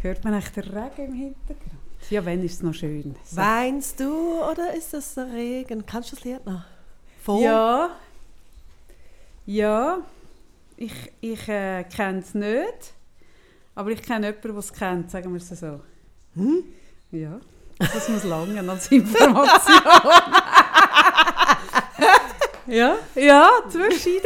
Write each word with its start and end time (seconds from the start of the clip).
Hört 0.00 0.22
man 0.24 0.34
echt 0.34 0.54
den 0.56 0.64
Regen 0.64 1.06
im 1.06 1.14
Hintergrund? 1.14 1.72
Ja, 2.10 2.24
wenn 2.24 2.44
ist 2.44 2.54
es 2.54 2.62
noch 2.62 2.72
schön. 2.72 3.16
So. 3.24 3.36
Weinst 3.36 3.98
du 3.98 4.42
oder 4.44 4.72
ist 4.74 4.94
das 4.94 5.14
der 5.14 5.32
Regen? 5.32 5.84
Kannst 5.84 6.12
du 6.12 6.16
das 6.16 6.24
Lied 6.24 6.46
noch? 6.46 6.62
Vor? 7.24 7.42
Ja. 7.42 7.90
Ja. 9.46 9.98
Ich, 10.76 11.12
ich 11.20 11.48
äh, 11.48 11.84
kenne 11.84 12.20
es 12.20 12.34
nicht. 12.34 12.94
Aber 13.74 13.90
ich 13.90 14.00
kenne 14.02 14.26
jemanden, 14.28 14.48
der 14.48 14.56
es 14.56 14.72
kennt, 14.72 15.10
sagen 15.10 15.32
wir 15.32 15.38
es 15.38 15.48
so. 15.48 15.80
Hm? 16.34 16.62
Ja. 17.10 17.40
Das 17.78 18.08
muss 18.08 18.24
lange 18.24 18.70
als 18.70 18.90
Information. 18.90 19.82
ja, 22.66 22.96
ja, 23.14 23.50
zwischen 23.68 24.20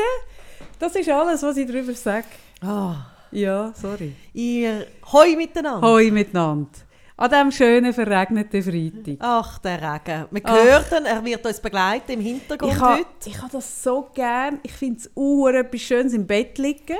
Das 0.78 0.94
ist 0.94 1.08
alles, 1.08 1.42
was 1.42 1.56
ich 1.56 1.66
darüber 1.66 1.94
sage. 1.94 2.26
Ah. 2.60 3.11
Ja, 3.32 3.72
sorry. 3.74 4.12
Ihr 4.32 4.86
Hoi 5.12 5.36
miteinander. 5.36 5.86
Hoi 5.86 6.10
miteinander. 6.10 6.70
An 7.16 7.30
diesem 7.30 7.52
schönen, 7.52 7.92
verregneten 7.92 8.62
Freitag. 8.62 9.16
Ach, 9.20 9.58
der 9.58 9.80
Regen. 9.80 10.26
Man 10.30 10.42
Ach. 10.44 10.64
hört 10.64 10.92
ihn, 10.92 11.04
er 11.06 11.24
wird 11.24 11.44
uns 11.46 11.60
begleiten 11.60 12.12
im 12.12 12.20
Hintergrund 12.20 12.72
Ich 12.72 12.80
habe 12.80 12.94
heute. 12.94 13.06
ich 13.26 13.40
ha 13.42 13.48
das 13.52 13.82
so 13.82 14.08
gern. 14.14 14.58
Ich 14.62 14.72
finde 14.72 15.00
es 15.00 15.10
auch 15.14 15.48
etwas 15.48 15.80
Schönes 15.80 16.12
im 16.14 16.26
Bett 16.26 16.58
liegen. 16.58 16.98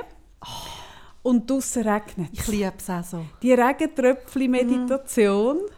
Und 1.23 1.49
draussen 1.49 1.87
regnet 1.87 2.29
Ich 2.31 2.47
liebe 2.47 2.71
es 2.77 2.89
auch 2.89 3.03
so. 3.03 3.25
Die 3.41 3.53
Regentröpfchen-Meditation. 3.53 5.57
Und, 5.57 5.69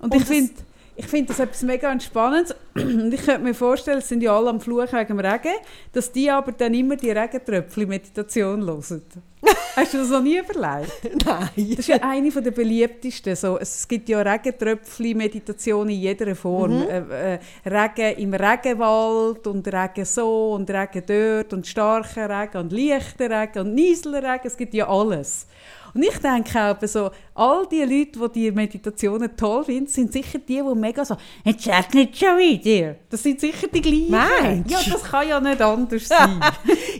Und 0.00 0.14
ich 0.14 0.24
finde 0.24 0.52
ich 0.96 1.06
find 1.06 1.28
das 1.30 1.40
etwas 1.40 1.62
mega 1.62 1.90
Entspannendes. 1.90 2.54
Und 2.74 3.12
ich 3.12 3.24
könnte 3.24 3.42
mir 3.42 3.54
vorstellen, 3.54 3.98
es 3.98 4.08
sind 4.08 4.22
ja 4.22 4.36
alle 4.36 4.50
am 4.50 4.60
Fluchen 4.60 4.92
wegen 4.92 5.16
dem 5.16 5.20
Regen, 5.20 5.54
dass 5.92 6.12
die 6.12 6.30
aber 6.30 6.52
dann 6.52 6.74
immer 6.74 6.96
die 6.96 7.10
Regentröpfchen-Meditation 7.10 8.64
hören. 8.64 9.02
Hast 9.76 9.94
du 9.94 9.98
das 9.98 10.10
noch 10.10 10.22
nie 10.22 10.38
überlegt? 10.38 11.24
Nein. 11.24 11.48
Das 11.56 11.78
ist 11.78 11.88
ja 11.88 11.96
eine 12.02 12.30
der 12.30 12.50
beliebtesten. 12.50 13.34
So, 13.34 13.58
es 13.58 13.88
gibt 13.88 14.08
ja 14.08 14.20
Regentröpfchen-Meditation 14.20 15.88
in 15.88 16.00
jeder 16.00 16.34
Form. 16.36 16.80
Mhm. 16.80 16.88
Äh, 16.88 17.34
äh, 17.34 17.38
Regen 17.66 18.18
im 18.18 18.34
Regenwald 18.34 19.46
und 19.46 19.66
Regen 19.66 20.04
so 20.04 20.52
und 20.52 20.70
Regen 20.70 21.02
dort 21.06 21.52
und 21.54 21.66
starker 21.66 22.28
Regen 22.28 22.58
und 22.58 22.72
leichter 22.72 23.30
Regen 23.30 23.66
und 23.66 23.74
Nieselregen. 23.74 24.44
Es 24.44 24.56
gibt 24.56 24.74
ja 24.74 24.88
alles. 24.88 25.46
Und 25.94 26.02
ich 26.02 26.16
denke 26.18 26.58
auch, 26.60 26.76
so, 26.86 27.10
all 27.34 27.66
die 27.70 27.80
Leute, 27.82 28.18
die 28.28 28.32
die 28.40 28.50
Meditationen 28.52 29.36
toll 29.36 29.64
finden, 29.64 29.86
sind 29.86 30.12
sicher 30.12 30.38
die, 30.38 30.62
die 30.62 30.74
mega 30.74 31.04
so, 31.04 31.16
jetzt 31.44 31.66
regnet 31.66 32.16
schon 32.16 32.38
wieder. 32.38 32.96
Das 33.10 33.22
sind 33.22 33.40
sicher 33.40 33.66
die 33.68 33.80
gleichen. 33.80 34.10
Meinst 34.10 34.70
du? 34.70 34.74
Ja, 34.74 34.80
das 34.92 35.02
kann 35.04 35.28
ja 35.28 35.40
nicht 35.40 35.60
anders 35.60 36.08
sein. 36.08 36.40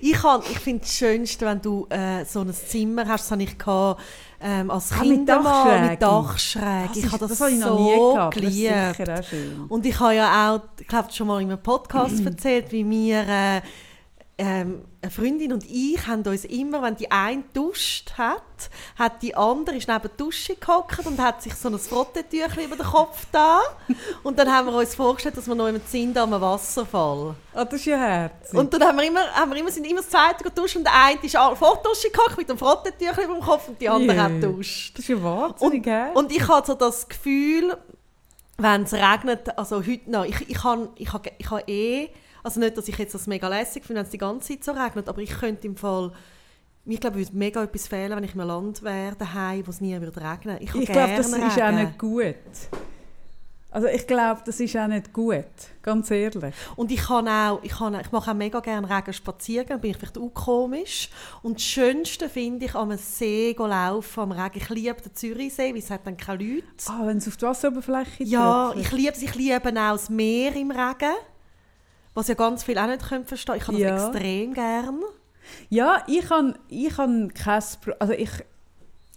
Ich, 0.00 0.12
ich 0.50 0.58
finde 0.58 0.84
es 0.84 0.94
Schönste, 0.94 1.46
wenn 1.46 1.60
du 1.60 1.86
äh, 1.90 2.24
so 2.24 2.40
ein 2.40 2.52
Zimmer 2.52 3.06
hast, 3.08 3.24
das 3.24 3.30
hatte 3.30 3.42
ich 3.44 3.56
gehabt, 3.58 4.00
ähm, 4.44 4.70
als 4.70 4.90
Ah, 4.92 5.00
Kind 5.02 5.18
mit 5.20 5.28
Dachschräge. 5.28 5.90
mit 5.90 6.02
Dachschräge. 6.02 6.88
Das 6.88 6.96
ich 6.96 7.06
habe 7.06 7.18
das, 7.18 7.28
das 7.30 7.40
habe 7.40 7.50
ich 7.52 7.58
noch 7.60 7.78
so 7.78 7.84
nie 7.84 8.14
gehabt, 8.14 8.36
das 8.36 8.42
geliebt. 8.42 9.24
schön. 9.30 9.64
Und 9.68 9.86
ich 9.86 10.00
habe 10.00 10.14
ja 10.16 10.50
auch, 10.56 10.60
ich 10.80 10.86
glaube, 10.88 11.12
schon 11.12 11.26
mal 11.28 11.40
in 11.40 11.48
einem 11.50 11.62
Podcast 11.62 12.20
erzählt, 12.26 12.72
wie 12.72 12.88
wir, 12.90 13.20
äh, 13.28 13.60
ähm, 14.38 14.82
eine 15.02 15.10
Freundin 15.10 15.52
und 15.52 15.64
ich 15.68 16.06
haben 16.06 16.22
uns 16.22 16.44
immer, 16.44 16.80
wenn 16.80 16.94
die 16.94 17.10
eine 17.10 17.42
duscht 17.52 18.12
hat, 18.16 18.42
hat 18.96 19.20
die 19.20 19.34
andere 19.34 19.76
ist 19.76 19.88
neben 19.88 20.00
der 20.00 20.10
Dusche 20.10 20.54
gehockt 20.54 21.04
und 21.04 21.20
hat 21.20 21.42
sich 21.42 21.54
so 21.54 21.68
ein 21.68 21.78
Frottetüchchen 21.78 22.64
über 22.64 22.76
den 22.76 22.86
Kopf 22.86 23.26
da. 23.32 23.60
Und 24.22 24.38
dann 24.38 24.52
haben 24.52 24.68
wir 24.68 24.74
uns 24.74 24.94
vorgestellt, 24.94 25.36
dass 25.36 25.48
wir 25.48 25.56
noch 25.56 25.66
im 25.66 25.80
sind 25.86 26.16
am 26.16 26.30
Wasserfall. 26.30 27.34
Ah, 27.52 27.64
das 27.64 27.80
ist 27.80 27.86
ja 27.86 27.96
herzig. 27.98 28.56
Und 28.56 28.72
dann 28.72 28.84
haben 28.84 28.96
wir 28.96 29.04
immer, 29.04 29.26
haben 29.32 29.50
wir 29.50 29.58
immer, 29.58 29.72
sind 29.72 29.84
immer 29.86 30.00
das 30.00 30.10
zweite 30.10 30.44
geduscht 30.44 30.76
und 30.76 30.84
der 30.84 30.94
eine 30.94 31.18
ist 31.20 31.36
vor 31.36 31.80
der 31.82 31.90
Dusche 31.90 32.10
gehockt 32.10 32.38
mit 32.38 32.48
dem 32.48 32.58
Frottetüchchen 32.58 33.24
über 33.24 33.34
dem 33.34 33.42
Kopf 33.42 33.68
und 33.68 33.80
die 33.80 33.88
andere 33.88 34.16
Yeah. 34.16 34.24
hat 34.24 34.40
geduscht. 34.40 34.92
Das 34.96 35.00
ist 35.00 35.08
ja 35.08 35.22
wahnsinnig, 35.22 35.82
gell? 35.82 36.10
Und 36.14 36.30
ich 36.30 36.46
habe 36.46 36.64
so 36.64 36.74
das 36.74 37.08
Gefühl, 37.08 37.76
wenn 38.58 38.82
es 38.84 38.92
regnet, 38.92 39.58
also 39.58 39.78
heute 39.84 40.10
noch, 40.10 40.24
ich, 40.24 40.48
ich 40.48 40.62
habe 40.62 40.90
ich 40.94 41.12
habe, 41.12 41.30
ich 41.38 41.50
habe 41.50 41.62
eh, 41.66 42.10
also 42.42 42.60
nicht, 42.60 42.76
dass 42.76 42.88
ich 42.88 42.98
jetzt 42.98 43.14
das 43.14 43.26
mega 43.26 43.48
lässig 43.48 43.84
finde, 43.84 44.00
wenn 44.00 44.06
es 44.06 44.10
die 44.10 44.18
ganze 44.18 44.48
Zeit 44.48 44.64
so 44.64 44.72
regnet, 44.72 45.08
aber 45.08 45.20
ich 45.20 45.30
könnte 45.30 45.66
im 45.66 45.76
Fall, 45.76 46.12
mir 46.84 46.98
glaube 46.98 47.20
ich, 47.20 47.28
würde 47.28 47.38
mega 47.38 47.62
etwas 47.62 47.86
fehlen, 47.86 48.16
wenn 48.16 48.24
ich 48.24 48.34
im 48.34 48.40
Land 48.40 48.82
wäre, 48.82 49.14
daheim, 49.16 49.66
wo 49.66 49.70
es 49.70 49.80
nie 49.80 49.98
würde 50.00 50.20
regnen. 50.20 50.56
Ich, 50.60 50.74
ich 50.74 50.86
glaube, 50.86 51.14
das 51.16 51.30
gerne 51.30 51.46
ist 51.46 51.60
auch 51.60 51.68
Regen. 51.68 51.76
nicht 51.76 51.98
gut. 51.98 52.34
Also 53.72 53.86
ich 53.86 54.06
glaube, 54.06 54.42
das 54.44 54.60
ist 54.60 54.76
auch 54.76 54.86
nicht 54.86 55.14
gut, 55.14 55.46
ganz 55.80 56.10
ehrlich. 56.10 56.54
Und 56.76 56.92
ich, 56.92 57.00
kann 57.00 57.26
auch, 57.26 57.58
ich, 57.62 57.72
kann, 57.72 57.98
ich 57.98 58.12
mache 58.12 58.30
auch 58.30 58.34
mega 58.34 58.60
gerne 58.60 58.88
Regen 58.88 59.14
spazieren, 59.14 59.66
dann 59.66 59.80
bin 59.80 59.92
ich 59.92 59.96
vielleicht 59.96 60.18
auch 60.18 60.28
komisch. 60.28 61.08
Und 61.42 61.54
das 61.54 61.62
Schönste 61.62 62.28
finde 62.28 62.66
ich, 62.66 62.74
am 62.74 62.94
See 62.98 63.54
go 63.54 63.66
laufen, 63.66 64.20
am 64.20 64.32
Regen. 64.32 64.58
Ich 64.58 64.68
liebe 64.68 65.00
den 65.00 65.14
Zürichsee, 65.14 65.72
weil 65.72 65.78
es 65.78 65.90
hat 65.90 66.06
dann 66.06 66.18
keine 66.18 66.44
Leute. 66.44 66.66
Ah, 66.86 67.06
wenn 67.06 67.16
es 67.16 67.26
auf 67.26 67.38
die 67.38 67.46
Wasseroberfläche 67.46 68.24
Ja, 68.24 68.74
ich 68.76 68.92
liebe 68.92 69.12
es. 69.12 69.22
Ich 69.22 69.34
liebe 69.34 69.56
auch 69.56 69.92
das 69.92 70.10
Meer 70.10 70.54
im 70.54 70.70
Regen. 70.70 71.16
Was 72.14 72.28
ja 72.28 72.34
ganz 72.34 72.62
viele 72.64 72.82
auch 72.82 72.86
nicht 72.88 73.06
können 73.08 73.24
verstehen 73.24 73.56
Ich 73.56 73.66
habe 73.66 73.78
das 73.78 74.02
Ja. 74.02 74.08
extrem 74.08 74.54
gern. 74.54 75.00
Ja, 75.70 76.02
ich 76.06 76.28
habe 76.30 76.54
ich 76.68 76.96
han 76.98 77.32
kein 77.34 77.62
also 77.98 78.12
ich, 78.12 78.30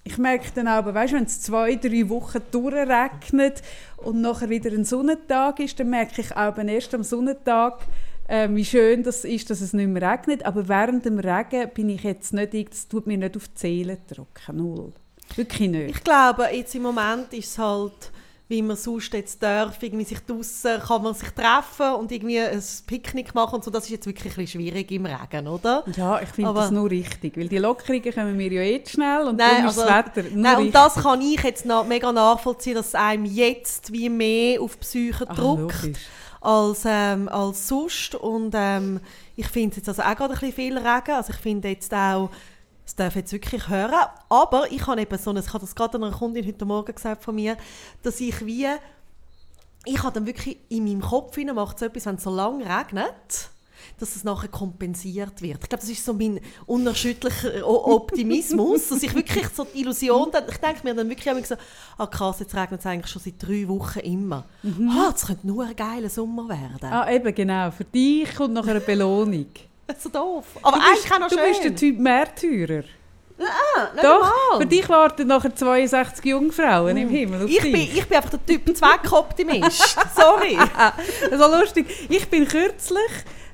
ich 0.03 0.17
merke 0.17 0.49
dann 0.55 0.67
auch, 0.67 0.85
weißt, 0.93 1.13
wenn 1.13 1.23
es 1.23 1.41
zwei, 1.41 1.75
drei 1.75 2.09
Wochen 2.09 2.39
durchregnet 2.51 3.61
und 3.97 4.21
nachher 4.21 4.49
wieder 4.49 4.71
ein 4.71 4.85
Sonnentag 4.85 5.59
ist, 5.59 5.79
dann 5.79 5.89
merke 5.89 6.21
ich 6.21 6.35
auch 6.35 6.57
erst 6.57 6.93
am 6.93 7.03
Sonnentag, 7.03 7.79
äh, 8.27 8.47
wie 8.49 8.65
schön 8.65 9.03
das 9.03 9.23
ist, 9.23 9.49
dass 9.49 9.61
es 9.61 9.73
nicht 9.73 9.87
mehr 9.87 10.11
regnet. 10.11 10.45
Aber 10.45 10.67
während 10.67 11.05
dem 11.05 11.19
Regen 11.19 11.69
bin 11.73 11.89
ich 11.89 12.03
jetzt 12.03 12.33
nicht, 12.33 12.71
das 12.71 12.87
tut 12.87 13.07
mir 13.07 13.17
nicht 13.17 13.35
auf 13.37 13.47
die 13.49 13.59
Seele 13.59 13.97
drücken, 14.07 14.55
null. 14.57 14.93
Wirklich 15.35 15.69
nicht. 15.69 15.95
Ich 15.97 16.03
glaube, 16.03 16.47
jetzt 16.51 16.73
im 16.75 16.83
Moment 16.83 17.33
ist 17.33 17.49
es 17.49 17.57
halt, 17.57 18.11
wie 18.47 18.61
man 18.61 18.75
sonst 18.75 19.11
jetzt 19.13 19.41
darf, 19.41 19.81
irgendwie 19.81 20.03
sich 20.05 20.19
draussen 20.19 20.79
kann 20.79 21.01
man 21.01 21.15
sich 21.15 21.29
treffen 21.31 21.95
und 21.95 22.11
irgendwie 22.11 22.39
ein 22.39 22.61
Picknick 22.85 23.33
machen 23.33 23.55
und 23.55 23.63
so. 23.63 23.71
Das 23.71 23.85
ist 23.85 23.89
jetzt 23.89 24.05
wirklich 24.05 24.33
ein 24.33 24.35
bisschen 24.43 24.61
schwierig 24.61 24.91
im 24.91 25.07
Regen, 25.07 25.47
oder? 25.47 25.83
Ja, 25.97 26.21
ich 26.21 26.29
finde 26.29 26.53
das 26.53 26.69
nur 26.69 26.89
richtig, 26.89 27.35
weil 27.37 27.47
die 27.47 27.57
Lockerungen 27.57 28.13
kommen 28.13 28.37
mir 28.37 28.51
ja 28.51 28.61
eh 28.61 28.83
zu 28.83 28.93
schnell 28.93 29.23
und 29.27 29.37
Nein, 29.37 29.65
also- 29.65 29.81
das 29.83 29.89
Wetter 29.91 30.29
nur 30.29 30.41
Nein, 30.43 30.57
und 30.57 30.75
das 30.75 30.95
kann 30.95 31.21
ich 31.21 31.41
jetzt 31.41 31.65
noch 31.65 31.87
mega 31.87 32.11
nachvollziehen, 32.11 32.75
dass 32.75 32.89
es 32.89 32.95
einem 32.95 33.25
jetzt 33.25 33.91
wie 33.91 34.09
mehr 34.09 34.61
auf 34.61 34.75
die 34.75 34.79
Psyche 34.81 35.27
Ah, 35.27 35.33
drückt. 35.33 35.83
logisch. 35.83 35.99
als, 36.41 36.83
ähm, 36.85 37.27
als 37.27 37.67
sonst. 37.67 38.13
Und 38.13 38.53
ähm, 38.55 38.99
ich 39.35 39.47
finde 39.47 39.77
jetzt 39.77 39.89
also 39.89 40.03
auch 40.03 40.15
gerade 40.15 40.35
ein 40.35 40.39
bisschen 40.39 40.53
viel 40.53 40.77
Regen. 40.77 41.11
Also 41.15 41.33
ich 41.33 41.39
finde 41.39 41.69
jetzt 41.69 41.91
auch, 41.91 42.29
es 42.85 42.95
darf 42.95 43.15
jetzt 43.15 43.31
wirklich 43.31 43.67
hören. 43.67 43.93
Aber 44.29 44.71
ich 44.71 44.85
habe 44.87 45.01
eben 45.01 45.17
so 45.17 45.35
ich 45.35 45.47
habe 45.47 45.59
das 45.59 45.75
gerade 45.75 45.97
einer 45.97 46.11
Kundin 46.11 46.45
heute 46.45 46.65
Morgen 46.65 46.93
gesagt 46.93 47.23
von 47.23 47.35
mir, 47.35 47.57
dass 48.03 48.19
ich 48.19 48.45
wie, 48.45 48.67
ich 49.85 50.03
habe 50.03 50.13
dann 50.13 50.25
wirklich 50.25 50.57
in 50.69 50.85
meinem 50.85 51.01
Kopf 51.01 51.35
hinein, 51.35 51.55
macht 51.55 51.79
so 51.79 51.85
etwas, 51.85 52.05
wenn 52.05 52.15
es 52.15 52.23
so 52.23 52.29
lange 52.29 52.63
regnet, 52.65 53.49
dass 53.99 54.15
es 54.15 54.23
nachher 54.23 54.47
kompensiert 54.49 55.41
wird. 55.41 55.63
Ich 55.63 55.69
glaube, 55.69 55.81
das 55.81 55.89
ist 55.89 56.03
so 56.03 56.13
mein 56.13 56.39
unerschütterlicher 56.65 57.67
Optimismus, 57.67 58.89
dass 58.89 59.03
ich 59.03 59.13
wirklich 59.13 59.47
so 59.49 59.63
die 59.63 59.81
Illusion, 59.81 60.29
dann, 60.31 60.43
ich 60.49 60.57
denke 60.57 60.79
mir 60.83 60.95
dann 60.95 61.09
wirklich 61.09 61.27
immer 61.27 61.43
so, 61.43 61.55
ah 61.97 62.07
krass, 62.07 62.39
jetzt 62.39 62.55
regnet 62.55 62.79
es 62.79 62.85
eigentlich 62.85 63.11
schon 63.11 63.21
seit 63.21 63.35
drei 63.39 63.67
Wochen 63.67 63.99
immer. 63.99 64.45
Ah, 64.89 65.11
das 65.11 65.27
könnte 65.27 65.45
nur 65.47 65.65
ein 65.65 65.75
geiler 65.75 66.09
Sommer 66.09 66.49
werden. 66.49 66.91
Ah, 66.91 67.11
eben, 67.11 67.33
genau. 67.33 67.71
Für 67.71 67.85
dich 67.85 68.33
kommt 68.35 68.53
noch 68.53 68.67
eine 68.67 68.79
Belohnung. 68.79 69.47
So 69.99 70.09
doof. 70.09 70.45
Aber 70.63 70.77
Du 70.77 70.83
eigentlich 70.83 71.03
bist, 71.03 71.13
auch 71.13 71.19
noch 71.19 71.27
du 71.29 71.35
schön. 71.37 71.47
bist 71.49 71.63
der 71.63 71.75
Typ 71.75 71.99
Märtyrer. 71.99 72.83
Ah, 73.37 73.83
nicht 73.93 74.03
Doch, 74.03 74.13
normal. 74.21 74.59
für 74.61 74.65
dich 74.65 74.87
warten 74.89 75.27
nachher 75.27 75.53
62 75.53 76.23
Jungfrauen 76.25 76.95
im 76.95 77.09
Himmel 77.09 77.43
auf 77.43 77.49
ich 77.49 77.59
dich. 77.59 77.71
bin, 77.71 77.81
ich 77.81 78.07
bin 78.07 78.17
einfach 78.17 78.29
der 78.31 78.45
Typ 78.45 78.75
Zweckoptimist. 78.77 79.97
Sorry. 80.15 80.57
so 81.31 81.59
lustig. 81.59 81.85
Ich 82.09 82.29
bin 82.29 82.47
kürzlich, 82.47 83.11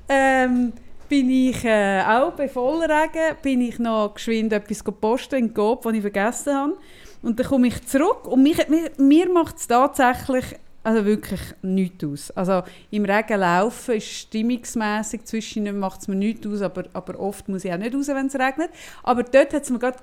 ähm, 0.07 0.71
bin 1.09 1.29
ich 1.31 1.65
äh, 1.65 2.03
auch 2.03 2.31
bei 2.33 2.47
Vollregen, 2.47 3.35
bin 3.41 3.59
ich 3.61 3.79
noch 3.79 4.13
geschwind 4.13 4.53
etwas 4.53 4.83
posten 4.83 5.35
in 5.35 5.53
Coop, 5.53 5.81
das 5.81 5.93
ich 5.93 6.01
vergessen 6.01 6.55
habe. 6.55 6.77
Und 7.23 7.39
dann 7.39 7.47
komme 7.47 7.67
ich 7.67 7.85
zurück 7.87 8.27
und 8.27 8.43
mich, 8.43 8.67
mir, 8.67 8.91
mir 8.97 9.29
macht 9.29 9.57
es 9.57 9.67
tatsächlich 9.67 10.45
also 10.83 11.05
wirklich 11.05 11.41
nichts 11.61 12.03
aus. 12.03 12.31
Also 12.31 12.63
im 12.89 13.05
Regen 13.05 13.39
laufen 13.39 13.95
ist 13.95 14.07
stimmungsmässig 14.07 15.25
zwischen 15.25 15.79
macht 15.79 16.01
es 16.01 16.07
mir 16.07 16.15
nichts 16.15 16.47
aus, 16.47 16.61
aber, 16.61 16.85
aber 16.93 17.19
oft 17.19 17.47
muss 17.49 17.65
ich 17.65 17.71
auch 17.71 17.77
nicht 17.77 17.93
raus, 17.93 18.07
wenn 18.07 18.27
es 18.27 18.35
regnet. 18.35 18.71
Aber 19.03 19.23
dort 19.23 19.53
hat 19.53 19.63
es 19.63 19.69
mir 19.69 19.79
gerade 19.79 19.99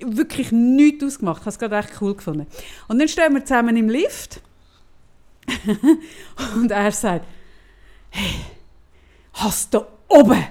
wirklich 0.00 0.52
nichts 0.52 1.04
ausgemacht. 1.04 1.38
Ich 1.40 1.46
habe 1.46 1.50
es 1.50 1.58
gerade 1.58 1.76
echt 1.76 2.02
cool 2.02 2.14
gefunden. 2.14 2.46
Und 2.88 2.98
dann 2.98 3.08
stehen 3.08 3.34
wir 3.34 3.44
zusammen 3.44 3.76
im 3.76 3.88
Lift 3.88 4.40
und 6.54 6.70
er 6.70 6.92
sagt, 6.92 7.26
hey, 8.10 8.40
hast 9.32 9.72
du 9.72 9.80
oben? 10.08 10.44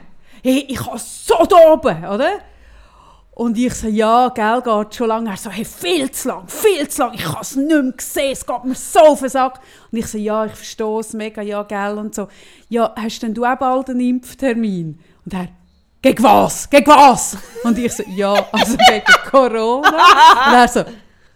Hey, 0.43 0.65
ich 0.67 0.85
habe 0.85 0.97
so 0.97 1.45
da 1.45 1.71
oben, 1.71 2.05
oder? 2.05 2.39
Und 3.33 3.57
ich 3.57 3.73
so, 3.73 3.87
ja, 3.87 4.29
gell, 4.29 4.61
geht 4.61 4.95
schon 4.95 5.07
lange. 5.07 5.29
Er 5.29 5.37
so, 5.37 5.49
hey, 5.49 5.63
viel 5.63 6.11
zu 6.11 6.27
lang, 6.27 6.47
viel 6.47 6.87
zu 6.89 7.01
lang, 7.01 7.13
ich 7.13 7.25
habe 7.25 7.41
es 7.41 7.55
nicht 7.55 7.69
mehr 7.69 7.91
gesehen, 7.93 8.31
es 8.33 8.45
geht 8.45 8.63
mir 8.65 8.75
so 8.75 8.99
auf 8.99 9.19
den 9.21 9.29
Sack. 9.29 9.59
Und 9.89 9.97
ich 9.97 10.07
so, 10.07 10.17
ja, 10.17 10.45
ich 10.45 10.53
verstehe 10.53 10.99
es 10.99 11.13
mega, 11.13 11.41
ja, 11.41 11.63
gell, 11.63 11.97
und 11.97 12.13
so. 12.13 12.27
Ja, 12.69 12.93
hast 12.95 13.21
denn 13.21 13.33
du 13.33 13.45
auch 13.45 13.55
bald 13.55 13.89
einen 13.89 14.01
Impftermin? 14.01 14.99
Und 15.25 15.33
er, 15.33 15.47
gegen 16.01 16.23
was? 16.23 16.69
Gegen 16.69 16.87
was? 16.87 17.37
Und 17.63 17.77
ich 17.77 17.93
so, 17.93 18.03
ja, 18.15 18.33
also 18.51 18.75
gegen 18.75 19.05
Corona. 19.29 19.87
Und 19.87 20.53
er 20.53 20.67
so, 20.67 20.83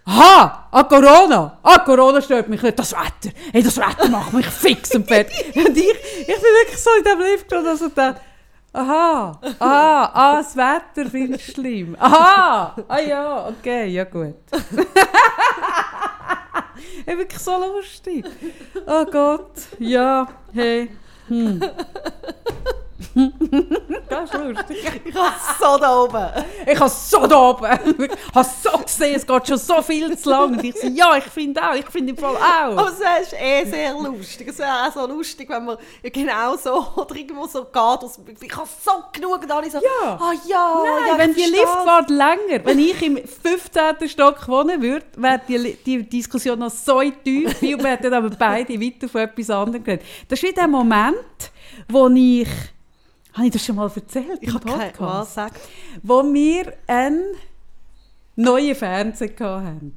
aha, 0.06 0.68
ah, 0.72 0.84
Corona. 0.84 1.60
Ah, 1.64 1.80
Corona 1.80 2.22
stört 2.22 2.50
mich 2.50 2.62
nicht. 2.62 2.78
Das 2.78 2.92
Wetter. 2.92 3.36
Hey, 3.52 3.64
das 3.64 3.78
Wetter 3.78 4.10
macht 4.10 4.34
mich 4.34 4.48
fix 4.48 4.94
und 4.96 5.08
fertig. 5.08 5.56
Und 5.56 5.78
ich, 5.78 5.96
ich 6.20 6.26
bin 6.26 6.36
wirklich 6.36 6.80
so 6.80 6.90
in 6.98 7.04
dem 7.04 7.20
Lift 7.20 7.52
dass 7.52 7.82
ich 7.82 7.94
aha, 8.76 9.40
aha, 9.60 10.12
ah, 10.14 10.38
das 10.38 10.56
Wetter 10.56 11.10
finde 11.10 11.38
ich 11.38 11.46
schlimm. 11.46 11.96
Aha, 12.00 12.76
ah 12.88 13.00
ja, 13.00 13.48
okay, 13.48 13.88
ja 13.88 14.04
gut. 14.04 14.36
Hey, 17.06 17.18
wirklich 17.18 17.40
so 17.40 17.58
lustig. 17.58 18.26
Oh 18.86 19.06
Gott, 19.06 19.68
ja, 19.80 20.28
hey. 20.54 20.90
Hm. 21.28 21.62
das 24.10 24.24
ist 24.32 24.34
lustig. 24.34 25.02
Ich 25.06 25.16
habe 25.16 25.36
so 25.60 25.78
da 25.78 26.04
oben. 26.04 26.28
Ich 26.66 26.80
habe 26.80 26.90
so 26.90 27.28
da 27.28 27.50
oben. 27.50 27.66
Ich 28.00 28.36
habe 28.36 28.50
so 28.64 28.78
gesehen, 28.78 29.16
es 29.16 29.28
geht 29.28 29.48
schon 29.48 29.58
so 29.58 29.82
viel 29.82 30.18
zu 30.18 30.30
lang. 30.30 30.54
Und 30.54 30.64
ich 30.64 30.76
so, 30.78 30.88
ja, 30.88 31.18
ich 31.18 31.26
finde 31.26 31.62
auch, 31.62 31.76
ich 31.76 31.86
finde 31.88 32.12
im 32.12 32.18
Fall 32.18 32.36
auch. 32.36 32.78
Aber 32.78 32.90
es 32.90 33.00
ist 33.28 33.34
eh 33.34 33.66
sehr 33.66 33.94
lustig. 33.94 34.48
Es 34.48 34.60
wäre 34.60 34.88
auch 34.88 34.94
so 34.94 35.06
lustig, 35.08 35.50
wenn 35.50 35.66
man 35.66 35.78
genau 36.04 36.56
so 36.56 36.86
oder 36.96 37.16
irgendwo 37.16 37.46
so 37.48 37.66
geht. 37.66 38.42
Ich 38.42 38.56
habe 38.56 38.70
so 38.84 38.92
genug 39.12 39.44
und 39.44 39.52
alle 39.52 39.70
so, 39.70 39.78
Ja. 39.78 40.18
ah 40.20 40.34
ja, 40.48 40.84
Nein, 40.84 41.04
ja, 41.08 41.18
wenn 41.18 41.34
die. 41.34 41.46
Liftfahrt 41.46 42.10
länger, 42.10 42.64
wenn 42.66 42.80
ich 42.80 43.02
im 43.02 43.18
15. 43.18 44.10
Stock 44.10 44.48
wohnen 44.48 44.82
würde, 44.82 45.06
wäre 45.16 45.42
die, 45.48 45.78
die 45.86 46.04
Diskussion 46.04 46.60
noch 46.60 46.72
so 46.72 47.00
und 47.00 47.26
wir 47.26 47.78
hätten 47.84 48.14
aber 48.14 48.30
beide 48.30 48.80
weiter 48.80 49.08
von 49.08 49.22
etwas 49.22 49.50
anderem 49.50 49.84
geredet. 49.84 50.06
Das 50.28 50.40
ist 50.42 50.48
wie 50.50 50.54
der 50.54 50.68
Moment, 50.68 51.16
wo 51.88 52.08
ich, 52.10 52.48
habe 53.36 53.48
ich 53.48 53.54
das 53.54 53.66
schon 53.66 53.76
mal 53.76 53.92
erzählt 53.94 54.40
Ich 54.42 54.54
habe 54.54 54.66
keine 54.66 54.92
Podcast? 54.92 55.00
was 55.02 55.34
sagt. 55.34 55.62
wo 56.02 56.24
wir 56.34 56.74
einen 56.88 57.24
neuen 58.36 58.76
Fernseher 58.76 59.32
hatten. 59.40 59.96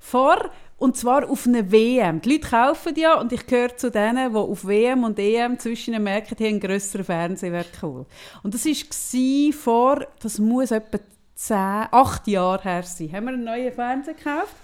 Vor, 0.00 0.50
und 0.78 0.96
zwar 0.96 1.30
auf 1.30 1.46
einer 1.46 1.70
WM. 1.70 2.20
Die 2.20 2.32
Leute 2.32 2.48
kaufen 2.48 2.94
ja 2.96 3.20
und 3.20 3.32
ich 3.32 3.46
gehöre 3.46 3.76
zu 3.76 3.90
denen, 3.90 4.32
die 4.32 4.36
auf 4.36 4.66
WM 4.66 5.04
und 5.04 5.18
EM 5.18 5.58
zwischen 5.58 5.92
den 5.92 6.02
merken, 6.02 6.34
die 6.36 6.44
haben 6.44 6.50
einen 6.52 6.60
grösseren 6.60 7.04
Fernseher, 7.04 7.52
wäre 7.52 7.66
cool. 7.82 8.04
Und 8.42 8.52
das 8.54 8.66
war 8.66 9.52
vor, 9.52 10.06
das 10.20 10.38
muss 10.38 10.72
etwa 10.72 10.98
10, 11.36 11.56
8 11.56 12.26
Jahre 12.26 12.62
her 12.62 12.82
sein, 12.82 13.12
haben 13.12 13.24
wir 13.26 13.32
einen 13.34 13.44
neuen 13.44 13.72
Fernseher 13.72 14.14
gekauft. 14.14 14.56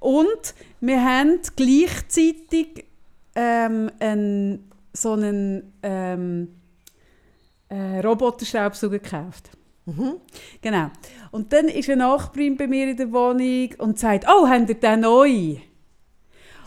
Und 0.00 0.54
wir 0.80 1.04
haben 1.04 1.40
gleichzeitig 1.56 2.86
ähm, 3.34 3.90
einen, 4.00 4.71
so 4.92 5.12
einen 5.12 5.72
ähm, 5.82 6.48
äh, 7.68 8.00
Roboterstaubsauger 8.00 8.98
gekauft. 8.98 9.50
Genau. 10.60 10.90
Und 11.32 11.52
dann 11.52 11.66
ist 11.66 11.90
eine 11.90 12.04
Nachbarin 12.04 12.56
bei 12.56 12.68
mir 12.68 12.88
in 12.88 12.96
der 12.96 13.10
Wohnung 13.10 13.70
und 13.78 13.98
sagt, 13.98 14.26
oh, 14.28 14.48
habt 14.48 14.68
ihr 14.68 14.74
den 14.76 15.00
neu? 15.00 15.56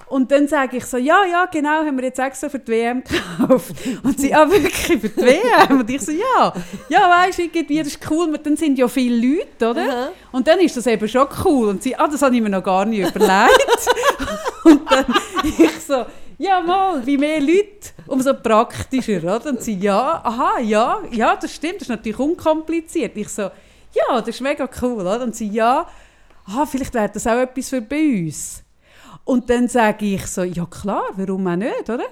Und 0.07 0.31
dann 0.31 0.47
sage 0.47 0.77
ich 0.77 0.85
so, 0.85 0.97
ja, 0.97 1.25
ja, 1.25 1.45
genau, 1.45 1.83
haben 1.83 1.97
wir 1.97 2.05
jetzt 2.05 2.19
extra 2.19 2.47
für 2.47 2.59
die 2.59 2.71
WM 2.71 3.03
gekauft. 3.03 3.73
Und 4.03 4.19
sie, 4.19 4.33
ah, 4.35 4.47
wirklich, 4.49 5.01
für 5.01 5.09
die 5.09 5.17
WM? 5.17 5.79
Und 5.79 5.89
ich 5.89 6.01
so, 6.01 6.11
ja, 6.11 6.53
ja, 6.89 7.09
weisst 7.09 7.39
du, 7.39 7.43
irgendwie, 7.43 7.79
das 7.79 7.87
ist 7.87 7.99
cool, 8.11 8.37
dann 8.37 8.55
sind 8.55 8.77
ja 8.77 8.87
viele 8.87 9.15
Leute, 9.15 9.69
oder? 9.69 9.81
Aha. 9.81 10.11
Und 10.31 10.47
dann 10.47 10.59
ist 10.59 10.77
das 10.77 10.85
eben 10.85 11.07
schon 11.07 11.27
cool. 11.43 11.69
Und 11.69 11.81
sie, 11.81 11.95
ah, 11.95 12.07
das 12.07 12.21
habe 12.21 12.35
ich 12.35 12.41
mir 12.41 12.49
noch 12.49 12.63
gar 12.63 12.85
nicht 12.85 12.99
überlegt. 12.99 13.89
und 14.63 14.91
dann 14.91 15.05
ich 15.43 15.79
so, 15.79 16.05
ja 16.37 16.61
mal, 16.61 17.05
wie 17.05 17.17
mehr 17.17 17.39
Leute, 17.39 17.91
umso 18.07 18.33
praktischer, 18.33 19.23
oder? 19.23 19.49
Und 19.49 19.61
sie, 19.61 19.75
ja, 19.75 20.21
aha, 20.23 20.59
ja, 20.59 21.01
ja, 21.11 21.35
das 21.35 21.53
stimmt, 21.53 21.75
das 21.75 21.83
ist 21.83 21.89
natürlich 21.89 22.19
unkompliziert. 22.19 23.15
Ich 23.15 23.29
so, 23.29 23.43
ja, 23.43 24.19
das 24.19 24.29
ist 24.29 24.41
mega 24.41 24.69
cool, 24.81 25.01
oder? 25.01 25.23
Und 25.23 25.35
sie, 25.35 25.49
ja, 25.49 25.87
aha, 26.45 26.65
vielleicht 26.65 26.93
wäre 26.93 27.09
das 27.09 27.27
auch 27.27 27.37
etwas 27.37 27.69
für 27.69 27.81
bei 27.81 28.25
uns. 28.25 28.63
Und 29.23 29.49
dann 29.49 29.67
sage 29.67 30.05
ich 30.05 30.27
so, 30.27 30.43
ja 30.43 30.65
klar, 30.65 31.05
warum 31.15 31.47
auch 31.47 31.55
nicht, 31.55 31.89
oder? 31.89 32.05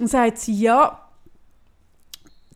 Und 0.00 0.08
sagt 0.08 0.38
sie, 0.38 0.60
ja, 0.60 0.98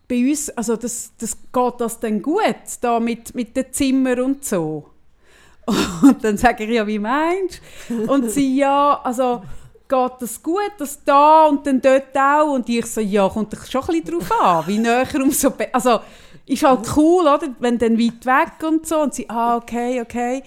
bei 0.08 0.30
uns, 0.30 0.50
also 0.50 0.76
das, 0.76 1.12
das 1.18 1.36
geht 1.52 1.74
das 1.80 1.98
denn 1.98 2.22
gut, 2.22 2.42
da 2.80 3.00
mit, 3.00 3.34
mit 3.34 3.56
den 3.56 3.72
Zimmern 3.72 4.20
und 4.20 4.44
so? 4.44 4.90
Und 6.02 6.22
dann 6.22 6.36
sage 6.36 6.62
ich, 6.62 6.70
ja, 6.70 6.86
wie 6.86 7.00
meinst 7.00 7.60
du? 7.88 8.04
Und 8.04 8.30
sie, 8.30 8.56
ja, 8.56 9.00
also 9.02 9.42
geht 9.88 10.12
das 10.20 10.42
gut, 10.42 10.72
das 10.78 11.02
da 11.04 11.46
und 11.46 11.66
dann 11.66 11.80
dort 11.80 12.16
auch? 12.16 12.54
Und 12.54 12.68
ich 12.68 12.86
so, 12.86 13.00
ja, 13.00 13.28
kommt 13.28 13.52
doch 13.52 13.64
schon 13.66 13.82
ein 13.82 14.02
bisschen 14.02 14.18
drauf 14.18 14.40
an, 14.40 14.66
wie 14.66 14.78
näher 14.78 15.06
umso 15.14 15.50
besser. 15.50 15.74
Also, 15.74 16.00
ist 16.46 16.62
halt 16.62 16.96
cool, 16.96 17.22
oder? 17.22 17.48
Wenn 17.58 17.78
dann 17.78 17.98
weit 17.98 18.24
weg 18.24 18.68
und 18.68 18.86
so. 18.86 19.00
Und 19.00 19.14
sie, 19.14 19.28
ah, 19.28 19.56
okay, 19.56 20.00
okay. 20.00 20.42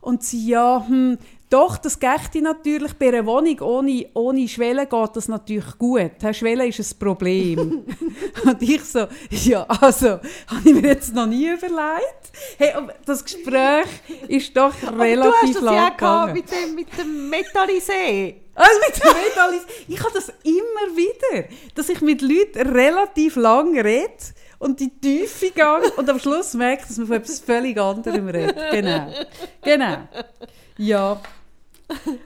Und 0.00 0.22
sie, 0.22 0.48
ja, 0.48 0.84
hm, 0.86 1.18
doch, 1.50 1.78
das 1.78 1.98
geht 1.98 2.42
natürlich. 2.42 2.92
Bei 2.94 3.08
einer 3.08 3.24
Wohnung 3.24 3.58
ohne, 3.60 4.06
ohne 4.14 4.46
Schwelle 4.48 4.86
geht 4.86 5.10
das 5.16 5.28
natürlich 5.28 5.78
gut. 5.78 6.12
Schwelle 6.32 6.66
ist 6.66 6.78
ein 6.78 6.98
Problem. 6.98 7.84
und 8.44 8.62
ich 8.62 8.84
so, 8.84 9.06
ja, 9.30 9.64
also, 9.64 10.08
habe 10.46 10.62
ich 10.64 10.74
mir 10.74 10.88
jetzt 10.88 11.14
noch 11.14 11.26
nie 11.26 11.48
überlegt. 11.48 12.32
Hey, 12.58 12.72
das 13.06 13.24
Gespräch 13.24 13.86
ist 14.28 14.56
doch 14.56 14.74
Aber 14.86 15.02
relativ 15.02 15.32
du 15.40 15.46
hast 15.46 15.54
das 15.56 15.62
lang 15.62 15.74
ja 15.74 15.88
gehabt 15.90 15.98
gegangen. 15.98 16.34
mit 16.34 16.50
dem, 16.50 16.74
mit 16.74 16.98
dem 16.98 17.30
Metallisee. 17.30 18.42
Also 18.54 18.80
mit 18.86 19.02
dem 19.02 19.22
Medalis. 19.22 19.62
Ich 19.86 20.00
habe 20.00 20.12
das 20.12 20.28
immer 20.42 20.96
wieder, 20.96 21.48
dass 21.74 21.88
ich 21.88 22.00
mit 22.00 22.20
Leuten 22.20 22.68
relativ 22.68 23.36
lang 23.36 23.78
rede 23.78 24.12
und 24.58 24.80
die 24.80 24.90
Tiefe 24.90 25.50
gehe 25.50 25.92
und 25.96 26.10
am 26.10 26.18
Schluss 26.18 26.54
merke, 26.54 26.86
dass 26.86 26.98
man 26.98 27.06
von 27.06 27.16
etwas 27.16 27.38
völlig 27.40 27.78
anderem 27.78 28.28
redet. 28.28 28.56
Genau. 28.72 29.12
Genau. 29.62 30.08
Ja. 30.76 31.20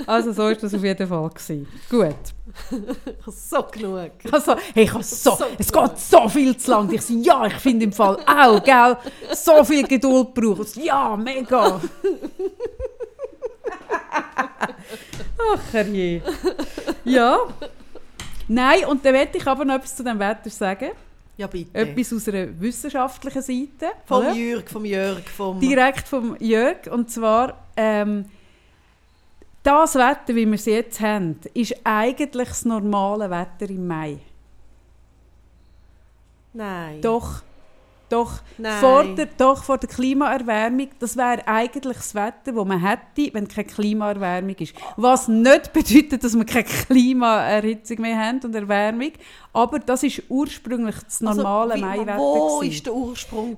Also 0.07 0.33
so 0.33 0.43
war 0.43 0.55
das 0.55 0.75
auf 0.75 0.83
jeden 0.83 1.07
Fall. 1.07 1.29
Gewesen. 1.29 1.69
Gut. 1.89 2.17
Ich 2.71 3.27
habe 3.27 3.31
so 3.31 3.63
genug. 3.71 4.11
Also, 4.31 4.57
hey, 4.75 4.85
ich 4.85 4.93
habe 4.93 5.03
so, 5.03 5.37
So 5.37 5.45
es 5.59 5.73
geht 5.73 5.99
so 5.99 6.29
viel 6.29 6.57
zu 6.57 6.71
lang. 6.71 6.93
Ich 6.93 7.03
so, 7.03 7.15
ja, 7.15 7.47
ich 7.47 7.55
finde 7.55 7.85
im 7.85 7.93
Fall 7.93 8.19
auch, 8.27 8.63
gell, 8.63 8.97
so 9.35 9.65
viel 9.65 9.87
Geduld 9.87 10.35
braucht. 10.35 10.77
Ja, 10.77 11.17
mega. 11.17 11.81
Ach, 15.53 15.73
herrje. 15.73 16.23
Ja. 17.05 17.39
Nein, 18.49 18.85
und 18.87 19.05
dann 19.05 19.13
möchte 19.15 19.39
ich 19.39 19.47
aber 19.47 19.65
noch 19.65 19.77
etwas 19.77 19.97
zu 19.97 20.05
dem 20.05 20.19
Wetter 20.19 20.51
sagen. 20.51 20.91
Ja, 21.37 21.47
bitte. 21.47 21.77
Etwas 21.79 22.13
aus 22.13 22.29
einer 22.29 22.49
wissenschaftlichen 22.61 23.43
Seite. 23.43 23.93
Vom 24.05 24.19
oder? 24.19 24.35
Jürg, 24.35 24.69
vom 24.69 24.85
Jörg, 24.85 25.27
vom... 25.29 25.59
Direkt 25.59 26.07
vom 26.07 26.37
Jörg. 26.39 26.87
Und 26.91 27.11
zwar, 27.11 27.65
ähm, 27.77 28.27
das 29.63 29.95
Wetter, 29.95 30.35
wie 30.35 30.47
wir 30.47 30.55
es 30.55 30.65
jetzt 30.67 31.01
haben, 31.01 31.39
ist 31.55 31.75
eigentlich 31.85 32.49
das 32.49 32.65
normale 32.65 33.31
Wetter 33.31 33.71
im 33.71 33.87
Mai. 33.87 34.19
Nein. 36.55 37.01
Doch, 37.01 37.43
doch. 38.09 38.41
Nein. 38.59 38.79
Vor 38.81 39.05
der, 39.05 39.27
doch, 39.39 39.63
vor 39.65 39.79
der 39.79 39.89
Klimaerwärmung, 39.89 40.89
das 40.99 41.17
wäre 41.17 41.47
eigentlich 41.49 41.97
das 41.97 42.15
Wetter, 42.15 42.53
das 42.53 42.65
man 42.67 42.79
hätte, 42.81 43.33
wenn 43.33 43.49
keine 43.49 43.67
Klimaerwärmung 43.69 44.55
ist. 44.57 44.75
Was 44.99 45.29
nicht 45.29 45.73
bedeutet, 45.73 46.23
dass 46.23 46.35
wir 46.37 46.45
keine 46.45 46.65
Klimaerhitzung 46.65 48.03
mehr 48.03 48.19
haben 48.19 48.41
und 48.45 48.55
Erwärmung, 48.55 49.13
aber 49.55 49.79
das 49.79 50.03
ist 50.03 50.23
ursprünglich 50.29 50.97
das 51.05 51.23
normale 51.23 51.73
Also, 51.75 51.87
Maiwetter. 51.87 52.19
Wo 52.19 52.61
ist 52.61 52.85
der 52.85 52.95
Ursprung? 52.95 53.57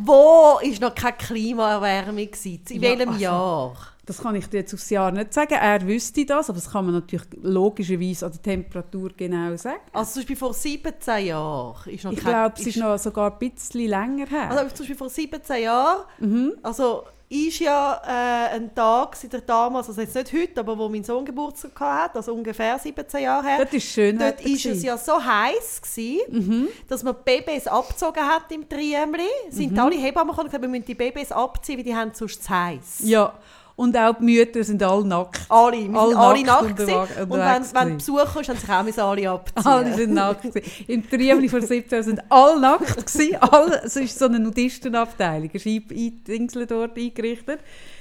wo 0.00 0.58
ist 0.62 0.80
noch 0.80 0.94
keine 0.94 1.16
Klimaerwärmung? 1.16 2.18
In 2.44 2.60
Ja, 2.68 2.80
welchem 2.80 3.08
also- 3.10 3.20
Jahr? 3.20 3.76
Das 4.06 4.18
kann 4.18 4.36
ich 4.36 4.46
dir 4.48 4.58
jetzt 4.60 4.72
aufs 4.72 4.88
Jahr 4.90 5.10
nicht 5.10 5.34
sagen. 5.34 5.54
Er 5.54 5.84
wüsste 5.86 6.24
das, 6.24 6.48
aber 6.48 6.58
das 6.58 6.70
kann 6.70 6.84
man 6.86 6.94
natürlich 6.94 7.26
logischerweise 7.42 8.26
an 8.26 8.32
der 8.32 8.42
Temperatur 8.42 9.10
genau 9.16 9.56
sagen. 9.56 9.80
Also 9.92 10.12
zum 10.12 10.22
Beispiel 10.22 10.36
vor 10.36 10.54
17 10.54 11.26
Jahren. 11.26 11.90
Ist 11.92 12.04
noch 12.04 12.12
Ich 12.12 12.20
glaube, 12.20 12.54
es 12.56 12.66
ist 12.66 12.76
noch 12.76 12.96
sogar 12.98 13.32
ein 13.32 13.38
bisschen 13.50 13.88
länger 13.88 14.26
her. 14.26 14.50
Also 14.50 14.68
zum 14.68 14.78
Beispiel 14.78 14.96
vor 14.96 15.10
17 15.10 15.62
Jahren, 15.62 16.04
mhm. 16.20 16.52
also 16.62 17.02
ist 17.28 17.58
ja 17.58 18.00
äh, 18.06 18.54
ein 18.54 18.72
Tag, 18.72 19.16
seit 19.16 19.32
der 19.32 19.40
damals, 19.40 19.88
also 19.88 20.00
jetzt 20.00 20.14
nicht 20.14 20.32
heute, 20.32 20.60
aber 20.60 20.78
wo 20.78 20.88
mein 20.88 21.02
Sohn 21.02 21.24
Geburtstag 21.24 21.72
hatte, 21.80 22.18
also 22.18 22.32
ungefähr 22.32 22.78
17 22.78 23.20
Jahre 23.24 23.44
her, 23.48 23.64
Das 23.64 23.74
ist 23.74 23.88
schön. 23.88 24.16
dort 24.16 24.44
war 24.44 24.52
es 24.52 24.82
ja 24.84 24.96
so 24.96 25.14
heiß, 25.20 25.82
gewesen, 25.82 26.20
Mhm. 26.30 26.68
dass 26.88 27.02
man 27.02 27.16
die 27.16 27.22
Babys 27.38 27.66
abgezogen 27.66 28.22
hat 28.22 28.52
im 28.52 28.68
Triemli. 28.68 29.26
Sind 29.50 29.72
Mhm. 29.72 29.78
alle 29.80 29.96
Hebammen 29.96 30.28
gekommen 30.28 30.46
und 30.46 30.52
gesagt, 30.52 30.62
wir 30.62 30.68
müssen 30.68 30.84
die 30.84 30.94
Babys 30.94 31.32
abziehen, 31.32 31.78
weil 31.78 31.84
die 31.84 31.96
haben 31.96 32.12
sonst 32.14 32.44
zu 32.44 32.48
heiß. 32.48 33.00
Ja, 33.00 33.34
und 33.76 33.96
auch 33.96 34.14
die 34.18 34.24
Mütter 34.24 34.64
sind 34.64 34.82
alle 34.82 35.04
nackt. 35.06 35.40
Alle, 35.50 35.76
wir 35.76 35.82
sind 35.82 35.96
Alle 35.96 36.16
alle 36.16 36.42
nackt 36.42 36.78
nackt 36.86 37.20
Und 37.20 37.30
wenn, 37.30 37.30
wenn 37.30 37.62
gewesen. 37.62 37.96
Besuch 37.98 38.36
ist, 38.40 38.68
haben 38.68 38.86
sich 38.90 39.00
auch 39.00 39.10
alle 39.10 39.30
abziehen. 39.30 39.66
Alle 39.66 39.94
sind 39.94 40.14
nackt. 40.14 40.46
Im 40.88 41.08
Triemli 41.08 41.48
vor 41.48 41.60
17 41.60 42.02
sind 42.02 42.20
alle 42.30 42.58
nackt. 42.60 43.06
Gewesen. 43.06 43.36
Alle, 43.36 43.82
es 43.84 43.96
ist 43.96 44.18
so 44.18 44.24
eine 44.24 44.38
Nudistenabteilung. 44.38 45.50
Es 45.52 45.66
ist 45.66 45.90
ein- 45.90 46.66
dort 46.66 46.96
eingerichtet. 46.96 47.60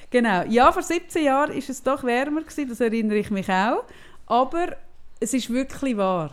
Genau. 0.09 0.43
Ja, 0.47 0.71
vor 0.71 0.81
17 0.81 1.25
Jahren 1.25 1.49
war 1.51 1.57
es 1.57 1.83
doch 1.83 2.03
wärmer, 2.03 2.41
gewesen, 2.41 2.69
das 2.69 2.79
erinnere 2.79 3.17
ich 3.17 3.29
mich 3.29 3.49
auch. 3.49 3.83
Aber 4.27 4.77
es 5.19 5.33
ist 5.33 5.49
wirklich 5.49 5.97
wahr. 5.97 6.31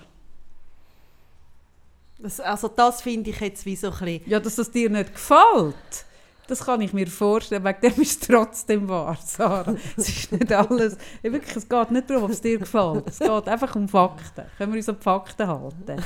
Das, 2.18 2.38
also 2.38 2.68
das 2.68 3.02
finde 3.02 3.30
ich 3.30 3.40
jetzt 3.40 3.66
wie 3.66 3.74
so 3.74 3.88
ein 3.88 3.92
bisschen... 3.98 4.20
Ja, 4.26 4.38
dass 4.38 4.54
das 4.54 4.70
dir 4.70 4.88
nicht 4.88 5.12
gefällt, 5.12 5.74
das 6.52 6.66
kann 6.66 6.80
ich 6.82 6.92
mir 6.92 7.06
vorstellen. 7.06 7.64
Wegen 7.64 7.80
dem 7.80 8.02
ist 8.02 8.22
es 8.22 8.28
trotzdem 8.28 8.88
wahr, 8.88 9.16
Sarah. 9.24 9.74
Es 9.96 10.08
ist 10.08 10.32
nicht 10.32 10.52
alles... 10.52 10.96
Wirklich, 11.22 11.56
es 11.56 11.68
geht 11.68 11.90
nicht 11.90 12.10
darum, 12.10 12.24
ob 12.24 12.30
es 12.30 12.40
dir 12.40 12.58
gefällt. 12.58 13.08
Es 13.08 13.18
geht 13.18 13.48
einfach 13.48 13.74
um 13.74 13.88
Fakten. 13.88 14.44
Können 14.58 14.72
wir 14.72 14.78
uns 14.78 14.88
an 14.88 14.96
die 14.98 15.02
Fakten 15.02 15.48
halten? 15.48 16.04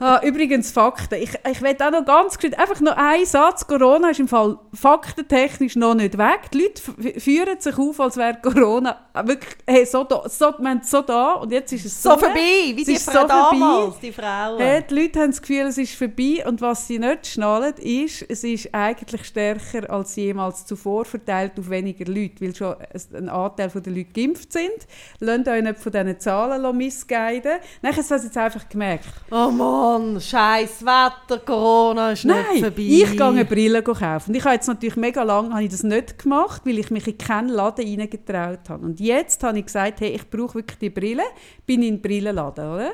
Ah, 0.00 0.20
übrigens, 0.24 0.72
Fakten. 0.72 1.16
Ich, 1.16 1.30
ich 1.50 1.62
will 1.62 1.76
auch 1.80 1.90
noch 1.90 2.04
ganz 2.04 2.38
kurz... 2.38 2.54
Einfach 2.54 2.80
noch 2.80 2.96
einen 2.96 3.26
Satz. 3.26 3.66
Corona 3.66 4.10
ist 4.10 4.20
im 4.20 4.28
Fall 4.28 4.58
faktentechnisch 4.72 5.76
noch 5.76 5.94
nicht 5.94 6.18
weg. 6.18 6.50
Die 6.52 6.62
Leute 6.62 7.20
führen 7.20 7.60
sich 7.60 7.78
auf, 7.78 8.00
als 8.00 8.16
wäre 8.16 8.38
Corona 8.40 9.04
wirklich 9.22 9.56
hey, 9.66 9.86
so, 9.86 10.04
da, 10.04 10.28
so, 10.28 10.52
wir 10.58 10.80
so 10.82 11.02
da 11.02 11.34
und 11.34 11.52
jetzt 11.52 11.72
ist 11.72 11.84
es 11.84 12.02
so, 12.02 12.10
So 12.10 12.18
vorbei, 12.18 12.72
wie 12.74 12.84
die 12.84 12.94
ist 12.94 13.08
Frau 13.08 13.22
so 13.22 13.28
vorbei. 13.28 13.48
damals, 13.52 13.98
die 14.00 14.12
Frauen. 14.12 14.58
Hey, 14.58 14.84
die 14.88 14.94
Leute 14.94 15.20
haben 15.20 15.30
das 15.30 15.40
Gefühl, 15.40 15.66
es 15.66 15.78
ist 15.78 15.94
vorbei 15.94 16.44
und 16.46 16.60
was 16.60 16.88
sie 16.88 16.98
nicht 16.98 17.26
schnallen, 17.26 17.74
ist, 17.74 18.24
es 18.28 18.42
ist 18.42 18.74
eigentlich 18.74 19.24
stärker 19.34 19.90
als 19.90 20.14
jemals 20.14 20.64
zuvor 20.64 21.04
verteilt 21.04 21.58
auf 21.58 21.68
weniger 21.68 22.04
Leute, 22.04 22.40
weil 22.40 22.54
schon 22.54 22.76
ein 23.14 23.28
Anteil 23.28 23.68
der 23.68 23.92
Leute 23.92 24.12
geimpft 24.12 24.52
sind. 24.52 24.86
Lasst 25.18 25.48
euch 25.48 25.62
nicht 25.62 25.78
von 25.78 25.92
diesen 25.92 26.20
Zahlen 26.20 26.76
missguiden. 26.76 27.58
Nein, 27.82 27.92
das 27.96 28.10
haben 28.10 28.20
sie 28.20 28.26
jetzt 28.26 28.36
einfach 28.36 28.68
gemerkt. 28.68 29.08
Oh 29.32 29.50
Mann, 29.50 30.20
scheiß 30.20 30.84
Wetter, 30.84 31.40
Corona 31.44 32.12
ist 32.12 32.24
Nein, 32.24 32.44
nicht 32.52 32.62
vorbei. 32.62 32.82
ich 32.82 33.10
gehe 33.10 33.24
eine 33.24 33.44
Brille 33.44 33.82
kaufen. 33.82 34.30
Und 34.30 34.34
ich 34.36 34.44
habe 34.44 34.54
jetzt 34.54 34.68
natürlich 34.68 34.96
mega 34.96 35.22
lange 35.24 35.52
habe 35.52 35.64
ich 35.64 35.70
das 35.70 35.82
nicht 35.82 36.18
gemacht, 36.18 36.62
weil 36.64 36.78
ich 36.78 36.90
mich 36.90 37.06
in 37.08 37.18
keinen 37.18 37.48
Laden 37.48 37.86
reingetraut 37.86 38.68
habe. 38.68 38.86
Und 38.86 39.00
jetzt 39.00 39.42
habe 39.42 39.58
ich 39.58 39.66
gesagt, 39.66 40.00
hey, 40.00 40.10
ich 40.10 40.30
brauche 40.30 40.54
wirklich 40.54 40.78
die 40.78 40.90
Brille. 40.90 41.24
Bin 41.66 41.82
in 41.82 41.96
den 41.96 42.02
Brillenladen, 42.02 42.72
oder? 42.72 42.92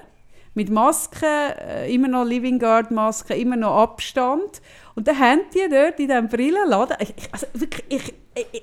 Mit 0.55 0.69
Masken, 0.69 1.25
äh, 1.25 1.93
immer 1.93 2.09
noch 2.09 2.25
Living 2.25 2.59
Guard 2.59 2.91
Masken, 2.91 3.35
immer 3.35 3.57
noch 3.57 3.77
Abstand. 3.77 4.61
Und 4.95 5.07
dann 5.07 5.19
haben 5.19 5.41
die 5.55 5.69
dort 5.71 6.01
in 6.01 6.09
diesem 6.09 6.29
Brillenladen, 6.29 6.97
ich, 7.01 7.15
also 7.33 7.47
wirklich, 7.55 7.85
ich, 7.89 8.15
ich, 8.35 8.47
ich, 8.53 8.63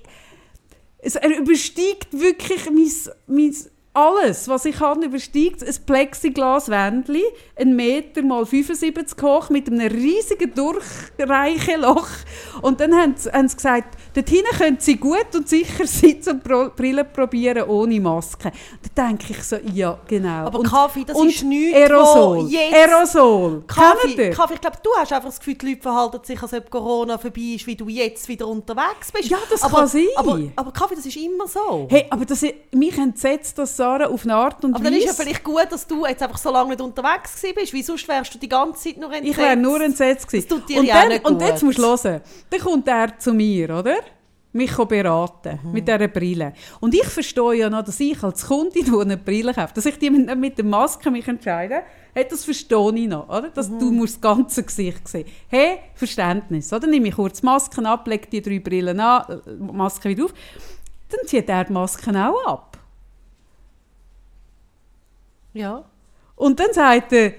es 0.99 1.15
übersteigt 1.15 2.11
wirklich 2.11 2.69
mein, 2.69 2.91
mein 3.27 3.55
alles, 3.97 4.47
was 4.47 4.65
ich 4.65 4.79
habe, 4.79 5.03
übersteigt 5.03 5.63
ein 5.63 5.75
Plexiglaswändchen, 5.85 7.23
ein 7.55 7.75
Meter 7.75 8.21
mal 8.21 8.45
75 8.45 9.19
hoch, 9.23 9.49
mit 9.49 9.67
einem 9.67 9.87
riesigen 9.87 10.53
Durchreicheloch. 10.53 12.07
Und 12.61 12.79
dann 12.79 12.93
haben 12.95 13.15
sie, 13.17 13.31
haben 13.31 13.47
sie 13.47 13.55
gesagt, 13.55 13.97
dort 14.13 14.29
hinten 14.29 14.55
können 14.55 14.77
sie 14.79 14.97
gut 14.97 15.33
und 15.33 15.49
sicher 15.49 15.87
sitzen 15.87 16.35
und 16.35 16.43
Pro 16.43 16.69
Brillen 16.75 17.07
probieren 17.11 17.63
ohne 17.63 17.99
Maske. 17.99 18.51
Da 18.95 19.07
denke 19.07 19.33
ich 19.33 19.43
so, 19.43 19.57
ja, 19.73 19.97
genau. 20.07 20.45
Aber 20.45 20.59
und, 20.59 20.69
Kaffee, 20.69 21.03
das 21.03 21.17
und 21.17 21.29
ist 21.29 21.43
nichts, 21.43 21.75
Aerosol. 21.75 22.47
jetzt... 22.49 22.75
Aerosol. 22.75 23.63
Kaffee? 23.65 24.29
Kaffee, 24.29 24.53
ich 24.53 24.61
glaube, 24.61 24.77
du 24.83 24.89
hast 24.95 25.11
einfach 25.11 25.29
das 25.29 25.39
Gefühl, 25.39 25.55
die 25.55 25.69
Leute 25.69 25.81
verhalten 25.81 26.19
sich, 26.23 26.41
als 26.41 26.53
ob 26.53 26.69
Corona 26.69 27.17
vorbei 27.17 27.55
ist, 27.55 27.65
wie 27.65 27.75
du 27.75 27.87
jetzt 27.87 28.27
wieder 28.27 28.47
unterwegs 28.47 29.11
bist. 29.11 29.29
Ja, 29.29 29.39
das 29.49 29.63
aber, 29.63 29.79
kann 29.79 29.87
sein. 29.87 30.05
Aber, 30.15 30.39
aber 30.55 30.71
Kaffee, 30.71 30.95
das 30.95 31.05
ist 31.07 31.17
immer 31.17 31.47
so. 31.47 31.87
Hey, 31.89 32.05
aber 32.11 32.25
das, 32.25 32.45
mich 32.71 32.97
entsetzt 32.97 33.57
das, 33.57 33.75
Sarah, 33.87 34.07
auf 34.07 34.23
eine 34.23 34.35
Art 34.35 34.63
und 34.65 34.75
aber 34.75 34.83
dann 34.83 34.93
ist 34.93 35.03
ja 35.03 35.09
Weise. 35.11 35.21
vielleicht 35.23 35.43
gut, 35.43 35.67
dass 35.69 35.87
du 35.87 36.05
jetzt 36.05 36.21
einfach 36.21 36.37
so 36.37 36.51
lange 36.51 36.69
nicht 36.71 36.81
unterwegs 36.81 37.41
bist, 37.55 37.73
weil 37.73 37.83
sonst 37.83 38.07
wärst 38.07 38.33
du 38.33 38.37
die 38.39 38.49
ganze 38.49 38.83
Zeit 38.83 38.97
nur 38.97 39.11
entsetzt. 39.13 39.31
Ich 39.31 39.37
wäre 39.37 39.55
nur 39.57 39.81
entsetzt 39.81 40.27
gewesen. 40.27 40.47
Das 40.49 40.57
tut 40.59 40.69
dir 40.69 40.79
und, 40.79 40.85
ja 40.85 40.99
dann, 41.01 41.07
nicht 41.09 41.25
und 41.25 41.37
gut. 41.39 41.47
jetzt 41.47 41.63
musst 41.63 41.77
du 41.77 41.83
hören. 41.83 42.21
Dann 42.49 42.59
kommt 42.59 42.87
er 42.87 43.17
zu 43.19 43.33
mir, 43.33 43.69
oder? 43.79 43.95
Mich 44.53 44.75
beraten 44.75 45.59
Mhm. 45.63 45.71
mit 45.71 45.87
dieser 45.87 46.07
Brille. 46.07 46.53
Und 46.79 46.93
ich 46.95 47.05
verstehe 47.05 47.53
ja 47.53 47.69
noch, 47.69 47.83
dass 47.83 47.99
ich 47.99 48.23
als 48.23 48.47
Kundin, 48.47 48.85
die 48.85 48.91
eine 48.99 49.17
Brille 49.17 49.53
kaufe, 49.53 49.73
dass 49.75 49.85
ich 49.85 49.99
die 49.99 50.09
mit, 50.09 50.35
mit 50.37 50.57
der 50.57 50.65
Maske 50.65 51.11
mich 51.11 51.27
entscheide, 51.27 51.83
hey, 52.15 52.25
das 52.27 52.43
verstehe 52.45 52.91
ich 52.95 53.07
noch. 53.07 53.27
Oder? 53.29 53.49
Dass 53.49 53.69
Mhm. 53.69 53.79
Du 53.79 53.91
musst 53.91 54.15
das 54.15 54.21
ganze 54.21 54.63
Gesicht 54.63 55.07
sehen. 55.07 55.27
Hey, 55.47 55.79
Verständnis. 55.93 56.73
Oder? 56.73 56.87
Nehme 56.87 57.09
ich 57.09 57.15
kurz 57.15 57.41
die 57.41 57.45
Masken 57.45 57.85
ab, 57.85 58.07
lege 58.07 58.27
die 58.31 58.41
drei 58.41 58.59
Brillen 58.59 58.99
an, 58.99 59.25
äh, 59.45 59.51
Maske 59.73 60.09
wieder 60.09 60.25
auf. 60.25 60.33
Dann 61.09 61.27
zieht 61.27 61.47
er 61.49 61.63
die 61.65 61.71
Masken 61.73 62.17
auch 62.17 62.45
ab. 62.45 62.66
Ja. 65.57 65.83
Und 66.35 66.59
dann 66.59 66.71
sagt 66.71 67.13
er, 67.13 67.25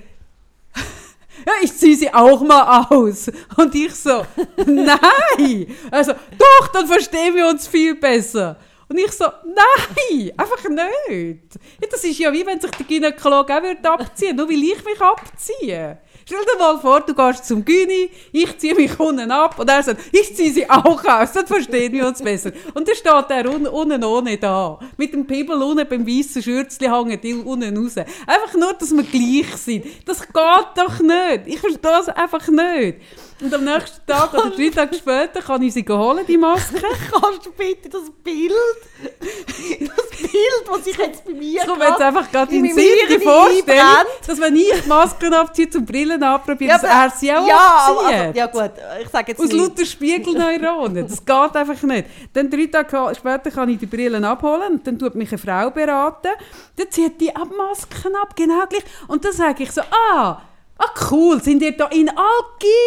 ja, 1.47 1.53
ich 1.63 1.73
ziehe 1.77 1.97
sie 1.97 2.13
auch 2.13 2.41
mal 2.41 2.87
aus. 2.91 3.31
Und 3.57 3.73
ich 3.77 3.95
so, 3.95 4.27
nein. 4.67 5.77
Also, 5.89 6.15
doch, 6.37 6.69
dann 6.73 6.89
verstehen 6.89 7.37
wir 7.37 7.47
uns 7.47 7.69
viel 7.69 7.95
besser. 7.95 8.57
Und 8.89 8.99
ich 8.99 9.13
so, 9.13 9.27
nein, 9.45 10.33
einfach 10.37 10.65
nicht. 11.09 11.59
Das 11.93 12.03
ist 12.03 12.19
ja 12.19 12.33
wie 12.33 12.45
wenn 12.45 12.61
sich 12.61 12.71
der 12.73 12.87
Gynäkologe 12.87 13.57
auch 13.57 13.63
würde 13.63 13.89
abziehen 13.89 14.35
nur 14.35 14.49
weil 14.49 14.65
ich 14.65 14.85
mich 14.85 15.01
abziehe. 15.01 15.99
Stell 16.28 16.44
dir 16.44 16.58
mal 16.58 16.78
vor, 16.78 17.00
du 17.00 17.14
gehst 17.14 17.47
zum 17.47 17.64
Gyni, 17.64 18.11
ich 18.32 18.58
ziehe 18.58 18.75
mich 18.75 19.00
unten 19.00 19.30
ab 19.30 19.58
und 19.58 19.66
er 19.70 19.82
sagt, 19.82 19.99
ich 20.12 20.37
ziehe 20.37 20.52
sie 20.52 20.68
auch 20.68 21.02
aus, 21.02 21.32
dann 21.32 21.47
verstehen 21.47 21.90
wir 21.90 22.06
uns 22.06 22.20
besser. 22.20 22.52
Und 22.75 22.87
dann 22.87 22.94
steht 22.94 23.30
er 23.30 23.50
un 23.50 23.66
unten 23.66 24.04
ohne 24.04 24.37
da. 24.37 24.78
Mit 24.99 25.14
dem 25.14 25.26
Pibbel 25.26 25.62
unten 25.62 25.88
beim 25.88 26.06
weißen 26.06 26.42
Schürzchen 26.42 26.92
hängt 26.92 27.25
die 27.25 27.32
unten 27.32 27.75
raus. 27.75 27.97
Einfach 27.97 28.54
nur, 28.58 28.75
dass 28.75 28.94
wir 28.94 29.04
gleich 29.04 29.56
sind. 29.56 29.87
Das 30.04 30.20
geht 30.20 30.35
doch 30.35 31.00
nicht. 31.00 31.47
Ich 31.47 31.61
verstehe 31.61 31.80
das 31.80 32.11
einfach 32.11 32.47
nicht. 32.49 32.99
Und 33.40 33.54
am 33.54 33.62
nächsten 33.64 34.04
Tag 34.04 34.35
oder 34.35 34.50
drei 34.50 34.68
Tage 34.71 34.97
später 34.97 35.40
kann 35.40 35.62
ich 35.62 35.73
sie 35.73 35.85
holen, 35.88 36.25
die 36.26 36.37
Maske. 36.37 36.75
Kannst 37.12 37.47
du 37.47 37.52
bitte 37.52 37.88
das 37.88 38.11
Bild, 38.25 38.52
das 39.00 40.21
Bild, 40.21 40.64
das 40.66 40.87
ich 40.87 40.97
jetzt 40.99 41.25
bei 41.25 41.33
mir 41.33 41.61
Ich 41.62 41.66
komme 41.68 41.85
jetzt 41.85 42.00
einfach 42.00 42.30
gerade 42.33 42.52
in 42.54 42.64
in 42.64 42.75
Sinn, 42.75 42.85
einbrennt. 43.09 44.09
dass 44.26 44.40
wenn 44.40 44.57
ich 44.57 44.73
die 44.83 44.88
Masken 44.88 45.33
abziehe, 45.35 45.71
zum 45.71 45.85
Brillen 45.87 46.21
anprobiere, 46.21 46.73
dass 46.73 46.83
aber- 46.85 47.04
er 47.04 47.11
sie 47.11 47.33
auch 47.33 47.47
ja, 47.47 47.57
abzieht. 47.57 48.18
aber, 48.26 48.37
ja 48.37 48.47
gut, 48.47 48.73
ich 49.02 49.09
sage 49.09 49.28
jetzt 49.33 49.40
Aus 49.40 49.47
nicht. 49.49 49.57
lauter 49.57 49.87
Spiegelneuronen. 49.87 51.07
Das 51.09 51.25
geht 51.25 51.57
einfach 51.57 51.83
nicht. 51.83 52.07
Dann 52.33 52.50
drei 52.50 52.66
Tage 52.66 53.14
später 53.14 53.50
kann 53.52 53.68
ich 53.68 53.78
die 53.78 53.87
Brillen 53.87 54.25
abholen 54.25 54.73
und 54.75 54.87
dann 54.87 54.99
tut 54.99 55.14
mich 55.14 55.28
eine 55.30 55.38
Frau 55.38 55.71
beraten. 55.71 56.33
Dann 56.76 56.90
zieht 56.90 57.21
die 57.21 57.30
Masken 57.57 58.16
ab, 58.16 58.35
genau 58.35 58.66
gleich. 58.68 58.85
Und 59.07 59.25
dann 59.25 59.33
sage 59.33 59.62
ich 59.62 59.71
so, 59.71 59.83
ah, 60.12 60.42
ah 60.78 60.90
cool, 61.11 61.42
sind 61.42 61.62
ihr 61.62 61.76
da 61.76 61.87
in 61.87 62.08
all 62.08 62.25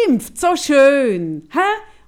geimpft? 0.06 0.38
So 0.38 0.56
schön. 0.56 1.48
Hä? 1.52 1.58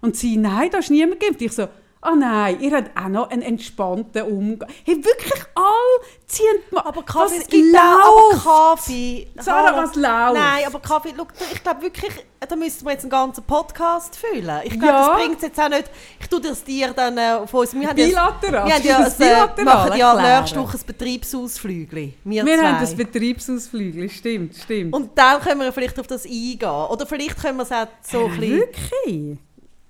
Und 0.00 0.16
sie, 0.16 0.36
nein, 0.36 0.70
da 0.70 0.78
ist 0.78 0.90
niemand 0.90 1.20
geimpft. 1.20 1.42
Ich 1.42 1.52
so, 1.52 1.68
ah 2.04 2.14
nein, 2.14 2.60
ihr 2.60 2.76
habt 2.76 2.96
auch 2.96 3.08
noch 3.08 3.30
einen 3.30 3.42
entspannten 3.42 4.22
Umgang. 4.22 4.68
Hey, 4.84 4.96
wirklich 4.96 5.42
all 5.54 6.06
ziehen 6.26 6.46
die 6.70 6.74
Ma- 6.74 6.82
Aber 6.84 7.02
Kaffee, 7.02 7.36
Was 7.36 7.42
es 7.42 7.46
gibt 7.48 7.76
auch 7.76 8.30
läuft? 8.30 8.46
aber 8.46 8.74
Kaffee. 8.76 9.26
Sarah, 9.40 9.76
was 9.76 9.94
läuft? 9.96 10.34
Nein, 10.34 10.64
aber 10.66 10.80
Kaffee, 10.80 11.12
schau, 11.16 11.26
ich 11.52 11.62
glaube 11.62 11.82
wirklich, 11.82 12.12
da 12.46 12.56
müssten 12.56 12.84
wir 12.84 12.92
jetzt 12.92 13.02
einen 13.04 13.10
ganzen 13.10 13.42
Podcast 13.44 14.16
füllen. 14.16 14.60
Ich 14.64 14.70
glaube, 14.78 14.86
Ja. 14.86 15.08
das 15.08 15.16
bringt 15.22 15.36
es 15.36 15.42
jetzt 15.42 15.58
auch 15.60 15.68
nicht. 15.68 15.90
Ich 16.20 16.28
tue 16.28 16.40
das 16.40 16.62
dir 16.62 16.92
dann 16.92 17.16
äh, 17.18 17.32
auf 17.42 17.52
uns. 17.54 17.72
Wir 17.74 17.88
haben 17.88 17.96
ja, 17.96 18.06
Bilateral. 18.06 18.66
wir 18.66 18.74
haben 18.74 18.84
ja, 18.86 18.98
Das 19.02 19.14
äh, 19.14 19.24
bilateral 19.24 19.64
machen 19.64 19.98
ja 19.98 20.12
erklären. 20.12 20.40
nächste 20.40 20.60
Woche 20.60 20.76
ein 20.78 20.86
Betriebsausflügel. 20.86 22.12
Wir, 22.24 22.44
Wir 22.46 22.58
zwei. 22.58 22.66
haben 22.66 22.80
das 22.80 22.94
Betriebsausflügel, 22.94 24.10
stimmt, 24.10 24.54
stimmt. 24.56 24.94
Und 24.94 25.16
dann 25.16 25.40
können 25.40 25.60
wir 25.60 25.72
vielleicht 25.72 25.98
auf 25.98 26.06
das 26.06 26.24
eingehen. 26.26 26.68
Oder 26.68 27.06
vielleicht 27.06 27.40
können 27.40 27.56
wir 27.56 27.62
es 27.62 27.72
auch 27.72 27.86
so 28.02 28.26
ein 28.26 28.38
bisschen... 28.38 28.58
Wirklich? 28.58 29.38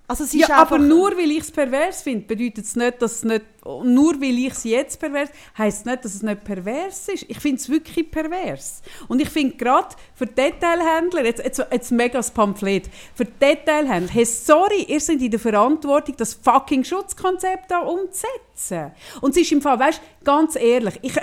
Also 0.06 0.24
es 0.24 0.34
ist 0.34 0.40
Ja, 0.40 0.56
aber 0.56 0.78
nur 0.78 1.16
weil 1.16 1.30
ich 1.30 1.40
es 1.40 1.50
pervers 1.50 2.02
finde, 2.02 2.26
bedeutet 2.26 2.64
es 2.64 2.76
nicht, 2.76 3.00
dass 3.00 3.16
es 3.16 3.24
nicht. 3.24 3.44
Nur 3.64 4.20
weil 4.20 4.38
ich 4.38 4.52
es 4.52 4.64
jetzt 4.64 5.00
pervers 5.00 5.30
heisst 5.56 5.86
nicht, 5.86 6.04
dass 6.04 6.14
es 6.14 6.22
nicht 6.22 6.44
pervers 6.44 7.08
ist. 7.08 7.24
Ich 7.28 7.38
finde 7.38 7.56
es 7.56 7.68
wirklich 7.68 8.10
pervers. 8.10 8.82
Und 9.08 9.20
ich 9.20 9.28
finde 9.28 9.56
gerade 9.56 9.94
für 10.14 10.26
Detailhändler, 10.26 11.24
jetzt, 11.24 11.42
jetzt, 11.42 11.64
jetzt 11.70 11.90
mega 11.90 12.18
das 12.18 12.30
Pamphlet, 12.30 12.90
für 13.14 13.24
Detailhändler, 13.24 14.12
hey, 14.12 14.24
sorry, 14.24 14.82
ihr 14.86 15.00
seid 15.00 15.22
in 15.22 15.30
der 15.30 15.40
Verantwortung, 15.40 16.14
das 16.16 16.34
fucking 16.34 16.84
Schutzkonzept 16.84 17.70
da 17.70 17.78
umzusetzen. 17.80 18.92
Und 19.20 19.30
es 19.30 19.42
ist 19.42 19.52
im 19.52 19.62
Fall, 19.62 19.78
weißt 19.78 20.00
ganz 20.22 20.56
ehrlich, 20.56 20.98
ich, 21.02 21.14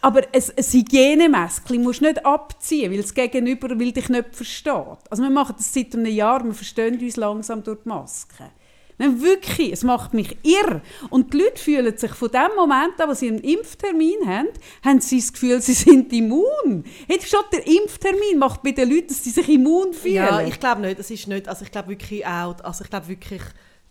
aber 0.00 0.22
ein, 0.32 0.42
Hygienemäskchen 0.42 1.82
musst 1.82 2.00
du 2.00 2.06
nicht 2.06 2.24
abziehen, 2.24 2.90
weil 2.90 3.02
das 3.02 3.14
Gegenüber 3.14 3.78
will 3.78 3.92
dich 3.92 4.08
nicht 4.08 4.34
versteht. 4.34 4.98
Also 5.10 5.22
wir 5.22 5.30
machen 5.30 5.54
das 5.56 5.72
seit 5.72 5.94
einem 5.94 6.06
Jahr, 6.06 6.44
wir 6.44 6.54
verstehen 6.54 6.98
uns 6.98 7.16
langsam 7.16 7.62
durch 7.62 7.78
die 7.84 7.88
Maske. 7.88 8.50
Nein, 8.98 9.20
wirklich, 9.22 9.72
es 9.72 9.82
macht 9.82 10.14
mich 10.14 10.36
irr. 10.42 10.80
Und 11.10 11.32
die 11.32 11.38
Leute 11.38 11.58
fühlen 11.60 11.96
sich 11.96 12.12
von 12.12 12.30
dem 12.30 12.54
Moment 12.56 13.00
an, 13.00 13.08
wo 13.08 13.14
sie 13.14 13.28
einen 13.28 13.38
Impftermin 13.38 14.26
haben, 14.26 14.48
haben 14.84 15.00
sie 15.00 15.18
das 15.18 15.32
Gefühl, 15.32 15.60
sie 15.60 15.72
sind 15.72 16.12
immun. 16.12 16.84
Jetzt 17.08 17.28
schon 17.28 17.40
der 17.52 17.66
Impftermin 17.66 18.38
macht 18.38 18.62
bei 18.62 18.72
den 18.72 18.90
Leuten, 18.90 19.08
dass 19.08 19.24
sie 19.24 19.30
sich 19.30 19.48
immun 19.48 19.92
fühlen. 19.92 20.14
Ja, 20.14 20.40
ich 20.40 20.60
glaube 20.60 20.82
nicht. 20.82 20.98
Das 20.98 21.10
ist 21.10 21.26
nicht. 21.26 21.48
Also 21.48 21.64
ich 21.64 21.70
glaube 21.70 21.88
wirklich 21.88 22.26
auch. 22.26 22.56
Also 22.62 22.84
ich 22.84 22.90
glaube 22.90 23.08
wirklich, 23.08 23.42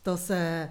dass 0.04 0.30
äh, 0.30 0.68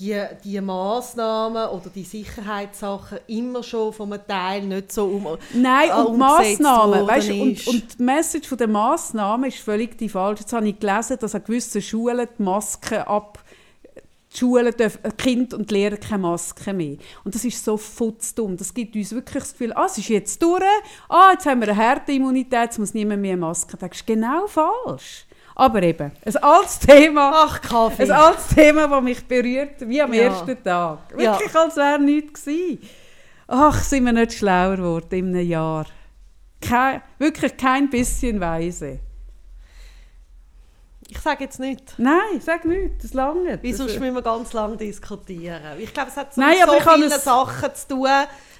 die, 0.00 0.18
die 0.44 0.60
Maßnahmen 0.60 1.68
oder 1.68 1.90
die 1.94 2.04
Sicherheitssachen 2.04 3.18
immer 3.26 3.62
schon 3.62 3.92
von 3.92 4.12
einem 4.12 4.26
Teil 4.26 4.62
nicht 4.62 4.92
so 4.92 5.04
um. 5.04 5.36
Nein, 5.52 5.90
äh, 5.90 5.92
und 5.92 6.06
die 6.06 6.22
umgesetzt 6.22 6.60
Massnahmen, 6.60 7.06
weißt, 7.06 7.30
und, 7.30 7.66
und 7.66 7.98
die 7.98 8.02
Message 8.02 8.48
von 8.48 8.58
der 8.58 8.68
Massnahmen 8.68 9.50
ist 9.50 9.58
völlig 9.58 9.98
die 9.98 10.08
falsche. 10.08 10.40
Jetzt 10.40 10.52
habe 10.54 10.66
ich 10.66 10.78
gelesen, 10.80 11.18
dass 11.20 11.34
an 11.34 11.44
gewissen 11.44 11.82
Schulen 11.82 12.26
die 12.38 12.42
Masken 12.42 12.98
ab 12.98 13.38
die 14.32 14.38
Schulen 14.38 14.74
dürfen, 14.76 15.04
äh, 15.04 15.10
Kind 15.10 15.54
und 15.54 15.70
Lehrer 15.70 15.96
keine 15.96 16.18
Maske 16.22 16.72
mehr. 16.72 16.96
Und 17.24 17.34
das 17.34 17.44
ist 17.44 17.64
so 17.64 17.76
futzdumm. 17.76 18.56
Das 18.56 18.72
gibt 18.72 18.94
uns 18.94 19.12
wirklich 19.12 19.42
das 19.42 19.52
Gefühl, 19.52 19.72
ah, 19.74 19.86
es 19.86 19.98
ist 19.98 20.08
jetzt 20.08 20.40
durch, 20.42 20.62
ah, 21.08 21.30
jetzt 21.32 21.46
haben 21.46 21.60
wir 21.60 21.68
eine 21.68 21.76
Herdenimmunität, 21.76 22.60
jetzt 22.62 22.78
muss 22.78 22.94
niemand 22.94 23.22
mehr 23.22 23.36
Maske 23.36 23.76
tragen. 23.76 23.90
Das 23.90 23.98
ist 24.00 24.06
genau 24.06 24.46
falsch. 24.46 25.26
Aber 25.56 25.82
eben, 25.82 26.12
ein 26.24 26.36
altes 26.36 26.78
Thema. 26.78 27.32
Ach, 27.34 27.60
Kaffee. 27.60 28.04
Ein 28.04 28.12
altes 28.12 28.48
Thema, 28.48 28.86
das 28.88 29.02
mich 29.02 29.24
berührt, 29.26 29.86
wie 29.88 30.00
am 30.00 30.12
Ja. 30.14 30.22
ersten 30.22 30.62
Tag. 30.62 30.98
Ja. 31.18 31.32
Wirklich, 31.38 31.54
als 31.54 31.76
wäre 31.76 31.98
nichts 32.00 32.44
gewesen. 32.44 32.78
Ach, 33.48 33.82
sind 33.82 34.04
wir 34.04 34.12
nicht 34.12 34.32
schlauer 34.32 34.76
geworden 34.76 35.08
in 35.10 35.34
einem 35.34 35.46
Jahr. 35.48 35.86
Kein, 36.60 37.02
wirklich 37.18 37.56
kein 37.56 37.90
bisschen 37.90 38.38
weise. 38.40 39.00
Ich 41.12 41.18
sage 41.18 41.42
jetzt 41.44 41.58
nicht. 41.58 41.82
Nein, 41.98 42.40
sag 42.40 42.64
nichts, 42.64 43.02
das 43.02 43.14
lange. 43.14 43.58
Weil 43.62 43.74
sonst 43.74 43.98
müssen 43.98 44.14
wir 44.14 44.22
ganz 44.22 44.52
lange 44.52 44.76
diskutieren. 44.76 45.60
Ich 45.78 45.92
glaube, 45.92 46.08
es 46.10 46.16
hat 46.16 46.32
so 46.32 46.40
Nein, 46.40 46.56
so 46.64 46.90
vielen 46.90 47.10
es- 47.10 47.24
Sachen 47.24 47.74
zu 47.74 47.88
tun, 47.88 48.06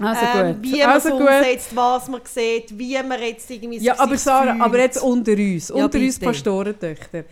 Also 0.00 0.26
ähm, 0.34 0.56
wie 0.60 0.78
man 0.80 0.88
also 0.90 1.08
es 1.08 1.14
umsetzt, 1.14 1.76
was 1.76 2.08
man 2.08 2.20
sieht, 2.24 2.76
wie 2.76 3.00
man 3.02 3.20
jetzt 3.22 3.48
irgendwie 3.50 3.78
Ja, 3.78 3.98
aber 3.98 4.16
Sarah, 4.18 4.52
fühlt. 4.52 4.62
aber 4.64 4.78
jetzt 4.80 5.00
unter 5.02 5.32
uns, 5.32 5.68
Ja, 5.68 5.74
unter 5.76 5.98
uns 5.98 6.18
bitte. 6.18 6.30
Pastorentöchter. 6.32 7.24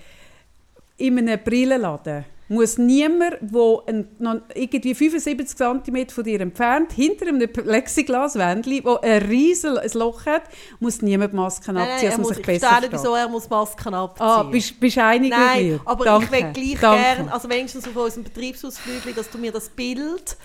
In 0.99 1.19
einem 1.19 1.39
Brillenladen 1.43 2.25
muss 2.49 2.79
niemand, 2.79 3.37
der 3.41 4.05
noch 4.19 4.41
irgendwie 4.55 4.95
75 4.95 5.57
cm 5.57 6.09
von 6.09 6.25
dir 6.25 6.41
entfernt, 6.41 6.93
hinter 6.93 7.27
einem 7.29 7.47
Plexiglaswändchen, 7.53 8.81
wo 8.85 8.97
ein 8.97 9.23
riesiges 9.23 9.95
Loch 9.95 10.25
hat, 10.27 10.43
muss 10.81 11.03
niemand 11.03 11.35
Masken 11.35 11.75
Nein, 11.75 11.89
abziehen, 11.89 11.97
nein, 11.97 12.05
er 12.05 12.11
dass 12.11 12.19
man 12.19 12.21
muss, 12.23 12.29
sich 12.31 12.39
ich 12.41 12.47
besser 12.47 12.69
versteht. 12.69 12.93
wieso 12.93 13.15
er 13.15 13.29
muss 13.29 13.51
Masken 13.51 13.95
abziehen 13.95 14.27
Ah, 14.27 14.43
bist, 14.45 14.81
bist 14.81 14.99
einig 14.99 15.31
mit 15.31 15.39
Nein, 15.39 15.67
mir? 15.69 15.81
aber 15.85 16.05
Danke. 16.05 16.25
ich 16.25 16.31
will 16.33 16.53
gleich 16.53 16.81
Danke. 16.81 17.03
gerne, 17.03 17.33
also 17.33 17.49
wenigstens 17.51 17.87
auf 17.87 17.97
unserem 17.97 18.25
Betriebsausflügel, 18.25 19.13
dass 19.15 19.31
du 19.31 19.39
mir 19.39 19.53
das 19.53 19.69
Bild 19.69 20.37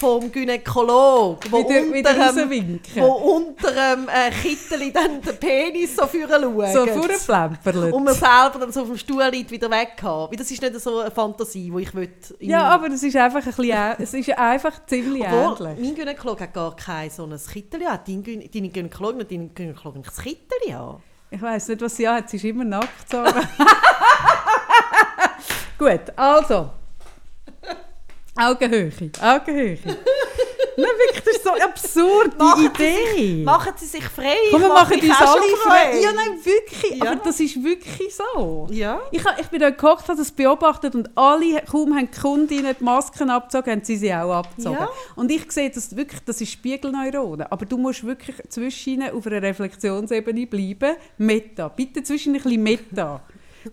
vom 0.00 0.32
Gynäkolog, 0.32 1.40
wo 1.50 1.58
Wieder, 1.58 1.68
unter, 3.12 3.70
dem, 3.70 4.08
äh, 4.08 4.30
Kittel 4.30 4.90
dann 4.92 5.20
den 5.20 5.36
Penis 5.38 5.94
so 5.94 6.06
vorne 6.06 6.40
schaut. 6.40 6.72
so 6.72 6.86
vorplemperlet. 6.86 7.92
und 7.92 8.04
man 8.04 8.14
selber 8.14 8.56
dann 8.60 8.72
so 8.72 8.80
auf 8.80 8.86
dem 8.88 8.96
Stuhl 8.96 9.22
liegt, 9.30 9.50
wieder 9.50 9.70
weghaben. 9.70 10.34
Das 10.38 10.50
ist 10.50 10.62
nicht 10.62 10.80
so 10.80 11.00
eine 11.00 11.10
Fantasie, 11.10 11.70
die 11.70 11.82
ich 11.82 11.92
in- 12.40 12.48
Ja, 12.48 12.62
aber 12.68 12.86
es 12.88 13.02
ist 13.02 13.14
einfach 13.16 13.40
ein 13.46 13.52
bisschen, 13.52 13.94
es 13.98 14.14
ist 14.14 14.30
einfach 14.38 14.86
ziemlich 14.86 15.22
Obwohl, 15.22 15.66
ähnlich. 15.68 15.84
mein 15.86 15.94
Gynäkolog 15.94 16.40
hat 16.40 16.54
gar 16.54 16.74
kein 16.74 17.10
so 17.10 17.24
ein 17.24 17.36
Kittel 17.52 17.86
an. 17.86 18.00
Deine 18.06 18.22
Gynäkologin 18.70 19.20
und 19.20 19.30
deine 19.30 19.48
Gynäkologin 19.48 20.02
hat 20.06 20.18
ein 20.18 20.24
Kittel 20.24 20.74
an. 20.74 20.96
Ich 21.30 21.42
weiß 21.42 21.68
nicht, 21.68 21.82
was 21.82 21.94
sie 21.96 22.08
hat. 22.08 22.30
Sie 22.30 22.38
ist 22.38 22.44
immer 22.44 22.64
nackt. 22.64 22.88
Gut, 25.78 26.00
also. 26.16 26.70
Augenhöhe. 28.40 28.90
Augenhöhe. 29.20 29.78
Nein, 30.76 30.92
wirklich, 30.98 31.24
das 31.24 31.36
ist 31.36 31.44
so 31.44 31.50
eine 31.50 31.64
absurde 31.64 32.36
Machen 32.38 32.70
Sie 32.78 32.84
Idee. 32.84 33.44
Machen 33.44 33.72
Sie 33.76 33.86
sich 33.86 34.04
frei. 34.04 34.36
Komm, 34.50 34.62
wir 34.62 34.68
machen 34.68 34.94
uns 34.94 35.20
alle 35.20 35.42
schon 35.42 35.58
frei. 35.58 36.00
Ja, 36.00 36.12
nein, 36.12 36.38
wirklich. 36.42 36.98
Ja. 36.98 37.10
Aber 37.10 37.20
das 37.22 37.38
ist 37.40 37.62
wirklich 37.62 38.14
so. 38.14 38.66
Ja. 38.70 39.00
Ich, 39.10 39.22
ich 39.40 39.46
bin 39.48 39.60
da 39.60 39.70
gekocht, 39.70 40.08
habe 40.08 40.16
das 40.16 40.30
beobachtet 40.30 40.94
und 40.94 41.10
alle, 41.18 41.62
kaum 41.70 41.94
haben 41.94 42.08
die 42.10 42.18
Kundinnen 42.18 42.74
die 42.78 42.84
Masken 42.84 43.28
abgezogen, 43.28 43.72
haben 43.72 43.84
sie 43.84 43.96
sie 43.96 44.14
auch 44.14 44.32
abgezogen. 44.32 44.78
Ja. 44.78 44.88
Und 45.16 45.30
ich 45.30 45.50
sehe 45.52 45.68
das 45.68 45.94
wirklich, 45.94 46.20
das 46.24 46.40
ist 46.40 46.52
Spiegelneuronen. 46.52 47.46
Aber 47.50 47.66
du 47.66 47.76
musst 47.76 48.04
wirklich 48.04 48.36
zwischen 48.48 49.02
auf 49.02 49.26
einer 49.26 49.42
Reflexionsebene 49.42 50.46
bleiben. 50.46 50.96
Meta. 51.18 51.68
Bitte 51.68 52.02
zwischen 52.02 52.34
ein 52.34 52.42
bisschen 52.42 52.62
Meta. 52.62 53.22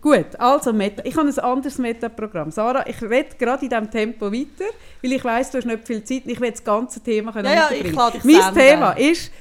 Gut, 0.00 0.38
also 0.38 0.72
Meta. 0.72 1.02
Ich 1.04 1.16
habe 1.16 1.28
ein 1.28 1.38
anderes 1.38 1.78
Meta-Programm. 1.78 2.50
Sarah, 2.50 2.86
ich 2.86 3.00
rede 3.02 3.36
gerade 3.38 3.64
in 3.64 3.70
diesem 3.70 3.90
Tempo 3.90 4.32
weiter, 4.32 4.70
weil 5.02 5.12
ich 5.12 5.24
weiss, 5.24 5.50
du 5.50 5.58
hast 5.58 5.64
nicht 5.64 5.86
viel 5.86 6.04
Zeit 6.04 6.24
und 6.24 6.30
ich 6.30 6.40
will 6.40 6.50
das 6.50 6.62
ganze 6.62 7.00
Thema 7.00 7.32
können 7.32 7.46
Ja, 7.46 7.70
ja, 7.70 7.70
ich 7.70 7.82
dich 7.82 7.94
Mein 7.94 8.14
senden. 8.42 8.54
Thema 8.54 8.92
ist... 8.92 9.32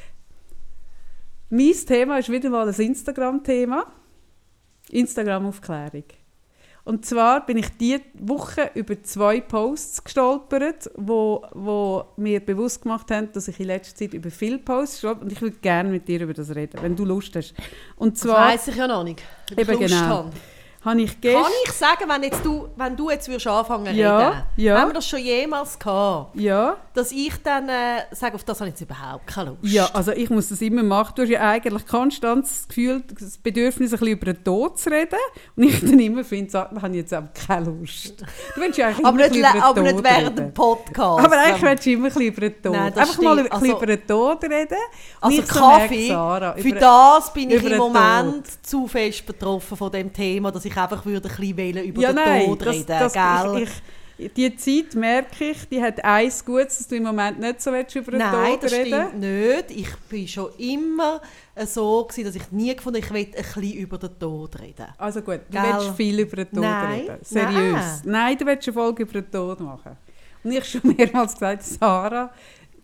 Mein 1.49 1.73
Thema 1.73 2.17
ist 2.17 2.29
wieder 2.29 2.49
mal 2.49 2.67
ein 2.67 2.73
Instagram-Thema. 2.73 3.85
Instagram-Aufklärung. 4.89 6.03
Und 6.87 7.05
zwar 7.05 7.45
bin 7.45 7.57
ich 7.57 7.67
diese 7.77 7.99
Woche 8.13 8.71
über 8.73 9.03
zwei 9.03 9.41
Posts 9.41 10.05
gestolpert, 10.05 10.89
wo, 10.95 11.45
wo 11.51 12.05
mir 12.15 12.39
bewusst 12.39 12.83
gemacht 12.83 13.11
haben, 13.11 13.29
dass 13.33 13.49
ich 13.49 13.59
in 13.59 13.67
letzter 13.67 13.93
Zeit 13.93 14.13
über 14.13 14.31
viele 14.31 14.57
Posts 14.57 14.99
stolper 14.99 15.23
und 15.23 15.33
ich 15.33 15.41
würde 15.41 15.57
gerne 15.57 15.89
mit 15.89 16.07
dir 16.07 16.21
über 16.21 16.33
das 16.33 16.55
reden, 16.55 16.81
wenn 16.81 16.95
du 16.95 17.03
Lust 17.03 17.35
hast. 17.35 17.53
Und 17.97 18.13
Das 18.13 18.21
zwar 18.21 18.53
weiss 18.53 18.69
ich 18.69 18.77
ja 18.77 18.87
noch 18.87 19.03
nicht. 19.03 19.21
Eben 19.57 19.79
genau. 19.79 19.97
habe. 19.97 20.31
Habe 20.87 21.01
ich 21.01 21.11
Kann 21.11 21.21
gestern... 21.21 21.51
ich 21.65 21.71
sagen, 21.73 22.03
wenn, 22.07 22.23
jetzt 22.23 22.43
du, 22.45 22.67
wenn 22.75 22.95
du 22.95 23.09
jetzt 23.09 23.27
würdest 23.27 23.47
anfangen 23.47 23.95
Ja, 23.95 24.17
reden, 24.29 24.43
ja. 24.55 24.79
haben 24.79 24.89
wir 24.89 24.93
das 24.93 25.07
schon 25.07 25.19
jemals 25.19 25.77
gehabt, 25.77 26.35
Ja, 26.35 26.77
dass 26.93 27.11
ich 27.11 27.33
dann 27.43 27.69
äh, 27.69 28.03
sage, 28.11 28.35
auf 28.35 28.43
das 28.43 28.59
habe 28.59 28.69
ich 28.69 28.73
jetzt 28.79 28.81
überhaupt 28.81 29.27
keine 29.27 29.51
Lust. 29.51 29.59
ja, 29.63 29.87
also 29.93 30.11
ich 30.11 30.29
muss 30.29 30.49
das 30.49 30.61
immer 30.61 30.83
machen. 30.83 31.13
Du 31.15 31.21
hast 31.23 31.29
ja 31.29 31.41
eigentlich 31.41 31.85
konstant 31.85 32.45
das 32.45 32.67
Gefühl, 32.67 33.03
das 33.19 33.37
Bedürfnis, 33.37 33.91
ein 33.93 33.99
bisschen 33.99 34.13
über 34.17 34.25
den 34.33 34.43
Tod 34.43 34.79
zu 34.79 34.89
reden. 34.89 35.19
Und 35.55 35.63
ich 35.63 35.79
dann 35.81 35.99
immer 35.99 36.23
finde, 36.23 36.51
da 36.51 36.69
habe 36.81 36.89
ich 36.89 36.95
jetzt 36.95 37.13
aber 37.13 37.27
keine 37.47 37.65
Lust. 37.69 38.21
Du 38.55 38.61
willst 38.61 38.77
ja 38.77 38.87
eigentlich 38.87 39.05
aber 39.05 39.17
nicht, 39.17 39.35
über 39.35 39.63
aber 39.63 39.73
den 39.75 39.83
nicht 39.83 39.95
Tod 39.97 40.03
während 40.05 40.39
dem 40.39 40.53
Podcast. 40.53 41.25
Aber 41.25 41.39
eigentlich 41.39 41.61
willst 41.61 41.85
du 41.85 41.89
immer 41.91 42.07
ein 42.07 42.13
bisschen 42.13 42.27
über 42.33 42.41
den 42.41 42.61
Tod. 42.63 42.73
Nein, 42.73 42.93
Einfach 42.97 43.21
mal 43.21 43.31
ein 43.39 43.45
stimmt. 43.45 43.53
Also- 43.53 43.77
über 43.77 43.85
den 43.85 44.07
Tod 44.07 44.43
reden. 44.43 44.77
Also 45.21 45.41
ich 45.41 45.45
so 45.51 45.59
Kaffee, 45.59 46.07
Sarah, 46.07 46.53
für 46.53 46.71
das 46.71 47.33
bin 47.33 47.51
ich 47.51 47.63
im 47.63 47.77
Moment 47.77 48.65
zu 48.65 48.87
fest 48.87 49.25
betroffen 49.25 49.77
von 49.77 49.91
dem 49.91 50.11
Thema, 50.13 50.51
dass 50.51 50.65
ich 50.65 50.76
einfach 50.77 51.05
würde 51.05 51.29
ein 51.29 51.35
bisschen 51.35 51.83
über 51.85 52.01
ja, 52.01 52.09
den 52.09 52.15
nein, 52.15 52.45
Tod 52.45 52.61
das, 52.61 52.75
reden 52.75 52.85
das, 52.87 53.13
gell? 53.13 53.63
ich, 53.63 53.69
ich, 54.17 54.33
die 54.33 54.55
Zeit 54.55 54.95
merke 54.95 55.51
ich, 55.51 55.69
die 55.69 55.81
hat 55.81 56.03
eins 56.03 56.43
Gutes, 56.43 56.79
dass 56.79 56.87
du 56.87 56.95
im 56.95 57.03
Moment 57.03 57.39
nicht 57.39 57.61
so 57.61 57.71
willst 57.71 57.95
über 57.95 58.11
den 58.11 58.19
Nein, 58.19 58.53
Tod 58.53 58.63
das 58.63 58.71
reden 58.73 59.07
stimmt 59.09 59.19
nicht. 59.19 59.71
Ich 59.71 59.95
bin 60.09 60.27
schon 60.27 60.49
immer 60.57 61.21
äh, 61.53 61.65
so 61.65 62.03
gewesen, 62.03 62.25
dass 62.25 62.35
ich 62.35 62.51
nie 62.51 62.75
gefunden 62.75 62.99
ich 62.99 63.11
will 63.11 63.27
ein 63.27 63.31
bisschen 63.31 63.73
über 63.73 63.97
den 63.97 64.17
Tod 64.17 64.59
reden. 64.59 64.87
Also 64.97 65.21
gut, 65.21 65.41
du 65.49 65.51
Gell? 65.51 65.63
willst 65.63 65.95
viel 65.95 66.19
über 66.19 66.35
den 66.37 66.51
Tod 66.51 66.61
Nein, 66.61 66.99
reden. 67.01 67.17
Seriös. 67.21 67.53
nein. 67.53 68.01
Nein. 68.05 68.37
du 68.37 68.45
willst 68.45 68.67
eine 68.67 68.73
Folge 68.73 69.03
über 69.03 69.21
den 69.21 69.31
Tod 69.31 69.59
machen. 69.59 69.97
Und 70.43 70.51
ich 70.51 70.57
habe 70.57 70.65
schon 70.65 70.81
mehrmals 70.97 71.33
gesagt, 71.33 71.63
Sarah, 71.63 72.31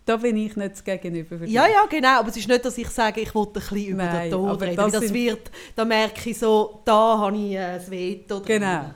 da 0.05 0.17
bin 0.17 0.35
ich 0.37 0.55
nicht 0.55 0.73
das 0.73 0.83
Gegenüber 0.83 1.37
für 1.37 1.45
dich. 1.45 1.53
Ja, 1.53 1.65
ja, 1.67 1.85
genau. 1.89 2.19
Aber 2.19 2.29
es 2.29 2.37
ist 2.37 2.47
nicht, 2.47 2.65
dass 2.65 2.77
ich 2.77 2.89
sage, 2.89 3.21
ich 3.21 3.33
will 3.33 3.43
ein 3.47 3.53
bisschen 3.53 3.85
über 3.87 4.03
Nein, 4.03 4.29
den 4.29 4.31
Tod 4.31 4.49
aber 4.49 4.65
reden. 4.65 4.75
das 4.75 4.91
Das, 4.91 5.13
wird, 5.13 5.51
da 5.75 5.85
merke 5.85 6.29
ich 6.29 6.37
so, 6.37 6.81
da 6.85 7.17
habe 7.19 7.37
ich 7.37 7.53
äh, 7.53 7.75
das 7.75 7.89
Veto. 7.89 8.41
Genau. 8.41 8.93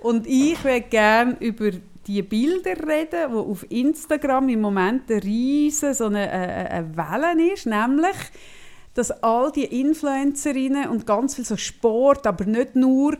Und 0.00 0.26
ich 0.26 0.62
würde 0.64 0.82
gerne 0.82 1.36
über 1.40 1.70
die 2.06 2.22
Bilder 2.22 2.76
reden, 2.86 3.32
wo 3.32 3.40
auf 3.40 3.64
Instagram 3.70 4.48
im 4.48 4.60
Moment 4.60 5.10
eine 5.10 5.22
riesen 5.22 5.94
so 5.94 6.06
eine, 6.06 6.30
eine, 6.30 6.70
eine 6.70 6.96
Welle 6.96 7.52
ist, 7.52 7.66
nämlich 7.66 8.16
dass 8.94 9.10
all 9.22 9.52
die 9.52 9.80
Influencerinnen 9.80 10.88
und 10.88 11.06
ganz 11.06 11.36
viel 11.36 11.44
so 11.44 11.56
Sport, 11.56 12.26
aber 12.26 12.44
nicht 12.44 12.74
nur, 12.74 13.16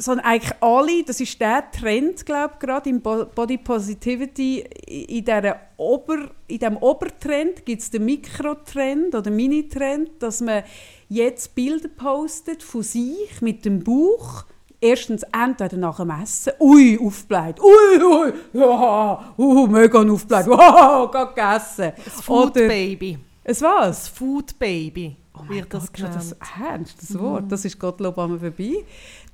sondern 0.00 0.24
eigentlich 0.26 0.54
alle, 0.60 1.02
das 1.02 1.20
ist 1.20 1.40
der 1.40 1.70
Trend, 1.72 2.24
glaube 2.24 2.54
ich, 2.54 2.60
gerade 2.60 2.88
im 2.88 3.00
Bo- 3.00 3.26
Body 3.26 3.58
Positivity, 3.58 4.60
in, 4.86 5.24
dieser 5.24 5.56
Ober, 5.76 6.30
in 6.46 6.58
diesem 6.58 6.76
Obertrend 6.76 7.66
gibt 7.66 7.82
es 7.82 7.90
den 7.90 8.04
Mikrotrend 8.04 9.14
oder 9.14 9.30
Minitrend, 9.30 10.10
dass 10.20 10.40
man 10.40 10.62
jetzt 11.08 11.54
Bilder 11.56 11.88
postet 11.88 12.62
von 12.62 12.82
sich 12.82 13.40
mit 13.40 13.64
dem 13.64 13.82
Bauch, 13.82 14.44
erstens 14.80 15.24
entweder 15.32 15.76
nach 15.76 15.96
dem 15.96 16.10
Essen, 16.10 16.52
ui, 16.60 16.96
aufgebläht, 17.02 17.60
ui, 17.60 18.00
ui, 18.00 18.32
ja, 18.52 19.34
uh, 19.36 19.66
mega 19.66 19.98
aufgebläht, 20.00 20.46
wow, 20.46 21.10
gerade 21.10 21.34
gegessen. 21.34 21.92
Das 22.04 22.20
Food 22.20 22.54
Baby. 22.54 23.18
es 23.42 23.60
was? 23.60 23.86
Das 24.04 24.08
Food 24.08 24.56
Baby 24.60 25.16
wird 25.48 25.72
das 25.72 25.86
Gott, 25.86 25.94
genannt. 25.94 26.14
das 26.16 26.36
ernst, 26.60 27.02
das 27.02 27.18
Wort, 27.18 27.50
das 27.50 27.64
ist 27.64 27.78
Gottlob 27.78 28.18
an 28.18 28.32
mir 28.32 28.38
vorbei. 28.40 28.84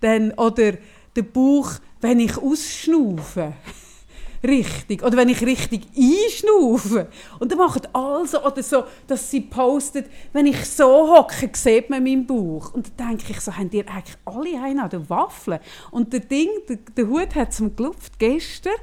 Dann, 0.00 0.32
oder 0.32 0.72
der 1.16 1.22
Bauch, 1.22 1.70
wenn 2.00 2.20
ich 2.20 2.36
ausschnaufe. 2.36 3.54
Richtig. 4.44 5.02
Oder 5.02 5.16
wenn 5.16 5.30
ich 5.30 5.40
richtig 5.40 5.86
einschnaufe. 5.96 7.08
Und 7.38 7.50
dann 7.50 7.58
machen 7.58 7.80
alle 7.94 8.26
so, 8.26 8.44
oder 8.44 8.62
so, 8.62 8.84
dass 9.06 9.30
sie 9.30 9.40
postet, 9.40 10.06
wenn 10.34 10.44
ich 10.44 10.66
so 10.66 11.16
hocke, 11.16 11.48
sieht 11.54 11.88
man 11.88 12.04
meinen 12.04 12.26
Bauch. 12.26 12.74
Und 12.74 12.92
dann 12.98 13.16
denke 13.16 13.32
ich 13.32 13.40
so, 13.40 13.56
haben 13.56 13.70
die 13.70 13.86
eigentlich 13.88 14.16
alle 14.26 14.62
einen 14.62 14.80
an 14.80 14.90
der 14.90 15.08
Waffel? 15.08 15.60
Und 15.90 16.12
der 16.12 16.20
Ding, 16.20 16.50
der, 16.68 16.76
der 16.94 17.08
Hut 17.08 17.34
hat 17.34 17.54
zum 17.54 17.74
gelupft 17.74 18.18
gestern, 18.18 18.74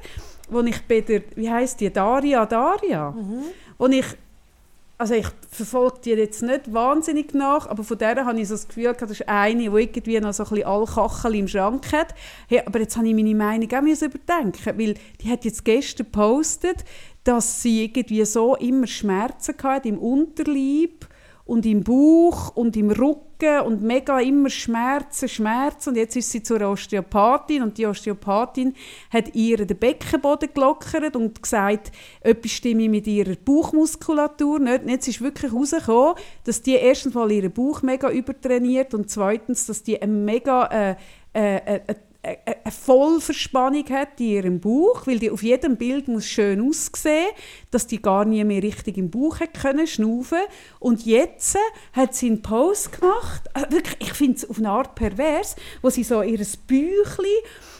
wo 0.50 0.60
ich 0.62 0.82
bei 0.82 1.00
der, 1.00 1.22
wie 1.36 1.48
heisst 1.48 1.80
die, 1.80 1.92
Daria 1.92 2.44
Daria, 2.44 3.14
wo 3.78 3.86
ich 3.86 4.06
also 5.02 5.14
ich 5.14 5.26
verfolge 5.50 5.98
die 6.04 6.10
jetzt 6.10 6.42
nicht 6.42 6.72
wahnsinnig 6.72 7.34
nach, 7.34 7.66
aber 7.66 7.82
von 7.82 7.98
der 7.98 8.24
habe 8.24 8.40
ich 8.40 8.46
so 8.46 8.54
das 8.54 8.68
Gefühl, 8.68 8.94
das 8.96 9.10
ist 9.10 9.28
eine, 9.28 9.58
die 9.58 9.64
irgendwie 9.64 10.20
noch 10.20 10.32
so 10.32 10.44
ein 10.44 10.50
bisschen 10.50 10.64
alle 10.64 10.86
Kachel 10.86 11.34
im 11.34 11.48
Schrank 11.48 11.92
hat. 11.92 12.14
Hey, 12.46 12.62
aber 12.64 12.78
jetzt 12.78 12.96
habe 12.96 13.08
ich 13.08 13.14
meine 13.14 13.34
Meinung 13.34 13.68
auch 13.72 13.82
überdenken, 13.82 14.78
weil 14.78 14.94
die 15.20 15.28
hat 15.28 15.44
jetzt 15.44 15.64
gestern 15.64 16.06
gepostet, 16.06 16.84
dass 17.24 17.62
sie 17.62 17.86
irgendwie 17.86 18.24
so 18.24 18.54
immer 18.54 18.86
Schmerzen 18.86 19.56
hatte 19.60 19.88
im 19.88 19.98
Unterleib 19.98 21.08
und 21.44 21.66
im 21.66 21.82
Bauch 21.82 22.54
und 22.54 22.76
im 22.76 22.90
Rücken 22.90 23.60
und 23.64 23.82
mega 23.82 24.20
immer 24.20 24.48
Schmerzen, 24.48 25.28
Schmerzen. 25.28 25.90
Und 25.90 25.96
jetzt 25.96 26.16
ist 26.16 26.30
sie 26.30 26.42
zur 26.42 26.60
Osteopathin 26.60 27.62
und 27.62 27.76
die 27.76 27.86
Osteopathin 27.86 28.74
hat 29.10 29.34
ihr 29.34 29.66
den 29.66 29.76
Beckenboden 29.76 30.50
gelockert 30.54 31.16
und 31.16 31.42
gesagt, 31.42 31.90
etwas 32.20 32.52
stimme 32.52 32.88
mit 32.88 33.06
ihrer 33.06 33.34
Bauchmuskulatur 33.34 34.60
nicht. 34.60 34.82
Und 34.82 34.88
jetzt 34.88 35.08
ist 35.08 35.20
wirklich 35.20 35.52
herausgekommen, 35.52 36.14
dass 36.44 36.62
die 36.62 36.74
erstens 36.74 37.14
mal 37.14 37.30
ihren 37.30 37.52
Bauch 37.52 37.82
mega 37.82 38.10
übertrainiert 38.10 38.94
und 38.94 39.10
zweitens, 39.10 39.66
dass 39.66 39.82
die 39.82 40.00
eine 40.00 40.12
mega 40.12 40.66
äh, 40.66 40.96
äh, 41.34 41.76
äh, 41.76 41.94
eine 42.22 42.70
Vollverspannung 42.70 43.88
hat 43.90 44.20
in 44.20 44.26
ihrem 44.26 44.60
Bauch, 44.60 45.06
weil 45.06 45.18
die 45.18 45.30
auf 45.30 45.42
jedem 45.42 45.76
Bild 45.76 46.06
muss 46.06 46.24
schön 46.24 46.60
aussehen, 46.60 47.28
dass 47.72 47.88
die 47.88 48.00
gar 48.00 48.24
nie 48.24 48.44
mehr 48.44 48.62
richtig 48.62 48.96
im 48.96 49.10
Bauch 49.10 49.40
hat 49.40 49.54
können 49.54 49.88
schnaufen. 49.88 50.38
Und 50.78 51.04
jetzt 51.04 51.56
hat 51.92 52.14
sie 52.14 52.28
einen 52.28 52.42
Post 52.42 53.00
gemacht, 53.00 53.42
äh, 53.54 53.72
wirklich, 53.72 53.96
ich 53.98 54.12
finde 54.12 54.36
es 54.36 54.48
auf 54.48 54.58
eine 54.58 54.70
Art 54.70 54.94
pervers, 54.94 55.56
wo 55.82 55.90
sie 55.90 56.04
so 56.04 56.22
ihr 56.22 56.38
Bäuchli 56.68 57.36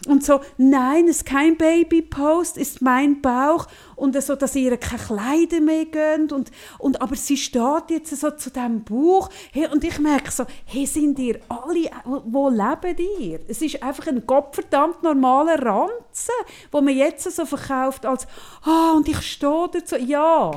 und 0.08 0.24
so, 0.24 0.40
nein, 0.58 1.06
es 1.06 1.18
ist 1.18 1.26
kein 1.26 1.56
Baby-Post, 1.56 2.58
ist 2.58 2.82
mein 2.82 3.22
Bauch 3.22 3.68
und 4.02 4.20
so, 4.20 4.34
dass 4.34 4.56
ihr 4.56 4.76
keine 4.78 5.00
Kleider 5.00 5.60
mehr 5.60 5.84
gönnt 5.84 6.32
und, 6.32 6.50
und 6.78 7.00
aber 7.00 7.14
sie 7.14 7.36
steht 7.36 7.84
jetzt 7.88 8.10
so 8.10 8.32
zu 8.32 8.50
diesem 8.50 8.82
Bauch 8.82 9.30
hey, 9.52 9.68
und 9.68 9.84
ich 9.84 10.00
merke 10.00 10.32
so, 10.32 10.44
hey, 10.64 10.86
sind 10.86 11.20
ihr 11.20 11.38
alle, 11.48 11.88
wo 12.04 12.48
leben 12.48 12.96
ihr? 13.20 13.38
Es 13.46 13.62
ist 13.62 13.80
einfach 13.80 14.08
ein 14.08 14.26
gottverdammt 14.26 15.04
normaler 15.04 15.62
Ranzen, 15.64 16.34
wo 16.72 16.80
man 16.80 16.96
jetzt 16.96 17.30
so 17.30 17.46
verkauft 17.46 18.04
als, 18.04 18.26
ah, 18.64 18.90
oh, 18.92 18.96
und 18.96 19.08
ich 19.08 19.22
stehe 19.22 19.70
dazu, 19.72 19.94
ja. 19.94 20.50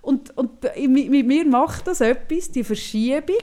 Und, 0.00 0.36
und 0.38 0.62
mit 0.86 1.26
mir 1.26 1.44
macht 1.46 1.88
das 1.88 2.00
etwas, 2.00 2.52
die 2.52 2.62
Verschiebung, 2.62 3.42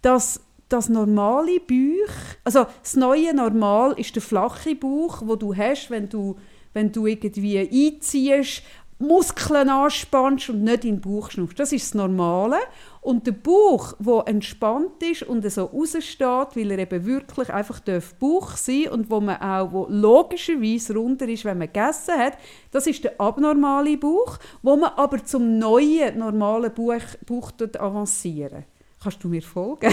dass 0.00 0.40
das 0.70 0.88
normale 0.88 1.60
Bauch, 1.60 2.14
also 2.44 2.64
das 2.82 2.96
neue 2.96 3.34
Normal 3.34 3.92
ist 3.98 4.14
der 4.14 4.22
flache 4.22 4.74
Bauch, 4.74 5.20
wo 5.26 5.36
du 5.36 5.54
hast, 5.54 5.90
wenn 5.90 6.08
du, 6.08 6.36
wenn 6.72 6.92
du 6.92 7.06
irgendwie 7.06 7.58
einziehst, 7.58 8.62
Muskeln 9.02 9.68
anspannst 9.68 10.48
und 10.50 10.62
nicht 10.62 10.84
in 10.84 10.96
den 10.96 11.00
Bauch 11.00 11.30
schnaufst. 11.30 11.58
Das 11.58 11.72
ist 11.72 11.86
das 11.86 11.94
Normale. 11.94 12.58
Und 13.00 13.26
der 13.26 13.32
Bauch, 13.32 13.94
der 13.98 14.22
entspannt 14.26 15.02
ist 15.02 15.24
und 15.24 15.48
so 15.50 15.64
raussteht, 15.64 16.20
weil 16.56 16.70
er 16.70 16.78
eben 16.78 17.04
wirklich 17.04 17.52
einfach 17.52 17.80
Bauch 18.20 18.56
sein 18.56 18.84
darf 18.84 18.92
und 18.92 19.10
wo 19.10 19.20
man 19.20 19.40
auch 19.42 19.72
wo 19.72 19.86
logischerweise 19.90 20.94
runter 20.94 21.28
ist, 21.28 21.44
wenn 21.44 21.58
man 21.58 21.66
gegessen 21.72 22.16
hat, 22.16 22.38
das 22.70 22.86
ist 22.86 23.02
der 23.02 23.20
abnormale 23.20 23.96
Bauch, 23.96 24.38
wo 24.62 24.76
man 24.76 24.92
aber 24.96 25.24
zum 25.24 25.58
neuen, 25.58 26.18
normalen 26.18 26.72
Bauch, 26.72 27.02
Bauch 27.26 27.52
avancieren 27.78 28.64
Kannst 29.02 29.24
du 29.24 29.28
mir 29.28 29.42
folgen? 29.42 29.92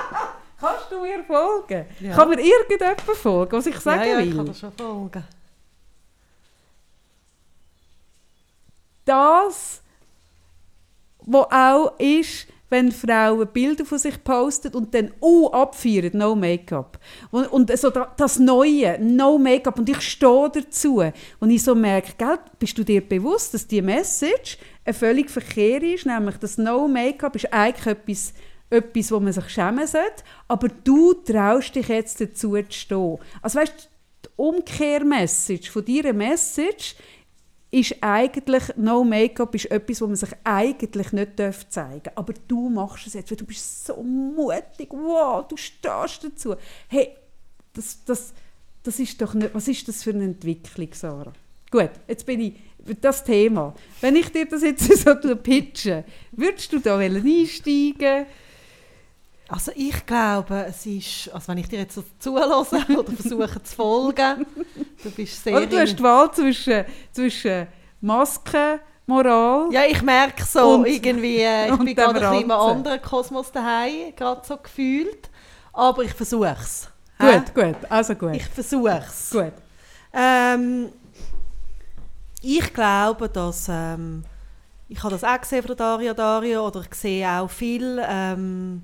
Kannst 0.58 0.90
du 0.90 1.00
mir 1.02 1.22
folgen? 1.24 1.84
Ja. 2.00 2.14
Kann 2.14 2.30
mir 2.30 2.40
irgendjemand 2.40 3.02
folgen, 3.02 3.52
was 3.52 3.66
ich 3.66 3.78
sagen 3.78 4.00
ja, 4.00 4.06
ja, 4.06 4.18
will? 4.18 4.28
ich 4.28 4.36
kann 4.36 4.46
dir 4.46 4.54
schon 4.54 4.72
folgen. 4.72 5.24
Das, 9.04 9.82
was 11.24 11.46
auch 11.50 11.98
ist, 11.98 12.46
wenn 12.72 12.90
Frauen 12.90 13.46
Bilder 13.52 13.84
von 13.84 13.98
sich 13.98 14.24
posten 14.24 14.74
und 14.74 14.94
dann 14.94 15.12
uh, 15.20 15.48
abfeiern, 15.50 16.12
no 16.14 16.34
Make-up. 16.34 16.98
Und, 17.30 17.46
und 17.52 17.78
so 17.78 17.90
das 17.90 18.38
Neue, 18.38 18.98
no 18.98 19.36
Make-up. 19.36 19.78
Und 19.78 19.90
ich 19.90 20.00
stehe 20.00 20.50
dazu. 20.50 21.02
Und 21.38 21.50
ich 21.50 21.62
so 21.62 21.74
merke, 21.74 22.14
gell, 22.16 22.38
bist 22.58 22.78
du 22.78 22.82
dir 22.82 23.06
bewusst, 23.06 23.52
dass 23.52 23.66
die 23.66 23.82
Message 23.82 24.56
ein 24.86 24.94
völlig 24.94 25.30
Verkehr 25.30 25.82
ist, 25.82 26.06
nämlich 26.06 26.36
das 26.38 26.58
No 26.58 26.88
Make-up 26.88 27.36
ist 27.36 27.52
eigentlich 27.52 27.86
etwas, 27.86 28.32
etwas, 28.70 29.12
wo 29.12 29.20
man 29.20 29.32
sich 29.32 29.48
schämen 29.50 29.86
sollte, 29.86 30.24
aber 30.48 30.68
du 30.68 31.12
traust 31.12 31.74
dich 31.74 31.88
jetzt 31.88 32.20
dazu 32.20 32.56
zu 32.56 32.64
stehen. 32.70 33.18
Also 33.42 33.58
weißt, 33.58 33.90
die 34.24 34.28
Umkehrmessage 34.36 35.70
von 35.70 35.84
dieser 35.84 36.14
Message 36.14 36.96
ist 37.72 37.96
eigentlich, 38.02 38.64
No 38.76 39.02
Make-up 39.02 39.54
ist 39.54 39.70
etwas, 39.70 40.02
wo 40.02 40.06
man 40.06 40.14
sich 40.14 40.28
eigentlich 40.44 41.10
nicht 41.12 41.36
zeigen 41.70 42.02
darf. 42.04 42.16
Aber 42.16 42.34
du 42.46 42.68
machst 42.68 43.06
es 43.06 43.14
jetzt, 43.14 43.30
weil 43.30 43.38
du 43.38 43.46
bist 43.46 43.86
so 43.86 44.02
mutig, 44.02 44.90
wow, 44.90 45.48
du 45.48 45.56
stehst 45.56 46.22
dazu. 46.22 46.54
Hey, 46.88 47.16
das, 47.72 48.04
das, 48.04 48.34
das 48.82 49.00
ist 49.00 49.20
doch 49.22 49.32
nicht, 49.32 49.54
was 49.54 49.68
ist 49.68 49.88
das 49.88 50.02
für 50.02 50.10
eine 50.10 50.24
Entwicklung, 50.24 50.88
Sarah? 50.92 51.32
Gut, 51.70 51.90
jetzt 52.06 52.26
bin 52.26 52.40
ich 52.40 52.54
das 53.00 53.24
Thema. 53.24 53.74
Wenn 54.02 54.16
ich 54.16 54.30
dir 54.30 54.44
das 54.44 54.62
jetzt 54.62 54.84
so 55.04 55.36
pitche, 55.36 56.04
würdest 56.32 56.70
du 56.74 56.78
da 56.78 56.98
einsteigen 56.98 58.26
Also 59.52 59.70
ich 59.74 60.06
glaube, 60.06 60.64
es 60.66 60.86
ist, 60.86 61.28
also 61.32 61.48
wenn 61.48 61.58
ich 61.58 61.68
dir 61.68 61.80
jetzt 61.80 61.94
so 61.94 62.02
zulasse 62.18 62.76
oder 62.96 63.12
versuche 63.12 63.62
zu 63.62 63.76
folgen, 63.76 64.46
du 65.02 65.10
bist 65.10 65.44
sehr... 65.44 65.54
Oder 65.54 65.66
du 65.66 65.78
hast 65.78 65.94
die 65.94 66.02
Wahl 66.02 66.32
zwischen, 66.32 66.86
zwischen 67.12 67.66
Masken, 68.00 68.80
Moral... 69.04 69.68
Ja, 69.70 69.84
ich 69.84 70.00
merke 70.00 70.42
so 70.42 70.76
und, 70.76 70.86
irgendwie, 70.86 71.40
äh, 71.40 71.70
ich 71.70 71.76
bin 71.76 71.94
gerade 71.94 72.14
ein 72.14 72.30
bisschen 72.30 72.44
im 72.44 72.50
anderen 72.50 73.02
Kosmos 73.02 73.52
daheim, 73.52 74.16
gerade 74.16 74.40
so 74.42 74.56
gefühlt, 74.56 75.28
aber 75.74 76.02
ich 76.02 76.14
versuche 76.14 76.56
es. 76.58 76.88
Gut, 77.18 77.54
gut, 77.54 77.76
also 77.90 78.14
gut. 78.14 78.36
Ich 78.36 78.46
versuche 78.46 79.02
es. 79.06 79.30
Gut. 79.30 79.52
Ähm, 80.14 80.88
ich 82.40 82.72
glaube, 82.72 83.28
dass 83.28 83.66
ähm, 83.68 84.24
ich 84.88 85.02
habe 85.02 85.12
das 85.12 85.24
auch 85.24 85.40
gesehen 85.40 85.62
von 85.62 85.76
Daria 85.76 86.14
Daria 86.14 86.60
oder 86.60 86.80
ich 86.80 86.94
sehe 86.94 87.28
auch 87.28 87.50
viele 87.50 88.02
ähm, 88.08 88.82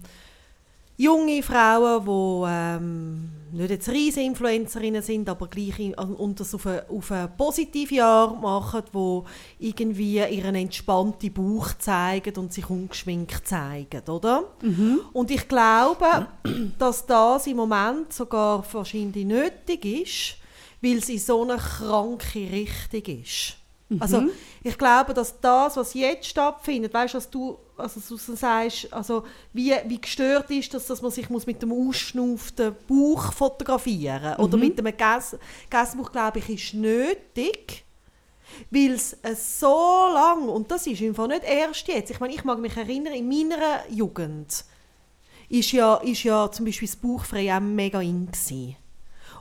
junge 0.98 1.42
Frauen, 1.42 2.04
die 2.04 2.50
ähm, 2.50 3.30
nicht 3.52 3.70
jetzt 3.70 3.88
riesige 3.88 4.26
Influencerinnen 4.26 5.00
sind, 5.00 5.28
aber 5.28 5.46
gleich 5.46 5.96
und 5.96 6.38
das 6.38 6.54
auf 6.54 6.66
eine, 6.66 6.84
auf 6.90 7.10
eine 7.12 7.28
positive 7.28 8.04
Art 8.04 8.42
machen, 8.42 8.82
wo 8.92 9.24
irgendwie 9.58 10.18
ihren 10.18 10.54
entspannten 10.54 11.32
Bauch 11.32 11.70
zeigen 11.78 12.36
und 12.36 12.52
sich 12.52 12.68
ungeschminkt 12.68 13.46
zeigen, 13.46 14.02
oder? 14.08 14.44
Mhm. 14.60 15.00
Und 15.12 15.30
ich 15.30 15.48
glaube, 15.48 16.26
dass 16.78 17.06
das 17.06 17.46
im 17.46 17.56
Moment 17.56 18.12
sogar 18.12 18.64
wahrscheinlich 18.72 19.24
nötig 19.24 19.84
ist, 19.84 20.36
weil 20.82 20.98
es 20.98 21.08
in 21.08 21.18
so 21.18 21.42
eine 21.42 21.56
kranke 21.56 22.40
Richtung 22.40 23.22
ist. 23.22 23.56
Mhm. 23.88 24.02
Also 24.02 24.22
ich 24.62 24.76
glaube, 24.76 25.14
dass 25.14 25.40
das, 25.40 25.76
was 25.76 25.94
jetzt 25.94 26.26
stattfindet, 26.26 26.92
weißt 26.92 27.14
du, 27.14 27.16
was 27.16 27.30
du 27.30 27.58
also 27.78 28.00
du 28.08 28.16
sagst, 28.16 28.92
also 28.92 29.24
wie, 29.52 29.74
wie 29.86 30.00
gestört 30.00 30.50
ist 30.50 30.74
das, 30.74 30.86
dass 30.86 31.02
man 31.02 31.10
sich 31.10 31.30
muss 31.30 31.46
mit 31.46 31.62
dem 31.62 31.72
ausschnauften 31.72 32.74
Bauch 32.86 33.32
fotografieren 33.32 34.30
muss. 34.30 34.38
Mhm. 34.38 34.44
Oder 34.44 34.56
mit 34.56 34.78
dem 34.78 34.92
Gassenbuch, 35.70 36.12
glaube 36.12 36.40
ich, 36.40 36.48
ist 36.48 36.74
nötig, 36.74 37.84
weil 38.70 38.92
es 38.92 39.16
so 39.60 40.08
lang, 40.12 40.48
und 40.48 40.70
das 40.70 40.86
ist 40.86 41.02
einfach 41.02 41.28
nicht 41.28 41.44
erst 41.44 41.88
jetzt, 41.88 42.10
ich 42.10 42.20
meine, 42.20 42.34
ich 42.34 42.44
mag 42.44 42.58
mich 42.58 42.76
erinnern, 42.76 43.14
in 43.14 43.28
meiner 43.28 43.88
Jugend 43.90 44.64
ist 45.48 45.72
ja, 45.72 45.96
ist 45.96 46.24
ja 46.24 46.50
zum 46.50 46.66
Beispiel 46.66 46.88
das 46.88 46.96
Bauchfrei 46.96 47.54
auch 47.54 47.60
mega 47.60 48.00
in 48.00 48.26
gewesen. 48.26 48.76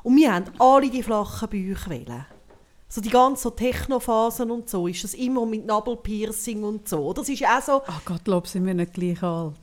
Und 0.04 0.16
wir 0.16 0.34
haben 0.34 0.46
alle 0.60 0.90
die 0.90 1.04
flachen 1.04 1.50
Bäuche 1.50 1.90
wählen. 1.90 2.26
So 2.90 3.02
die 3.02 3.10
ganzen 3.10 3.56
Technophasen 3.56 4.50
und 4.50 4.70
so, 4.70 4.88
ist 4.88 5.04
das 5.04 5.14
immer 5.14 5.46
mit 5.46 5.66
Nabelpiercing 5.66 6.64
und 6.64 6.88
so. 6.88 7.12
Das 7.12 7.28
ist 7.28 7.44
auch 7.46 7.62
so... 7.62 7.82
Ach 7.86 8.02
Gott, 8.06 8.24
glaub, 8.24 8.48
sind 8.48 8.66
wir 8.66 8.74
nicht 8.74 8.94
gleich 8.94 9.22
alt. 9.22 9.56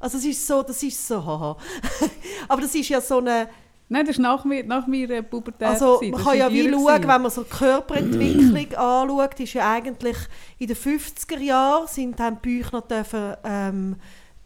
Also 0.00 0.18
es 0.18 0.24
ist 0.24 0.46
so, 0.46 0.62
das 0.62 0.82
ist 0.82 1.06
so, 1.06 1.24
haha. 1.24 1.56
Aber 2.48 2.60
das 2.60 2.74
ist 2.74 2.88
ja 2.88 3.00
so 3.00 3.18
eine... 3.18 3.48
Nein, 3.90 4.04
das 4.04 4.16
ist 4.16 4.22
nach, 4.22 4.44
mir, 4.44 4.64
nach 4.64 4.86
meiner 4.86 5.22
Pubertät. 5.22 5.66
Also 5.66 6.00
man 6.02 6.22
kann 6.22 6.36
ja 6.36 6.52
wie 6.52 6.68
schauen, 6.68 7.08
wenn 7.08 7.22
man 7.22 7.30
so 7.30 7.42
die 7.42 7.48
Körperentwicklung 7.48 8.74
anschaut, 8.76 9.40
ist 9.40 9.54
ja 9.54 9.72
eigentlich 9.72 10.16
in 10.58 10.66
den 10.66 10.76
50er 10.76 11.38
Jahren 11.38 11.86
sind 11.86 12.20
dann 12.20 12.34
die 12.34 12.40
Bücher 12.40 12.76
noch 12.76 12.86
dürfen, 12.86 13.34
ähm, 13.44 13.96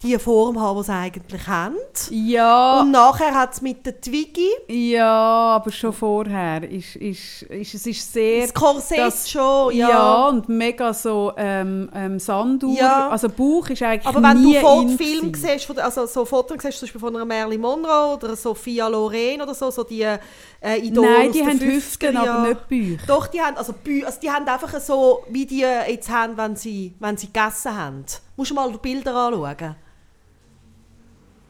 die 0.02 0.18
Form 0.18 0.60
haben, 0.60 0.78
die 0.78 0.84
sie 0.84 0.92
eigentlich 0.92 1.46
haben. 1.46 1.76
Ja. 2.10 2.80
Und 2.80 2.90
nachher 2.90 3.34
hat 3.34 3.54
es 3.54 3.62
mit 3.62 3.86
der 3.86 4.00
Twiggy. 4.00 4.48
Ja, 4.68 5.56
aber 5.56 5.70
schon 5.70 5.92
vorher. 5.92 6.68
Ist, 6.68 6.96
ist, 6.96 7.42
ist, 7.42 7.74
es 7.74 7.86
ist 7.86 8.12
sehr... 8.12 8.42
Das 8.42 8.54
Korsett 8.54 8.98
das, 8.98 9.30
schon, 9.30 9.74
ja. 9.74 9.88
Ja, 9.88 10.28
und 10.28 10.48
mega 10.48 10.92
so 10.92 11.32
ähm, 11.36 11.88
ähm, 11.94 12.18
Sanduhr. 12.18 12.76
Ja. 12.76 13.08
Also 13.08 13.28
Bauch 13.28 13.68
ist 13.70 13.82
eigentlich 13.82 14.06
Aber 14.06 14.22
wenn 14.22 14.42
du 14.42 14.96
Film 14.96 15.34
siehst, 15.34 15.78
also 15.78 16.06
so 16.06 16.24
Fotos 16.24 16.58
siehst, 16.62 16.78
zum 16.78 16.86
Beispiel 16.86 17.00
von 17.00 17.16
einer 17.16 17.24
Marilyn 17.24 17.60
Monroe 17.60 18.14
oder 18.14 18.34
Sophia 18.36 18.88
Loren 18.88 19.40
oder 19.42 19.54
so, 19.54 19.70
so 19.70 19.84
die 19.84 20.02
äh, 20.02 20.78
Idole 20.78 21.08
Nein, 21.08 21.32
die 21.32 21.42
haben 21.42 21.60
Hüften, 21.60 22.16
aber 22.16 22.48
nicht 22.48 22.68
Bauch. 22.68 23.06
Doch, 23.06 23.26
die 23.28 23.40
haben, 23.40 23.56
also, 23.56 23.74
also 24.04 24.20
die 24.20 24.30
haben 24.30 24.46
einfach 24.46 24.80
so, 24.80 25.24
wie 25.28 25.46
die 25.46 25.60
jetzt 25.60 26.10
haben, 26.10 26.36
wenn 26.36 26.56
sie, 26.56 26.94
wenn 26.98 27.16
sie 27.16 27.26
gegessen 27.26 27.76
haben. 27.76 28.04
Musst 28.36 28.50
du 28.50 28.54
mal 28.54 28.70
die 28.72 28.78
Bilder 28.78 29.14
anschauen. 29.14 29.76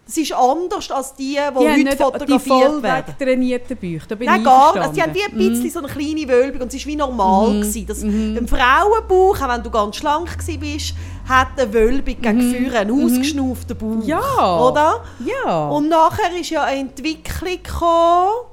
Das 0.05 0.17
ist 0.17 0.33
anders 0.33 0.91
als 0.91 1.15
die, 1.15 1.25
die, 1.25 1.37
Die 1.37 1.69
heute 1.69 1.77
nicht 1.79 1.93
die 1.93 1.97
fotografiert 1.97 2.43
voll 2.43 2.83
werden. 2.83 3.07
wegtrainierten 3.07 3.77
Bäuche, 3.77 4.07
da 4.09 4.15
bin 4.17 4.27
Nein, 4.27 4.41
ich 4.41 4.45
gar 4.45 4.73
nicht. 4.73 4.83
Also, 4.83 4.95
die 4.95 5.03
haben 5.03 5.15
wie 5.15 5.23
ein 5.23 5.37
bisschen 5.37 5.71
so 5.71 5.79
eine 5.79 5.89
kleine 5.89 6.29
Wölbung 6.29 6.63
und 6.63 6.75
es 6.75 6.81
war 6.81 6.93
wie 6.93 6.97
normal. 6.97 7.53
Gewesen, 7.61 7.87
dass 7.87 8.03
Ein 8.03 8.49
Frauenbauch, 8.49 9.41
auch 9.41 9.49
wenn 9.49 9.63
du 9.63 9.71
ganz 9.71 9.97
schlank 9.97 10.37
warst, 10.37 10.95
hat 11.29 11.49
eine 11.57 11.73
Wölbung 11.73 12.21
gegen 12.21 12.53
vorne, 12.53 12.79
einen 12.79 13.05
ausgeschnauften 13.05 13.79
Bauch. 13.79 14.05
Ja. 14.05 14.61
Oder? 14.69 15.05
Ja. 15.25 15.69
Und 15.69 15.89
nachher 15.89 16.39
ist 16.39 16.51
ja 16.51 16.65
eine 16.65 16.81
Entwicklung 16.81 17.63
gekommen, 17.63 18.49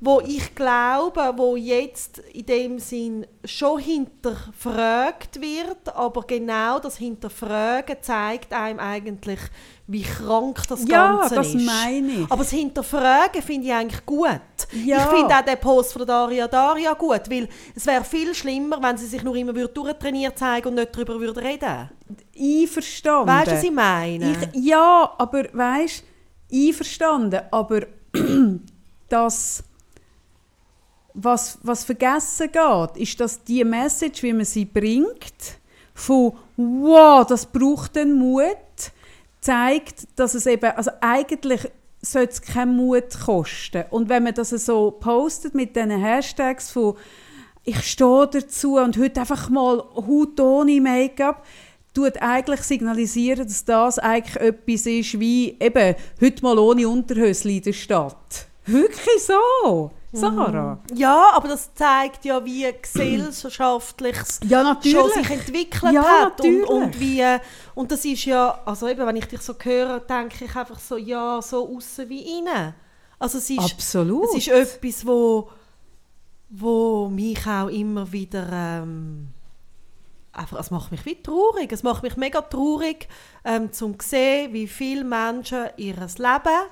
wo 0.00 0.20
ich 0.20 0.54
glaube, 0.54 1.32
wo 1.36 1.56
jetzt 1.56 2.18
in 2.34 2.44
dem 2.44 2.78
Sinn 2.78 3.26
schon 3.42 3.80
hinterfragt 3.80 5.40
wird, 5.40 5.96
aber 5.96 6.22
genau 6.26 6.78
das 6.78 6.98
Hinterfragen 6.98 7.96
zeigt 8.02 8.52
einem 8.52 8.80
eigentlich, 8.80 9.40
wie 9.86 10.02
krank 10.02 10.62
das 10.68 10.86
Ja, 10.88 11.18
Ganze 11.18 11.34
das 11.34 11.48
ist. 11.54 11.66
meine 11.66 12.08
ich. 12.10 12.24
Aber 12.30 12.42
das 12.42 12.50
Hinterfragen 12.50 13.42
finde 13.42 13.66
ich 13.66 13.72
eigentlich 13.74 14.06
gut. 14.06 14.40
Ja. 14.84 14.96
Ich 14.98 15.02
finde 15.18 15.34
auch 15.36 15.42
den 15.44 15.58
Post 15.60 15.92
von 15.92 16.06
Daria 16.06 16.48
Daria 16.48 16.94
gut, 16.94 17.22
weil 17.30 17.48
es 17.74 17.84
wäre 17.86 18.02
viel 18.02 18.34
schlimmer, 18.34 18.82
wenn 18.82 18.96
sie 18.96 19.06
sich 19.06 19.22
nur 19.22 19.36
immer 19.36 19.54
würde 19.54 19.74
durchtrainiert 19.74 20.38
zeigen 20.38 20.68
und 20.68 20.74
nicht 20.76 20.94
darüber 20.96 21.20
würde 21.20 21.42
reden. 21.42 21.90
einverstanden. 22.34 23.28
Weißt 23.28 23.46
du, 23.50 23.56
was 23.56 23.62
ich 23.62 23.70
meine? 23.72 24.32
Ich, 24.54 24.64
ja, 24.64 25.12
aber 25.18 25.44
weißt 25.52 26.02
einverstanden. 26.52 27.40
Aber 27.50 27.80
das, 29.08 29.62
was, 31.12 31.58
was 31.62 31.84
vergessen 31.84 32.50
geht, 32.50 32.96
ist, 32.96 33.20
dass 33.20 33.44
die 33.44 33.64
Message, 33.64 34.22
wie 34.22 34.32
man 34.32 34.44
sie 34.44 34.64
bringt, 34.64 35.58
von 35.94 36.32
wow, 36.56 37.24
das 37.26 37.46
braucht 37.46 37.96
den 37.96 38.14
Mut, 38.18 38.46
zeigt, 39.44 40.06
dass 40.16 40.34
es 40.34 40.46
eben, 40.46 40.70
also 40.72 40.90
eigentlich 41.00 41.70
sollte 42.00 42.32
es 42.32 42.42
keinen 42.42 42.76
Mut 42.76 43.18
kosten. 43.24 43.84
Und 43.90 44.08
wenn 44.08 44.24
man 44.24 44.34
das 44.34 44.50
so 44.50 44.90
postet 44.90 45.54
mit 45.54 45.76
diesen 45.76 45.90
Hashtags 45.90 46.70
von 46.70 46.96
ich 47.66 47.80
stehe 47.82 48.28
dazu 48.30 48.76
und 48.76 48.98
heute 48.98 49.20
einfach 49.20 49.48
mal 49.48 49.78
Haut 49.94 50.38
ohne 50.38 50.80
Make-up, 50.82 51.46
tut 51.94 52.20
eigentlich 52.20 52.60
signalisieren, 52.60 53.46
dass 53.46 53.64
das 53.64 53.98
eigentlich 53.98 54.36
etwas 54.36 54.86
ist 54.86 55.18
wie 55.18 55.56
eben 55.58 55.94
heute 56.20 56.42
mal 56.42 56.58
ohne 56.58 56.86
Unterhösli 56.86 57.58
in 57.58 57.62
der 57.62 57.72
Stadt. 57.72 58.46
Wirklich 58.66 59.22
so, 59.22 59.90
Sarah? 60.14 60.78
Ja, 60.94 61.32
aber 61.34 61.48
das 61.48 61.74
zeigt 61.74 62.24
ja, 62.24 62.44
wie 62.44 62.66
gesellschaftlich 62.80 64.16
Ja, 64.44 64.60
schon 64.60 64.74
natürlich. 64.74 65.14
sich 65.14 65.30
entwickelt 65.30 65.92
Ja, 65.92 66.02
hat 66.02 66.40
und, 66.40 66.64
und 66.64 67.00
wie 67.00 67.24
und 67.74 67.90
das 67.90 68.04
ist 68.04 68.24
ja 68.24 68.60
also 68.64 68.88
eben 68.88 69.06
wenn 69.06 69.16
ich 69.16 69.26
dich 69.26 69.40
so 69.40 69.54
höre 69.60 70.00
denke 70.00 70.44
ich 70.44 70.56
einfach 70.56 70.78
so 70.78 70.96
ja 70.96 71.40
so 71.42 71.76
außen 71.76 72.08
wie 72.08 72.38
innen 72.38 72.74
also 73.18 73.38
es 73.38 73.50
ist 73.50 73.58
Absolut. 73.58 74.28
es 74.30 74.46
ist 74.46 74.48
etwas 74.48 75.06
wo 75.06 75.50
wo 76.50 77.08
mich 77.08 77.46
auch 77.46 77.68
immer 77.68 78.10
wieder 78.12 78.46
ähm, 78.52 79.28
einfach 80.32 80.60
es 80.60 80.70
macht 80.70 80.92
mich 80.92 81.04
wie 81.04 81.20
traurig 81.20 81.72
es 81.72 81.82
macht 81.82 82.02
mich 82.02 82.16
mega 82.16 82.40
traurig 82.40 83.08
ähm, 83.44 83.72
zum 83.72 83.96
sehen 84.00 84.52
wie 84.52 84.68
viele 84.68 85.04
Menschen 85.04 85.66
ihr 85.76 85.94
Leben 85.96 86.68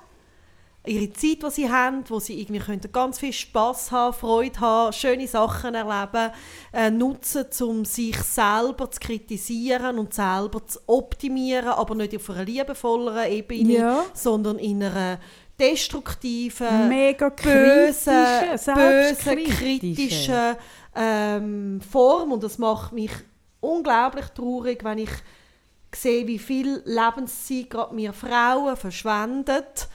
ihre 0.84 1.12
Zeit, 1.12 1.42
die 1.42 1.50
sie 1.50 1.70
haben, 1.70 2.04
wo 2.08 2.18
sie 2.18 2.40
irgendwie 2.40 2.60
können 2.60 2.80
ganz 2.92 3.18
viel 3.18 3.32
Spaß 3.32 3.92
haben, 3.92 4.14
Freude 4.14 4.58
haben, 4.60 4.92
schöne 4.92 5.28
Sachen 5.28 5.74
erleben, 5.74 6.32
äh, 6.72 6.90
nutzen, 6.90 7.46
um 7.60 7.84
sich 7.84 8.16
selber 8.18 8.90
zu 8.90 8.98
kritisieren 8.98 9.98
und 9.98 10.12
selber 10.12 10.66
zu 10.66 10.80
optimieren, 10.86 11.68
aber 11.68 11.94
nicht 11.94 12.16
auf 12.16 12.28
einer 12.30 12.44
liebevolleren 12.44 13.30
Ebene, 13.30 13.72
Ja. 13.74 14.04
sondern 14.12 14.58
in 14.58 14.82
einer 14.82 15.20
destruktiven, 15.58 16.88
Mega 16.88 17.28
bösen, 17.28 18.12
bösen, 18.74 19.44
kritischen 19.44 20.56
ähm, 20.96 21.80
Form 21.80 22.32
und 22.32 22.42
das 22.42 22.58
macht 22.58 22.92
mich 22.92 23.12
unglaublich 23.60 24.26
traurig, 24.34 24.82
wenn 24.82 24.98
ich 24.98 25.10
sehe, 25.94 26.26
wie 26.26 26.38
viel 26.38 26.82
Lebenszeit 26.84 27.70
gerade 27.70 27.96
wir 27.96 28.12
Frauen 28.12 28.76
verschwendet 28.76 29.88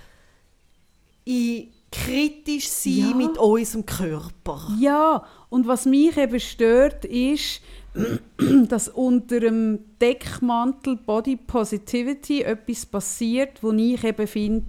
in 1.28 1.68
kritisch 1.92 2.70
sein 2.70 2.94
Ja. 3.12 3.16
mit 3.16 3.38
unserem 3.38 3.86
Körper. 3.86 4.68
Ja, 4.80 5.24
und 5.50 5.68
was 5.68 5.86
mich 5.86 6.18
eben 6.18 6.40
stört, 6.40 7.06
ist, 7.06 7.62
dass 8.68 8.90
unter 8.90 9.40
dem 9.40 9.80
Deckmantel 10.00 10.98
Body 10.98 11.36
Positivity 11.38 12.42
etwas 12.44 12.86
passiert, 12.86 13.64
wo 13.64 13.72
ich 13.72 14.04
eben 14.04 14.28
finde, 14.28 14.68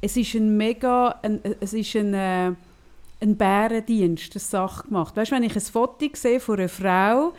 es 0.00 0.16
ist 0.16 0.34
ein 0.34 0.56
mega, 0.56 1.18
ein, 1.22 1.40
es 1.60 1.72
ist 1.72 1.94
ein, 1.96 2.12
äh, 2.12 2.52
ein 3.20 3.36
Bärendienst, 3.36 4.34
eine 4.34 4.40
Sache 4.40 4.88
gemacht. 4.88 5.16
Weißt 5.16 5.30
du, 5.30 5.36
wenn 5.36 5.44
ich 5.44 5.54
ein 5.54 5.62
Foto 5.62 6.06
sehe 6.12 6.40
von 6.40 6.58
einer 6.58 6.68
Frau, 6.68 7.32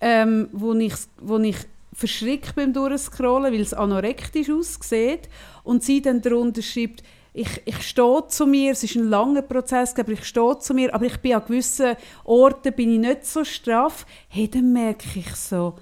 ähm, 0.00 0.48
wo 0.52 0.74
ich, 0.74 0.94
wo 1.18 1.38
ich 1.38 1.56
verschrickt 1.94 2.54
beim 2.56 2.72
Durchscrollen, 2.72 3.52
weil 3.52 3.60
es 3.60 3.72
anorektisch 3.72 4.50
aussieht 4.50 5.28
und 5.64 5.82
sie 5.82 6.02
dann 6.02 6.20
darunter 6.20 6.62
schreibt, 6.62 7.02
ich, 7.32 7.62
ich 7.64 7.82
stehe 7.82 8.26
zu 8.28 8.46
mir, 8.46 8.72
es 8.72 8.82
ist 8.82 8.96
ein 8.96 9.08
langer 9.08 9.42
Prozess, 9.42 9.94
aber 9.96 10.12
ich 10.12 10.24
stehe 10.24 10.58
zu 10.58 10.74
mir, 10.74 10.92
aber 10.92 11.06
ich 11.06 11.18
bin 11.18 11.34
an 11.34 11.44
gewissen 11.46 11.96
Orten 12.24 12.72
bin 12.72 12.92
ich 12.92 12.98
nicht 12.98 13.26
so 13.26 13.44
straff, 13.44 14.04
hey, 14.28 14.48
dann 14.48 14.72
merke 14.72 15.06
ich 15.14 15.34
so, 15.36 15.74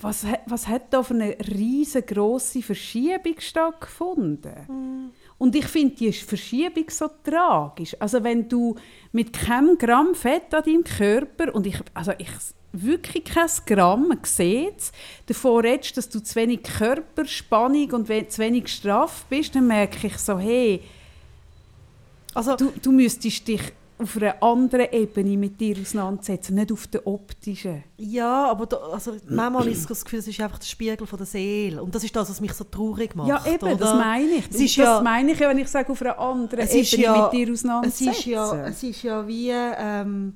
was, 0.00 0.26
was 0.46 0.68
hat 0.68 0.92
da 0.92 1.02
für 1.02 1.14
eine 1.14 1.36
riesengroße 1.38 2.62
Verschiebung 2.62 3.36
stattgefunden? 3.38 5.12
Und 5.38 5.56
ich 5.56 5.66
finde 5.66 5.94
die 5.94 6.12
Verschiebung 6.12 6.90
so 6.90 7.08
tragisch. 7.24 7.96
Also 7.98 8.22
wenn 8.22 8.48
du 8.48 8.74
mit 9.12 9.32
keinem 9.32 9.78
Gramm 9.78 10.14
Fett 10.14 10.52
an 10.54 10.64
deinem 10.64 10.84
Körper 10.84 11.54
und 11.54 11.66
ich, 11.66 11.78
also 11.94 12.12
ich 12.18 12.30
wirklich 12.82 13.24
kein 13.24 13.48
Gramm, 13.66 14.08
man 14.08 14.18
sieht 14.24 14.78
es, 14.78 14.92
davon 15.26 15.64
redest, 15.64 15.96
dass 15.96 16.08
du 16.08 16.20
zu 16.22 16.34
wenig 16.36 16.62
Körperspannung 16.62 17.90
und 17.92 18.06
zu 18.06 18.38
wenig 18.38 18.68
straff 18.68 19.24
bist, 19.28 19.54
dann 19.54 19.66
merke 19.66 20.06
ich 20.06 20.18
so, 20.18 20.38
hey, 20.38 20.82
Also, 22.34 22.56
du, 22.56 22.72
du 22.82 22.92
müsstest 22.92 23.46
dich 23.48 23.60
auf 23.98 24.14
einer 24.18 24.42
anderen 24.42 24.88
Ebene 24.92 25.38
mit 25.38 25.58
dir 25.58 25.74
auseinandersetzen, 25.80 26.54
nicht 26.54 26.70
auf 26.70 26.86
der 26.88 27.06
optischen. 27.06 27.82
ja, 27.96 28.44
aber 28.50 28.66
da, 28.66 28.76
also, 28.76 29.16
manchmal 29.26 29.68
ich 29.68 29.86
das 29.86 30.04
Gefühl, 30.04 30.18
es 30.18 30.28
ist 30.28 30.38
einfach 30.38 30.58
der 30.58 30.66
Spiegel 30.66 31.06
von 31.06 31.16
der 31.16 31.24
Seele. 31.26 31.82
Und 31.82 31.94
das 31.94 32.04
ist 32.04 32.14
das, 32.14 32.28
was 32.28 32.38
mich 32.42 32.52
so 32.52 32.64
traurig 32.64 33.14
macht. 33.16 33.28
Ja, 33.30 33.42
eben, 33.50 33.64
oder? 33.66 33.76
das 33.76 33.94
meine 33.94 34.26
ich. 34.34 34.44
Es 34.50 34.56
ist 34.60 34.76
das 34.76 34.84
ja- 34.84 35.00
meine 35.00 35.32
ich 35.32 35.38
ja, 35.38 35.48
wenn 35.48 35.56
ich 35.58 35.68
sage, 35.68 35.90
auf 35.90 36.02
einer 36.02 36.18
anderen 36.18 36.60
Es 36.64 36.72
Ebene 36.72 36.82
ist 36.82 36.92
ja- 36.92 37.22
mit 37.22 37.32
dir 37.32 37.48
es 37.54 37.60
auseinandersetzen. 37.60 38.08
ist 38.10 38.24
ja, 38.26 38.66
es 38.66 38.82
ist 38.82 39.02
ja 39.02 39.26
wie 39.26 39.50
ähm, 39.50 40.34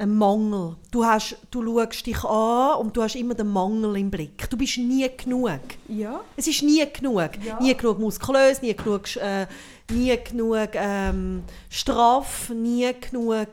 ein 0.00 0.16
Mangel. 0.16 0.76
Du, 0.90 1.04
hast, 1.04 1.36
du 1.50 1.62
schaust 1.62 2.06
dich 2.06 2.24
an 2.24 2.78
und 2.78 2.96
du 2.96 3.02
hast 3.02 3.16
immer 3.16 3.34
den 3.34 3.48
Mangel 3.48 3.96
im 3.98 4.10
Blick. 4.10 4.48
Du 4.48 4.56
bist 4.56 4.78
nie 4.78 5.08
genug. 5.16 5.60
ja. 5.88 6.20
Es 6.36 6.46
ist 6.46 6.62
nie 6.62 6.84
genug. 6.90 7.30
Ja. 7.44 7.60
Nie 7.60 7.74
genug 7.74 7.98
muskulös, 7.98 8.62
nie 8.62 8.74
genug, 8.74 9.14
äh, 9.16 9.46
nie 9.90 10.16
genug 10.16 10.70
ähm, 10.74 11.42
straff, 11.68 12.48
nie 12.50 12.90
genug 12.98 13.48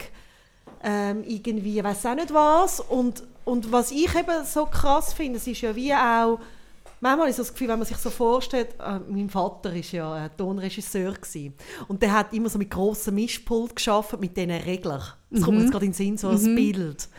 ähm, 0.84 1.24
irgendwie, 1.26 1.84
weiß 1.84 2.06
auch 2.06 2.16
nicht 2.16 2.34
was. 2.34 2.80
Und, 2.80 3.24
und 3.44 3.72
was 3.72 3.92
ich 3.92 4.16
eben 4.16 4.46
so 4.46 4.66
krass 4.66 5.14
finde, 5.14 5.38
es 5.38 5.48
ist 5.48 5.62
ja 5.62 5.76
wie 5.76 5.94
auch, 5.94 6.40
manchmal 7.02 7.30
ist 7.30 7.40
das 7.40 7.52
Gefühl, 7.52 7.68
wenn 7.70 7.80
man 7.80 7.88
sich 7.88 7.98
so 7.98 8.10
vorstellt, 8.10 8.70
äh, 8.80 9.00
mein 9.10 9.30
Vater 9.30 9.74
ist 9.74 9.92
ja 9.92 10.26
äh, 10.26 10.30
Tonregisseur 10.38 11.14
gewesen, 11.14 11.54
und 11.88 12.02
der 12.02 12.14
hat 12.14 12.34
immer 12.34 12.50
so 12.50 12.58
mit 12.58 12.72
grossen 12.72 13.16
Mischpult 13.16 13.76
geschafft 13.76 14.20
mit 14.20 14.38
diesen 14.38 14.52
Reglern. 14.52 15.04
Das 15.30 15.44
kommt 15.44 15.58
mir 15.58 15.64
jetzt 15.64 15.72
gerade 15.72 15.86
in 15.86 15.92
den 15.92 15.96
Sinn, 15.96 16.18
so 16.18 16.30
als 16.30 16.46
Bild. 16.46 17.10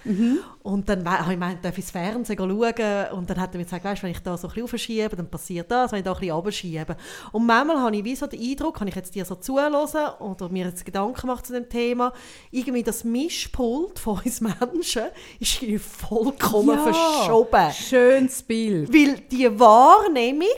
Und 0.63 0.89
dann 0.89 1.05
habe 1.05 1.25
ich 1.25 1.39
gemeint, 1.39 1.63
darf 1.63 1.75
ich 1.75 1.85
ins 1.85 1.91
Fernsehen 1.91 2.39
schauen? 2.39 3.19
Und 3.19 3.29
dann 3.29 3.39
hat 3.39 3.55
er 3.55 3.59
mir 3.59 3.65
gesagt, 3.65 3.85
weißt, 3.85 4.03
wenn 4.03 4.13
ich 4.13 4.21
da 4.21 4.35
so 4.39 4.49
ein 4.49 4.55
bisschen 4.55 4.65
aufschiebe, 4.65 5.15
dann 5.15 5.29
passiert 5.29 5.71
das, 5.71 5.93
wenn 5.93 5.99
ich 5.99 6.05
da 6.05 6.13
ein 6.13 6.19
bisschen 6.19 6.35
runterschiebe. 6.35 6.97
Und 7.33 7.45
manchmal 7.45 7.81
habe 7.81 7.97
ich 7.97 8.05
wie 8.05 8.17
so 8.17 8.27
den 8.27 8.41
Eindruck, 8.41 8.77
kann 8.77 8.89
ich 8.89 8.95
jetzt 8.95 9.15
dir 9.15 9.27
so 9.27 9.35
zuhören 9.35 9.75
oder 10.21 10.49
mir 10.49 10.65
jetzt 10.65 10.87
Gedanken 10.87 11.27
machen 11.27 11.45
zu 11.45 11.53
dem 11.53 11.69
Thema, 11.69 12.15
irgendwie 12.51 12.83
das 12.83 13.05
Mischpult 13.05 13.99
von 13.99 14.23
uns 14.25 14.41
Menschen 14.41 15.05
ist 15.39 15.61
vollkommen 15.83 16.79
verschoben. 16.79 17.73
Schönes 17.73 18.43
Bild. 18.43 18.91
Weil 18.91 19.21
die 19.31 19.61
Wahrnehmung 19.61 20.49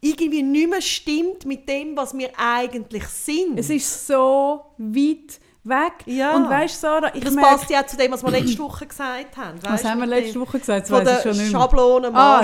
irgendwie 0.00 0.42
nicht 0.42 0.70
mehr 0.70 0.82
stimmt 0.82 1.46
mit 1.46 1.68
dem, 1.68 1.96
was 1.96 2.18
wir 2.18 2.30
eigentlich 2.36 3.06
sind. 3.06 3.58
Es 3.58 3.70
ist 3.70 4.08
so 4.08 4.60
weit 4.76 5.40
weg. 5.64 5.92
Ja. 6.06 6.36
Und 6.36 6.48
weißt 6.48 6.80
Sarah, 6.80 7.14
ich 7.14 7.24
das 7.24 7.34
merke, 7.34 7.50
passt 7.50 7.70
ja 7.70 7.86
zu 7.86 7.96
dem, 7.96 8.12
was 8.12 8.22
wir 8.22 8.30
letzte 8.30 8.58
Woche 8.58 8.86
gesagt 8.86 9.36
haben. 9.36 9.58
was 9.62 9.72
weisst, 9.72 9.84
haben 9.84 10.00
wir 10.00 10.06
letzte 10.06 10.40
Woche 10.40 10.58
gesagt? 10.58 10.82
Das 10.82 10.90
Von 10.90 11.04
der 11.04 11.20
schon 11.22 11.32
nicht 11.32 11.52
mehr. 11.52 11.60
Schablone, 11.60 12.10
Ah, 12.14 12.42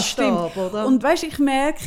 oder? 0.56 0.86
Und 0.86 1.02
weißt, 1.02 1.24
ich 1.24 1.38
merke, 1.38 1.80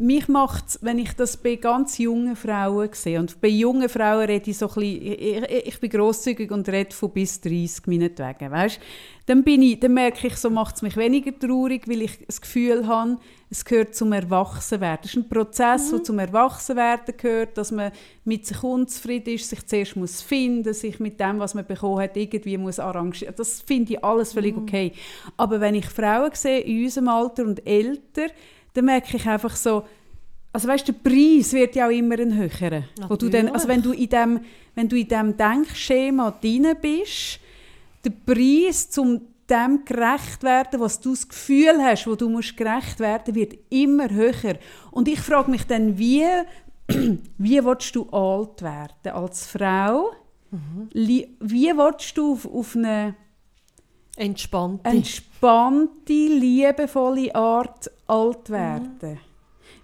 mich 0.00 0.28
macht 0.28 0.64
es, 0.68 0.78
wenn 0.80 0.98
ich 0.98 1.12
das 1.14 1.36
bei 1.36 1.56
ganz 1.56 1.98
jungen 1.98 2.36
Frauen 2.36 2.88
sehe, 2.92 3.18
und 3.18 3.40
bei 3.40 3.48
jungen 3.48 3.88
Frauen 3.88 4.26
rede 4.26 4.50
ich 4.50 4.56
so 4.56 4.68
ein 4.68 4.74
bisschen, 4.74 5.02
ich, 5.02 5.66
ich 5.66 5.80
bin 5.80 5.90
grosszügig 5.90 6.50
und 6.52 6.68
rede 6.68 6.94
von 6.94 7.10
bis 7.10 7.40
30 7.40 7.86
meinetwegen, 7.86 8.50
weißt? 8.50 8.78
Dann, 9.26 9.42
bin 9.42 9.60
ich, 9.60 9.80
dann 9.80 9.94
merke 9.94 10.28
ich, 10.28 10.36
so 10.36 10.50
macht 10.50 10.76
es 10.76 10.82
mich 10.82 10.96
weniger 10.96 11.36
traurig, 11.36 11.88
weil 11.88 12.02
ich 12.02 12.24
das 12.26 12.40
Gefühl 12.40 12.86
habe, 12.86 13.18
es 13.50 13.64
gehört 13.64 13.94
zum 13.94 14.12
Erwachsenwerden. 14.12 15.04
Es 15.04 15.10
ist 15.10 15.16
ein 15.16 15.28
Prozess, 15.28 15.86
mhm. 15.86 15.96
der 15.96 16.04
zum 16.04 16.18
Erwachsenwerden 16.18 17.14
gehört, 17.16 17.56
dass 17.56 17.70
man 17.70 17.92
mit 18.24 18.46
sich 18.46 18.62
unzufrieden 18.62 19.34
ist, 19.34 19.48
sich 19.48 19.66
zuerst 19.66 19.96
muss 19.96 20.20
finden, 20.20 20.74
sich 20.74 21.00
mit 21.00 21.18
dem, 21.18 21.38
was 21.38 21.54
man 21.54 21.66
bekommen 21.66 22.02
hat, 22.02 22.16
irgendwie 22.16 22.58
muss 22.58 22.78
arrangieren. 22.78 23.34
Das 23.36 23.62
finde 23.62 23.94
ich 23.94 24.04
alles 24.04 24.34
völlig 24.34 24.54
mhm. 24.54 24.62
okay. 24.62 24.92
Aber 25.36 25.60
wenn 25.60 25.74
ich 25.74 25.86
Frauen 25.86 26.30
sehe 26.34 26.60
in 26.60 26.84
unserem 26.84 27.08
Alter 27.08 27.44
und 27.44 27.66
älter, 27.66 28.26
dann 28.74 28.84
merke 28.84 29.16
ich 29.16 29.26
einfach 29.26 29.56
so, 29.56 29.84
also 30.52 30.68
weißt, 30.68 30.88
der 30.88 30.92
Preis 30.94 31.52
wird 31.52 31.74
ja 31.76 31.86
auch 31.86 31.90
immer 31.90 32.18
ein 32.18 32.34
höherer. 32.34 32.84
Wo 33.08 33.16
du 33.16 33.28
dann, 33.28 33.48
also 33.48 33.68
wenn 33.68 33.82
du 33.82 33.92
in 33.92 34.08
dem, 34.08 34.40
wenn 34.74 34.88
du 34.88 34.96
in 34.96 35.08
dem 35.08 35.36
Denkschema 35.36 36.32
drin 36.32 36.66
bist, 36.80 37.40
der 38.04 38.10
Preis 38.10 38.90
zum 38.90 39.20
dem 39.50 39.84
gerecht 39.84 40.42
werden, 40.42 40.80
was 40.80 41.00
du 41.00 41.10
das 41.10 41.28
Gefühl 41.28 41.82
hast, 41.82 42.06
wo 42.06 42.14
du 42.14 42.28
musst 42.28 42.56
gerecht 42.56 43.00
werden, 43.00 43.34
wird 43.34 43.54
immer 43.70 44.10
höher. 44.10 44.58
Und 44.90 45.08
ich 45.08 45.20
frage 45.20 45.50
mich 45.50 45.66
dann, 45.66 45.98
wie, 45.98 46.24
wie 47.38 47.64
willst 47.64 47.94
du 47.96 48.08
alt 48.10 48.62
werden 48.62 49.12
als 49.12 49.46
Frau? 49.46 50.10
Mhm. 50.50 50.88
Wie 50.92 51.72
willst 51.74 52.16
du 52.16 52.32
auf, 52.32 52.46
auf 52.46 52.76
eine 52.76 53.14
entspannte. 54.16 54.88
entspannte, 54.88 56.12
liebevolle 56.12 57.34
Art 57.34 57.90
alt 58.06 58.50
werden? 58.50 58.98
Mhm. 59.00 59.18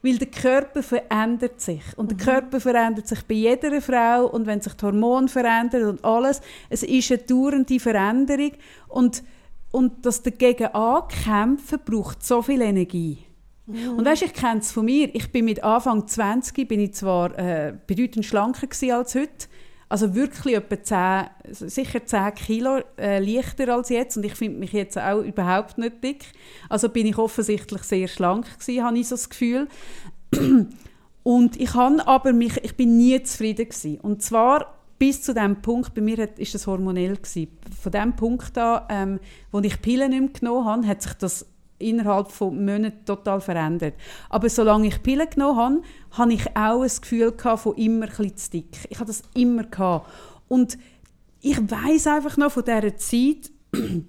Weil 0.02 0.18
der 0.18 0.28
Körper 0.28 0.82
verändert 0.82 1.62
sich. 1.62 1.82
Und 1.96 2.10
der 2.10 2.18
mhm. 2.18 2.22
Körper 2.22 2.60
verändert 2.60 3.08
sich 3.08 3.22
bei 3.22 3.34
jeder 3.34 3.80
Frau. 3.80 4.26
Und 4.26 4.46
wenn 4.46 4.60
sich 4.60 4.74
die 4.74 4.84
Hormone 4.84 5.28
verändern 5.28 5.88
und 5.88 6.04
alles, 6.04 6.42
es 6.68 6.82
ist 6.82 7.10
eine 7.10 7.22
dauernde 7.22 7.80
Veränderung. 7.80 8.52
Und, 8.88 9.22
und 9.74 10.06
das 10.06 10.22
dagegen 10.22 10.68
ankämpfen, 10.68 11.80
braucht 11.84 12.24
so 12.24 12.42
viel 12.42 12.62
Energie. 12.62 13.18
Mhm. 13.66 13.94
Und 13.98 14.04
weißt, 14.04 14.22
ich 14.22 14.32
kenne 14.32 14.60
es 14.60 14.70
von 14.70 14.84
mir. 14.84 15.12
Ich 15.12 15.32
bin 15.32 15.46
mit 15.46 15.64
Anfang 15.64 16.06
20 16.06 16.68
bin 16.68 16.78
ich 16.78 16.94
zwar 16.94 17.36
äh, 17.36 17.74
bedeutend 17.84 18.24
schlanker 18.24 18.68
als 18.94 19.16
heute, 19.16 19.48
also 19.88 20.14
wirklich 20.14 20.54
etwa 20.54 21.28
10, 21.50 21.68
sicher 21.68 22.06
10 22.06 22.34
Kilo 22.36 22.82
äh, 22.96 23.18
leichter 23.18 23.74
als 23.74 23.88
jetzt 23.88 24.16
und 24.16 24.24
ich 24.24 24.34
finde 24.36 24.60
mich 24.60 24.72
jetzt 24.72 24.96
auch 24.96 25.22
überhaupt 25.22 25.76
nicht 25.76 26.04
dick. 26.04 26.24
Also 26.68 26.88
bin 26.88 27.08
ich 27.08 27.18
offensichtlich 27.18 27.82
sehr 27.82 28.06
schlank 28.06 28.46
gewesen, 28.60 28.84
habe 28.84 28.96
ich 28.96 29.08
so 29.08 29.16
das 29.16 29.28
Gefühl. 29.28 29.66
Und 31.24 31.58
ich 31.58 31.72
habe 31.72 32.06
aber 32.06 32.34
mich, 32.34 32.62
ich 32.62 32.76
bin 32.76 32.98
nie 32.98 33.22
zufrieden 33.22 33.66
gewesen. 33.66 33.98
Und 33.98 34.22
zwar 34.22 34.74
bis 34.98 35.22
zu 35.22 35.34
dem 35.34 35.60
Punkt, 35.60 35.94
bei 35.94 36.00
mir 36.00 36.18
war 36.18 36.26
das 36.26 36.66
hormonell 36.66 37.16
gewesen. 37.16 37.48
Von 37.80 37.92
dem 37.92 38.14
Punkt 38.14 38.56
an, 38.56 38.82
ähm, 38.88 39.20
wo 39.50 39.60
ich 39.60 39.80
Pillen 39.82 40.10
nicht 40.10 40.20
mehr 40.20 40.30
genommen 40.40 40.64
habe, 40.64 40.86
hat 40.86 41.02
sich 41.02 41.14
das 41.14 41.46
innerhalb 41.78 42.30
von 42.30 42.64
Monaten 42.64 43.04
total 43.04 43.40
verändert. 43.40 43.94
Aber 44.30 44.48
solange 44.48 44.88
ich 44.88 45.02
Pillen 45.02 45.28
genommen 45.28 45.58
habe, 45.58 45.82
hatte 46.12 46.32
ich 46.32 46.56
auch 46.56 46.82
ein 46.82 46.88
Gefühl 47.00 47.34
von 47.56 47.74
immer 47.76 48.06
ein 48.06 48.36
zu 48.36 48.50
dick. 48.50 48.78
Ich 48.88 48.98
hatte 48.98 49.08
das 49.08 49.22
immer. 49.34 49.64
Gehabt. 49.64 50.10
Und 50.48 50.78
ich 51.40 51.58
weiß 51.58 52.06
einfach 52.06 52.36
noch 52.36 52.52
von 52.52 52.64
dieser 52.64 52.96
Zeit, 52.96 53.50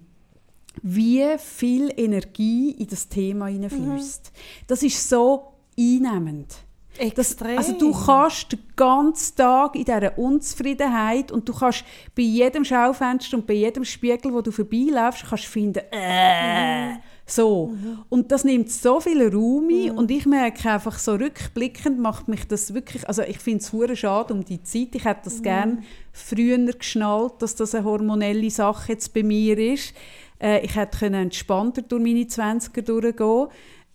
wie 0.81 1.25
viel 1.37 1.91
Energie 1.95 2.71
in 2.71 2.87
das 2.87 3.09
Thema 3.09 3.47
hineinfließt. 3.47 4.31
Mhm. 4.33 4.65
Das 4.67 4.83
ist 4.83 5.09
so 5.09 5.53
einnehmend. 5.77 6.55
Extrem. 6.97 7.55
Das, 7.55 7.67
also 7.67 7.79
du 7.79 7.91
kannst 7.91 8.51
den 8.51 8.59
ganzen 8.75 9.35
Tag 9.35 9.75
in 9.75 9.85
dieser 9.85 10.17
Unzufriedenheit 10.17 11.31
und 11.31 11.47
du 11.47 11.53
kannst 11.53 11.83
bei 12.15 12.23
jedem 12.23 12.63
Schaufenster 12.63 13.37
und 13.37 13.45
bei 13.47 13.53
jedem 13.53 13.83
Spiegel, 13.83 14.33
wo 14.33 14.41
du 14.41 14.51
vorbeiläufst, 14.51 15.25
kannst 15.27 15.45
finden, 15.45 15.81
äh, 15.91 16.93
mhm 16.93 16.97
so. 17.25 17.67
Mhm. 17.67 17.99
Und 18.09 18.31
das 18.31 18.43
nimmt 18.43 18.69
so 18.71 18.99
viel 18.99 19.27
Raum 19.27 19.67
ein 19.69 19.91
mhm. 19.91 19.97
und 19.97 20.11
ich 20.11 20.25
merke 20.25 20.69
einfach 20.69 20.99
so 20.99 21.15
rückblickend 21.15 21.99
macht 21.99 22.27
mich 22.27 22.47
das 22.47 22.73
wirklich, 22.73 23.07
also 23.07 23.23
ich 23.23 23.39
finde 23.39 23.63
es 23.63 23.73
hure 23.73 23.95
schade 23.95 24.33
um 24.33 24.45
die 24.45 24.61
Zeit. 24.61 24.89
Ich 24.93 25.05
hätte 25.05 25.21
das 25.25 25.39
mhm. 25.39 25.43
gerne 25.43 25.83
früher 26.11 26.57
geschnallt, 26.57 27.33
dass 27.39 27.55
das 27.55 27.73
eine 27.73 27.85
hormonelle 27.85 28.49
Sache 28.51 28.93
jetzt 28.93 29.13
bei 29.13 29.23
mir 29.23 29.57
ist. 29.57 29.93
Äh, 30.39 30.63
ich 30.63 30.75
hätte 30.75 30.99
können 30.99 31.23
entspannter 31.23 31.81
durch 31.81 32.01
meine 32.01 32.21
20er 32.21 32.81
durchgehen 32.81 33.47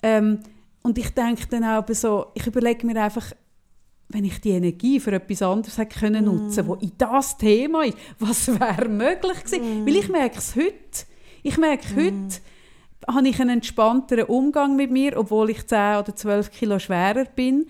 ähm, 0.02 0.40
und 0.82 0.98
ich 0.98 1.10
denke 1.10 1.46
dann 1.48 1.64
auch 1.64 1.84
so, 1.90 2.26
ich 2.34 2.46
überlege 2.46 2.86
mir 2.86 3.02
einfach, 3.02 3.32
wenn 4.08 4.24
ich 4.24 4.40
die 4.40 4.50
Energie 4.50 4.98
für 4.98 5.12
etwas 5.12 5.42
anderes 5.42 5.78
hätte 5.78 5.98
können 5.98 6.24
nutzen, 6.24 6.66
mm. 6.66 6.68
wo 6.68 6.74
in 6.74 6.92
das 6.98 7.36
Thema 7.36 7.84
ist, 7.84 7.96
was 8.18 8.48
wäre 8.48 8.88
möglich 8.88 9.44
gewesen? 9.44 9.84
Mm. 9.84 9.86
Weil 9.86 9.96
ich 9.96 10.08
merke 10.08 10.38
es 10.38 10.56
heute. 10.56 11.06
Ich 11.42 11.58
merke 11.58 11.94
mm. 11.94 11.96
heute, 11.96 12.40
habe 13.06 13.28
ich 13.28 13.40
einen 13.40 13.50
entspannteren 13.50 14.24
Umgang 14.24 14.74
mit 14.74 14.90
mir, 14.90 15.16
obwohl 15.16 15.50
ich 15.50 15.66
10 15.66 15.98
oder 15.98 16.16
12 16.16 16.50
Kilo 16.50 16.78
schwerer 16.78 17.24
bin. 17.24 17.66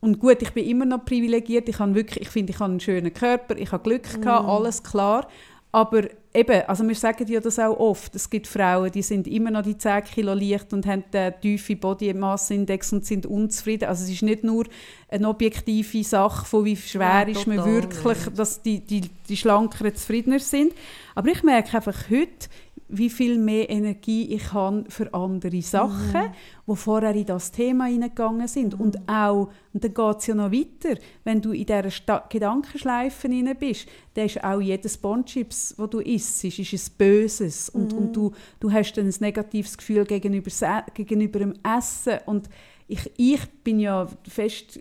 Und 0.00 0.18
gut, 0.18 0.42
ich 0.42 0.50
bin 0.50 0.66
immer 0.66 0.84
noch 0.84 1.04
privilegiert. 1.04 1.68
Ich, 1.68 1.78
habe 1.78 1.94
wirklich, 1.94 2.22
ich 2.22 2.28
finde, 2.28 2.52
ich 2.52 2.58
habe 2.58 2.70
einen 2.70 2.80
schönen 2.80 3.14
Körper, 3.14 3.56
ich 3.56 3.72
habe 3.72 3.82
Glück 3.82 4.20
gehabt, 4.20 4.46
mm. 4.46 4.50
alles 4.50 4.82
klar. 4.82 5.28
Aber 5.74 6.02
eben, 6.34 6.62
also 6.66 6.86
wir 6.86 6.94
sagen 6.94 7.26
ja 7.28 7.40
das 7.40 7.58
auch 7.58 7.78
oft, 7.78 8.14
es 8.14 8.28
gibt 8.28 8.46
Frauen, 8.46 8.92
die 8.92 9.00
sind 9.00 9.26
immer 9.26 9.50
noch 9.50 9.62
die 9.62 9.78
10 9.78 10.04
Kilo 10.04 10.34
leicht 10.34 10.70
und 10.74 10.84
haben 10.84 11.02
den 11.10 11.32
tiefen 11.40 11.78
Body 11.78 12.12
Mass 12.12 12.50
Index 12.50 12.92
und 12.92 13.06
sind 13.06 13.24
unzufrieden. 13.24 13.88
Also 13.88 14.04
es 14.04 14.10
ist 14.10 14.22
nicht 14.22 14.44
nur 14.44 14.66
eine 15.08 15.26
objektive 15.26 16.04
Sache 16.04 16.44
von 16.44 16.66
wie 16.66 16.76
schwer 16.76 17.24
ja, 17.26 17.28
ist 17.28 17.46
man 17.46 17.64
wirklich, 17.64 18.18
dass 18.36 18.60
die, 18.60 18.80
die, 18.80 19.08
die 19.26 19.36
Schlankeren 19.36 19.94
zufriedener 19.94 20.40
sind. 20.40 20.74
Aber 21.14 21.30
ich 21.30 21.42
merke 21.42 21.74
einfach 21.74 22.10
heute, 22.10 22.48
wie 22.92 23.08
viel 23.08 23.38
mehr 23.38 23.70
Energie 23.70 24.34
ich 24.34 24.52
habe 24.52 24.84
für 24.88 25.12
andere 25.14 25.62
Sachen, 25.62 26.20
mhm. 26.20 26.32
die 26.68 26.76
vorher 26.76 27.14
in 27.14 27.24
das 27.24 27.50
Thema 27.50 27.86
hineingegangen 27.86 28.46
sind. 28.46 28.74
Mhm. 28.74 28.80
Und 28.80 29.08
auch, 29.08 29.48
und 29.72 29.82
dann 29.82 29.94
geht 29.94 30.18
es 30.18 30.26
ja 30.26 30.34
noch 30.34 30.52
weiter, 30.52 31.00
wenn 31.24 31.40
du 31.40 31.52
in 31.52 31.64
dieser 31.64 31.90
Sta 31.90 32.24
Gedankenschleife 32.28 33.28
hinein 33.28 33.56
bist, 33.58 33.88
dann 34.14 34.26
ist 34.26 34.44
auch 34.44 34.60
jedes 34.60 34.98
Bonchips, 34.98 35.74
das 35.76 35.90
du 35.90 36.00
isst, 36.00 36.44
ist, 36.44 36.58
ist 36.58 36.72
ein 36.72 36.96
Böses. 36.98 37.70
Und, 37.70 37.92
mhm. 37.92 37.98
und 37.98 38.12
du, 38.16 38.32
du 38.60 38.70
hast 38.70 38.92
dann 38.92 39.06
ein 39.06 39.14
negatives 39.20 39.78
Gefühl 39.78 40.04
gegenüber, 40.04 40.50
gegenüber 40.92 41.38
dem 41.38 41.54
Essen. 41.64 42.18
Und 42.26 42.50
ich, 42.88 43.10
ich 43.16 43.40
bin 43.64 43.80
ja 43.80 44.06
fest 44.28 44.80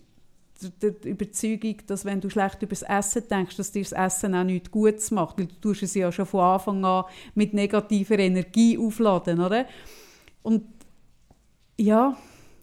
die 0.70 1.10
Überzeugung, 1.10 1.76
dass 1.88 2.06
wenn 2.06 2.22
du 2.22 2.30
schlecht 2.30 2.62
über 2.62 2.70
das 2.70 2.84
Essen 2.84 3.24
denkst, 3.30 3.58
dass 3.58 3.72
dir 3.72 3.84
das 3.84 3.92
Essen 3.92 4.36
auch 4.36 4.44
nichts 4.44 4.72
Gutes 4.72 5.12
macht, 5.12 5.40
weil 5.40 5.48
du 5.48 5.56
tust 5.62 5.84
es 5.84 5.94
ja 5.94 6.12
schon 6.12 6.26
von 6.26 6.42
Anfang 6.42 6.84
an 6.86 7.06
mit 7.36 7.54
negativer 7.54 8.20
Energie 8.20 8.78
aufladen, 8.78 9.40
oder? 9.40 9.66
Und 10.44 10.64
ja, 11.78 12.16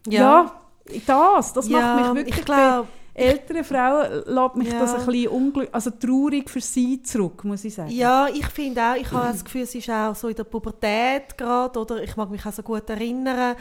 ja, 0.07 0.21
ja 0.21 0.61
das, 1.05 1.53
das 1.53 1.67
ja, 1.67 1.79
macht 1.79 2.13
mich 2.13 2.25
wirklich... 2.25 2.37
Ich 2.39 2.45
glaub, 2.45 2.87
ältere 3.19 3.63
Frauen 3.63 4.23
lässt 4.25 4.55
mich 4.55 4.71
ja. 4.71 4.79
das 4.79 4.93
ein 4.95 5.05
bisschen 5.05 5.27
unglücklich, 5.27 5.75
also 5.75 5.91
traurig 5.91 6.49
für 6.49 6.61
sie 6.61 7.01
zurück, 7.01 7.43
muss 7.43 7.65
ich 7.65 7.73
sagen. 7.73 7.91
Ja, 7.91 8.27
ich 8.27 8.45
finde 8.47 8.81
auch, 8.81 8.95
ich 8.95 9.11
habe 9.11 9.27
das 9.31 9.43
Gefühl, 9.43 9.63
es 9.63 9.75
ist 9.75 9.89
auch 9.89 10.15
so 10.15 10.29
in 10.29 10.35
der 10.35 10.45
Pubertät 10.45 11.37
gerade, 11.37 11.79
oder 11.79 12.01
ich 12.01 12.15
mag 12.15 12.29
mich 12.29 12.45
auch 12.45 12.53
so 12.53 12.63
gut 12.63 12.89
erinnern, 12.89 13.55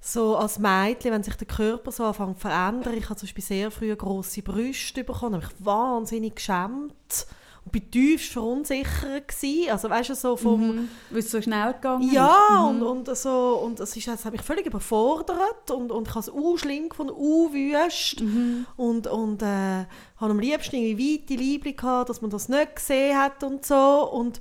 so 0.00 0.36
als 0.36 0.58
Mädchen, 0.58 1.12
wenn 1.12 1.22
sich 1.22 1.34
der 1.36 1.46
Körper 1.46 1.92
so 1.92 2.04
anfängt 2.04 2.36
zu 2.36 2.48
verändern, 2.48 2.94
ich 2.96 3.04
habe 3.04 3.16
zum 3.16 3.26
Beispiel 3.26 3.44
sehr 3.44 3.70
früh 3.70 3.94
grosse 3.94 4.42
Brüste 4.42 5.04
bekommen, 5.04 5.34
habe 5.34 5.46
mich 5.46 5.54
wahnsinnig 5.64 6.36
geschämt 6.36 7.26
und 7.64 7.72
bin 7.72 7.90
tief 7.90 8.30
verunsichert 8.30 9.28
gewesen. 9.28 9.70
also 9.70 9.90
weißt 9.90 10.10
du, 10.10 10.14
so 10.14 10.36
vom... 10.38 10.60
Mhm, 10.60 10.88
weil 11.10 11.18
es 11.18 11.30
so 11.30 11.42
schnell 11.42 11.74
gegangen 11.74 12.10
Ja, 12.10 12.70
mhm. 12.72 12.82
und, 12.82 13.08
und, 13.08 13.16
so, 13.16 13.60
und 13.62 13.78
das, 13.78 13.94
ist, 13.94 14.08
das 14.08 14.24
hat 14.24 14.32
mich 14.32 14.40
völlig 14.40 14.64
überfordert 14.64 15.70
und, 15.70 15.92
und 15.92 16.08
ich 16.08 16.14
habe 16.14 16.20
es 16.20 16.30
auch 16.30 16.56
schlimm 16.56 16.88
gefunden, 16.88 17.12
auch 17.12 17.52
wüst 17.52 18.22
mhm. 18.22 18.66
und, 18.78 19.06
und 19.06 19.42
äh, 19.42 19.84
habe 20.16 20.30
am 20.30 20.38
liebsten 20.38 20.76
irgendwie 20.76 21.20
weite 21.20 21.34
Liebling 21.34 21.76
gehabt, 21.76 22.08
dass 22.08 22.22
man 22.22 22.30
das 22.30 22.48
nicht 22.48 22.76
gesehen 22.76 23.18
hat 23.18 23.44
und 23.44 23.66
so 23.66 24.10
und 24.10 24.40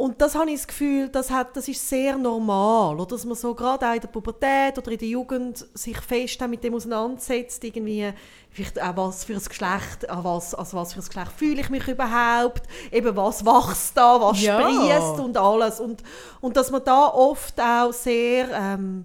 und 0.00 0.18
das 0.22 0.34
habe 0.34 0.50
ich 0.50 0.56
das 0.56 0.66
Gefühl, 0.66 1.10
das, 1.10 1.30
hat, 1.30 1.54
das 1.58 1.68
ist 1.68 1.86
sehr 1.86 2.16
normal, 2.16 2.94
oder? 2.94 3.04
dass 3.04 3.26
man 3.26 3.36
so 3.36 3.54
gerade 3.54 3.86
auch 3.86 3.92
in 3.92 4.00
der 4.00 4.08
Pubertät 4.08 4.78
oder 4.78 4.92
in 4.92 4.96
der 4.96 5.08
Jugend 5.08 5.66
sich 5.74 5.98
fest 5.98 6.40
mit 6.48 6.64
dem 6.64 6.74
auseinandersetzt, 6.74 7.62
irgendwie 7.64 8.10
vielleicht 8.48 8.80
auch 8.80 8.96
was 8.96 9.24
für 9.24 9.34
ein 9.34 9.44
Geschlecht, 9.44 10.08
an 10.08 10.24
was, 10.24 10.54
also 10.54 10.78
was 10.78 10.94
für 10.94 11.00
ein 11.00 11.04
Geschlecht 11.04 11.32
fühle 11.32 11.60
ich 11.60 11.68
mich 11.68 11.86
überhaupt, 11.86 12.62
eben 12.90 13.14
was 13.14 13.44
wächst 13.44 13.94
da, 13.94 14.18
was 14.18 14.40
ja. 14.40 14.58
sprießt 14.58 15.20
und 15.20 15.36
alles. 15.36 15.80
Und, 15.80 16.02
und 16.40 16.56
dass 16.56 16.70
man 16.70 16.82
da 16.82 17.08
oft 17.08 17.60
auch 17.60 17.92
sehr... 17.92 18.48
Ähm, 18.52 19.04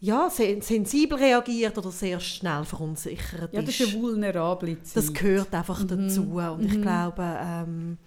ja, 0.00 0.30
sensibel 0.30 1.18
reagiert 1.18 1.76
oder 1.76 1.90
sehr 1.90 2.20
schnell 2.20 2.64
verunsichert 2.64 3.52
ja, 3.52 3.62
das 3.62 3.80
ist 3.80 3.94
eine 3.94 4.00
vulnerable 4.00 4.80
Zeit. 4.84 4.96
Das 4.96 5.12
gehört 5.12 5.52
einfach 5.52 5.82
mhm. 5.82 5.88
dazu. 5.88 6.22
Und 6.22 6.60
mhm. 6.60 6.66
ich 6.66 6.80
glaube, 6.80 7.36
ähm, 7.42 7.98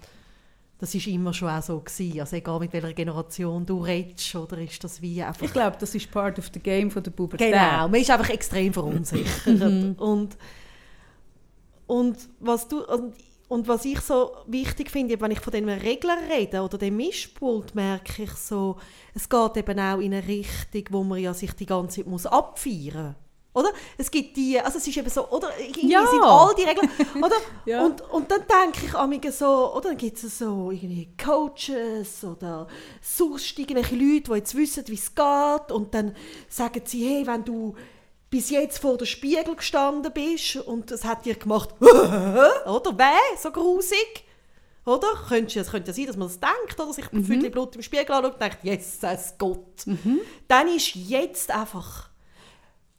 das 0.81 0.95
ist 0.95 1.05
immer 1.05 1.31
schon 1.31 1.47
auch 1.47 1.61
so 1.61 1.79
gewesen. 1.79 2.19
Also 2.19 2.35
egal 2.37 2.59
mit 2.59 2.73
welcher 2.73 2.93
Generation 2.93 3.63
du 3.63 3.83
redest, 3.83 4.35
oder 4.35 4.57
ist 4.57 4.83
das 4.83 4.99
wie 4.99 5.21
einfach... 5.21 5.43
Ich 5.43 5.53
glaube, 5.53 5.77
das 5.79 5.93
ist 5.93 6.09
part 6.09 6.39
of 6.39 6.49
the 6.51 6.59
game 6.59 6.89
von 6.89 7.03
der 7.03 7.11
Pubertät. 7.11 7.53
Genau, 7.53 7.87
man 7.87 8.01
ist 8.01 8.09
einfach 8.09 8.31
extrem 8.31 8.73
verunsichert. 8.73 9.61
und, 9.99 10.37
und, 11.85 12.17
was 12.39 12.67
du, 12.67 12.83
und, 12.83 13.13
und 13.47 13.67
was 13.67 13.85
ich 13.85 14.01
so 14.01 14.31
wichtig 14.47 14.89
finde, 14.89 15.21
wenn 15.21 15.29
ich 15.29 15.39
von 15.39 15.53
den 15.53 15.69
Regeln 15.69 16.17
rede 16.31 16.61
oder 16.61 16.79
dem 16.79 16.95
Mischpult, 16.95 17.75
merke 17.75 18.23
ich 18.23 18.31
so, 18.31 18.77
es 19.13 19.29
geht 19.29 19.57
eben 19.57 19.79
auch 19.79 19.99
in 19.99 20.15
eine 20.15 20.27
Richtung, 20.27 20.83
wo 20.89 21.03
man 21.03 21.19
ja 21.19 21.35
sich 21.35 21.53
die 21.53 21.67
ganze 21.67 21.97
Zeit 21.97 22.07
muss 22.07 22.25
abfeiern 22.25 23.09
muss. 23.09 23.30
Oder? 23.53 23.71
Es 23.97 24.09
gibt 24.09 24.37
die, 24.37 24.59
also 24.59 24.77
es 24.77 24.87
ist 24.87 24.95
eben 24.95 25.09
so, 25.09 25.27
oder? 25.29 25.49
Irgendwie 25.59 25.91
Ja. 25.91 26.05
sind 26.07 26.23
all 26.23 26.55
die 26.55 26.63
Regeln, 26.63 26.89
oder? 27.21 27.35
Ja. 27.65 27.83
Und, 27.85 28.01
und 28.09 28.31
dann 28.31 28.41
denke 28.47 28.85
ich 28.85 28.93
amige 28.95 29.31
so, 29.31 29.73
oder 29.73 29.89
dann 29.89 29.97
gibt 29.97 30.23
es 30.23 30.37
so 30.39 30.71
irgendwie 30.71 31.09
Coaches 31.21 32.23
oder 32.23 32.67
sonst 33.01 33.59
irgendwelche 33.59 33.95
Leute, 33.95 34.31
die 34.31 34.37
jetzt 34.37 34.55
wissen, 34.55 34.87
wie 34.87 34.93
es 34.93 35.13
geht 35.13 35.71
und 35.71 35.93
dann 35.93 36.15
sagen 36.47 36.81
sie, 36.85 37.05
hey, 37.07 37.27
wenn 37.27 37.43
du 37.43 37.75
bis 38.29 38.49
jetzt 38.49 38.79
vor 38.79 38.97
dem 38.97 39.05
Spiegel 39.05 39.55
gestanden 39.57 40.13
bist 40.13 40.55
und 40.55 40.89
es 40.89 41.03
hat 41.03 41.25
dir 41.25 41.35
gemacht, 41.35 41.69
oder? 41.81 42.97
Weh, 42.97 43.37
so 43.37 43.51
grusig. 43.51 44.25
Oder? 44.85 45.07
Könnte, 45.27 45.59
es 45.59 45.69
könnte 45.69 45.91
ja 45.91 45.93
sein, 45.93 46.05
dass 46.07 46.15
man 46.15 46.29
das 46.29 46.39
denkt, 46.39 46.79
oder 46.79 46.93
sich 46.93 47.11
ein 47.11 47.23
Viertel 47.25 47.49
Blut 47.49 47.75
im 47.75 47.81
Spiegel 47.83 48.13
anschaut 48.13 48.33
und 48.33 48.41
denkt, 48.41 48.63
Jesus 48.63 49.33
Gott. 49.37 49.85
Dann 50.47 50.67
ist 50.69 50.95
jetzt 50.95 51.51
einfach, 51.51 52.09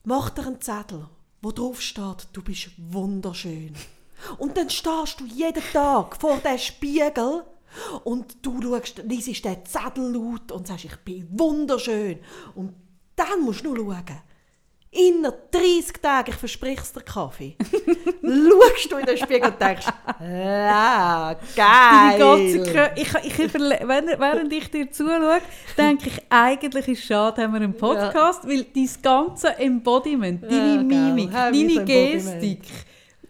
mach 0.05 0.31
dir 0.31 0.47
einen 0.47 0.61
Zettel, 0.61 1.09
wo 1.41 1.53
drauf 1.53 1.81
steht, 1.81 2.29
du 2.33 2.43
bist 2.43 2.71
wunderschön. 2.79 3.75
Und 4.39 4.57
dann 4.57 4.71
stehst 4.71 5.21
du 5.21 5.27
jeden 5.27 5.63
Tag 5.73 6.21
vor 6.21 6.39
dem 6.39 6.59
Spiegel 6.59 7.45
und 8.05 8.45
du 8.45 8.61
schaust, 8.63 9.03
liest 9.05 9.45
den 9.45 9.65
Zettel 9.65 10.13
laut 10.13 10.53
und 10.53 10.67
sagst, 10.67 10.85
ich 10.85 10.97
bin 10.99 11.27
wunderschön. 11.39 12.21
Und 12.55 12.75
dann 13.17 13.43
musst 13.43 13.65
du 13.65 13.75
nur 13.75 13.95
schauen. 13.95 14.23
Inner 14.95 15.33
30 15.51 16.03
Tagen, 16.03 16.31
ich 16.33 16.37
verspreche 16.37 16.83
es 16.83 16.93
dir, 16.93 17.01
Kaffee, 17.01 17.57
schaust 18.23 18.93
du 18.93 18.97
in 18.99 19.07
den 19.07 19.17
Spiegel 19.17 19.49
und 19.49 19.59
denkst, 19.59 19.87
ah, 20.21 21.35
ganze 21.57 22.63
geil. 22.71 22.93
Ich, 22.97 23.15
ich 23.25 23.39
überle- 23.39 23.89
während 24.21 24.53
ich 24.53 24.71
dir 24.71 24.91
zuschaue, 24.93 25.41
denke 25.79 26.09
ich, 26.11 26.23
eigentlich 26.29 26.89
ist 26.89 26.99
es 26.99 27.05
schade, 27.07 27.43
haben 27.43 27.55
wir 27.55 27.61
einen 27.63 27.75
Podcast, 27.77 28.47
weil 28.47 28.65
dein 28.65 28.91
ganze 29.03 29.57
Embodiment, 29.59 30.43
deine 30.43 30.75
Ja, 30.77 30.83
Mimik, 30.83 31.33
deine. 31.33 31.85
Gestik, 31.87 32.63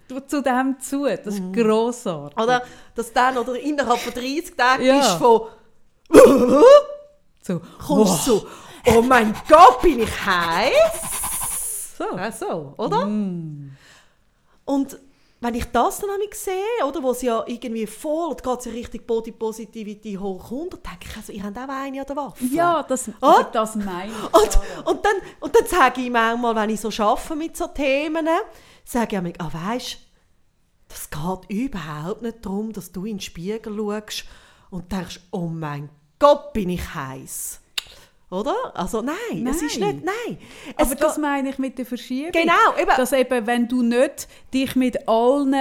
du- 0.09 0.19
zu 0.27 0.43
dem 0.43 0.81
zu, 0.81 1.05
das 1.05 1.35
ist 1.35 1.43
grossartig. 1.53 2.43
Oder, 2.43 2.63
dass 2.97 3.13
dann 3.13 3.39
oder 3.39 3.55
innerhalb 3.61 4.01
von 4.01 4.13
30 4.13 4.57
Tagen 4.57 4.83
Ja. 4.85 4.99
bist 4.99 5.11
von, 5.13 5.43
So, 7.41 7.61
kommst 7.87 8.27
du 8.27 8.33
so, 8.39 8.47
oh 8.87 9.03
mein 9.03 9.33
Gott, 9.49 9.81
bin 9.81 10.01
ich 10.01 10.27
heiß? 10.27 11.31
So. 12.11 12.17
Ja, 12.17 12.33
so, 12.33 12.75
oder? 12.77 13.07
Und 14.65 14.99
wenn 15.41 15.55
ich 15.55 15.65
das 15.73 15.99
dann 15.99 16.11
nämlich 16.11 16.35
sehe, 16.35 16.87
oder, 16.87 17.03
wo 17.03 17.11
es 17.11 17.23
ja 17.23 17.43
irgendwie 17.47 17.87
voll, 17.87 18.37
geht 18.37 18.59
es 18.61 18.65
ja 18.67 18.73
richtig 18.73 19.07
Body 19.07 19.33
Positivity 19.33 20.15
hoch 20.15 20.51
runter, 20.53 20.77
denke 20.77 21.07
ich, 21.11 21.17
also, 21.17 21.33
ihr 21.33 21.43
habt 21.43 21.59
auch 21.59 21.69
eine 21.69 22.01
an 22.01 22.07
der 22.07 22.17
Waffe. 22.17 22.45
Ja, 22.45 22.83
das, 22.85 23.09
Oh. 23.21 23.27
aber 23.27 23.45
das 23.45 23.75
meine 23.75 24.13
ich. 24.13 24.25
Und, 24.41 24.87
und, 24.87 25.05
dann, 25.05 25.17
und 25.41 25.55
dann 25.55 25.67
sage 25.67 26.01
ich 26.01 26.11
manchmal, 26.11 26.55
wenn 26.55 26.71
ich 26.71 26.81
so 26.81 26.91
arbeite 27.03 27.35
mit 27.35 27.57
so 27.57 27.67
Themen, 27.67 28.29
sage 28.85 29.17
ich 29.17 29.23
mir, 29.23 29.33
ah, 29.39 29.51
weisst 29.53 29.99
das 30.93 31.09
geht 31.09 31.51
überhaupt 31.51 32.23
nicht 32.23 32.45
darum, 32.45 32.73
dass 32.73 32.93
du 32.93 33.05
in 33.07 33.17
den 33.17 33.21
Spiegel 33.21 33.75
schaust 33.77 34.25
und 34.71 34.93
denkst, 34.93 35.21
oh 35.31 35.47
mein 35.47 35.89
Gott, 36.19 36.53
bin 36.53 36.69
ich 36.69 36.95
heiß. 36.95 37.61
Oder? 38.33 38.55
Also 38.73 39.03
nein, 39.03 39.47
es 39.47 39.61
ist 39.61 39.79
Nein. 39.79 39.97
nicht, 39.97 40.07
nein. 40.07 40.39
Es 40.79 40.87
Aber 40.87 40.95
das 40.95 41.19
meine 41.19 41.51
ich 41.51 41.59
mit 41.59 41.77
der 41.77 41.85
Verschiebung. 41.85 42.33
Genau, 42.33 42.81
eben. 42.81 42.91
Dass 42.97 43.13
eben, 43.13 43.47
wenn 43.47 43.69
du 43.69 43.83
nicht 43.83 44.27
dich 44.55 44.75
mit 44.75 45.07
allen 45.07 45.55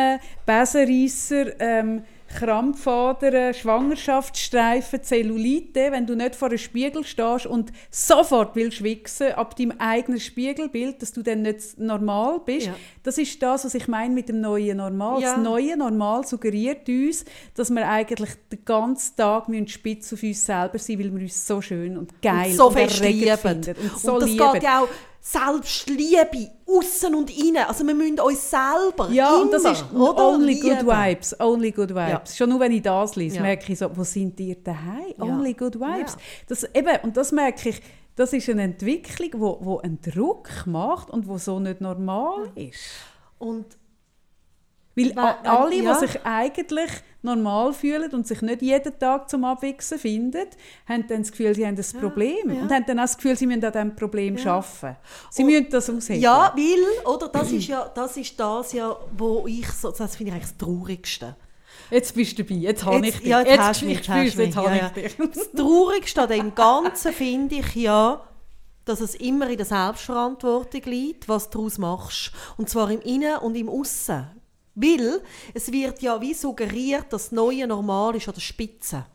Besenreisser, 0.45 1.59
ähm, 1.59 2.03
Krampfadern, 2.37 3.53
Schwangerschaftsstreifen, 3.53 5.03
Zellulite, 5.03 5.91
wenn 5.91 6.05
du 6.05 6.15
nicht 6.15 6.35
vor 6.35 6.49
einem 6.49 6.57
Spiegel 6.57 7.03
stehst 7.03 7.45
und 7.45 7.71
sofort 7.89 8.55
willst 8.55 8.83
wichsen 8.83 9.33
ab 9.33 9.55
deinem 9.55 9.73
eigenen 9.79 10.19
Spiegelbild, 10.19 11.01
dass 11.01 11.11
du 11.11 11.21
dann 11.21 11.41
nicht 11.43 11.77
normal 11.77 12.39
bist. 12.45 12.67
Ja. 12.67 12.75
Das 13.03 13.17
ist 13.17 13.41
das, 13.41 13.65
was 13.65 13.75
ich 13.75 13.87
meine 13.87 14.13
mit 14.13 14.29
dem 14.29 14.41
neuen 14.41 14.77
Normal. 14.77 15.21
Ja. 15.21 15.35
Das 15.35 15.43
neue 15.43 15.77
Normal 15.77 16.25
suggeriert 16.25 16.87
uns, 16.87 17.25
dass 17.55 17.69
wir 17.69 17.87
eigentlich 17.87 18.31
den 18.51 18.63
ganzen 18.65 19.15
Tag 19.15 19.49
müssen 19.49 19.67
spitz 19.67 20.13
auf 20.13 20.23
uns 20.23 20.45
selber 20.45 20.77
sein 20.79 20.99
weil 20.99 21.13
wir 21.13 21.21
uns 21.21 21.47
so 21.47 21.61
schön 21.61 21.97
und 21.97 22.21
geil 22.21 22.51
und 22.51 22.57
so 22.57 22.67
und 22.67 23.01
lieben. 23.01 23.37
finden 23.37 23.75
und 23.75 23.99
so 23.99 24.13
und 24.13 24.21
das 24.21 24.29
lieben. 24.29 24.53
geht 24.53 24.63
ja 24.63 24.81
auch 24.81 24.87
Selbstliebe, 25.23 26.49
außen 26.67 27.13
und 27.13 27.29
innen. 27.37 27.63
Also 27.67 27.85
wir 27.85 27.93
müssen 27.93 28.19
uns 28.19 28.49
selber 28.49 29.09
Ja, 29.11 29.29
immer, 29.29 29.41
und 29.43 29.53
das 29.53 29.63
ist 29.65 29.85
oder, 29.93 30.27
only 30.29 30.55
good 30.59 30.71
lieben. 30.79 30.87
vibes, 30.87 31.39
only 31.39 31.71
good 31.71 31.89
vibes. 31.91 32.09
Ja. 32.09 32.21
Schon 32.35 32.49
nur 32.49 32.59
wenn 32.59 32.71
ich 32.71 32.81
das 32.81 33.15
lese, 33.15 33.35
Ja. 33.37 33.41
merke 33.43 33.71
ich 33.71 33.77
so, 33.79 33.95
wo 33.95 34.03
sind 34.03 34.39
ihr 34.39 34.55
daheim? 34.55 35.13
Ja. 35.17 35.23
Only 35.23 35.53
good 35.53 35.75
vibes. 35.79 36.17
Das, 36.47 36.63
eben, 36.73 36.97
und 37.03 37.15
das 37.17 37.31
merke 37.31 37.69
ich, 37.69 37.81
das 38.15 38.33
ist 38.33 38.49
eine 38.49 38.63
Entwicklung, 38.63 39.29
wo, 39.39 39.57
wo 39.61 39.77
einen 39.79 40.01
Druck 40.01 40.49
macht 40.65 41.09
und 41.11 41.27
wo 41.27 41.37
so 41.37 41.59
nicht 41.59 41.81
normal 41.81 42.51
ist. 42.55 42.79
Und 43.37 43.65
Weil 44.95 45.15
weil- 45.15 45.35
alle, 45.43 45.75
ja. 45.75 45.93
die 45.99 46.07
sich 46.07 46.19
eigentlich 46.25 46.89
normal 47.23 47.73
fühlen 47.73 48.11
und 48.13 48.25
sich 48.27 48.41
nicht 48.41 48.61
jeden 48.61 48.97
Tag 48.97 49.29
zum 49.29 49.43
Abwichsen 49.43 49.99
finden, 49.99 50.47
haben 50.87 51.05
dann 51.07 51.21
das 51.21 51.31
Gefühl, 51.31 51.53
sie 51.53 51.65
haben 51.65 51.77
ein 51.77 51.99
Problem. 52.01 52.51
ja. 52.53 52.61
Und 52.61 52.71
haben 52.71 52.85
dann 52.87 52.97
auch 52.99 53.03
das 53.03 53.15
Gefühl, 53.17 53.35
sie 53.35 53.45
müssen 53.45 53.63
an 53.63 53.71
diesem 53.71 53.95
Problem 53.95 54.37
Ja. 54.37 54.55
arbeiten. 54.55 54.97
Sie 55.29 55.43
Und- 55.43 55.49
müssen 55.51 55.69
das 55.69 55.89
aushebeln. 55.89 56.21
Ja, 56.21 56.53
weil, 56.55 57.13
oder, 57.13 57.27
das 57.27 57.51
ist 57.51 57.67
ja 57.67 57.89
das, 57.93 58.17
ist 58.17 58.39
das 58.39 58.73
ja, 58.73 58.95
wo 59.17 59.45
ich 59.47 59.67
so, 59.71 59.91
das 59.91 60.15
finde 60.15 60.31
ich 60.31 60.35
eigentlich 60.35 60.49
das 60.49 60.57
Traurigste. 60.57 61.35
Jetzt 61.89 62.15
bist 62.15 62.37
du 62.39 62.43
dabei, 62.43 62.55
jetzt 62.55 62.85
habe 62.85 62.95
Jetzt- 63.05 63.15
ich 63.15 63.19
dich. 63.21 63.27
ja, 63.29 63.41
jetzt 63.41 63.59
hast 63.59 63.81
du 63.81 63.85
mich, 63.85 63.99
ich 63.99 64.07
jetzt 64.07 64.09
hast 64.09 64.31
spür's, 64.31 64.45
jetzt 64.47 64.55
habe 64.57 64.75
ja, 64.75 64.91
ich 64.95 65.15
dich. 65.15 65.17
Das 65.33 65.51
Traurigste 65.51 66.21
an 66.21 66.29
dem 66.29 66.55
Ganzen 66.55 67.11
finde 67.13 67.55
ich 67.55 67.75
ja, 67.75 68.21
dass 68.85 68.99
es 69.01 69.13
immer 69.15 69.47
in 69.49 69.57
der 69.57 69.65
Selbstverantwortung 69.65 70.81
liegt, 70.85 71.29
was 71.29 71.49
du 71.49 71.59
daraus 71.59 71.77
machst. 71.77 72.31
Und 72.57 72.69
zwar 72.69 72.89
im 72.89 73.01
Innen 73.01 73.37
und 73.37 73.55
im 73.55 73.69
Aussen. 73.69 74.25
Weil 74.75 75.21
es 75.53 75.71
wird 75.71 76.01
ja 76.01 76.19
wie 76.21 76.33
suggeriert, 76.33 77.11
dass 77.11 77.25
das 77.25 77.31
neue 77.31 77.67
Normal 77.67 78.15
ist 78.15 78.27
an 78.27 78.33
der 78.33 78.41
Spitze. 78.41 79.05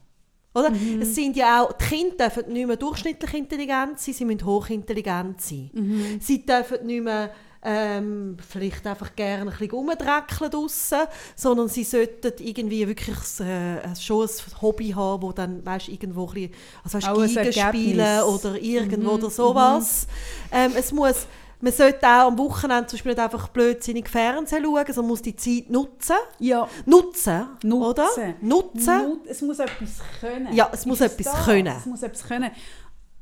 Oder? 0.55 0.71
Mhm. 0.71 1.03
Es 1.03 1.15
sind 1.15 1.37
ja 1.37 1.63
auch, 1.63 1.73
die 1.73 1.85
Kinder 1.85 2.29
dürfen 2.29 2.53
nicht 2.53 2.67
mehr 2.67 2.77
durchschnittlich 2.77 3.35
intelligent 3.35 4.01
sein, 4.01 4.15
sie 4.15 4.25
müssen 4.25 4.45
hochintelligent 4.45 5.41
sein. 5.41 5.71
Mhm. 5.73 6.19
Sie 6.21 6.47
dürfen 6.47 6.87
nicht 6.87 7.05
mehr 7.05 7.31
ähm, 7.63 8.37
vielleicht 8.49 8.87
einfach 8.87 9.15
gerne 9.17 9.51
ein 9.51 9.59
bisschen 9.59 9.71
rumdreckeln 9.71 10.51
draussen, 10.51 11.01
sondern 11.35 11.69
sie 11.69 11.85
sollten 11.85 12.33
irgendwie 12.39 12.87
wirklich 12.87 13.19
äh, 13.41 13.95
schon 14.01 14.23
ein 14.27 14.63
Hobby 14.63 14.91
haben, 14.91 15.23
wo 15.23 15.33
dann, 15.33 15.67
weißt, 15.67 15.89
irgendwo 15.89 16.29
ein 16.29 16.35
bisschen, 16.35 16.55
also 16.85 16.99
weißt, 16.99 17.35
Geige 17.35 17.53
spielen 17.53 18.23
oder 18.23 18.63
irgendwo 18.63 19.11
oder 19.11 19.31
sowas. 19.31 20.07
Ähm, 20.53 20.73
es 20.77 20.93
muss, 20.93 21.27
man 21.61 21.73
sollte 21.73 22.07
auch 22.07 22.27
am 22.29 22.39
Wochenende 22.39 22.87
zum 22.87 22.97
Beispiel 22.97 23.13
nicht 23.13 23.21
einfach 23.21 23.49
blödsinnig 23.49 24.09
Fernsehen 24.09 24.63
schauen, 24.65 24.85
sondern 24.87 25.07
muss 25.07 25.23
die 25.23 25.37
Zeit 25.37 25.71
nutzen. 25.71 26.17
Ja, 26.39 26.69
Nutzen, 26.85 27.47
nutzen. 27.63 27.83
oder? 27.83 28.07
Nutzen. 28.41 29.03
Nut- 29.09 29.27
es 29.27 29.41
muss 29.43 29.59
etwas 29.59 29.91
können. 30.21 30.53
Ja, 30.53 30.69
es 30.73 30.85
muss 30.87 31.01
Ist 31.01 31.13
etwas 31.19 31.33
das? 31.35 31.45
können. 31.45 31.77
Es 31.79 31.87
muss 31.87 32.03
etwas 32.03 32.25
können. 32.29 32.51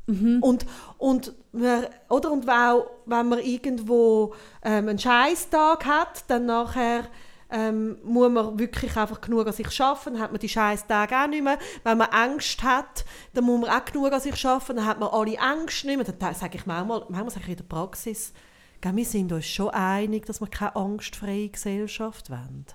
Und, 0.06 0.66
und, 0.98 1.32
man, 1.52 1.86
oder? 2.10 2.30
und 2.30 2.46
auch, 2.50 2.90
wenn 3.06 3.26
man 3.28 3.38
irgendwo 3.38 4.34
ähm, 4.62 4.88
einen 4.88 4.98
Scheißtag 4.98 5.86
hat, 5.86 6.24
dann 6.28 6.44
nachher 6.44 7.04
ähm, 7.50 7.96
muss 8.04 8.30
man 8.30 8.58
wirklich 8.58 8.96
einfach 8.96 9.20
genug 9.20 9.46
an 9.46 9.52
sich 9.52 9.80
arbeiten, 9.80 10.14
dann 10.14 10.22
hat 10.22 10.32
man 10.32 10.40
die 10.40 10.48
Scheißtage 10.48 11.14
auch 11.16 11.26
nicht 11.26 11.44
mehr. 11.44 11.58
Wenn 11.82 11.98
man 11.98 12.08
Angst 12.10 12.62
hat, 12.62 13.04
dann 13.34 13.44
muss 13.44 13.60
man 13.60 13.70
auch 13.70 13.84
genug 13.84 14.12
an 14.12 14.20
sich 14.20 14.46
arbeiten, 14.46 14.76
dann 14.76 14.86
hat 14.86 14.98
man 15.00 15.10
alle 15.10 15.38
Angst 15.40 15.84
nicht 15.84 15.96
mehr. 15.96 16.04
Dann 16.04 16.34
sage 16.34 16.56
ich 16.58 16.66
manchmal, 16.66 17.00
manchmal 17.08 17.30
sage 17.30 17.44
ich 17.44 17.50
in 17.50 17.56
der 17.56 17.64
Praxis, 17.64 18.32
gell, 18.80 18.96
wir 18.96 19.04
sind 19.04 19.32
uns 19.32 19.46
schon 19.46 19.70
einig, 19.70 20.26
dass 20.26 20.40
wir 20.40 20.48
keine 20.48 20.74
angstfreie 20.76 21.48
Gesellschaft 21.48 22.30
wollen. 22.30 22.66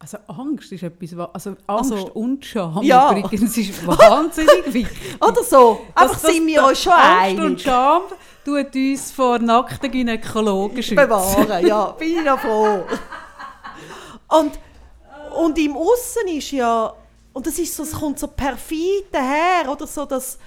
Also 0.00 0.16
Angst 0.28 0.70
ist 0.70 0.84
etwas, 0.84 1.16
wa- 1.16 1.30
also 1.32 1.56
Angst 1.66 1.92
Also- 1.92 2.12
und 2.12 2.44
Scham 2.46 2.82
Ja. 2.84 3.10
übrigens 3.16 3.56
ist 3.58 3.84
wahnsinnig 3.84 4.62
wichtig. 4.72 5.16
Oder 5.20 5.42
so, 5.42 5.80
einfach 5.92 6.18
sind 6.20 6.46
wir 6.46 6.64
uns 6.64 6.80
schon 6.80 6.92
Angst 6.92 7.34
und 7.40 7.44
einig. 7.46 7.62
Scham 7.62 8.02
tut 8.44 8.76
uns 8.76 9.10
vor 9.10 9.40
nackten 9.40 9.90
Gynäkologen 9.90 10.80
schützen. 10.84 10.94
bewahren. 10.94 11.66
Ja, 11.66 11.86
bin 11.90 12.16
ich 12.16 12.24
ja 12.24 12.36
froh. 12.36 12.84
Und, 14.28 14.58
und 15.36 15.58
im 15.58 15.76
Aussen 15.76 16.28
ist 16.28 16.50
ja, 16.50 16.92
und 17.32 17.46
das 17.46 17.58
ist 17.58 17.74
so, 17.74 17.82
es 17.82 17.92
kommt 17.92 18.18
so 18.18 18.28
perfid 18.28 19.06
daher, 19.12 19.70
oder 19.70 19.86
so, 19.86 20.04
dass, 20.04 20.38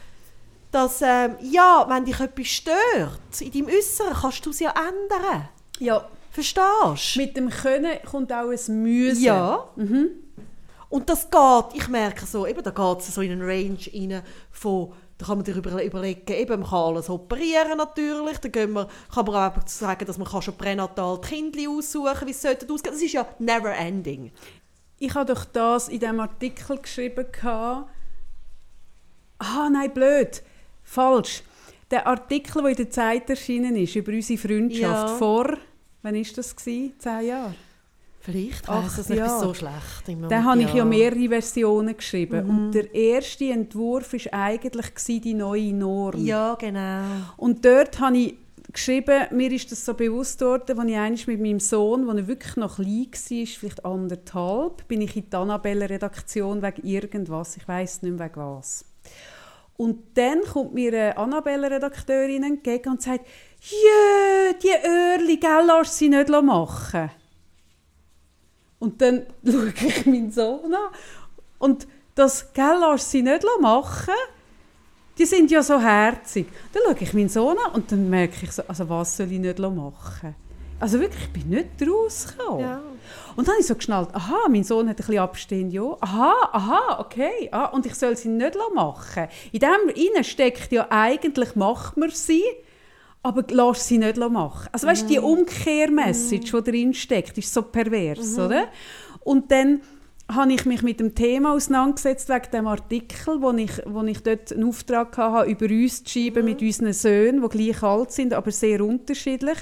dass 0.71 1.01
ähm, 1.01 1.37
ja, 1.41 1.85
wenn 1.87 2.05
dich 2.05 2.19
etwas 2.19 2.47
stört, 2.47 3.41
in 3.41 3.51
deinem 3.51 3.67
Äußeren 3.67 4.13
kannst 4.13 4.45
du 4.45 4.49
es 4.51 4.59
ja 4.59 4.71
ändern. 4.71 5.49
Ja, 5.79 6.07
Verstehst 6.31 7.15
du? 7.15 7.19
mit 7.19 7.35
dem 7.35 7.49
Können 7.49 7.97
kommt 8.09 8.31
auch 8.31 8.49
ein 8.49 8.83
Müssen. 8.83 9.23
Ja. 9.23 9.67
Und 10.89 11.09
das 11.09 11.29
geht, 11.29 11.81
ich 11.81 11.87
merke 11.87 12.25
so, 12.25 12.45
eben, 12.45 12.61
da 12.61 12.69
geht 12.69 12.99
es 12.99 13.15
so 13.15 13.21
in 13.21 13.31
einen 13.31 13.41
Range 13.41 13.79
rein 13.93 14.21
von, 14.51 14.93
da 15.21 15.27
kann 15.27 15.37
man 15.37 15.45
sich 15.45 15.55
über, 15.55 15.83
überlegen, 15.83 16.33
eben, 16.33 16.61
man 16.61 16.69
kann 16.69 16.79
alles 16.79 17.07
operieren 17.07 17.77
natürlich, 17.77 18.39
da 18.39 18.49
gehen 18.49 18.73
wir, 18.73 18.87
kann 19.13 19.25
man 19.27 19.35
auch 19.35 19.67
sagen, 19.67 20.03
dass 20.07 20.17
man 20.17 20.27
kann 20.27 20.41
schon 20.41 20.57
pränatal 20.57 21.21
die 21.21 21.27
Kinder 21.27 21.69
aussuchen 21.69 22.25
wie 22.27 22.31
es 22.31 22.41
sollte 22.41 22.65
ausgehen. 22.73 22.93
Das 22.95 23.03
ist 23.03 23.13
ja 23.13 23.27
never 23.37 23.71
ending. 23.71 24.31
Ich 24.97 25.13
habe 25.13 25.31
doch 25.31 25.45
das 25.45 25.89
in 25.89 25.99
diesem 25.99 26.19
Artikel 26.19 26.77
geschrieben. 26.79 27.27
gehabt. 27.31 27.89
Ah, 29.37 29.69
nein, 29.71 29.93
blöd. 29.93 30.41
Falsch. 30.83 31.43
Der 31.91 32.07
Artikel, 32.07 32.63
der 32.63 32.71
in 32.71 32.77
der 32.77 32.89
Zeit 32.89 33.29
erschienen 33.29 33.75
ist, 33.75 33.95
über 33.95 34.11
unsere 34.11 34.39
Freundschaft 34.39 35.09
Ja. 35.09 35.17
vor, 35.17 35.55
wann 36.01 36.15
war 36.15 36.33
das? 36.35 36.55
Gewesen? 36.55 36.93
Zehn 36.97 37.27
Jahre? 37.27 37.53
Vielleicht 38.21 38.69
Ach, 38.69 38.83
weiss 38.83 38.97
das 38.97 39.09
nicht, 39.09 39.17
ja. 39.17 39.39
so 39.39 39.51
schlecht. 39.53 40.07
Im 40.07 40.21
Moment, 40.21 40.45
habe 40.45 40.61
ich 40.61 40.73
ja 40.73 40.85
mehrere 40.85 41.27
Versionen 41.27 41.97
geschrieben. 41.97 42.43
Mhm. 42.43 42.49
Und 42.49 42.71
der 42.71 42.93
erste 42.93 43.45
Entwurf 43.45 44.13
war 44.13 44.33
eigentlich 44.39 45.21
die 45.21 45.33
neue 45.33 45.73
Norm. 45.73 46.23
Ja, 46.23 46.53
genau. 46.55 47.01
Und 47.37 47.65
dort 47.65 47.99
habe 47.99 48.17
ich 48.17 48.35
geschrieben, 48.71 49.25
mir 49.31 49.51
ist 49.51 49.71
das 49.71 49.83
so 49.83 49.95
bewusst 49.95 50.39
worden, 50.41 50.79
als 50.79 50.89
ich 50.89 50.95
einmal 50.95 51.37
mit 51.37 51.41
meinem 51.41 51.59
Sohn, 51.59 52.07
als 52.07 52.19
er 52.19 52.27
wirklich 52.27 52.55
noch 52.57 52.75
klein 52.75 53.07
war, 53.11 53.45
vielleicht 53.45 53.85
anderthalb, 53.85 54.87
bin 54.87 55.01
ich 55.01 55.15
in 55.15 55.29
die 55.29 55.35
Annabelle-Redaktion 55.35 56.61
wegen 56.61 56.87
irgendwas, 56.87 57.57
ich 57.57 57.67
weiß 57.67 58.03
nicht 58.03 58.17
mehr 58.17 58.29
wegen 58.29 58.39
was. 58.39 58.85
Und 59.77 60.15
dann 60.15 60.41
kommt 60.41 60.75
mir 60.75 60.93
eine 60.93 61.17
Annabelle-Redakteurin 61.17 62.43
entgegen 62.43 62.89
und 62.89 63.01
sagt, 63.01 63.25
«Jö, 63.61 64.53
die 64.61 64.87
Öhrli, 64.87 65.37
gell, 65.37 65.63
lass 65.65 65.97
sie 65.97 66.09
nicht 66.09 66.29
machen.» 66.29 67.09
Und 68.81 68.99
dann 68.99 69.27
schaue 69.45 69.71
ich 69.75 70.05
meinen 70.07 70.31
Sohn 70.31 70.73
an 70.73 70.89
und 71.59 71.87
das 72.15 72.51
«Gell, 72.51 72.77
lass 72.79 73.11
sie 73.11 73.21
nicht 73.21 73.45
machen», 73.61 74.13
die 75.19 75.25
sind 75.25 75.51
ja 75.51 75.61
so 75.61 75.79
herzig. 75.79 76.47
Dann 76.73 76.81
schaue 76.83 76.95
ich 76.99 77.13
meinen 77.13 77.29
Sohn 77.29 77.55
an 77.63 77.73
und 77.73 77.91
dann 77.91 78.09
merke 78.09 78.43
ich 78.43 78.51
so, 78.51 78.63
also 78.67 78.89
was 78.89 79.15
soll 79.15 79.31
ich 79.31 79.37
nicht 79.37 79.59
machen? 79.59 80.35
Also 80.79 80.99
wirklich, 80.99 81.25
ich 81.25 81.31
bin 81.31 81.49
nicht 81.49 81.69
rausgekommen. 81.79 82.61
Ja. 82.61 82.81
Und 83.35 83.47
dann 83.47 83.53
habe 83.53 83.61
ich 83.61 83.67
so 83.67 83.75
geschnallt, 83.75 84.09
aha, 84.13 84.47
mein 84.49 84.63
Sohn 84.63 84.89
hat 84.89 84.95
ein 84.95 85.05
bisschen 85.05 85.19
abstehend, 85.19 85.73
ja. 85.73 85.95
Aha, 86.01 86.33
aha, 86.51 86.99
okay. 87.01 87.49
Ah, 87.51 87.65
und 87.65 87.85
ich 87.85 87.93
soll 87.93 88.17
sie 88.17 88.29
nicht 88.29 88.57
machen. 88.73 89.27
In 89.51 89.59
dem 89.59 89.89
innen 89.93 90.23
steckt 90.23 90.71
ja 90.71 90.87
eigentlich, 90.89 91.55
macht 91.55 91.97
man 91.97 92.09
sie, 92.09 92.43
aber 93.23 93.43
lass 93.51 93.87
sie 93.87 93.97
nicht 93.97 94.17
machen. 94.17 94.69
Also 94.71 94.87
weißt 94.87 95.03
du, 95.03 95.07
die 95.07 95.19
Umkehrmessage, 95.19 96.51
die 96.51 96.71
drin 96.71 96.93
steckt, 96.93 97.37
ist 97.37 97.53
so 97.53 97.61
pervers, 97.61 98.37
oder? 98.39 98.67
Und 99.19 99.51
dann 99.51 99.81
habe 100.27 100.53
ich 100.53 100.65
mich 100.65 100.81
mit 100.81 100.99
dem 100.99 101.13
Thema 101.13 101.53
auseinandergesetzt 101.53 102.29
wegen 102.29 102.51
dem 102.53 102.67
Artikel, 102.67 103.41
wo 103.41 103.51
ich, 103.51 103.71
wo 103.85 104.01
ich 104.03 104.23
dort 104.23 104.51
einen 104.51 104.63
Auftrag 104.63 105.17
hatte, 105.17 105.49
über 105.49 105.65
uns 105.65 106.03
zu 106.03 106.09
schreiben 106.09 106.45
mit 106.45 106.61
unseren 106.61 106.93
Söhnen, 106.93 107.41
die 107.41 107.49
gleich 107.49 107.83
alt 107.83 108.11
sind, 108.11 108.33
aber 108.33 108.51
sehr 108.51 108.83
unterschiedlich. 108.83 109.57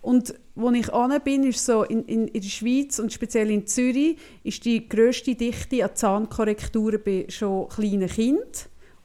Und 0.00 0.34
wo 0.54 0.70
ich 0.70 0.92
ane 0.92 1.20
bin, 1.20 1.44
ist 1.44 1.64
so 1.64 1.82
in, 1.82 2.04
in, 2.04 2.28
in 2.28 2.40
der 2.40 2.48
Schweiz 2.48 2.98
und 2.98 3.12
speziell 3.12 3.50
in 3.50 3.66
Zürich 3.66 4.16
ist 4.44 4.64
die 4.64 4.88
grösste 4.88 5.34
Dichte 5.34 5.84
an 5.84 5.94
Zahnkorrekturen 5.94 7.00
bei 7.04 7.26
schon 7.28 7.68
kleinen 7.68 8.08
Kindern 8.08 8.46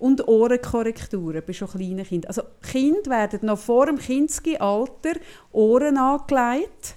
und 0.01 0.27
Ohrenkorrekturen 0.27 1.43
bei 1.45 1.53
schon 1.53 1.69
kleinen 1.69 2.03
Kindern. 2.03 2.29
Also 2.29 2.41
Kinder 2.63 3.11
werden 3.11 3.39
noch 3.43 3.59
vor 3.59 3.85
dem 3.85 3.99
Kindesalter 3.99 5.19
Ohren 5.51 5.97
angelegt 5.97 6.95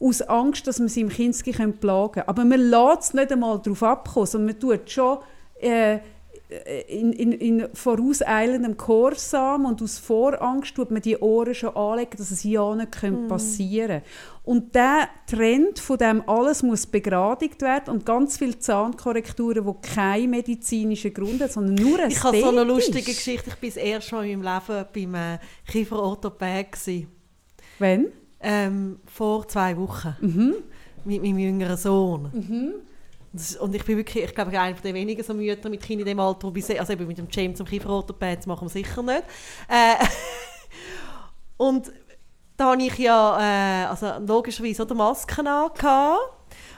aus 0.00 0.22
Angst, 0.22 0.66
dass 0.66 0.80
man 0.80 0.88
sie 0.88 1.02
im 1.02 1.08
Kinski 1.08 1.52
plagen 1.52 2.12
könnte. 2.12 2.28
Aber 2.28 2.44
man 2.44 2.60
lässt 2.60 3.02
es 3.02 3.14
nicht 3.14 3.32
einmal 3.32 3.60
darauf 3.60 3.82
abkommen, 3.84 4.26
sondern 4.26 4.46
man 4.46 4.60
tut 4.60 4.90
schon 4.90 5.18
äh, 5.60 5.98
in, 6.88 7.12
in, 7.12 7.32
in 7.32 7.68
vorauseilendem 7.74 8.76
Gehorsam 8.78 9.66
und 9.66 9.82
aus 9.82 9.98
Vorangst 9.98 10.74
tut 10.74 10.90
man 10.90 11.02
die 11.02 11.18
Ohren 11.18 11.54
schon 11.54 11.76
anlegen, 11.76 12.16
dass 12.16 12.30
es 12.30 12.42
ja 12.42 12.74
nicht 12.74 12.92
passieren 13.28 14.00
könnte. 14.00 14.06
Und 14.44 14.74
der 14.74 15.08
Trend 15.26 15.78
von 15.78 15.98
dem 15.98 16.26
alles 16.26 16.62
muss 16.62 16.86
begradigt 16.86 17.60
werden 17.60 17.92
und 17.92 18.06
ganz 18.06 18.38
viele 18.38 18.58
Zahnkorrekturen, 18.58 19.66
die 19.66 19.88
keinen 19.94 20.30
medizinischen 20.30 21.12
Grund 21.12 21.42
haben, 21.42 21.50
sondern 21.50 21.74
nur 21.74 21.98
Ich 22.06 22.22
habe 22.24 22.40
so 22.40 22.48
eine 22.48 22.64
lustige 22.64 23.12
Geschichte. 23.12 23.50
Ich 23.50 23.62
war 23.62 23.68
das 23.68 23.76
erste 23.76 24.14
Mal 24.14 24.26
in 24.26 24.40
meinem 24.40 24.58
Leben 24.94 25.12
beim 25.12 25.14
äh, 25.34 25.38
Kieferorthopäd. 25.70 26.72
gewesen. 26.72 27.08
Wenn? 27.78 28.06
Ähm, 28.40 29.00
vor 29.04 29.46
zwei 29.48 29.76
Wochen. 29.76 30.54
Mit 31.04 31.22
meinem 31.22 31.38
jüngeren 31.38 31.76
Sohn. 31.76 32.30
Das- 32.32 32.87
Und 33.60 33.74
ich 33.74 33.84
bin 33.84 33.96
wirklich, 33.98 34.24
ich 34.24 34.34
glaube, 34.34 34.58
einer 34.58 34.72
der 34.72 34.94
wenigen 34.94 35.22
so 35.22 35.34
Mütter 35.34 35.68
mit 35.68 35.82
Kindern 35.82 36.08
in 36.08 36.16
dem 36.16 36.20
Alter, 36.20 36.50
die 36.50 36.78
also 36.78 36.92
eben 36.92 37.06
mit 37.06 37.18
dem 37.18 37.28
James 37.30 37.58
zum 37.58 37.66
Kieferorthopäd, 37.66 38.38
das 38.38 38.46
machen 38.46 38.66
wir 38.66 38.70
sicher 38.70 39.02
nicht. 39.02 39.24
Äh, 39.68 40.04
und 41.58 41.92
da 42.56 42.72
habe 42.72 42.82
ich 42.82 42.98
ja, 42.98 43.84
äh, 43.84 43.86
also 43.86 44.12
logischerweise 44.26 44.86
die 44.86 44.94
Masken 44.94 45.46
angehabt. 45.46 46.18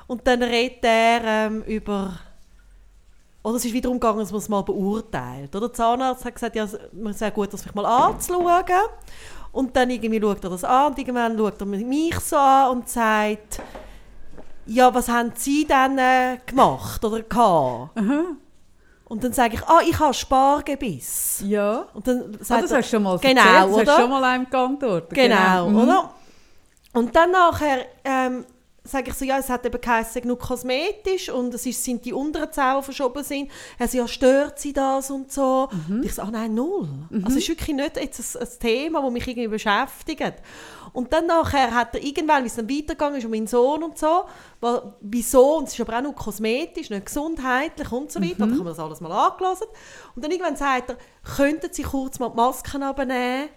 Und 0.06 0.26
dann 0.26 0.42
redet 0.42 0.84
er 0.84 1.46
ähm, 1.46 1.62
über 1.62 2.18
oder 3.42 3.56
es 3.56 3.64
ist 3.64 3.72
wiederum 3.72 3.98
gegangen, 3.98 4.18
dass 4.18 4.32
man 4.32 4.38
es 4.38 4.48
mal 4.48 4.62
beurteilt. 4.62 5.54
Oder 5.56 5.68
der 5.68 5.72
Zahnarzt 5.72 6.24
hat 6.24 6.34
gesagt, 6.34 6.56
ja, 6.56 6.64
es 6.64 7.20
wäre 7.20 7.32
gut, 7.32 7.52
das 7.52 7.64
mich 7.64 7.74
mal 7.74 7.86
anzuschauen. 7.86 8.64
Und 9.52 9.74
dann 9.74 9.90
irgendwie 9.90 10.20
schaut 10.20 10.44
er 10.44 10.50
das 10.50 10.62
an 10.62 10.92
und 10.92 10.98
irgendwann 10.98 11.36
schaut 11.36 11.60
er 11.60 11.66
mich 11.66 12.20
so 12.20 12.36
an 12.36 12.70
und 12.70 12.88
sagt, 12.88 13.60
ja, 14.72 14.94
was 14.94 15.08
haben 15.08 15.32
Sie 15.34 15.66
denn 15.66 15.98
äh, 15.98 16.38
gemacht 16.46 17.04
oder 17.04 17.22
gehabt? 17.22 17.90
Und 19.08 19.24
dann 19.24 19.32
sage 19.32 19.54
ich, 19.54 19.62
ah, 19.64 19.80
ich 19.84 19.98
habe 19.98 20.14
Spargebiss. 20.14 21.42
Ja. 21.46 21.86
Und 21.94 22.06
dann 22.06 22.36
Ah, 22.40 22.44
sagt 22.44 22.62
das 22.64 22.70
er, 22.70 22.78
hast 22.78 22.92
du 22.92 22.96
schon 22.96 23.02
mal 23.02 23.18
genau, 23.18 23.40
erzählt, 23.42 23.56
das 23.64 23.72
oder? 23.74 23.86
hast 23.92 23.98
du 23.98 24.02
schon 24.02 24.10
mal 24.10 24.24
einem 24.24 24.48
geantwortet. 24.50 25.10
Genau, 25.14 25.68
Mhm. 25.68 25.76
oder? 25.78 26.14
Und 26.92 27.16
dann 27.16 27.30
nachher 27.32 27.86
ähm, 28.04 28.44
sage 28.84 29.10
ich 29.10 29.14
so, 29.16 29.24
ja, 29.24 29.38
es 29.38 29.48
hat 29.48 29.64
eben 29.66 29.80
geheißen, 29.80 30.22
genug 30.22 30.40
kosmetisch 30.40 31.28
und 31.28 31.52
es 31.54 31.66
ist, 31.66 31.82
sind 31.84 32.04
die 32.04 32.12
unteren 32.12 32.48
die 32.52 32.82
verschoben 32.82 33.22
sind. 33.24 33.50
Er 33.78 33.88
so, 33.88 33.98
ja, 33.98 34.08
stört 34.08 34.58
sie 34.58 34.72
das 34.72 35.10
und 35.10 35.30
so? 35.32 35.68
Mhm. 35.88 35.96
Und 35.96 36.04
ich 36.04 36.14
so, 36.14 36.22
ah 36.22 36.30
nein, 36.30 36.54
null. 36.54 36.88
Also 37.24 37.36
es 37.38 37.42
ist 37.44 37.48
wirklich 37.48 37.76
nicht 37.76 37.96
jetzt 37.96 38.36
ein, 38.36 38.42
ein 38.42 38.48
Thema, 38.60 39.02
das 39.02 39.10
mich 39.10 39.26
irgendwie 39.28 39.48
beschäftigt. 39.48 40.34
Und 40.92 41.12
dann 41.12 41.26
nachher 41.26 41.74
hat 41.74 41.94
er 41.94 42.02
irgendwann, 42.02 42.42
wie 42.42 42.48
es 42.48 42.54
dann 42.56 42.68
weitergegangen 42.68 43.18
ist, 43.18 43.24
um 43.24 43.30
meinen 43.30 43.46
Sohn 43.46 43.82
und 43.82 43.96
so, 43.98 44.24
wa- 44.60 44.94
wieso, 45.00 45.56
und 45.58 45.68
es 45.68 45.74
ist 45.74 45.80
aber 45.80 45.98
auch 45.98 46.02
nur 46.02 46.14
kosmetisch, 46.14 46.90
nicht 46.90 47.06
gesundheitlich 47.06 47.90
und 47.92 48.10
so 48.10 48.20
weiter, 48.20 48.34
dann 48.38 48.50
haben 48.50 48.58
wir 48.58 48.70
das 48.70 48.78
alles 48.78 49.00
mal 49.00 49.12
angelassen. 49.12 49.66
Und 50.14 50.24
dann 50.24 50.30
irgendwann 50.30 50.56
sagt 50.56 50.90
er, 50.90 50.96
könnten 51.36 51.72
Sie 51.72 51.82
kurz 51.82 52.18
mal 52.18 52.28
die 52.30 52.36
Masken 52.36 52.82
abnehmen, 52.82 53.48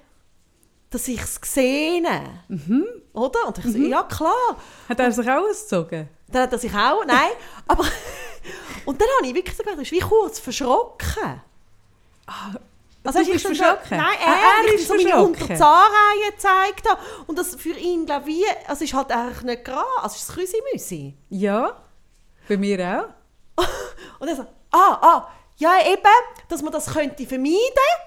dass 0.89 1.07
ich 1.07 1.21
es 1.21 1.39
sehe. 1.43 2.03
Oder? 3.13 3.47
Und 3.47 3.57
ich 3.57 3.63
so, 3.65 3.77
ja 3.79 4.03
klar. 4.03 4.57
Hat 4.87 4.99
er 4.99 5.11
sich 5.11 5.27
auch 5.29 5.49
ausgezogen? 5.49 6.07
Dann 6.31 6.43
hat 6.43 6.51
er 6.51 6.59
sich 6.59 6.73
auch, 6.73 7.03
nein, 7.05 7.31
aber... 7.67 7.83
und 8.85 8.99
dann 9.01 9.07
habe 9.17 9.27
ich 9.27 9.33
wirklich 9.35 9.55
so 9.57 9.63
gedacht, 9.63 9.81
ist 9.81 9.91
wie 9.91 9.99
kurz 9.99 10.37
verschrocken. 10.39 11.41
Du 13.03 13.21
ich 13.21 13.31
bist 13.31 13.45
schon 13.45 13.55
verschrocken? 13.55 13.97
Nein, 13.97 14.17
er, 14.25 14.67
er 14.69 14.73
ist 14.73 14.87
so 14.87 14.95
meine. 14.95 15.23
Unterzahnreihe 15.23 16.31
gezeigt. 16.31 16.87
Und 17.27 17.37
das 17.37 17.55
für 17.55 17.77
ihn, 17.77 18.05
glaube 18.05 18.29
ich, 18.31 18.45
also 18.67 18.83
ist 18.83 18.93
halt 18.93 19.11
eigentlich 19.11 19.41
nicht 19.43 19.65
gerade, 19.65 19.85
also 20.01 20.15
ist 20.15 20.29
das 20.29 20.35
Küsimüsi. 20.35 21.13
Ja. 21.29 21.75
Bei 22.47 22.57
mir 22.57 22.79
auch. 23.57 23.63
Und 24.19 24.27
er 24.29 24.35
so, 24.37 24.43
ah, 24.71 24.97
ah, 25.01 25.27
ja 25.57 25.73
eben, 25.85 26.01
dass 26.49 26.61
man 26.61 26.71
das 26.73 26.87
könnte 26.93 27.25
vermeiden, 27.25 27.57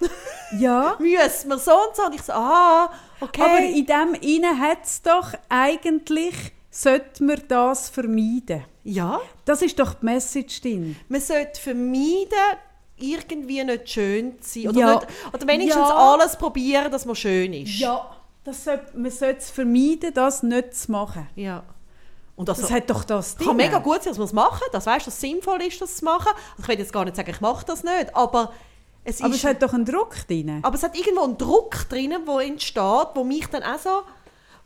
Ja. 0.59 0.97
müssen 0.99 1.49
wir 1.51 1.59
so 1.59 1.72
und 1.72 1.94
so. 1.97 2.05
Und 2.05 2.14
ich 2.14 2.22
so, 2.22 2.32
ah, 2.32 2.90
okay. 3.20 3.42
Aber 3.42 3.59
in 3.61 3.84
dem 3.86 4.14
innen 4.20 4.61
hat 4.61 4.84
es 4.84 5.03
doch 5.03 5.32
eigentlich, 5.49 6.34
sollte 6.70 7.22
man 7.24 7.42
das 7.49 7.88
vermeiden. 7.90 8.64
ja, 8.84 9.20
Das 9.44 9.62
ist 9.62 9.78
doch 9.78 9.94
die 9.94 10.05
Message 10.05 10.61
drin. 10.61 10.97
man 11.09 11.20
sollte 11.20 11.61
vermeiden, 11.61 12.59
irgendwie 12.99 13.62
nicht 13.64 13.90
schön 13.90 14.40
zu 14.40 14.61
sein. 14.61 14.68
Oder, 14.70 14.78
Ja. 14.80 14.94
nicht, 14.94 15.07
oder 15.32 15.47
wenigstens 15.47 15.88
Ja. 15.88 16.12
alles 16.12 16.36
probieren, 16.36 16.90
dass 16.90 17.05
man 17.05 17.14
schön 17.16 17.53
ist. 17.53 17.78
Ja. 17.78 18.11
Das 18.44 18.62
sollte, 18.64 18.97
man 18.97 19.11
sollte 19.11 19.38
es 19.40 19.51
vermeiden, 19.51 20.14
das 20.14 20.42
nicht 20.42 20.74
zu 20.74 20.92
machen. 20.92 21.26
ja. 21.34 21.62
Und 22.36 22.51
das, 22.51 22.61
Das 22.61 22.70
hat 22.70 22.90
doch 22.90 23.03
das 23.05 23.38
kann 23.38 23.47
drin. 23.47 23.57
mega 23.57 23.78
gut 23.78 24.03
sein, 24.03 24.11
dass 24.11 24.18
man 24.18 24.26
es 24.26 24.32
machen. 24.34 24.61
Das 24.70 24.84
weißt, 24.84 25.07
dass 25.07 25.14
es 25.14 25.20
sinnvoll 25.22 25.62
ist, 25.62 25.80
das 25.80 25.97
zu 25.97 26.05
machen. 26.05 26.28
Also 26.51 26.62
ich 26.64 26.68
will 26.68 26.78
jetzt 26.78 26.92
gar 26.92 27.03
nicht 27.07 27.16
sagen, 27.16 27.30
ich 27.30 27.40
mache 27.40 27.64
das 27.64 27.82
nicht, 27.82 28.14
aber 28.14 28.53
es 29.05 29.22
Aber 29.22 29.30
ist, 29.32 29.36
es 29.42 29.44
hat 29.49 29.62
doch 29.62 29.72
einen 29.72 29.86
Druck 29.86 30.14
drin. 30.28 30.61
aber 30.62 30.74
es 30.74 30.82
hat 30.82 30.94
irgendwo 30.99 31.22
einen 31.24 31.38
Druck 31.38 31.88
drin, 31.88 32.14
wo 32.26 32.38
entsteht, 32.38 33.07
wo 33.14 33.24
mich 33.24 33.47
dann 33.47 33.62
auch 33.62 33.78
so, 33.78 34.03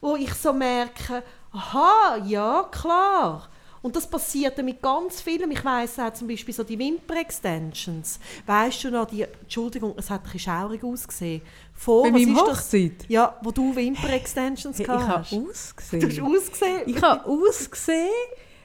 wo 0.01 0.17
ich 0.17 0.35
so 0.35 0.53
merke, 0.53 1.23
aha, 1.53 2.17
ja 2.27 2.65
klar. 2.73 3.49
Und 3.83 3.97
das 3.97 4.07
passiert 4.09 4.63
mit 4.63 4.83
ganz 4.83 5.23
vielen. 5.23 5.51
Ich 5.51 5.65
weiss 5.65 5.99
auch 5.99 6.13
zum 6.13 6.29
Beispiel 6.29 6.53
so 6.53 6.65
die 6.65 6.79
Wimper-Extensions. 6.79 8.21
Weißt 8.47 8.85
du 8.85 8.91
noch, 8.91 9.07
die, 9.07 9.23
Entschuldigung, 9.23 9.95
es 9.97 10.11
hat 10.11 10.21
ein 10.21 10.25
bisschen 10.25 10.41
schaurig 10.41 10.85
ausgesehen. 10.85 11.41
Vor, 11.73 12.03
Bei 12.03 12.11
meinem 12.11 12.37
Hochzeit? 12.37 12.93
Das? 12.99 13.09
Ja, 13.09 13.39
wo 13.43 13.51
du 13.51 13.75
Wimper-Extensions 13.75 14.77
Hey, 14.77 14.83
ich 14.83 14.87
gehabt 14.87 15.09
habe 15.09 15.19
hast. 15.21 15.33
Du 15.33 15.49
ausgesehen. 15.49 16.11
hast 16.11 16.21
ausgesehen. 16.21 16.83
Ich 16.87 17.03
habe 17.03 17.25
ausgesehen 17.27 18.09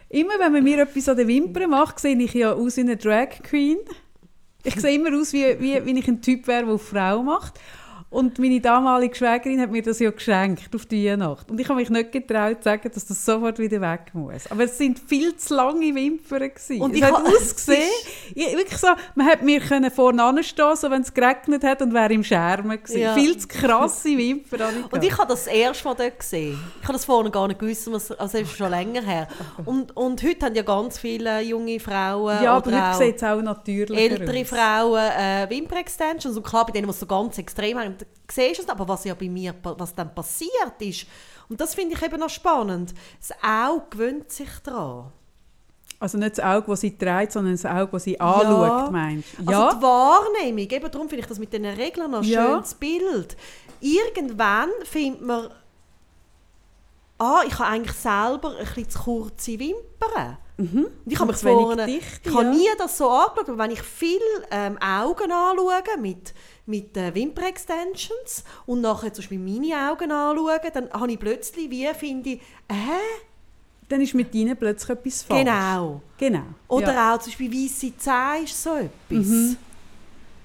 Immer 0.10 0.40
wenn 0.40 0.52
man 0.52 0.64
mir 0.64 0.80
etwas 0.80 1.10
an 1.10 1.18
den 1.18 1.28
Wimpern 1.28 1.70
macht, 1.70 2.00
sehe 2.00 2.18
ich 2.18 2.34
ja 2.34 2.54
aus 2.54 2.78
wie 2.78 2.82
eine 2.82 2.96
Drag 2.96 3.30
Queen. 3.44 3.80
Ich 4.64 4.80
sehe 4.80 4.96
immer 4.96 5.18
aus, 5.18 5.34
wie, 5.34 5.60
wie, 5.60 5.86
wie 5.86 6.00
ich 6.00 6.08
ein 6.08 6.22
Typ 6.22 6.48
wäre, 6.48 6.66
der 6.66 6.78
Frau 6.78 7.24
macht. 7.24 7.60
Und 8.16 8.40
meine 8.40 8.62
damalige 8.62 9.14
Schwägerin 9.14 9.60
hat 9.60 9.72
mir 9.72 9.82
das 9.82 10.00
ja 10.00 10.10
geschenkt 10.10 10.74
auf 10.74 10.86
die 10.86 11.06
Weihnacht. 11.10 11.52
Und 11.52 11.60
ich 11.60 11.68
habe 11.68 11.80
mich 11.80 11.90
nicht 11.90 12.12
getraut 12.14 12.58
zu 12.60 12.64
sagen, 12.64 12.90
dass 12.94 13.06
das 13.06 13.26
sofort 13.26 13.60
wieder 13.60 13.82
weg 13.82 14.12
muss. 14.14 14.50
Aber 14.50 14.64
es 14.64 14.78
sind 14.78 15.00
viel 15.00 15.36
zu 15.36 15.54
lange 15.56 15.94
Wimpern 15.94 16.40
gewesen. 16.50 16.82
Und 16.82 16.92
es 16.92 16.98
ich 17.00 17.04
hat 17.04 17.12
ha- 17.14 17.24
ausgesehen, 17.38 17.82
ich, 18.34 18.56
wirklich 18.56 18.78
so, 18.80 18.88
man 19.16 19.28
hat 19.28 19.42
mir 19.44 19.60
können 19.60 19.92
vorne 19.92 20.24
anstehen, 20.24 20.76
so 20.76 20.90
wenn 20.90 21.02
es 21.02 21.14
geregnet 21.14 21.64
hat 21.66 21.82
und 21.82 21.94
wäre 21.94 22.14
im 22.14 22.24
Schermen 22.24 22.82
gewesen. 22.82 23.00
Ja. 23.02 23.14
Viel 23.16 23.36
zu 23.38 23.48
krasse 23.50 24.18
Wimpern. 24.18 24.62
habe 24.62 24.74
Und 24.92 25.04
ich 25.04 25.18
habe 25.18 25.28
das 25.28 25.48
erste 25.48 25.86
Mal 25.86 25.96
dort 25.96 26.18
gesehen. 26.20 26.58
Ich 26.82 26.84
habe 26.84 26.94
das 26.94 27.04
vorher 27.06 27.30
gar 27.32 27.48
nicht 27.50 27.60
gewusst, 27.60 27.92
was- 27.92 28.12
also 28.12 28.38
es 28.38 28.48
ist 28.48 28.56
schon 28.58 28.70
länger 28.70 29.02
her. 29.02 29.28
Und, 29.66 29.96
und 29.98 30.24
heute 30.24 30.46
haben 30.46 30.56
ja 30.56 30.64
ganz 30.64 30.98
viele 31.00 31.42
junge 31.42 31.80
Frauen 31.82 32.42
ja, 32.42 32.54
aber 32.56 32.72
heute 32.72 32.98
sieht 33.06 33.18
es 33.18 33.24
auch 33.24 33.42
natürlich 33.42 34.00
ältere 34.00 34.46
Frauen 34.46 35.02
äh, 35.20 35.48
Wimper-Extensions. 35.50 36.38
Und 36.38 36.44
klar, 36.46 36.66
bei 36.66 36.72
denen, 36.72 36.86
die 36.88 36.92
es 36.92 37.00
so 37.02 37.06
ganz 37.06 37.38
extrem 37.38 37.78
haben, 37.78 37.96
siehst 38.30 38.62
es. 38.62 38.70
Aber 38.70 38.88
was 38.88 39.04
ja 39.06 39.14
bei 39.14 39.30
mir, 39.30 39.54
was 39.64 39.94
dann 39.94 40.14
passiert 40.14 40.80
ist, 40.80 41.06
und 41.50 41.62
das 41.62 41.76
finde 41.76 41.96
ich 41.96 42.02
eben 42.02 42.20
noch 42.20 42.30
spannend, 42.30 42.94
das 43.20 43.32
Auge 43.44 43.86
gewöhnt 43.92 44.32
sich 44.32 44.50
daran. 44.64 45.12
Also 46.00 46.18
nicht 46.18 46.38
das 46.38 46.44
Auge, 46.46 46.66
das 46.68 46.82
sie 46.82 46.98
trägt, 46.98 47.32
sondern 47.32 47.54
das 47.54 47.66
Auge, 47.66 47.90
das 47.94 48.04
sie 48.04 48.20
anschaut, 48.20 48.92
meinst 48.92 49.30
du? 49.38 49.52
Also 49.52 49.78
die 49.78 49.82
Wahrnehmung, 49.84 50.70
eben 50.70 50.92
darum 50.92 51.08
finde 51.08 51.22
ich 51.24 51.28
das 51.28 51.40
mit 51.40 51.54
den 51.54 51.66
Regeln 51.66 52.12
noch 52.12 52.20
ein 52.22 52.26
Ja. 52.26 52.48
schönes 52.48 52.74
Bild. 52.74 53.38
Irgendwann 53.80 54.70
findet 54.84 55.22
man, 55.22 55.50
ah, 57.18 57.42
ich 57.48 57.58
habe 57.58 57.70
eigentlich 57.70 57.96
selber 57.96 58.52
ein 58.58 58.66
bisschen 58.66 58.90
zu 58.90 59.00
kurze 59.00 59.60
Wimpern. 59.60 60.38
Und 60.58 60.92
ich 61.06 61.20
habe 61.20 61.32
mich 61.32 61.42
vorne, 61.42 61.86
Dichte, 61.86 62.30
ich 62.30 62.34
habe 62.36 62.46
ja. 62.46 62.52
nie 62.52 62.68
das 62.78 62.98
so 62.98 63.10
angeschaut, 63.10 63.50
aber 63.50 63.58
wenn 63.58 63.72
ich 63.72 63.82
viel 63.82 64.20
ähm, 64.52 64.78
Augen 64.82 65.32
anschaue 65.32 65.82
mit, 66.00 66.34
mit 66.66 66.98
äh, 66.98 67.14
Wimper-Extensions 67.14 68.44
und 68.66 68.82
nachher 68.82 69.14
zum 69.14 69.24
Beispiel 69.24 69.40
meine 69.40 69.92
Augen 69.92 70.12
anschaue, 70.12 70.72
dann 70.74 70.92
habe 70.92 71.12
ich 71.12 71.20
plötzlich, 71.20 71.70
wie 71.70 71.88
finde 71.94 72.32
ich, 72.32 72.42
hä? 72.72 73.00
Dann 73.88 74.02
ist 74.02 74.16
mit 74.16 74.34
ihnen 74.34 74.58
plötzlich 74.58 74.98
etwas 74.98 75.22
falsch. 75.22 75.44
Genau. 75.46 76.02
Genau. 76.18 76.44
Oder 76.68 76.94
ja. 76.94 77.14
auch 77.14 77.20
zum 77.20 77.32
Beispiel 77.32 77.54
weisse 77.54 77.96
Zähne 77.96 78.44
ist 78.44 78.64
so 78.64 78.72
etwas. 78.76 79.58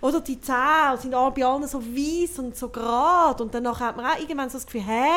Oder 0.01 0.21
die 0.21 0.41
Zähne 0.41 0.97
sind 0.99 1.15
alle 1.15 1.31
bei 1.31 1.45
allen 1.45 1.67
so 1.67 1.83
weiß 1.83 2.39
und 2.39 2.57
so 2.57 2.69
gerade. 2.69 3.43
Und 3.43 3.55
dann 3.55 3.67
hat 3.69 3.97
man 3.97 4.07
auch 4.07 4.19
irgendwann 4.19 4.49
so 4.49 4.57
das 4.57 4.67
Gefühl, 4.67 4.87
hä? 4.87 5.09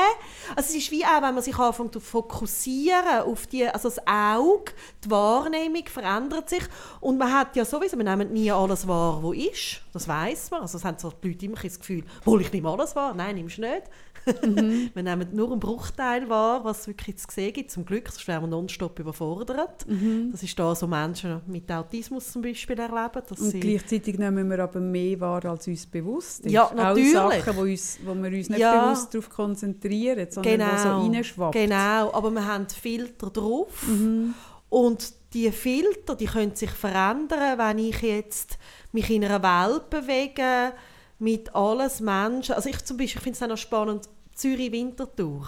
Also 0.55 0.69
es 0.69 0.75
ist 0.75 0.91
wie 0.91 1.05
auch, 1.05 1.21
wenn 1.21 1.34
man 1.34 1.41
sich 1.41 1.57
anfängt 1.57 1.93
zu 1.93 1.99
fokussieren 1.99 3.21
auf 3.25 3.47
die, 3.47 3.67
also 3.67 3.89
das 3.89 3.99
Auge, 4.07 4.73
die 5.03 5.11
Wahrnehmung 5.11 5.86
verändert 5.86 6.49
sich. 6.49 6.63
Und 6.99 7.17
man 7.17 7.31
hat 7.31 7.55
ja 7.55 7.65
sowieso, 7.65 7.97
wir 7.97 8.03
nehmen 8.03 8.34
nie 8.34 8.51
alles 8.51 8.88
wahr, 8.88 9.19
was 9.23 9.38
ist. 9.38 9.81
Das 9.93 10.07
weiß 10.07 10.51
man. 10.51 10.61
Also 10.61 10.77
es 10.77 10.86
haben 10.86 10.97
so 10.99 11.11
die 11.11 11.29
Leute 11.29 11.45
immer 11.45 11.55
das 11.61 11.79
Gefühl, 11.79 12.03
wohl 12.25 12.41
ich 12.41 12.51
nehme 12.51 12.69
alles 12.69 12.95
wahr. 12.95 13.13
Nein, 13.13 13.36
nimmst 13.36 13.57
du 13.57 13.61
nicht. 13.61 13.84
wir 14.93 15.03
nehmen 15.03 15.28
nur 15.34 15.51
einen 15.51 15.59
Bruchteil 15.59 16.30
wahr, 16.30 16.63
was 16.63 16.88
wirklich 16.88 17.17
zu 17.17 17.28
sehen 17.30 17.53
gibt. 17.53 17.71
Zum 17.71 17.86
Glück, 17.86 18.09
sonst 18.09 18.28
wären 18.28 18.43
wir 18.43 18.47
nonstop 18.47 18.97
überfordert. 18.99 19.86
Das 20.32 20.43
ist 20.43 20.57
da 20.57 20.74
so 20.76 20.88
Menschen 20.88 21.41
mit 21.47 21.71
Autismus 21.71 22.32
zum 22.32 22.41
Beispiel 22.41 22.80
erleben. 22.80 23.21
Dass 23.28 23.39
Und 23.39 23.59
gleichzeitig 23.59 24.17
nehmen 24.17 24.49
wir 24.49 24.59
aber 24.59 24.80
mehr 24.80 25.19
wahr, 25.19 25.45
als 25.45 25.67
uns 25.67 25.86
bewusst 25.86 26.45
ist. 26.45 26.51
Ja, 26.51 26.71
natürlich. 26.76 27.17
Auch 27.17 27.32
Sachen, 27.32 27.57
wo, 27.57 27.61
uns, 27.61 27.99
wo 28.03 28.13
wir 28.15 28.38
uns 28.38 28.49
nicht 28.49 28.59
Ja. 28.59 28.86
bewusst 28.86 29.13
darauf 29.13 29.30
konzentrieren, 29.30 30.28
sondern 30.30 30.59
genau, 30.59 30.78
so 30.78 31.07
reinschwappt. 31.07 31.53
Genau, 31.53 32.13
aber 32.13 32.32
wir 32.32 32.45
haben 32.47 32.67
Filter 32.69 33.30
drauf. 33.30 33.88
Mhm. 33.88 34.34
Und 34.69 35.13
die 35.34 35.51
Filter, 35.51 36.15
die 36.15 36.26
können 36.26 36.55
sich 36.55 36.71
verändern, 36.71 37.57
wenn 37.57 37.80
ich 37.80 38.01
jetzt 38.01 38.57
mich 38.91 39.09
in 39.09 39.24
einer 39.24 39.41
Welt 39.41 39.89
bewege 39.89 40.74
mit 41.19 41.53
alles 41.55 42.01
Menschen. 42.01 42.55
Also 42.55 42.69
ich 42.69 42.84
zum 42.84 42.97
Beispiel, 42.97 43.17
ich 43.17 43.24
finde 43.24 43.38
es 43.38 43.43
auch 43.43 43.47
noch 43.47 43.57
spannend, 43.57 44.09
Zürich-Winterthur. 44.36 45.47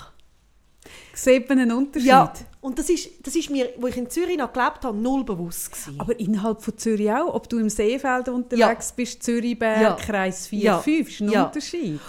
Sieht 1.13 1.49
man 1.49 1.59
einen 1.59 1.71
Unterschied? 1.71 2.07
Ja, 2.09 2.31
und 2.61 2.77
das 2.77 2.89
ist, 2.89 3.09
das 3.25 3.35
ist 3.35 3.49
mir, 3.49 3.73
wo 3.77 3.87
ich 3.87 3.97
in 3.97 4.09
Zürich 4.09 4.37
noch 4.37 4.53
gelebt 4.53 4.83
habe, 4.83 4.95
null 4.97 5.23
bewusst 5.23 5.71
gewesen. 5.71 5.99
Aber 5.99 6.19
innerhalb 6.19 6.61
von 6.61 6.77
Zürich 6.77 7.09
auch? 7.11 7.33
Ob 7.33 7.49
du 7.49 7.57
im 7.57 7.69
Seefeld 7.69 8.29
unterwegs 8.29 8.91
bist, 8.91 9.23
Zürichberg, 9.23 9.81
Ja. 9.81 9.93
Kreis 9.95 10.47
4, 10.47 10.59
Ja. 10.59 10.79
5, 10.79 11.09
ist 11.09 11.21
ein 11.21 11.31
Ja. 11.31 11.45
Unterschied. 11.45 11.99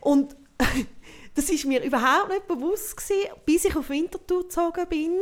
Und 0.00 0.34
das 1.34 1.48
ist 1.50 1.64
mir 1.64 1.82
überhaupt 1.84 2.30
nicht 2.30 2.48
bewusst 2.48 2.96
gewesen, 2.96 3.28
bis 3.44 3.64
ich 3.66 3.76
auf 3.76 3.88
Winterthur 3.88 4.42
gezogen 4.42 4.86
bin. 4.88 5.12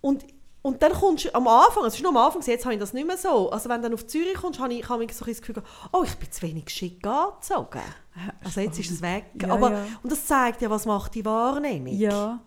Und, 0.00 0.24
und 0.62 0.82
dann 0.82 0.92
kommst 0.92 1.24
du 1.24 1.34
am 1.34 1.46
Anfang, 1.46 1.84
es 1.84 1.94
ist 1.94 2.02
nur 2.02 2.10
am 2.10 2.16
Anfang, 2.16 2.42
jetzt 2.42 2.64
habe 2.64 2.74
ich 2.74 2.80
das 2.80 2.92
nicht 2.92 3.06
mehr 3.06 3.16
so. 3.16 3.50
Also 3.50 3.68
wenn 3.68 3.80
du 3.80 3.88
dann 3.88 3.94
auf 3.94 4.06
Zürich 4.06 4.34
kommst, 4.34 4.58
habe 4.58 4.74
ich, 4.74 4.88
habe 4.88 5.04
ich 5.04 5.14
so 5.14 5.24
das 5.24 5.40
Gefühl, 5.40 5.62
oh, 5.92 6.02
ich 6.04 6.14
bin 6.16 6.30
zu 6.30 6.42
wenig 6.42 6.68
schick 6.68 7.06
angezogen. 7.06 7.80
Also 8.42 8.60
jetzt 8.60 8.78
ist 8.78 8.90
es 8.90 9.00
weg. 9.00 9.26
Ja, 9.40 9.52
Aber, 9.52 9.70
ja. 9.70 9.86
Und 10.02 10.10
das 10.10 10.26
zeigt 10.26 10.60
ja, 10.60 10.68
was 10.68 10.84
macht 10.84 11.14
die 11.14 11.24
Wahrnehmung. 11.24 11.96
Ja. 11.96 12.40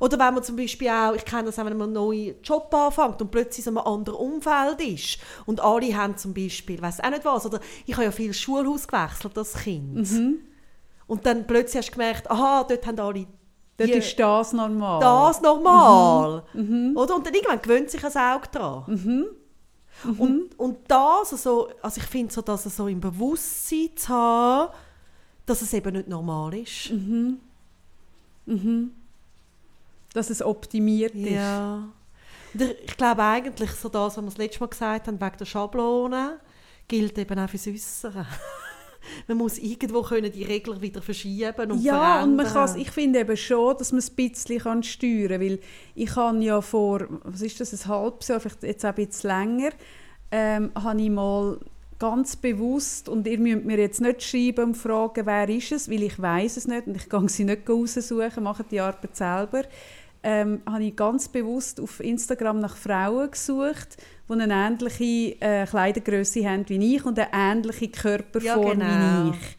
Oder 0.00 0.18
wenn 0.18 0.34
man 0.34 0.42
zum 0.42 0.56
Beispiel 0.56 0.88
auch, 0.88 1.14
ich 1.14 1.24
kenne 1.24 1.44
das 1.44 1.58
auch, 1.58 1.64
wenn 1.64 1.76
man 1.76 1.88
einen 1.88 1.92
neuen 1.94 2.40
Job 2.42 2.72
anfängt 2.74 3.20
und 3.20 3.30
plötzlich 3.30 3.66
in 3.66 3.76
einem 3.76 3.86
anderen 3.86 4.18
Umfeld 4.18 4.80
ist 4.80 5.18
und 5.46 5.60
alle 5.60 5.96
haben 5.96 6.16
zum 6.16 6.34
Beispiel, 6.34 6.80
weiß 6.80 7.00
auch 7.00 7.10
nicht 7.10 7.24
was, 7.24 7.46
oder 7.46 7.60
ich 7.86 7.94
habe 7.94 8.04
ja 8.04 8.10
viel 8.10 8.34
Schulhaus 8.34 8.88
gewechselt 8.88 9.36
als 9.38 9.54
Kind. 9.54 10.10
Mhm. 10.10 10.38
Und 11.06 11.26
dann 11.26 11.46
plötzlich 11.46 11.78
hast 11.78 11.90
du 11.90 11.92
gemerkt, 11.92 12.30
aha, 12.30 12.64
dort 12.64 12.86
haben 12.86 12.98
alle 12.98 13.26
Dort 13.76 13.88
die- 13.90 13.94
ist 13.94 14.18
das 14.18 14.52
normal. 14.52 15.00
das 15.00 15.40
normal. 15.42 16.44
Mhm. 16.52 16.96
Oder? 16.96 17.16
Und 17.16 17.26
dann 17.26 17.34
irgendwann 17.34 17.60
gewöhnt 17.60 17.90
sich 17.90 18.04
ein 18.04 18.16
Auge 18.16 18.48
daran. 18.52 18.84
Mhm. 18.86 19.26
Und, 20.18 20.58
und 20.58 20.78
das, 20.88 21.32
also, 21.32 21.68
also 21.80 22.00
ich 22.00 22.06
finde 22.06 22.32
so, 22.32 22.42
dass 22.42 22.66
es 22.66 22.76
so 22.76 22.88
im 22.88 23.00
Bewusstsein 23.00 23.90
zu 23.96 24.08
haben, 24.08 24.72
dass 25.46 25.62
es 25.62 25.72
eben 25.72 25.92
nicht 25.94 26.08
normal 26.08 26.54
ist. 26.54 26.90
Mhm. 26.90 27.38
Dass 30.12 30.30
es 30.30 30.42
optimiert 30.42 31.14
ist. 31.14 31.30
Ja. 31.30 31.88
Und 32.52 32.62
ich, 32.62 32.76
ich 32.84 32.96
glaube 32.96 33.22
eigentlich, 33.22 33.70
so 33.72 33.88
das, 33.88 34.16
was 34.16 34.22
wir 34.22 34.28
das 34.30 34.36
letzte 34.38 34.60
Mal 34.60 34.66
gesagt 34.68 35.06
haben, 35.08 35.20
wegen 35.20 35.36
der 35.38 35.44
Schablone, 35.44 36.38
gilt 36.86 37.18
eben 37.18 37.38
auch 37.38 37.48
fürs 37.48 37.66
Äußere. 37.66 38.26
Man 39.28 39.38
muss 39.38 39.58
irgendwo 39.58 40.02
können 40.02 40.30
die 40.30 40.44
Regler 40.44 40.80
wieder 40.80 41.02
verschieben 41.02 41.72
und 41.72 41.82
Ja, 41.82 42.22
und 42.22 42.36
man 42.36 42.46
verändern. 42.46 42.52
kann's, 42.52 42.76
ich 42.76 42.90
finde 42.90 43.20
eben 43.20 43.36
schon, 43.36 43.76
dass 43.76 43.92
man 43.92 43.98
es 43.98 44.10
ein 44.10 44.16
bisschen 44.16 44.58
kann 44.58 44.82
steuern 44.82 45.28
kann, 45.28 45.40
weil 45.40 45.58
ich 45.94 46.16
habe 46.16 46.38
ja 46.38 46.60
vor, 46.60 47.06
was 47.24 47.42
ist 47.42 47.60
das, 47.60 47.72
ein 47.72 47.88
halbes 47.88 48.28
Jahr, 48.28 48.40
vielleicht 48.40 48.62
jetzt 48.62 48.84
auch 48.84 48.90
ein 48.90 48.94
bisschen 49.06 49.30
länger, 49.30 49.70
ähm, 50.30 50.70
habe 50.74 51.00
ich 51.00 51.10
mal 51.10 51.58
ganz 51.98 52.36
bewusst, 52.36 53.08
und 53.08 53.26
ihr 53.26 53.38
müsst 53.38 53.64
mir 53.64 53.78
jetzt 53.78 54.00
nicht 54.00 54.22
schreiben 54.22 54.64
und 54.64 54.74
fragen, 54.74 55.26
wer 55.26 55.48
ist 55.48 55.72
es, 55.72 55.90
weil 55.90 56.02
ich 56.02 56.20
weiß 56.20 56.56
es 56.56 56.66
nicht 56.66 56.86
und 56.86 56.96
ich 56.96 57.08
kann 57.08 57.28
sie 57.28 57.44
nicht 57.44 57.68
raussuchen, 57.68 58.42
mache 58.42 58.64
die 58.70 58.80
Arbeit 58.80 59.16
selber, 59.16 59.62
ähm, 60.22 60.62
habe 60.66 60.84
ich 60.84 60.96
ganz 60.96 61.28
bewusst 61.28 61.80
auf 61.80 62.00
Instagram 62.00 62.60
nach 62.60 62.76
Frauen 62.76 63.30
gesucht, 63.30 63.98
die 64.28 64.32
eine 64.32 64.54
ähnliche 64.54 65.36
äh, 65.40 65.66
Kleidergröße 65.66 66.48
haben 66.48 66.64
wie 66.68 66.96
ich 66.96 67.04
und 67.04 67.18
eine 67.18 67.28
ähnliche 67.32 67.88
Körperform 67.88 68.80
Ja, 68.80 68.88
genau. 69.18 69.24
wie 69.32 69.36
ich. 69.36 69.56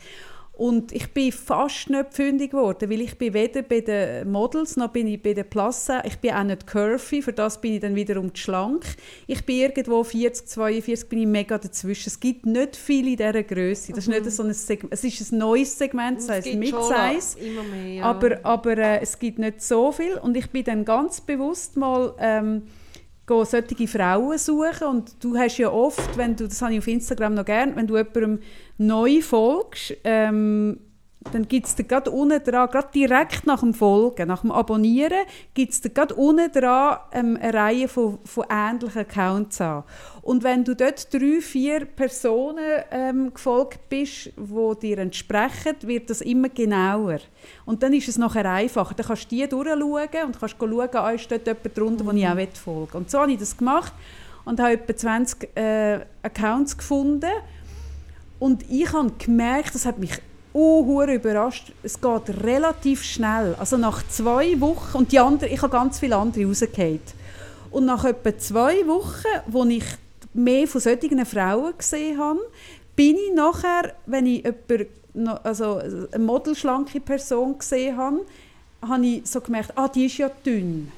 Und 0.58 0.94
ich 0.94 1.12
bin 1.14 1.34
fast 1.34 1.90
nicht 1.90 2.14
fündig 2.14 2.52
geworden, 2.52 2.90
weil 2.90 3.02
ich 3.02 3.18
bin 3.18 3.34
weder 3.34 3.62
bei 3.62 3.82
den 3.82 4.32
Models 4.32 4.78
noch 4.78 4.88
bin 4.88 5.06
ich 5.08 5.22
bei 5.22 5.34
den 5.34 5.50
Plus, 5.50 5.88
ich 6.06 6.18
bin 6.20 6.32
auch 6.32 6.44
nicht 6.44 6.66
curvy, 6.66 7.22
für 7.22 7.34
das 7.34 7.60
bin 7.60 7.74
ich 7.74 7.82
dann 7.82 7.94
wiederum 7.94 8.34
zu 8.34 8.42
schlank. 8.42 8.86
Ich 9.28 9.46
bin 9.46 9.58
irgendwo 9.58 10.02
40, 10.06 10.48
42, 10.48 11.10
bin 11.10 11.20
ich 11.20 11.28
mega 11.28 11.58
dazwischen. 11.58 12.08
Es 12.08 12.18
gibt 12.22 12.46
nicht 12.46 12.78
viele 12.78 13.10
in 13.12 13.18
dieser 13.18 13.44
Größe. 13.44 13.92
Das 13.92 14.06
ist 14.06 14.08
nicht 14.08 14.32
so 14.32 14.44
ein 14.44 14.54
Segment, 14.54 14.94
es 14.94 15.04
ist 15.04 15.34
ein 15.34 15.40
neues 15.40 15.78
Segment, 15.78 16.20
das 16.26 16.46
Mhm. 16.46 16.50
Schon 16.52 16.60
Mid-Size. 16.60 17.38
Ja. 17.90 18.04
Aber, 18.06 18.40
aber 18.44 18.78
äh, 18.78 19.02
es 19.02 19.20
gibt 19.20 19.40
nicht 19.40 19.62
so 19.62 19.92
viel 19.92 20.14
und 20.20 20.38
ich 20.38 20.50
bin 20.52 20.64
dann 20.64 20.86
ganz 20.86 21.20
bewusst 21.20 21.76
mal 21.76 22.14
ähm, 22.18 22.62
go 23.26 23.44
solche 23.44 23.88
Frauen 23.88 24.38
suchen. 24.38 24.88
Und 24.88 25.24
du 25.24 25.38
hast 25.38 25.58
ja 25.58 25.72
oft, 25.72 26.18
wenn 26.18 26.36
du, 26.36 26.48
das 26.48 26.62
habe 26.62 26.74
ich 26.74 26.80
auf 26.80 26.88
Instagram 26.88 27.34
noch 27.34 27.46
gern, 27.46 27.76
wenn 27.76 27.88
du 27.88 27.98
jemandem 27.98 28.40
neu 28.78 29.22
folgst, 29.22 29.96
ähm, 30.04 30.80
dann 31.32 31.48
gibt 31.48 31.68
es 31.68 31.76
da 31.76 31.84
gerade 31.84 32.12
unten 32.12 32.44
dran, 32.44 32.70
gerade 32.70 32.90
direkt 32.94 33.46
nach 33.46 33.60
dem 33.60 33.74
Folgen, 33.74 34.28
nach 34.28 34.42
dem 34.42 34.52
Abonnieren, 34.52 35.26
gibt 35.54 35.74
es 35.74 35.82
da 35.82 35.90
gerade 35.90 36.14
unten 36.16 36.52
dran 36.52 36.98
ähm, 37.12 37.38
eine 37.42 37.54
Reihe 37.54 37.88
von, 37.88 38.20
von 38.24 38.46
ähnlichen 38.50 39.02
Accounts 39.02 39.60
an. 39.60 39.84
Und 40.22 40.44
wenn 40.44 40.64
du 40.64 40.76
dort 40.76 41.14
drei, 41.14 41.42
vier 41.42 41.86
Personen 41.86 42.84
ähm, 42.92 43.34
gefolgt 43.34 43.90
bist, 43.90 44.32
die 44.38 44.80
dir 44.82 45.00
entsprechen, 45.00 45.76
wird 45.82 46.10
das 46.10 46.22
immer 46.22 46.50
genauer. 46.50 47.20
Und 47.66 47.84
dann 47.84 47.94
ist 47.94 48.08
es 48.08 48.18
nachher 48.18 48.50
einfacher. 48.50 48.94
Dann 48.96 49.06
kannst 49.06 49.32
du 49.32 49.36
die 49.36 49.48
durchschauen 49.48 50.26
und 50.26 50.40
kannst 50.40 50.56
schauen, 50.60 50.90
ah, 50.94 51.12
ist 51.12 51.32
dort 51.32 51.48
jemand 51.48 51.78
drunter, 51.78 52.04
den 52.06 52.18
ich 52.18 52.28
auch 52.28 52.58
folgen 52.58 52.94
will. 52.94 53.00
Und 53.00 53.12
so 53.12 53.20
habe 53.20 53.32
ich 53.32 53.40
das 53.40 53.58
gemacht 53.58 53.94
und 54.46 54.60
habe 54.60 54.74
etwa 54.74 54.96
20 54.96 55.58
äh, 55.58 56.00
Accounts 56.24 56.78
gefunden. 56.78 57.32
Und 58.40 58.70
ich 58.70 58.92
habe 58.94 59.12
gemerkt, 59.18 59.76
das 59.76 59.86
hat 59.86 59.98
mich 59.98 60.12
uh, 60.56 61.04
überrascht. 61.04 61.74
Es 61.84 62.00
geht 62.00 62.44
relativ 62.44 63.04
schnell. 63.04 63.56
Also 63.60 63.78
nach 63.78 64.08
zwei 64.08 64.60
Wochen, 64.62 64.98
und 64.98 65.12
die 65.12 65.20
anderen, 65.20 65.54
ich 65.54 65.62
habe 65.62 65.72
ganz 65.72 66.00
viele 66.00 66.16
andere 66.16 66.46
rausgehört. 66.46 67.14
Und 67.72 67.86
nach 67.86 68.06
etwa 68.06 68.38
zwei 68.38 68.88
Wochen, 68.88 69.28
wo 69.48 69.66
ich 69.66 69.84
mehr 70.34 70.68
von 70.68 70.82
solchen 70.82 71.26
Frauen 71.26 71.74
gesehen 71.78 72.18
habe, 72.18 72.40
bin 72.96 73.16
ich 73.16 73.34
nachher, 73.34 73.94
wenn 74.06 74.26
ich 74.26 74.44
jemanden, 74.44 75.28
also 75.44 75.78
eine 76.12 76.24
modelschlanke 76.24 77.00
Person 77.02 77.58
gesehen 77.58 77.98
habe, 77.98 78.26
habe 78.82 79.06
ich 79.06 79.28
so 79.28 79.42
gemerkt, 79.42 79.74
ah, 79.76 79.88
die 79.88 80.06
ist 80.06 80.18
ja 80.18 80.30
dünn. 80.46 80.92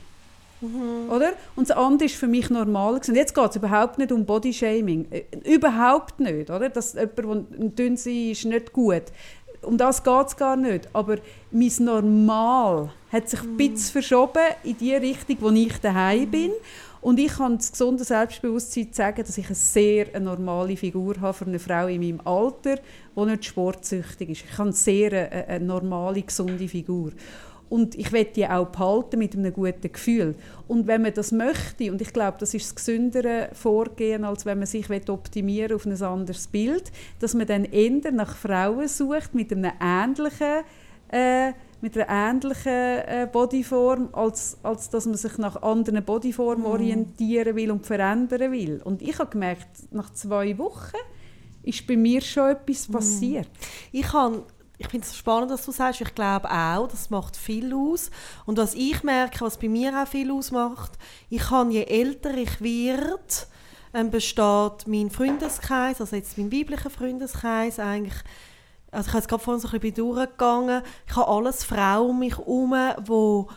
Mhm. 0.62 1.10
Oder? 1.10 1.34
Und 1.56 1.70
das 1.70 1.78
andere 1.78 2.06
ist 2.06 2.16
für 2.16 2.28
mich 2.28 2.50
normal. 2.50 2.96
Und 2.96 3.08
jetzt 3.08 3.34
geht 3.34 3.50
es 3.50 3.56
überhaupt 3.56 3.98
nicht 3.98 4.12
um 4.12 4.26
Bodyshaming. 4.26 5.08
Äh, 5.12 5.24
überhaupt 5.46 6.20
nicht. 6.20 6.50
Oder? 6.50 6.70
Dass 6.70 6.94
jemand, 6.94 7.52
der 7.52 7.70
dünn 7.70 7.94
ist, 7.94 8.08
ist 8.08 8.46
nicht 8.46 8.74
gut. 8.74 9.04
Um 9.62 9.78
das 9.78 10.04
geht 10.04 10.28
es 10.28 10.36
gar 10.36 10.56
nicht. 10.56 10.88
Aber 10.94 11.18
mein 11.52 11.72
Normal 11.80 12.92
hat 13.12 13.30
sich 13.30 13.42
ein 13.42 13.58
bisschen 13.58 13.92
verschoben 13.92 14.44
in 14.64 14.78
die 14.78 14.96
Richtung, 14.96 15.38
wo 15.40 15.50
ich 15.50 15.78
daheim 15.80 16.22
mhm. 16.22 16.32
bin. 16.32 16.52
Und 17.00 17.20
ich 17.20 17.34
kann 17.38 17.58
das 17.58 17.72
gesunde 17.72 18.04
Selbstbewusstsein 18.04 18.90
sagen, 18.92 19.24
dass 19.26 19.38
ich 19.38 19.46
eine 19.46 19.56
sehr 19.56 20.20
normale 20.20 20.76
Figur 20.76 21.16
habe 21.22 21.34
für 21.34 21.46
eine 21.46 21.60
Frau 21.60 21.88
in 21.88 22.02
meinem 22.02 22.22
Alter, 22.26 22.80
die 23.16 23.26
nicht 23.26 23.46
sportsüchtig 23.46 24.30
ist. 24.30 24.44
Ich 24.44 24.58
habe 24.58 24.64
eine 24.64 24.74
sehr 24.74 25.14
eine, 25.14 25.48
eine 25.48 25.66
normale, 25.66 26.22
gesunde 26.22 26.68
Figur. 26.68 27.12
Und 27.70 27.96
ich 27.96 28.12
will 28.12 28.26
die 28.26 28.48
auch 28.48 28.68
behalten 28.68 29.20
mit 29.20 29.36
einem 29.36 29.54
guten 29.54 29.92
Gefühl. 29.92 30.36
Und 30.68 30.88
wenn 30.88 31.02
man 31.02 31.14
das 31.14 31.32
möchte, 31.32 31.92
und 31.92 32.02
ich 32.02 32.14
glaube, 32.14 32.38
das 32.40 32.54
ist 32.54 32.66
das 32.66 32.76
gesündere 32.76 33.50
Vorgehen, 33.54 34.24
als 34.24 34.46
wenn 34.46 34.60
man 34.60 34.68
sich 34.68 34.90
optimieren 35.10 35.76
auf 35.76 35.86
ein 35.86 36.02
anderes 36.02 36.48
Bild, 36.48 36.92
dass 37.20 37.34
man 37.34 37.48
dann 37.48 37.66
eher 37.66 38.12
nach 38.12 38.36
Frauen 38.36 38.88
sucht 38.88 39.34
mit 39.34 39.52
einem 39.52 39.72
ähnlichen 39.82 40.64
äh, 41.10 41.54
mit 41.82 41.98
einer 41.98 42.32
ähnlichen 42.32 42.72
äh, 42.72 43.30
Bodyform, 43.32 44.10
als, 44.14 44.58
als 44.64 44.90
dass 44.90 45.06
man 45.06 45.16
sich 45.16 45.38
nach 45.38 45.62
anderen 45.62 46.04
Bodyformen 46.04 46.64
mm. 46.64 46.72
orientieren 46.72 47.56
will 47.56 47.72
und 47.72 47.86
verändern 47.86 48.52
will. 48.52 48.82
Und 48.84 49.02
ich 49.02 49.20
habe 49.20 49.30
gemerkt, 49.30 49.68
nach 49.92 50.12
zwei 50.14 50.58
Wochen 50.58 50.98
ist 51.64 51.86
bei 51.86 51.96
mir 51.96 52.22
schon 52.22 52.52
etwas 52.52 52.88
mhm. 52.88 52.94
passiert. 52.94 53.48
Mm. 53.48 53.98
Ich 53.98 54.14
habe 54.14 54.44
ich 54.78 54.88
finde 54.88 55.08
es 55.08 55.16
spannend, 55.16 55.52
dass 55.52 55.66
du 55.66 55.72
sagst. 55.72 56.02
Ich 56.02 56.14
glaube 56.14 56.50
auch, 56.52 56.88
das 56.88 57.10
macht 57.10 57.36
viel 57.36 57.74
aus. 57.74 58.12
Und 58.46 58.58
was 58.58 58.76
ich 58.76 59.04
merke, 59.04 59.42
was 59.42 59.58
bei 59.58 59.70
mir 59.70 59.92
auch 60.02 60.08
viel 60.08 60.32
ausmacht, 60.32 60.92
ich 61.30 61.42
kann, 61.42 61.72
je 61.72 61.84
älter 61.84 62.36
ich 62.36 62.62
werde, 62.62 63.18
ähm, 63.94 64.12
besteht 64.12 64.86
mein 64.86 65.10
Freundeskreis, 65.10 66.00
also 66.00 66.16
jetzt 66.16 66.38
mein 66.38 66.52
weiblicher 66.52 66.90
Freundeskreis, 66.90 67.80
eigentlich, 67.80 68.22
also 68.92 69.08
ich 69.08 69.14
habe 69.14 69.18
jetzt 69.20 69.30
gerade 69.30 69.44
vorhin 69.44 69.62
so 69.62 69.68
ein 69.70 69.80
bisschen 69.80 69.96
durchgegangen, 69.96 70.84
ich 71.08 71.16
habe 71.16 71.28
alles 71.28 71.64
Frauen 71.64 72.12
um 72.12 72.20
mich 72.20 72.38
herum, 72.38 72.76
wo 73.06 73.50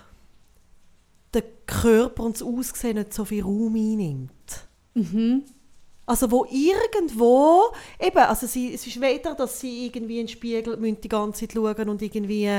der 1.35 1.45
Körper 1.67 2.25
und 2.25 2.37
das 2.37 2.43
Aussehen 2.43 2.97
nicht 2.97 3.13
so 3.13 3.25
viel 3.25 3.43
Raum 3.43 3.75
einnimmt. 3.75 4.67
Mhm. 4.95 5.45
Also 6.11 6.29
wo 6.33 6.45
irgendwo, 6.51 7.73
eben, 8.01 8.19
also 8.19 8.45
sie, 8.49 8.75
es 8.75 8.85
ist 8.85 9.01
weder, 9.01 9.37
dass 9.37 9.61
sie 9.61 9.87
irgendwie 9.87 10.19
in 10.19 10.27
den 10.27 10.33
Spiegel 10.33 10.77
die 10.77 11.09
ganze 11.09 11.47
Zeit 11.47 11.53
schauen 11.53 11.89
und 11.89 12.03
irgendwie, 12.03 12.51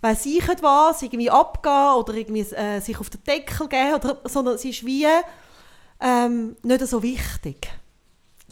weiß 0.00 0.26
ich 0.26 0.46
was, 0.62 1.02
irgendwie 1.02 1.28
abgehen 1.28 1.96
oder 1.96 2.14
irgendwie 2.14 2.42
äh, 2.54 2.78
sich 2.78 2.96
auf 3.00 3.10
den 3.10 3.24
Deckel 3.24 3.66
geben, 3.66 3.94
oder, 3.94 4.20
sondern 4.26 4.58
sie 4.58 4.70
ist 4.70 4.86
wie 4.86 5.06
ähm, 6.00 6.54
nicht 6.62 6.86
so 6.86 7.02
wichtig. 7.02 7.68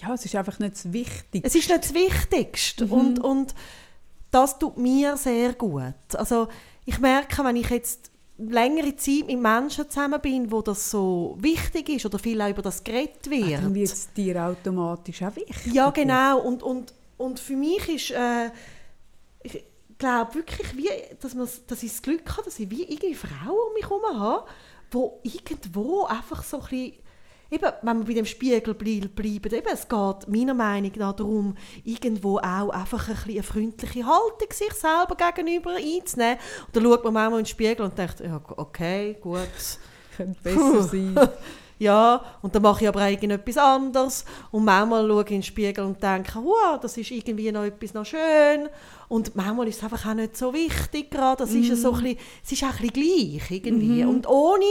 Ja, 0.01 0.12
es 0.12 0.24
ist 0.24 0.34
einfach 0.34 0.59
nicht 0.59 0.74
das 0.74 0.93
Wichtigste. 0.93 1.47
Es 1.47 1.55
ist 1.55 1.68
nicht 1.70 1.84
das 1.84 1.95
Wichtigste 1.95 2.86
mhm. 2.86 2.93
und, 2.93 3.18
und 3.20 3.55
das 4.32 4.59
tut 4.59 4.76
mir 4.76 5.16
sehr 5.16 5.53
gut. 5.53 5.95
Also 6.14 6.49
ich 6.84 6.99
merke, 6.99 7.45
wenn 7.45 7.55
ich 7.55 7.70
jetzt 7.70 8.11
längere 8.51 8.97
Zeit 8.97 9.26
mit 9.26 9.40
Menschen 9.40 9.88
zusammen 9.88 10.20
bin, 10.20 10.51
wo 10.51 10.62
das 10.62 10.90
so 10.90 11.36
wichtig 11.40 11.88
ist 11.88 12.07
oder 12.07 12.18
viel 12.18 12.40
über 12.40 12.62
das 12.62 12.82
geredet 12.82 13.28
wird. 13.28 13.62
dann 13.62 13.74
wird 13.74 13.90
es 13.90 14.12
dir 14.12 14.45
automatisch 14.45 15.22
auch 15.22 15.36
wichtig. 15.36 15.72
Ja, 15.72 15.90
genau. 15.90 16.40
Und, 16.40 16.62
und, 16.62 16.95
und 17.18 17.40
für 17.40 17.57
mich 17.57 17.88
ist, 17.88 18.11
äh, 18.11 18.51
ich 19.43 19.64
glaube 19.99 20.34
wirklich, 20.34 20.76
wie, 20.76 20.88
dass, 21.20 21.34
man, 21.34 21.49
dass 21.66 21.82
ich 21.82 21.93
das 21.93 22.03
Glück 22.03 22.30
habe, 22.32 22.45
dass 22.45 22.59
ich 22.59 22.70
wie 22.70 22.82
irgendwie 22.82 23.14
Frauen 23.14 23.68
um 23.68 23.74
mich 23.74 23.84
herum 23.84 24.03
habe, 24.18 24.47
die 24.93 25.36
irgendwo 25.36 26.05
einfach 26.05 26.43
so 26.43 26.59
ein 26.59 26.62
bisschen 26.68 26.93
eben, 27.53 27.72
wenn 27.82 27.98
wir 27.98 28.05
bei 28.07 28.14
dem 28.14 28.24
Spiegel 28.24 28.74
bleiben, 28.74 29.55
eben, 29.55 29.68
es 29.72 29.88
geht 29.88 30.28
meiner 30.28 30.55
Meinung 30.55 30.92
nach 30.96 31.12
darum, 31.12 31.55
irgendwo 31.84 32.38
auch 32.38 32.70
einfach 32.70 33.09
ein 33.09 33.16
eine 33.32 33.42
freundliche 33.42 34.07
Haltung 34.07 34.48
sich 34.50 34.72
selber 34.72 35.16
gegenüber 35.16 35.72
einzunehmen. 35.72 36.38
Und 36.66 36.76
dann 36.76 36.82
schaut 36.82 37.05
man 37.05 37.12
manchmal 37.12 37.40
in 37.40 37.44
den 37.44 37.50
Spiegel 37.50 37.82
und 37.82 37.96
denkt, 37.96 38.20
ja, 38.20 38.40
okay, 38.57 39.16
gut. 39.20 39.48
Könnte 40.16 40.38
besser 40.42 40.82
sein. 40.90 41.18
ja, 41.78 42.22
und 42.42 42.55
dann 42.55 42.62
mache 42.62 42.84
ich 42.84 42.88
aber 42.88 43.09
irgendetwas 43.09 43.57
anderes. 43.57 44.24
Und 44.50 44.64
manchmal 44.64 45.07
schaue 45.07 45.22
ich 45.22 45.30
in 45.30 45.36
den 45.36 45.42
Spiegel 45.42 45.84
und 45.84 46.03
denke, 46.03 46.38
wow, 46.42 46.78
das 46.80 46.96
ist 46.96 47.11
irgendwie 47.11 47.50
noch 47.53 47.64
etwas 47.64 47.94
noch 47.94 48.05
schön. 48.05 48.68
Und 49.09 49.34
manchmal 49.36 49.68
ist 49.68 49.78
es 49.78 49.84
einfach 49.84 50.07
auch 50.07 50.14
nicht 50.14 50.36
so 50.36 50.53
wichtig 50.53 51.11
gerade. 51.11 51.44
Das 51.44 51.50
mm. 51.50 51.62
ist 51.62 51.82
so 51.82 51.92
ein 51.92 52.03
bisschen, 52.03 52.18
es 52.44 52.53
ist 52.53 52.64
auch 52.64 52.80
ein 52.80 52.88
bisschen 52.88 52.92
gleich 52.92 53.50
irgendwie. 53.50 54.05
Mm 54.05 54.09
Und 54.09 54.28
ohne 54.28 54.64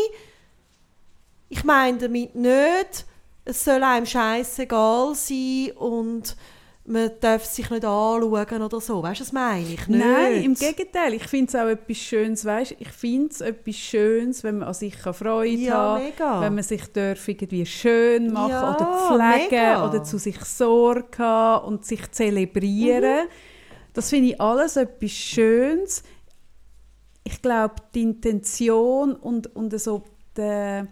ich 1.51 1.65
meine 1.65 1.97
damit 1.97 2.33
nicht, 2.33 3.05
es 3.43 3.65
soll 3.65 3.83
einem 3.83 4.05
scheißegal 4.05 5.13
sein 5.15 5.71
und 5.75 6.37
man 6.85 7.11
darf 7.19 7.43
sich 7.43 7.69
nicht 7.69 7.83
anschauen 7.83 8.61
oder 8.61 8.79
so. 8.79 9.03
Weißt 9.03 9.19
du, 9.19 9.23
das 9.25 9.33
meine 9.33 9.67
ich 9.67 9.85
nicht. 9.87 10.03
Nein, 10.03 10.43
im 10.43 10.53
Gegenteil. 10.53 11.13
Ich 11.13 11.27
finde 11.27 11.49
es 11.49 11.55
auch 11.55 11.67
etwas 11.67 11.97
Schönes. 11.97 12.45
Weißt? 12.45 12.75
Ich 12.79 12.87
finde 12.87 13.31
es 13.31 13.41
etwas 13.41 13.75
Schönes, 13.75 14.43
wenn 14.45 14.59
man 14.59 14.69
an 14.69 14.73
sich 14.73 14.95
Freude 14.95 15.61
ja, 15.61 15.73
haben 15.73 16.03
mega. 16.05 16.41
wenn 16.41 16.55
man 16.55 16.63
sich 16.63 16.85
darf 16.93 17.27
irgendwie 17.27 17.65
schön 17.65 18.31
machen 18.31 18.51
ja, 18.51 18.75
oder 18.75 19.07
pflegen 19.07 19.51
mega. 19.51 19.89
oder 19.89 20.03
zu 20.03 20.17
sich 20.17 20.39
Sorge 20.45 21.17
haben 21.17 21.67
und 21.67 21.85
sich 21.85 22.09
zelebrieren. 22.11 23.25
Mhm. 23.25 23.91
Das 23.93 24.09
finde 24.09 24.29
ich 24.29 24.41
alles 24.41 24.77
etwas 24.77 25.11
Schönes. 25.11 26.03
Ich 27.25 27.41
glaube, 27.41 27.75
die 27.93 28.03
Intention 28.03 29.15
und, 29.15 29.53
und 29.53 29.77
so 29.79 30.03
der 30.37 30.87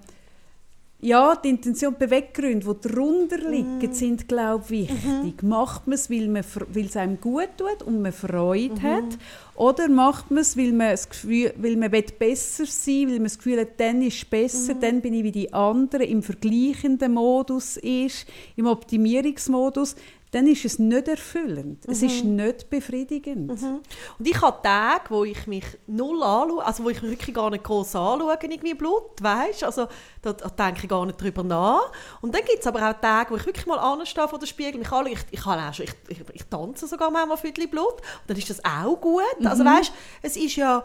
ja, 1.01 1.35
die 1.35 1.49
Intention, 1.49 1.93
die 1.93 2.05
Beweggründe, 2.05 2.75
die 2.75 2.89
darunter 2.89 3.37
liegen, 3.37 3.77
mm. 3.77 3.93
sind, 3.93 4.27
glaube 4.27 4.65
ich, 4.69 4.89
wichtig. 4.89 5.43
Mhm. 5.43 5.49
Macht 5.49 5.87
man 5.87 5.95
es, 5.95 6.09
weil, 6.09 6.33
weil 6.33 6.85
es 6.85 6.97
einem 6.97 7.19
gut 7.19 7.49
tut 7.57 7.83
und 7.83 8.01
man 8.01 8.11
Freude 8.11 8.75
mhm. 8.75 8.81
hat? 8.81 9.17
Oder 9.55 9.89
macht 9.89 10.31
man 10.31 10.39
es, 10.39 10.57
weil 10.57 10.71
man, 10.71 10.91
das 10.91 11.09
Gefühl, 11.09 11.53
weil 11.57 11.77
man 11.77 11.91
besser 11.91 12.65
sein 12.65 12.93
will, 12.93 13.07
weil 13.07 13.13
man 13.15 13.23
das 13.25 13.37
Gefühl 13.37 13.59
hat, 13.59 13.79
dann 13.79 14.01
ist 14.01 14.17
es 14.17 14.25
besser, 14.25 14.75
mhm. 14.75 14.79
dann 14.79 15.01
bin 15.01 15.13
ich 15.13 15.23
wie 15.23 15.31
die 15.31 15.53
anderen, 15.53 16.07
im 16.07 16.23
vergleichenden 16.23 17.13
Modus 17.13 17.77
ist, 17.77 18.25
im 18.55 18.65
Optimierungsmodus 18.65 19.95
dann 20.32 20.45
ist 20.45 20.63
es 20.63 20.77
nicht 20.77 21.07
erfüllend. 21.07 21.88
Mhm. 21.88 21.91
Es 21.91 22.03
ist 22.03 22.23
mhm. 22.23 22.36
nicht 22.36 22.69
befriedigend. 22.69 23.61
Mhm. 23.61 23.82
Und 24.19 24.27
ich 24.27 24.39
habe 24.41 24.61
Tage, 24.61 25.09
wo 25.09 25.23
ich 25.23 25.47
mich 25.47 25.65
null 25.88 26.21
anschaue, 26.21 26.63
also 26.63 26.84
wo 26.84 26.89
ich 26.89 27.01
mich 27.01 27.11
wirklich 27.11 27.36
gar 27.36 27.49
nicht 27.49 27.63
groß 27.63 27.95
anschaue, 27.95 28.38
irgendwie 28.41 28.73
Blut, 28.75 29.21
weißt? 29.21 29.63
Also 29.63 29.88
da, 30.21 30.34
denke 30.34 30.82
ich 30.84 30.89
gar 30.89 31.05
nicht 31.05 31.19
drüber 31.19 31.43
nach. 31.43 31.91
Und 32.21 32.36
dann 32.36 32.43
gibt 32.45 32.59
es 32.59 32.67
aber 32.67 32.88
auch 32.88 32.99
Tage, 33.01 33.32
wo 33.32 33.38
ich 33.38 33.45
wirklich 33.45 33.65
mal 33.65 33.80
anstehe 33.80 34.27
vor 34.27 34.39
dem 34.39 34.45
Spiegel, 34.45 34.80
mich 34.80 34.91
anschaue, 34.91 35.13
ich, 35.13 35.19
ich, 35.32 35.45
auch 35.45 35.73
schon, 35.73 35.86
ich, 35.86 35.93
ich, 36.09 36.23
ich 36.34 36.45
tanze 36.45 36.88
sogar 36.88 37.09
manchmal 37.09 37.38
für 37.38 37.51
Blut, 37.51 37.93
und 37.93 38.27
dann 38.27 38.38
ist 38.38 38.49
das 38.49 38.63
auch 38.63 38.99
gut. 39.01 39.23
Also, 39.43 39.63
mhm. 39.63 39.67
Also 39.69 39.80
weißt, 39.80 39.91
es 40.21 40.38
ist 40.38 40.55
ja 40.55 40.84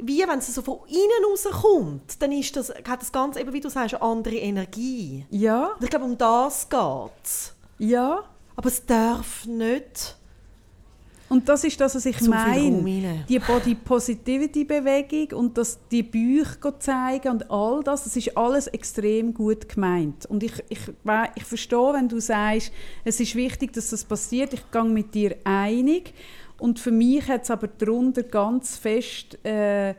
wie 0.00 0.20
wenn 0.20 0.38
es 0.38 0.54
so 0.54 0.62
von 0.62 0.78
innen 0.86 1.24
rauskommt, 1.28 2.22
dann 2.22 2.30
ist 2.30 2.54
das, 2.56 2.70
hat 2.70 3.02
das 3.02 3.10
Ganze, 3.10 3.40
eben 3.40 3.52
wie 3.52 3.60
du 3.60 3.68
sagst, 3.68 3.94
eine 3.94 4.02
andere 4.02 4.36
Energie. 4.36 5.26
Ja. 5.30 5.72
Und 5.72 5.82
ich 5.82 5.90
glaube, 5.90 6.04
um 6.04 6.16
das 6.16 6.68
geht 6.68 6.80
es. 7.24 7.54
Ja. 7.78 8.24
Aber 8.56 8.68
es 8.68 8.84
darf 8.84 9.46
nicht. 9.46 10.16
Und 11.28 11.48
das 11.48 11.62
ist 11.64 11.80
das, 11.80 11.94
was 11.94 12.06
ich 12.06 12.20
meine. 12.22 13.24
Die 13.28 13.38
Body 13.38 13.74
Positivity 13.74 14.64
Bewegung 14.64 15.38
und 15.38 15.58
das, 15.58 15.78
die 15.90 16.02
Bücher 16.02 16.78
zeigen 16.80 17.28
und 17.32 17.50
all 17.50 17.82
das, 17.82 18.04
das 18.04 18.16
ist 18.16 18.36
alles 18.36 18.66
extrem 18.68 19.34
gut 19.34 19.68
gemeint. 19.68 20.24
Und 20.26 20.42
ich, 20.42 20.52
ich, 20.70 20.80
ich 21.34 21.44
verstehe, 21.44 21.92
wenn 21.92 22.08
du 22.08 22.18
sagst, 22.18 22.72
es 23.04 23.20
ist 23.20 23.34
wichtig, 23.34 23.74
dass 23.74 23.90
das 23.90 24.04
passiert. 24.04 24.54
Ich 24.54 24.70
gehe 24.70 24.84
mit 24.84 25.14
dir 25.14 25.36
einig. 25.44 26.14
Und 26.58 26.80
für 26.80 26.90
mich 26.90 27.28
hat 27.28 27.44
es 27.44 27.50
aber 27.50 27.68
darunter 27.68 28.22
ganz 28.22 28.78
fest 28.78 29.38
äh, 29.44 29.94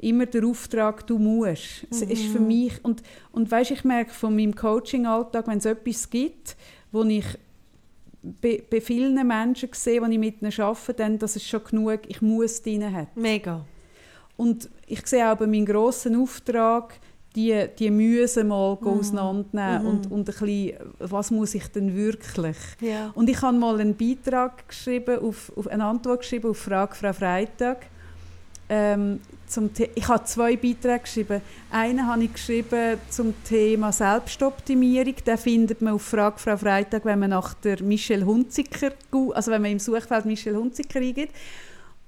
immer 0.00 0.26
der 0.26 0.44
Auftrag, 0.46 1.06
du 1.06 1.18
musst. 1.18 1.86
Es 1.90 2.02
ist 2.02 2.26
für 2.26 2.40
mhm. 2.40 2.46
mich, 2.46 2.84
und, 2.84 3.02
und 3.32 3.50
weißt, 3.50 3.72
ich 3.72 3.84
merke 3.84 4.12
von 4.12 4.34
meinem 4.34 4.54
Coaching-Alltag, 4.54 5.46
wenn 5.48 5.58
es 5.58 5.64
etwas 5.64 6.08
gibt, 6.08 6.56
wo 6.92 7.02
ich 7.04 7.24
bei, 8.40 8.62
bei 8.68 8.80
vielen 8.80 9.26
Menschen 9.26 9.68
sehe, 9.72 10.00
die 10.00 10.12
ich 10.12 10.18
mit 10.18 10.42
ihnen 10.42 10.52
arbeite, 10.60 10.94
dann, 10.94 11.18
dass 11.18 11.36
es 11.36 11.46
schon 11.46 11.62
genug 11.64 12.00
ich 12.08 12.20
muss 12.20 12.62
drin 12.62 12.92
hat. 12.94 13.16
Mega. 13.16 13.64
Und 14.36 14.68
ich 14.86 15.06
sehe 15.06 15.30
auch 15.30 15.36
bei 15.36 15.46
meinem 15.46 15.66
grossen 15.66 16.16
Auftrag, 16.20 16.94
die, 17.34 17.66
die 17.78 17.90
Mühen 17.90 18.48
mal 18.48 18.76
Mhm. 18.80 18.86
auseinandernehmen 18.88 19.82
Mhm. 19.82 19.88
und, 19.88 20.10
und 20.10 20.18
ein 20.20 20.24
bisschen, 20.24 20.72
was 20.98 21.30
muss 21.30 21.54
ich 21.54 21.66
denn 21.68 21.94
wirklich? 21.94 22.56
Ja. 22.80 23.12
Und 23.14 23.28
ich 23.28 23.40
habe 23.42 23.56
mal 23.56 23.78
einen 23.80 23.94
Beitrag 23.96 24.66
geschrieben, 24.68 25.18
auf, 25.20 25.52
auf 25.56 25.68
eine 25.68 25.84
Antwort 25.84 26.20
geschrieben 26.20 26.50
auf 26.50 26.58
Frage 26.58 26.94
Frau 26.94 27.12
Freitag. 27.12 27.86
Ähm, 28.68 29.20
zum 29.48 29.70
The 29.74 29.88
ich 29.94 30.06
habe 30.08 30.24
zwei 30.24 30.56
Beiträge 30.56 31.00
geschrieben. 31.00 31.40
Einen 31.70 32.06
habe 32.06 32.24
ich 32.24 32.32
geschrieben 32.32 32.98
zum 33.10 33.34
Thema 33.44 33.92
Selbstoptimierung. 33.92 35.14
Den 35.26 35.38
findet 35.38 35.82
man 35.82 35.94
auf 35.94 36.02
Frage 36.02 36.38
Frau 36.38 36.56
Freitag, 36.56 37.04
wenn 37.04 37.18
man 37.18 37.30
nach 37.30 37.54
der 37.54 37.82
Michelle 37.82 38.24
Hunziker, 38.24 38.92
also 39.34 39.50
wenn 39.50 39.62
man 39.62 39.72
im 39.72 39.78
Suchfeld 39.78 40.24
Michelle 40.24 40.58
Hunziker 40.58 41.00
eingibt. 41.00 41.34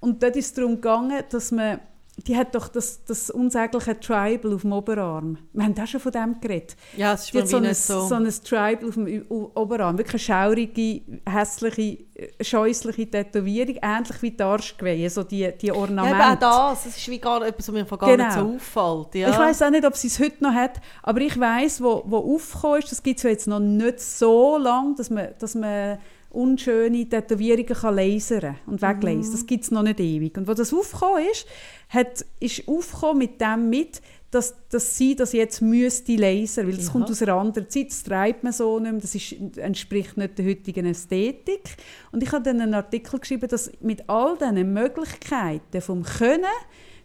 Und 0.01 0.22
dort 0.22 0.36
ist 0.36 0.47
es 0.47 0.55
darum 0.55 0.76
gegangen, 0.76 1.22
dass 1.30 1.51
man, 1.51 1.80
die 2.27 2.37
hat 2.37 2.55
doch 2.55 2.68
das, 2.68 3.05
das 3.05 3.31
unsägliche 3.31 3.99
Tribal 3.99 4.55
auf 4.55 4.62
dem 4.62 4.73
Oberarm. 4.73 5.39
Wir 5.53 5.64
haben 5.64 5.75
auch 5.81 5.87
schon 5.87 6.01
von 6.01 6.12
dem 6.12 6.41
geredet. 6.41 6.77
ja, 6.97 7.14
es 7.14 7.25
ist 7.25 7.35
Die 7.35 7.39
hat 7.39 7.49
so 7.49 7.57
ein, 7.57 7.75
so. 7.75 8.01
so 8.07 8.14
ein 8.14 8.29
Tribal 8.45 8.89
auf 8.89 8.95
dem 8.95 9.25
Oberarm. 9.29 9.97
Wirklich 9.99 10.31
eine 10.31 10.41
schaurige, 10.43 11.01
hässliche, 11.29 12.05
äh, 12.14 12.45
scheußliche 12.45 13.11
Tätowierung. 13.11 13.77
Ähnlich 13.83 14.23
wie 14.23 14.31
die 14.33 14.43
Arschgeweih, 14.43 15.09
so 15.09 15.23
die, 15.23 15.51
die 15.61 15.66
ja, 15.68 15.75
Ornamente. 15.75 16.16
eben 16.16 16.45
auch 16.45 16.71
das. 16.71 16.87
Es 16.87 16.97
ist 16.97 17.09
wie 17.09 17.18
gar 17.18 17.47
etwas, 17.47 17.68
was 17.68 17.75
mir 17.75 17.87
von 17.87 17.99
gar 17.99 18.11
Genau. 18.11 18.25
nicht 18.25 18.35
so 18.35 18.81
auffällt. 18.85 19.14
Ja. 19.14 19.31
Ich 19.31 19.39
weiß 19.39 19.62
auch 19.62 19.71
nicht, 19.71 19.85
ob 19.87 19.97
sie 19.97 20.09
es 20.09 20.18
heute 20.18 20.43
noch 20.45 20.53
hat, 20.55 20.81
aber 21.03 21.21
ich 21.21 21.39
weiß, 21.39 21.83
wo, 21.83 22.03
wo 22.07 22.35
aufgekommen 22.35 22.81
ist, 22.81 22.91
das 22.93 23.03
gibt 23.03 23.18
es 23.18 23.23
ja 23.23 23.31
jetzt 23.31 23.47
noch 23.49 23.61
nicht 23.61 24.01
so 24.01 24.59
lange, 24.59 24.95
dass 24.97 25.11
man, 25.11 25.29
dass 25.39 25.55
man 25.55 25.99
unschöne 26.31 27.09
Tätowierungen 27.09 27.66
kann 27.74 27.97
lasern 27.97 28.57
und 28.66 28.81
weglasern. 28.83 29.33
Das 29.33 29.47
gibt 29.47 29.64
es 29.64 29.70
noch 29.70 29.83
nicht 29.83 30.01
ewig. 30.01 30.37
Und 30.39 30.47
wo 30.49 30.55
das 30.55 30.72
aufgekommen 30.72 31.24
ist, 31.31 31.47
hat, 31.89 32.24
ist 32.39 32.66
aufgekommen 32.68 33.18
mit 33.18 33.41
dem 33.41 33.68
mit, 33.68 34.01
dass, 34.31 34.55
dass 34.68 34.97
sie 34.97 35.16
das 35.16 35.33
jetzt 35.33 35.61
müsste 35.61 36.14
lasern, 36.14 36.68
weil 36.68 36.76
das 36.76 36.87
Ja. 36.87 36.93
kommt 36.93 37.11
aus 37.11 37.20
einer 37.20 37.35
anderen 37.35 37.68
Zeit, 37.68 37.89
das 37.91 38.05
treibt 38.05 38.45
man 38.45 38.53
so 38.53 38.78
nicht 38.78 38.93
mehr, 38.93 39.01
das 39.01 39.14
ist, 39.16 39.35
entspricht 39.59 40.16
nicht 40.16 40.39
der 40.39 40.47
heutigen 40.47 40.87
Ästhetik. 40.87 41.76
Und 42.12 42.22
ich 42.22 42.31
habe 42.31 42.45
dann 42.45 42.61
einen 42.61 42.74
Artikel 42.74 43.18
geschrieben, 43.18 43.49
dass 43.49 43.72
mit 43.81 44.09
all 44.09 44.37
diesen 44.39 44.72
Möglichkeiten 44.72 45.81
vom 45.81 46.05
Können 46.05 46.45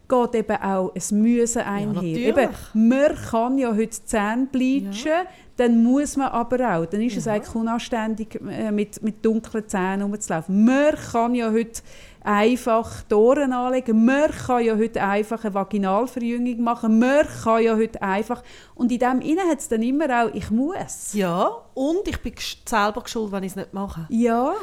geht 0.07 0.35
eben 0.35 0.57
auch 0.61 0.93
ein 0.93 1.19
Müssen 1.19 1.61
einher. 1.63 1.87
natürlich. 1.93 2.27
eben, 2.27 2.49
man 2.73 3.15
kann 3.15 3.57
ja 3.57 3.69
heute 3.71 3.87
die 3.87 4.05
Zähne 4.05 4.47
bleachen, 4.51 5.25
dann 5.57 5.83
muss 5.83 6.17
man 6.17 6.27
aber 6.29 6.75
auch. 6.75 6.85
Dann 6.85 7.01
ist 7.01 7.15
es 7.17 7.25
Ja. 7.25 7.33
eigentlich 7.33 7.55
unanständig, 7.55 8.39
äh, 8.49 8.71
mit, 8.71 9.01
mit 9.01 9.23
dunklen 9.25 9.67
Zähnen 9.67 10.01
rumzulaufen. 10.03 10.65
Man 10.65 10.95
kann 10.95 11.33
ja 11.35 11.51
heute 11.51 11.81
einfach 12.21 13.03
die 13.03 13.13
Ohren 13.13 13.53
anlegen, 13.53 14.03
man 14.03 14.31
kann 14.31 14.63
ja 14.65 14.75
heute 14.75 15.01
einfach 15.01 15.43
eine 15.45 15.53
Vaginalverjüngung 15.53 16.61
machen, 16.63 16.99
man 16.99 17.25
kann 17.43 17.63
ja 17.63 17.75
heute 17.75 18.01
einfach... 18.01 18.41
Und 18.73 18.91
in 18.91 18.99
dem 18.99 19.21
Innen 19.21 19.47
hat 19.47 19.59
es 19.59 19.67
dann 19.69 19.83
immer 19.83 20.05
auch 20.25 20.33
«ich 20.33 20.49
muss». 20.49 21.13
ja, 21.13 21.49
und 21.73 22.07
ich 22.07 22.19
bin 22.21 22.33
selber 22.65 23.01
geschuld, 23.03 23.31
wenn 23.31 23.43
ich 23.43 23.51
es 23.51 23.55
nicht 23.55 23.73
mache. 23.73 24.07
Ja, 24.09 24.53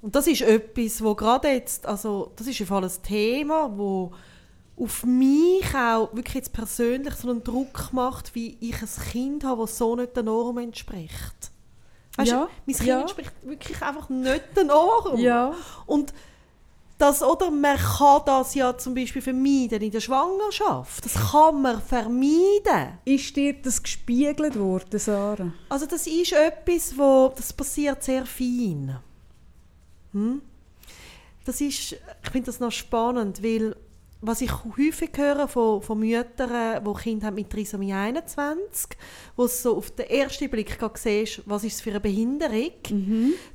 Und 0.00 0.14
das 0.14 0.28
ist 0.28 0.42
etwas, 0.42 1.02
wo 1.02 1.14
gerade 1.16 1.48
jetzt, 1.48 1.84
also 1.86 2.30
das 2.36 2.46
ist 2.46 2.60
einfach 2.60 2.82
ein 2.82 2.90
Thema, 3.02 3.70
wo 3.76 4.12
auf 4.78 5.04
mich 5.04 5.74
auch 5.74 6.14
wirklich 6.14 6.34
jetzt 6.34 6.52
persönlich 6.52 7.14
so 7.14 7.30
einen 7.30 7.42
Druck 7.42 7.92
macht, 7.92 8.34
wie 8.34 8.58
ich 8.60 8.80
ein 8.82 9.10
Kind 9.10 9.44
habe, 9.44 9.62
das 9.62 9.78
so 9.78 9.96
nicht 9.96 10.14
der 10.14 10.22
Norm 10.22 10.58
entspricht. 10.58 11.50
Weißt 12.16 12.30
Ja, 12.30 12.44
du, 12.44 12.50
mein 12.66 12.76
Kind 12.76 12.88
ja. 12.88 13.00
entspricht 13.00 13.32
wirklich 13.42 13.82
einfach 13.82 14.08
nicht 14.08 14.44
der 14.54 14.64
Norm. 14.64 15.18
ja. 15.18 15.54
Und 15.86 16.12
das, 16.98 17.22
oder 17.22 17.50
man 17.50 17.76
kann 17.76 18.22
das 18.24 18.54
ja 18.54 18.76
zum 18.78 18.94
Beispiel 18.94 19.20
vermeiden 19.20 19.82
in 19.82 19.90
der 19.90 20.00
Schwangerschaft. 20.00 21.04
Das 21.04 21.30
kann 21.30 21.60
man 21.60 21.82
vermeiden. 21.82 22.98
Ist 23.04 23.36
dir 23.36 23.52
das 23.52 23.82
gespiegelt 23.82 24.58
worden, 24.58 24.98
Sarah? 24.98 25.52
Also 25.68 25.84
das 25.84 26.06
ist 26.06 26.32
etwas, 26.32 26.96
wo 26.96 27.32
das 27.36 27.52
passiert 27.52 28.02
sehr 28.02 28.24
fein. 28.24 28.98
Hm? 30.12 30.40
Das 31.44 31.60
ist, 31.60 31.92
ich 31.92 32.30
finde 32.30 32.46
das 32.46 32.60
noch 32.60 32.72
spannend, 32.72 33.42
weil 33.42 33.76
was 34.26 34.40
ich 34.40 34.50
häufig 34.64 35.10
höre 35.16 35.46
von, 35.48 35.80
von 35.82 35.98
Müttern, 35.98 36.84
die 36.84 37.00
Kinder 37.02 37.26
haben 37.28 37.34
mit 37.36 37.50
Trisomie 37.50 37.92
21, 37.92 38.90
wo 39.36 39.44
es 39.44 39.62
so 39.62 39.76
auf 39.76 39.90
den 39.92 40.06
ersten 40.08 40.50
Blick 40.50 40.78
siehst, 40.94 41.42
was 41.46 41.64
ist 41.64 41.74
es 41.76 41.80
für 41.80 41.90
eine 41.90 42.00
Behinderung, 42.00 42.72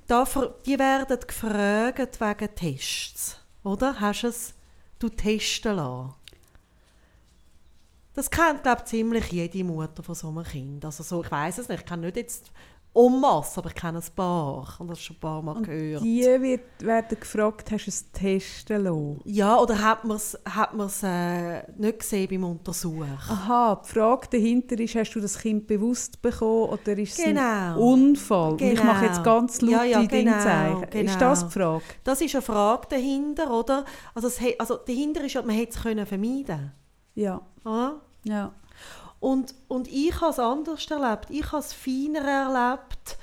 da, 0.08 0.26
ver- 0.26 0.56
die 0.66 0.78
werden 0.80 1.20
gefragt 1.26 2.20
wegen 2.22 2.56
Tests. 2.56 3.38
Oder? 3.64 4.00
Hast 4.00 4.24
du 4.24 4.28
es 4.28 4.54
du 5.00 5.10
testen 5.10 5.76
lassen? 5.76 6.14
Das 8.14 8.30
kennt, 8.30 8.64
glaube 8.64 8.82
ich, 8.82 8.90
ziemlich 8.90 9.32
jede 9.32 9.64
Mutter 9.64 10.04
von 10.04 10.16
so 10.16 10.28
einem 10.28 10.44
Kind. 10.44 10.84
Also 10.84 11.02
so, 11.02 11.24
ich 11.24 11.32
weiß 11.32 11.60
es 11.60 11.70
nicht, 11.70 11.80
ich 11.82 11.86
kenne 11.86 12.08
nicht 12.08 12.18
jetzt 12.18 12.52
en 12.94 13.22
masse, 13.22 13.58
aber 13.60 13.70
ich 13.70 13.76
kenne 13.76 14.00
ein 14.00 14.16
paar. 14.16 14.68
Und 14.80 14.90
das 14.90 15.00
schon 15.02 15.16
ein 15.16 15.20
paar 15.22 15.42
Mal 15.42 15.62
gehört. 15.62 16.04
Die 16.04 16.24
wird, 16.24 16.62
werden 16.84 17.18
gefragt, 17.20 17.72
hast 17.72 17.86
du 17.86 17.90
es 17.90 18.12
testen 18.12 18.84
lassen? 18.84 19.22
Ja, 19.24 19.58
oder 19.58 19.82
hat 19.82 20.04
man 20.04 20.18
es 20.18 20.38
hat 20.44 20.74
man's, 20.74 21.02
äh, 21.04 21.64
nicht 21.78 22.00
gesehen 22.00 22.28
beim 22.30 22.44
Untersuch? 22.44 23.06
Aha, 23.30 23.82
die 23.86 23.90
Frage 23.94 24.28
dahinter 24.32 24.78
ist, 24.78 24.96
hast 24.96 25.14
du 25.14 25.22
das 25.22 25.38
Kind 25.40 25.68
bewusst 25.68 26.22
bekommen 26.22 26.70
oder 26.70 26.98
ist 26.98 27.18
es 27.18 27.26
ein 27.26 27.36
Genau. 27.36 27.80
Unfall? 27.94 28.52
Und 28.52 28.62
ich 28.62 28.72
Genau. 28.72 28.84
mache 28.84 29.06
jetzt 29.06 29.24
ganz 29.24 29.62
laute 29.62 29.74
Ja, 29.74 29.84
ja, 29.86 30.00
genau, 30.06 30.32
Dingzeichen. 30.32 30.88
genau. 30.90 31.12
Ist 31.12 31.22
das 31.22 31.46
die 31.48 31.52
Frage? 31.54 31.84
Das 32.04 32.20
ist 32.22 32.36
eine 32.36 32.42
Frage 32.42 32.88
dahinter, 32.90 33.52
oder? 33.58 33.86
Also, 34.14 34.28
es, 34.28 34.38
also 34.60 34.76
dahinter 34.76 35.24
ist 35.24 35.34
ja, 35.34 35.42
man 35.44 35.56
hätte 35.56 35.78
es 35.78 35.82
können 35.82 36.06
vermeiden 36.06 36.74
Ja, 37.16 37.40
oder? 37.64 38.02
ja. 38.24 38.52
Und, 39.22 39.54
und 39.70 39.88
ich 39.88 40.20
habe 40.20 40.32
es 40.32 40.40
anders 40.40 40.86
erlebt. 40.88 41.28
Ich 41.30 41.46
habe 41.54 41.60
es 41.60 41.72
feiner 41.74 42.22
erlebt, 42.28 43.18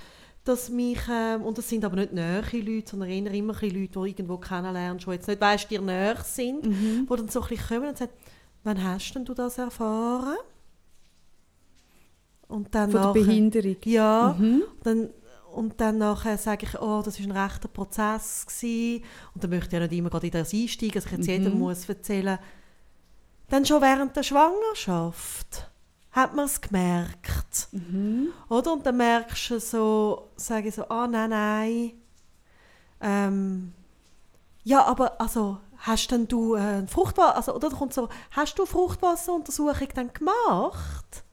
dass 0.45 0.71
mich, 0.71 1.01
ähm, 1.11 1.43
und 1.43 1.59
das 1.59 1.69
sind 1.69 1.85
aber 1.85 1.97
nicht 1.97 2.13
nähe 2.15 2.41
Leute, 2.53 2.89
sondern 2.91 3.11
eher 3.11 3.31
immer 3.35 3.53
Leute, 3.53 3.71
die 3.71 4.09
irgendwo 4.09 4.39
kennenlernst, 4.39 5.07
die 5.07 5.11
jetzt 5.11 5.29
nicht 5.29 5.41
weißt, 5.41 5.71
dir 5.71 5.83
näher 5.83 6.17
sind, 6.25 6.65
Mhm. 6.65 7.07
die 7.11 7.17
dann 7.17 7.29
so 7.29 7.43
ein 7.43 7.49
bisschen 7.49 7.67
kommen 7.69 7.89
und 7.91 7.99
sagen, 7.99 8.13
wann 8.65 8.83
hast 8.83 9.13
denn 9.13 9.25
du 9.27 9.35
das 9.35 9.59
erfahren? 9.59 10.37
Und 12.47 12.75
dann 12.75 12.91
Von 12.91 13.01
der 13.01 13.09
nachher- 13.11 13.13
Behinderung. 13.25 13.77
Ja, 13.85 14.37
Mhm. 14.39 14.63
dann, 14.83 15.11
und 15.53 15.81
dann 15.81 15.99
nachher 15.99 16.39
sage 16.39 16.65
ich, 16.67 16.81
oh, 16.81 17.03
das 17.05 17.19
war 17.21 17.27
ein 17.27 17.37
rechter 17.37 17.69
Prozess. 17.69 18.47
Gewesen. 18.47 19.03
Und 19.35 19.43
dann 19.45 19.51
möchte 19.51 19.67
ich 19.69 19.73
ja 19.75 19.81
nicht 19.81 19.93
immer 19.99 20.09
gerade 20.11 20.27
in 20.29 20.33
das 20.33 20.55
einsteigen, 20.55 20.95
dass 20.95 21.07
ich 21.07 21.13
jetzt 21.13 21.27
Mhm. 21.27 21.33
jedem 21.33 21.59
muss 21.59 21.89
erzählen 21.89 22.39
Dann 23.51 23.65
schon 23.67 23.81
während 23.83 24.15
der 24.17 24.23
Schwangerschaft 24.23 25.69
hat 26.13 26.35
man 26.35 26.47
es 26.47 26.61
gemerkt. 26.61 27.69
Mhm. 27.73 28.29
Oder? 28.49 28.73
Und 28.73 28.87
dann 28.87 28.97
merkst 28.97 29.51
du 29.51 29.61
so, 29.61 30.29
sage 30.37 30.69
ich 30.69 30.75
so, 30.75 30.89
ah, 30.89 31.07
nein, 31.07 31.31
nein. 31.31 31.93
Ähm, 33.01 33.73
ja, 34.65 34.85
aber 34.85 35.21
also, 35.21 35.59
hast 35.79 36.11
denn 36.11 36.27
du 36.29 36.55
äh, 36.57 36.87
Fruchtwasser, 36.87 37.37
also, 37.37 37.55
oder 37.55 37.71
kommt 37.71 37.95
so, 37.95 38.09
hast 38.33 38.59
du 38.59 38.67
Fruchtwasseruntersuchung 38.67 39.89
dann 39.95 40.13
gemacht? 40.13 41.25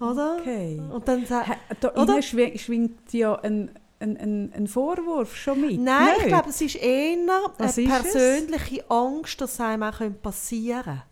Oder? 0.00 0.36
Okay. 0.40 0.80
Und 0.92 1.06
dann 1.08 1.24
sa- 1.24 1.46
Ha- 1.46 1.56
Da 1.80 1.90
Oder? 1.94 2.14
innen 2.18 2.22
schwingt, 2.58 3.12
ja 3.12 3.34
ein, 3.36 3.70
ein, 4.00 4.16
ein, 4.18 4.52
ein 4.54 4.66
Vorwurf 4.66 5.34
schon 5.36 5.60
mit. 5.62 5.80
Nein, 5.80 6.08
ich 6.12 6.16
Nicht? 6.24 6.28
glaube, 6.28 6.50
es 6.50 6.60
ist 6.60 6.76
eher 6.76 7.16
Was 7.58 7.78
eine 7.78 7.86
es? 7.86 8.02
persönliche 8.02 8.90
Angst, 8.90 9.40
dass 9.40 9.54
es 9.54 9.60
einem 9.60 9.84
auch 9.84 9.98
passieren 10.22 10.82
könnte. 10.84 11.02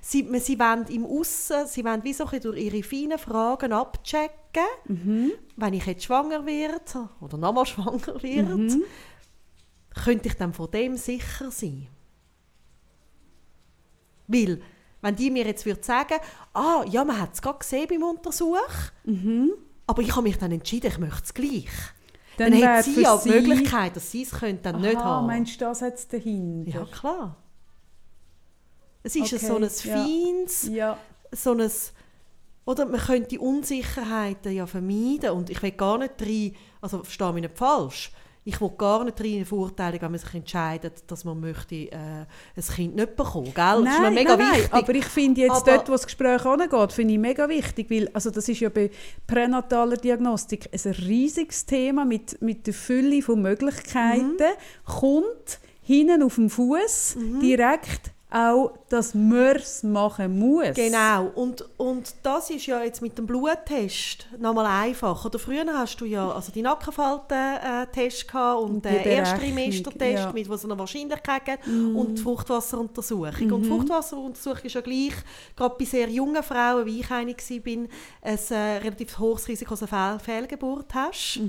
Sie, 0.00 0.28
sie 0.40 0.58
wollen 0.58 0.86
im 0.88 1.04
Aussen, 1.06 1.66
sie 1.66 1.84
wollen 1.84 2.04
wie 2.04 2.12
so 2.12 2.24
durch 2.26 2.58
ihre 2.60 2.82
feinen 2.82 3.18
Fragen 3.18 3.72
abchecken, 3.72 4.64
Mhm. 4.86 5.32
wenn 5.56 5.74
ich 5.74 5.86
jetzt 5.86 6.04
schwanger 6.04 6.44
werde 6.46 7.08
oder 7.20 7.38
nochmal 7.38 7.66
schwanger 7.66 8.22
werde, 8.22 8.56
Mhm. 8.56 8.82
könnte 10.04 10.28
ich 10.28 10.34
dann 10.34 10.52
von 10.52 10.70
dem 10.70 10.96
sicher 10.96 11.50
sein. 11.50 11.86
Weil, 14.26 14.60
wenn 15.02 15.16
die 15.16 15.30
mir 15.30 15.44
jetzt 15.46 15.66
würde 15.66 15.82
sagen, 15.82 16.18
ah, 16.54 16.84
ja, 16.88 17.04
man 17.04 17.20
hat 17.20 17.34
es 17.34 17.42
gerade 17.42 17.58
gesehen 17.58 17.86
beim 17.88 18.02
Untersuch, 18.02 18.58
Mhm. 19.04 19.52
aber 19.86 20.02
ich 20.02 20.12
habe 20.12 20.22
mich 20.22 20.38
dann 20.38 20.52
entschieden, 20.52 20.86
ich 20.88 20.98
möchte 20.98 21.22
es 21.24 21.34
gleich. 21.34 21.68
Dann 22.36 22.52
Dann, 22.52 22.64
hat 22.68 22.84
sie 22.84 23.02
ja 23.02 23.16
die 23.18 23.28
Möglichkeit, 23.28 23.96
dass 23.96 24.10
sie 24.10 24.22
es 24.22 24.30
dann 24.62 24.80
nicht 24.80 24.96
Aha, 24.96 25.04
haben. 25.04 25.26
meinst 25.26 25.60
du, 25.60 25.64
das 25.64 25.82
hat 25.82 25.94
es 25.94 26.08
dahinter? 26.08 26.70
Ja, 26.70 26.84
klar. 26.86 27.36
Es 29.02 29.16
ist 29.16 29.32
Okay, 29.32 29.38
so 29.46 29.56
ein 29.56 29.70
feines, 29.70 30.68
Ja. 30.70 30.98
so 31.32 31.52
ein, 31.52 31.70
oder 32.66 32.86
man 32.86 33.00
könnte 33.00 33.28
die 33.30 33.38
Unsicherheiten 33.38 34.52
ja 34.52 34.66
vermeiden 34.66 35.30
und 35.30 35.50
ich 35.50 35.62
will 35.62 35.70
gar 35.72 35.98
nicht 35.98 36.14
rein, 36.20 36.54
also 36.80 37.02
verstehe 37.02 37.32
mich 37.32 37.42
nicht 37.42 37.56
falsch, 37.58 38.12
ich 38.44 38.58
will 38.60 38.70
gar 38.76 39.04
nicht 39.04 39.20
rein 39.20 39.44
Verurteilung, 39.44 40.00
wenn 40.02 40.10
man 40.12 40.20
sich 40.20 40.34
entscheidet, 40.34 41.02
dass 41.06 41.24
man 41.24 41.40
möchte 41.40 41.74
äh, 41.74 41.94
ein 41.96 42.26
Kind 42.74 42.96
nicht 42.96 43.16
bekommen, 43.16 43.52
gell? 43.54 43.54
das 43.54 43.78
ist 43.78 43.84
mir 43.84 44.02
Nein, 44.02 44.14
mega 44.14 44.36
nein, 44.36 44.48
nein, 44.48 44.58
wichtig. 44.60 44.72
aber 44.74 44.94
ich 44.94 45.04
finde 45.04 45.40
jetzt 45.42 45.50
Aber- 45.52 45.72
dort, 45.76 45.88
wo 45.88 45.92
das 45.92 46.04
Gespräch 46.06 46.44
angeht, 46.44 46.92
finde 46.92 47.14
ich 47.14 47.20
mega 47.20 47.48
wichtig, 47.48 47.90
weil 47.90 48.08
also 48.12 48.30
das 48.30 48.48
ist 48.48 48.60
ja 48.60 48.68
bei 48.70 48.90
pränataler 49.26 49.96
Diagnostik 49.96 50.68
ein 50.72 50.90
riesiges 50.92 51.64
Thema 51.66 52.04
mit, 52.04 52.40
mit 52.42 52.66
der 52.66 52.74
Fülle 52.74 53.20
von 53.22 53.40
Möglichkeiten, 53.42 54.36
Mhm. 54.36 54.84
kommt 54.84 55.58
hinten 55.82 56.22
auf 56.22 56.34
dem 56.36 56.48
Fuß 56.50 57.16
direkt 57.42 58.10
auch, 58.30 58.72
dass 58.88 59.14
man 59.14 59.56
es 59.56 59.82
machen 59.82 60.38
muss. 60.38 60.74
Genau, 60.74 61.30
und, 61.34 61.64
und 61.76 62.14
das 62.22 62.50
ist 62.50 62.66
ja 62.66 62.82
jetzt 62.82 63.02
mit 63.02 63.16
dem 63.16 63.26
Bluttest 63.26 64.26
nochmal 64.38 64.66
einfach. 64.66 65.24
Oder 65.24 65.38
früher 65.38 65.64
hast 65.72 66.00
du 66.00 66.04
ja 66.04 66.30
also 66.30 66.50
die 66.52 66.62
Nackenfalten-Test 66.62 68.28
gehabt 68.28 68.62
und, 68.62 68.84
den 68.84 68.94
Ersttrimestertest, 68.94 70.00
ja. 70.00 70.32
mit 70.32 70.48
wo 70.48 70.54
es 70.54 70.64
eine 70.64 70.78
Wahrscheinlichkeit 70.78 71.44
gibt 71.44 71.66
und 71.66 72.18
die 72.18 72.22
Fruchtwasseruntersuchung. 72.22 73.52
Und 73.52 73.62
die 73.62 73.68
Fruchtwasseruntersuchung 73.68 74.64
ist 74.64 74.74
ja 74.74 74.80
gleich, 74.80 75.14
gerade 75.56 75.74
bei 75.78 75.84
sehr 75.84 76.08
jungen 76.08 76.42
Frauen, 76.42 76.86
wie 76.86 77.00
ich 77.00 77.10
eine 77.10 77.32
war, 77.32 77.72
ein 77.72 77.88
äh, 78.50 78.78
relativ 78.78 79.18
hohes 79.18 79.46
Risiko, 79.48 79.70
dass 79.74 79.92
eine 79.92 80.18
Fehl 80.18 80.40
Fehlgeburt 80.40 80.94
hast. 80.94 81.40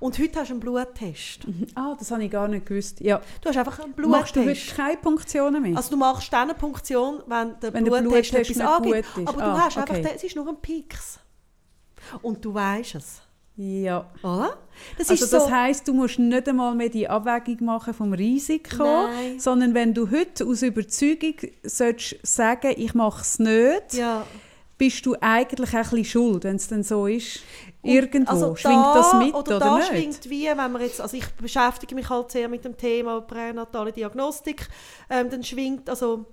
Und 0.00 0.18
heute 0.18 0.40
hast 0.40 0.48
du 0.48 0.54
einen 0.54 0.60
Bluttest. 0.60 1.46
Ah, 1.74 1.94
das 1.98 2.10
habe 2.10 2.24
ich 2.24 2.30
gar 2.30 2.48
nicht 2.48 2.66
gewusst. 2.66 3.00
Ja. 3.00 3.20
Du 3.40 3.48
hast 3.48 3.56
einfach 3.56 3.80
einen 3.80 3.92
Bluttest. 3.92 4.20
Machst 4.20 4.36
du 4.36 4.44
heute 4.44 4.76
keine 4.76 4.96
Punktionen 4.96 5.62
mehr? 5.62 5.76
Also 5.76 5.90
machst 6.04 6.32
dann 6.32 6.50
eine 6.50 6.54
Punktion, 6.58 7.22
wenn 7.26 7.58
der 7.60 7.72
Wenn 7.72 7.84
Bluttest 7.84 8.02
Bluttest 8.32 8.34
etwas 8.34 8.50
ist. 8.50 8.60
Aber 9.28 9.38
du 9.40 9.42
Ah, 9.42 9.60
hast 9.64 9.78
einfach, 9.78 9.90
okay. 9.94 10.02
den- 10.02 10.16
es 10.16 10.24
ist 10.24 10.36
nur 10.36 10.46
ein 10.48 10.56
Pix. 10.60 11.18
Und 12.22 12.44
du 12.44 12.52
weißt 12.52 12.96
es, 12.96 13.22
ja. 13.56 14.06
oder? 14.22 14.58
Das 14.98 15.08
Also 15.08 15.26
das 15.26 15.44
so, 15.44 15.50
heisst, 15.50 15.88
du 15.88 15.94
musst 15.94 16.18
nicht 16.18 16.46
einmal 16.48 16.74
mehr 16.74 16.90
die 16.90 17.08
Abwägung 17.08 17.64
machen 17.64 17.94
vom 17.94 18.12
Risiko, 18.12 18.84
Nein. 18.84 19.40
sondern 19.40 19.72
wenn 19.72 19.94
du 19.94 20.10
heute 20.10 20.44
aus 20.44 20.60
Überzeugung 20.62 21.34
sollst 21.62 22.16
sagen, 22.22 22.74
ich 22.76 22.92
mache 22.94 23.22
es 23.22 23.38
nicht, 23.38 23.94
ja. 23.94 24.26
Bist 24.76 25.06
du 25.06 25.14
eigentlich 25.20 25.70
auch 25.70 25.74
ein 25.74 25.82
bisschen 25.82 26.04
schuld, 26.04 26.44
wenn 26.44 26.56
es 26.56 26.68
dann 26.68 26.82
so 26.82 27.06
ist. 27.06 27.40
Irgendwo. 27.82 28.30
also 28.30 28.56
Schwingt 28.56 28.74
da, 28.76 28.94
das 28.94 29.14
mit 29.14 29.34
oder, 29.34 29.56
oder, 29.56 29.58
da 29.58 29.76
nicht? 29.76 29.88
schwingt 29.88 30.30
wie, 30.30 30.46
wenn 30.46 30.56
man 30.56 30.80
jetzt, 30.80 31.00
also 31.00 31.16
ich 31.16 31.28
beschäftige 31.34 31.94
mich 31.94 32.08
halt 32.08 32.30
sehr 32.30 32.48
mit 32.48 32.64
dem 32.64 32.76
Thema 32.76 33.20
pränatale 33.20 33.92
Diagnostik, 33.92 34.68
ähm, 35.10 35.30
dann 35.30 35.44
schwingt, 35.44 35.88
also 35.90 36.24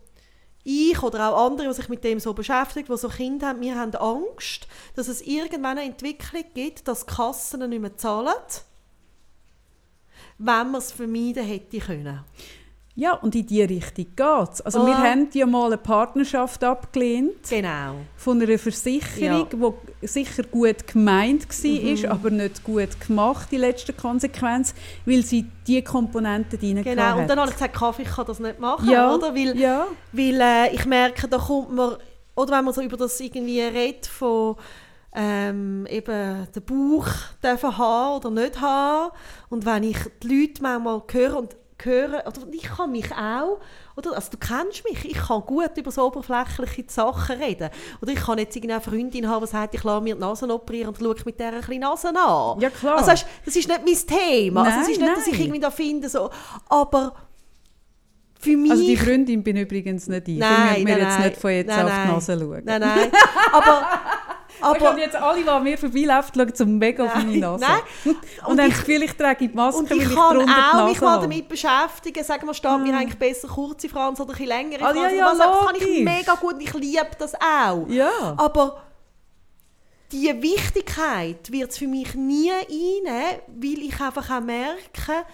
ich 0.63 1.01
oder 1.01 1.31
auch 1.31 1.45
andere, 1.47 1.67
die 1.67 1.73
sich 1.73 1.89
mit 1.89 2.03
dem 2.03 2.19
so 2.19 2.33
beschäftigen, 2.33 2.87
die 2.91 2.97
so 2.97 3.09
Kinder 3.09 3.49
haben, 3.49 3.61
wir 3.61 3.75
haben 3.75 3.93
Angst, 3.95 4.67
dass 4.95 5.07
es 5.07 5.21
irgendwann 5.21 5.77
eine 5.77 5.83
Entwicklung 5.83 6.43
gibt, 6.53 6.87
dass 6.87 7.05
die 7.05 7.13
Kassen 7.13 7.67
nicht 7.69 7.81
mehr 7.81 7.97
zahlen, 7.97 8.33
wenn 10.37 10.71
man 10.71 10.75
es 10.75 10.91
vermeiden 10.91 11.45
hätte 11.45 11.79
können. 11.79 12.23
Ja, 13.01 13.13
und 13.13 13.33
in 13.33 13.47
diese 13.47 13.67
Richtung 13.67 14.05
geht 14.15 14.53
es. 14.53 14.61
Also 14.61 14.85
wir 14.85 14.93
Ah. 14.95 15.03
haben 15.03 15.27
ja 15.33 15.47
mal 15.47 15.65
eine 15.65 15.77
Partnerschaft 15.77 16.63
abgelehnt 16.63 17.49
Genau. 17.49 17.95
von 18.15 18.39
einer 18.39 18.59
Versicherung, 18.59 19.47
die 20.01 20.07
sicher 20.07 20.43
gut 20.43 20.85
gemeint 20.85 21.47
Mhm. 21.63 22.03
war, 22.03 22.11
aber 22.11 22.29
nicht 22.29 22.63
gut 22.63 22.99
gemacht, 23.07 23.47
die 23.51 23.57
letzte 23.57 23.93
Konsequenz, 23.93 24.75
weil 25.07 25.23
sie 25.23 25.47
diese 25.65 25.81
Komponenten 25.81 26.59
drin 26.59 26.83
Genau, 26.83 27.17
und 27.21 27.27
dann 27.27 27.39
habe 27.39 27.49
ich 27.49 27.55
gesagt, 27.55 27.75
Kaffee, 27.75 28.03
ich 28.03 28.09
kann 28.09 28.27
das 28.27 28.39
nicht 28.39 28.59
machen, 28.59 28.87
ja, 28.87 29.11
oder? 29.15 29.33
Weil, 29.33 29.57
ja. 29.57 29.87
weil 30.11 30.39
äh, 30.39 30.75
ich 30.75 30.85
merke, 30.85 31.27
da 31.27 31.39
kommt 31.39 31.73
man, 31.73 31.95
oder 32.35 32.51
wenn 32.55 32.65
man 32.65 32.73
so 32.75 32.81
über 32.83 32.97
das 32.97 33.19
irgendwie 33.19 33.61
redet, 33.61 34.05
von 34.05 34.57
ähm, 35.13 35.85
eben 35.89 36.47
den 36.55 36.63
Bauch 36.63 37.07
dürfen 37.43 37.77
haben 37.77 38.15
oder 38.17 38.29
nicht 38.29 38.61
haben, 38.61 39.11
und 39.49 39.65
wenn 39.65 39.83
ich 39.83 39.97
die 40.21 40.27
Leute 40.27 40.61
manchmal 40.61 41.01
höre 41.11 41.37
und 41.37 41.55
höre, 41.85 42.23
oder 42.25 42.41
ich 42.51 42.63
kann 42.63 42.91
mich 42.91 43.11
auch, 43.11 43.59
oder, 43.95 44.15
also 44.15 44.29
du 44.31 44.37
kennst 44.37 44.83
mich, 44.83 45.03
ich 45.05 45.17
kann 45.17 45.41
gut 45.41 45.71
über 45.75 45.91
so 45.91 46.05
oberflächliche 46.05 46.85
Sachen 46.87 47.37
reden. 47.37 47.69
Oder 48.01 48.11
ich 48.11 48.19
kann 48.19 48.37
jetzt 48.37 48.55
irgendeine 48.55 48.81
Freundin 48.81 49.27
haben, 49.27 49.45
die 49.45 49.51
sagt, 49.51 49.75
ich 49.75 49.83
lasse 49.83 50.01
mir 50.01 50.15
die 50.15 50.21
Nase 50.21 50.51
operieren 50.53 50.89
und 50.89 50.97
schaue 50.97 51.15
mit 51.25 51.39
dieser 51.39 51.49
ein 51.49 51.59
bisschen 51.59 51.79
Nase 51.79 52.09
an. 52.09 52.59
Ja, 52.59 52.69
klar. 52.69 52.97
Also 52.97 53.11
weißt, 53.11 53.25
das 53.45 53.55
ist 53.55 53.67
nicht 53.67 53.81
mein 53.85 54.19
Thema. 54.19 54.63
also 54.63 54.79
es 54.79 54.87
Nein, 54.87 54.91
ist 54.91 55.01
nicht, 55.01 55.17
dass 55.17 55.27
ich 55.27 55.33
nein. 55.33 55.41
irgendwie 55.41 55.59
da 55.59 55.71
finde, 55.71 56.09
so, 56.09 56.29
aber 56.69 57.13
für 58.39 58.57
mich... 58.57 58.71
Also 58.71 58.83
die 58.83 58.97
Freundin 58.97 59.43
bin 59.43 59.55
übrigens 59.55 60.07
nicht 60.07 60.27
ich. 60.27 60.39
Nein, 60.39 60.75
ich 60.77 60.83
mir 60.83 60.91
nein, 60.91 60.99
jetzt 61.01 61.19
nein. 61.19 61.29
nicht 61.29 61.41
von 61.41 61.51
jetzt 61.51 61.67
Nein, 61.67 61.85
auf 61.85 61.91
die 61.91 61.97
nein. 61.97 62.07
Nase 62.07 62.39
schauen. 62.39 62.61
Nein, 62.65 62.81
nein. 62.81 63.11
Aber, 63.53 63.87
Aber 64.61 64.89
aber 64.91 64.99
jetzt 64.99 65.15
alle, 65.15 65.43
die 65.43 65.49
an 65.49 65.63
mir 65.63 65.77
vorbeilaufen, 65.77 66.31
schauen 66.35 66.55
zum 66.55 66.77
mega 66.77 67.03
auf 67.05 67.15
meine 67.15 67.37
Nase. 67.37 67.63
nein. 67.65 67.79
Und, 68.05 68.15
Und 68.51 68.59
haben 68.59 68.67
ich- 68.69 68.73
das 68.75 68.85
Gefühl, 68.85 69.03
ich 69.03 69.13
trage 69.13 69.47
die 69.47 69.55
Maske, 69.55 69.79
und 69.79 69.91
ich 69.91 70.01
ich 70.03 70.09
kann 70.15 70.37
auch 70.37 70.87
mich 70.87 71.01
mal 71.01 71.11
habe. 71.11 71.21
damit 71.23 71.47
beschäftigen. 71.49 72.23
Sagen 72.23 72.45
wir, 72.47 72.53
steht 72.53 72.79
mir 72.79 72.95
eigentlich 72.97 73.17
besser 73.19 73.47
kurze 73.47 73.89
Franz 73.89 74.19
oder 74.19 74.33
ein 74.33 74.45
längere 74.45 74.81
Ah, 74.83 74.91
Franz. 74.93 74.97
ja, 74.97 75.07
Und 75.09 75.15
ja, 75.17 75.25
was, 75.25 75.37
das 75.37 75.65
kann 75.65 75.75
ich 75.75 76.03
mega 76.03 76.35
gut 76.35 76.55
ich 76.59 76.73
liebe 76.73 77.07
das 77.19 77.33
auch. 77.35 77.87
Ja. 77.89 78.09
Aber 78.37 78.81
die 80.11 80.41
Wichtigkeit 80.41 81.51
wird 81.51 81.71
es 81.71 81.77
für 81.77 81.87
mich 81.87 82.15
nie 82.15 82.51
einnehmen, 82.51 83.39
weil 83.47 83.79
ich 83.79 83.99
einfach 84.01 84.29
auch 84.29 84.41
merke, 84.41 85.25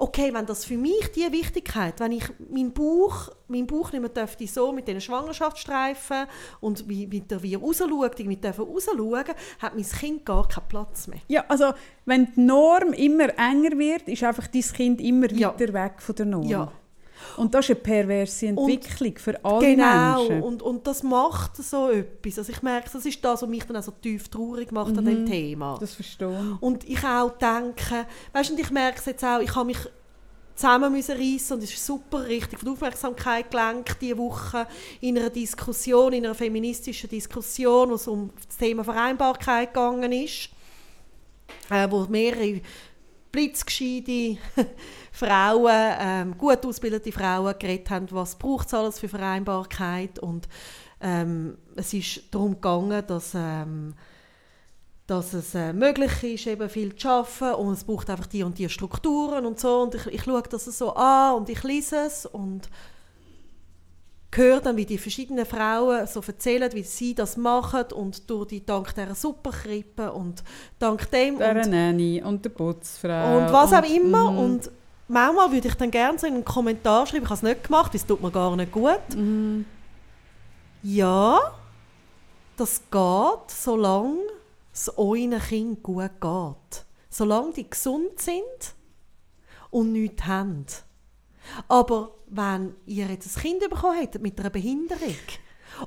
okay, 0.00 0.32
wenn 0.32 0.46
das 0.46 0.64
für 0.64 0.76
mich 0.78 1.12
die 1.14 1.30
Wichtigkeit, 1.30 2.00
wenn 2.00 2.12
ich 2.12 2.24
meinen 2.50 2.72
Bauch, 2.72 3.28
mein 3.48 3.66
Bauch 3.66 3.92
nicht 3.92 4.00
mehr 4.00 4.08
dürfte 4.10 4.46
so 4.46 4.72
mit 4.72 4.88
diesen 4.88 5.00
Schwangerschaftsstreifen 5.02 6.26
und 6.60 6.88
wie, 6.88 7.10
wie 7.10 7.20
der 7.20 7.42
wie 7.42 7.54
er 7.54 7.60
rausschaut, 7.60 8.18
irgendwie 8.18 8.36
dürfen 8.36 8.64
rausschauen, 8.64 9.24
hat 9.58 9.74
mein 9.74 9.84
Kind 9.84 10.24
gar 10.24 10.48
keinen 10.48 10.68
Platz 10.68 11.06
mehr. 11.06 11.20
Ja, 11.28 11.44
also 11.48 11.72
wenn 12.06 12.32
die 12.34 12.40
Norm 12.40 12.92
immer 12.94 13.28
enger 13.38 13.78
wird, 13.78 14.08
ist 14.08 14.24
einfach 14.24 14.46
dein 14.46 14.62
Kind 14.62 15.00
immer 15.00 15.30
Ja. 15.32 15.48
weiter 15.54 15.72
weg 15.72 15.92
von 15.98 16.14
der 16.14 16.26
Norm. 16.26 16.48
Ja. 16.48 16.72
Und 17.36 17.54
das 17.54 17.66
ist 17.66 17.70
eine 17.70 17.80
perverse 17.80 18.46
Entwicklung 18.46 19.16
für 19.18 19.44
alle 19.44 19.66
Genau, 19.66 20.18
Menschen. 20.24 20.42
und, 20.42 20.62
und 20.62 20.86
das 20.86 21.02
macht 21.02 21.56
so 21.56 21.90
etwas. 21.90 22.38
Also 22.38 22.52
ich 22.52 22.62
merke, 22.62 22.90
das 22.92 23.04
ist 23.04 23.24
das, 23.24 23.42
was 23.42 23.48
mich 23.48 23.64
dann 23.64 23.76
auch 23.76 23.82
so 23.82 23.92
tief 23.92 24.28
traurig 24.28 24.72
macht 24.72 24.96
an 24.96 25.04
dem 25.04 25.26
Thema. 25.26 25.76
Das 25.80 25.94
verstehe 25.94 26.28
ich. 26.28 26.62
Und 26.62 26.88
ich 26.88 27.04
auch 27.04 27.30
denke, 27.38 28.06
weißt 28.32 28.50
du, 28.50 28.54
und 28.54 28.60
ich 28.60 28.70
merke 28.70 28.98
es 28.98 29.06
jetzt 29.06 29.24
auch, 29.24 29.40
ich 29.40 29.54
habe 29.54 29.66
mich 29.66 29.78
zusammen 30.60 30.92
müssen 30.92 31.16
reissen 31.16 31.54
und 31.54 31.62
es 31.64 31.72
ist 31.72 31.86
super 31.86 32.26
richtig 32.26 32.58
von 32.58 32.68
Aufmerksamkeit 32.70 33.50
gelenkt 33.50 33.96
diese 34.00 34.18
Woche 34.18 34.66
in 35.00 35.18
einer 35.18 35.30
Diskussion, 35.30 36.12
in 36.12 36.26
einer 36.26 36.34
feministischen 36.34 37.08
Diskussion, 37.08 37.90
wo 37.90 37.94
es 37.94 38.06
um 38.06 38.30
das 38.46 38.58
Thema 38.58 38.84
Vereinbarkeit 38.84 39.72
gegangen 39.72 40.12
ist, 40.12 40.50
äh, 41.70 41.90
wo 41.90 42.04
mehrere 42.10 42.60
blitzgescheite 43.32 44.38
Frauen, 45.12 45.94
ähm, 45.98 46.38
gut 46.38 46.64
ausgebildete 46.64 47.12
Frauen 47.12 47.54
geredet 47.58 47.90
haben, 47.90 48.06
was 48.10 48.36
braucht 48.36 48.66
es 48.66 48.74
alles 48.74 48.98
für 48.98 49.08
Vereinbarkeit. 49.08 50.18
Und 50.18 50.48
ähm, 51.00 51.58
es 51.76 51.92
ist 51.92 52.22
darum 52.30 52.54
gegangen, 52.54 53.04
dass 53.06 53.32
ähm, 53.34 53.94
dass 55.10 55.32
es 55.32 55.56
äh, 55.56 55.72
möglich 55.72 56.22
ist, 56.22 56.46
eben 56.46 56.68
viel 56.70 56.94
zu 56.94 57.08
arbeiten. 57.08 57.54
Und 57.60 57.72
es 57.72 57.82
braucht 57.82 58.08
einfach 58.10 58.26
die 58.26 58.44
und 58.44 58.58
die 58.58 58.68
Strukturen 58.68 59.44
und 59.44 59.58
so. 59.58 59.80
Und 59.80 59.96
ich, 59.96 60.06
ich 60.06 60.22
schaue 60.22 60.42
das 60.42 60.66
so 60.66 60.94
an 60.94 61.34
und 61.34 61.48
ich 61.48 61.64
lese 61.64 61.96
es. 62.06 62.26
Und 62.26 62.70
höre 64.32 64.60
dann, 64.60 64.76
wie 64.76 64.86
die 64.86 64.98
verschiedenen 64.98 65.44
Frauen 65.44 66.06
so 66.06 66.20
erzählen, 66.24 66.70
wie 66.72 66.82
sie 66.82 67.14
das 67.14 67.36
machen 67.36 67.84
und 67.94 68.28
durch 68.30 68.48
die, 68.48 68.64
dank 68.64 68.94
dieser 68.94 69.14
Superkrippe 69.14 70.12
und 70.12 70.44
dank 70.78 71.10
dem 71.10 71.38
Der 71.38 71.56
und, 71.56 71.70
Nanny 71.70 72.22
und 72.22 72.44
der 72.44 72.50
Putzfrau. 72.50 73.38
und 73.38 73.52
was 73.52 73.72
auch 73.72 73.82
immer. 73.82 74.30
mhm. 74.30 74.38
Und 74.38 74.70
manchmal 75.08 75.50
würde 75.50 75.68
ich 75.68 75.74
dann 75.74 75.90
gerne 75.90 76.18
so 76.18 76.26
in 76.26 76.34
einen 76.34 76.44
Kommentar 76.44 77.06
schreiben, 77.06 77.24
ich 77.24 77.30
habe 77.30 77.34
es 77.34 77.42
nicht 77.42 77.64
gemacht, 77.64 77.94
es 77.94 78.06
tut 78.06 78.22
mir 78.22 78.30
gar 78.30 78.54
nicht 78.54 78.70
gut. 78.70 79.16
Mhm. 79.16 79.64
Ja, 80.82 81.40
das 82.56 82.80
geht, 82.90 83.50
solange 83.50 84.18
es 84.72 84.96
euren 84.96 85.38
Kindern 85.40 85.82
gut 85.82 86.20
geht. 86.20 86.84
Solange 87.10 87.52
die 87.52 87.68
gesund 87.68 88.20
sind 88.20 88.74
und 89.70 89.92
nichts 89.92 90.24
haben. 90.26 90.66
Aber 91.68 92.16
wenn 92.28 92.74
ihr 92.86 93.06
jetzt 93.06 93.36
ein 93.36 93.42
Kind 93.42 93.60
bekommen 93.68 93.98
hättet 93.98 94.22
mit 94.22 94.38
einer 94.38 94.50
Behinderung 94.50 95.14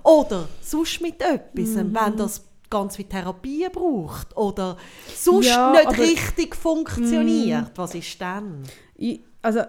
oder 0.03 0.47
sonst 0.61 1.01
mit 1.01 1.21
etwas, 1.21 1.69
Mhm. 1.75 1.93
wenn 1.95 2.17
das 2.17 2.43
ganz 2.69 2.95
viel 2.95 3.05
Therapie 3.05 3.67
braucht 3.71 4.35
oder 4.35 4.77
sonst 5.15 5.45
Ja, 5.47 5.71
nicht 5.73 5.99
richtig 5.99 6.55
funktioniert, 6.55 7.71
was 7.75 7.93
ist 7.95 8.19
dann? 8.19 8.63
Ich, 8.95 9.21
also, 9.41 9.61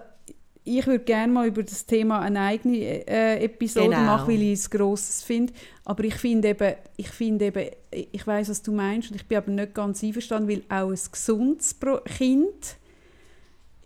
ich 0.67 0.87
würde 0.87 1.03
gerne 1.03 1.31
mal 1.31 1.47
über 1.47 1.61
das 1.61 1.85
Thema 1.85 2.21
eine 2.21 2.39
eigene 2.41 2.77
äh, 3.07 3.43
Episode 3.43 3.89
Genau. 3.89 4.01
machen, 4.01 4.29
weil 4.33 4.41
ich 4.41 4.53
es 4.53 4.69
grosses 4.71 5.21
finde. 5.21 5.53
Aber 5.83 6.03
ich 6.05 6.15
finde 6.15 6.47
eben, 6.49 6.73
ich 6.97 7.09
finde 7.09 7.45
eben, 7.45 7.69
ich 7.91 8.25
weiß, 8.25 8.49
was 8.49 8.63
du 8.63 8.71
meinst, 8.71 9.11
und 9.11 9.17
ich 9.17 9.27
bin 9.27 9.37
aber 9.37 9.51
nicht 9.51 9.75
ganz 9.75 10.03
einverstanden, 10.03 10.49
weil 10.49 10.63
auch 10.69 10.89
ein 10.89 10.99
gesundes 11.11 11.75
Kind 12.17 12.77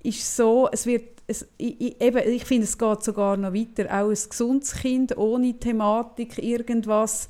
ist 0.03 0.35
so, 0.37 0.69
es 0.71 0.85
wird, 0.85 1.18
es, 1.29 1.47
ich, 1.57 2.01
eben, 2.01 2.17
ich 2.33 2.43
finde, 2.45 2.63
es 2.65 2.77
geht 2.77 3.03
sogar 3.03 3.37
noch 3.37 3.53
weiter. 3.53 3.85
Auch 3.85 4.09
ein 4.09 4.17
gesundes 4.29 4.73
Kind 4.73 5.15
ohne 5.17 5.53
Thematik, 5.57 6.37
irgendwas, 6.43 7.29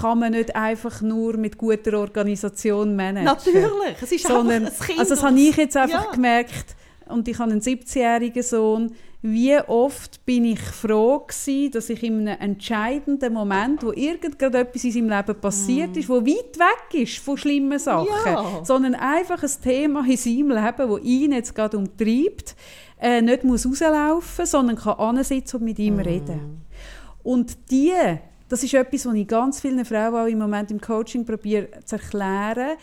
kann 0.00 0.20
man 0.20 0.32
nicht 0.32 0.54
einfach 0.54 1.00
nur 1.02 1.36
mit 1.36 1.58
guter 1.58 1.98
Organisation 1.98 2.94
managen. 2.94 3.24
Natürlich, 3.24 3.96
es 4.00 4.12
ist 4.12 4.26
Sondern, 4.28 4.66
einfach 4.66 4.80
ein 4.80 4.86
Kind. 4.86 4.98
also 5.00 5.14
das 5.14 5.24
habe 5.24 5.38
ich 5.40 5.56
jetzt 5.56 5.76
einfach 5.76 6.04
Ja. 6.06 6.10
gemerkt, 6.12 6.76
und 7.08 7.26
ich 7.28 7.38
habe 7.38 7.50
einen 7.50 7.60
17-jährigen 7.60 8.42
Sohn, 8.44 8.92
wie 9.22 9.56
oft 9.68 10.24
bin 10.24 10.44
ich 10.44 10.60
froh 10.60 11.20
gewesen, 11.20 11.70
dass 11.72 11.90
ich 11.90 12.02
in 12.02 12.26
einem 12.26 12.40
entscheidenden 12.40 13.32
Moment, 13.32 13.82
wo 13.84 13.92
irgend 13.92 14.38
gerade 14.38 14.58
etwas 14.58 14.82
in 14.84 14.92
seinem 14.92 15.10
Leben 15.10 15.40
passiert 15.40 15.96
ist, 15.96 16.08
wo 16.08 16.16
weit 16.24 16.58
weg 16.58 17.02
ist 17.02 17.18
von 17.18 17.36
schlimmen 17.36 17.78
Sachen, 17.78 18.06
Mm. 18.06 18.26
Ja. 18.26 18.64
sondern 18.64 18.94
einfach 18.94 19.42
ein 19.42 19.50
Thema 19.62 20.04
in 20.08 20.16
seinem 20.16 20.50
Leben, 20.50 20.88
wo 20.88 20.96
ihn 20.98 21.32
jetzt 21.32 21.54
gerade 21.54 21.76
umtreibt, 21.76 22.56
äh, 23.02 23.20
nicht 23.20 23.42
muss 23.42 23.66
rauslaufen 23.66 24.42
muss, 24.42 24.50
sondern 24.50 24.76
kann 24.76 24.98
ansitzen 24.98 25.56
und 25.56 25.64
mit 25.64 25.78
ihm 25.78 25.98
reden. 25.98 26.62
Und 27.24 27.70
die, 27.70 27.92
das 28.48 28.62
ist 28.62 28.74
etwas, 28.74 29.06
was 29.06 29.14
ich 29.14 29.26
ganz 29.26 29.60
vielen 29.60 29.84
Frauen 29.84 30.14
auch 30.14 30.26
im 30.26 30.38
Moment 30.38 30.70
im 30.70 30.80
Coaching 30.80 31.26
probiere 31.26 31.68
zu 31.84 31.96
erklären, 31.96 32.78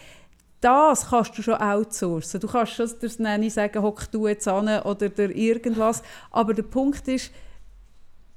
das 0.61 1.09
kannst 1.09 1.37
du 1.37 1.41
schon 1.41 1.53
outsourcen. 1.53 2.41
Du 2.41 2.47
kannst 2.47 2.73
schon 2.73 2.89
das 2.99 3.17
Nanny 3.17 3.49
sagen, 3.49 3.81
hock 3.81 4.11
du 4.11 4.27
jetzt 4.27 4.45
an 4.47 4.67
oder 4.81 5.07
der 5.07 5.33
irgendwas. 5.33 6.03
Aber 6.31 6.53
der 6.53 6.63
Punkt 6.63 7.07
ist, 7.07 7.31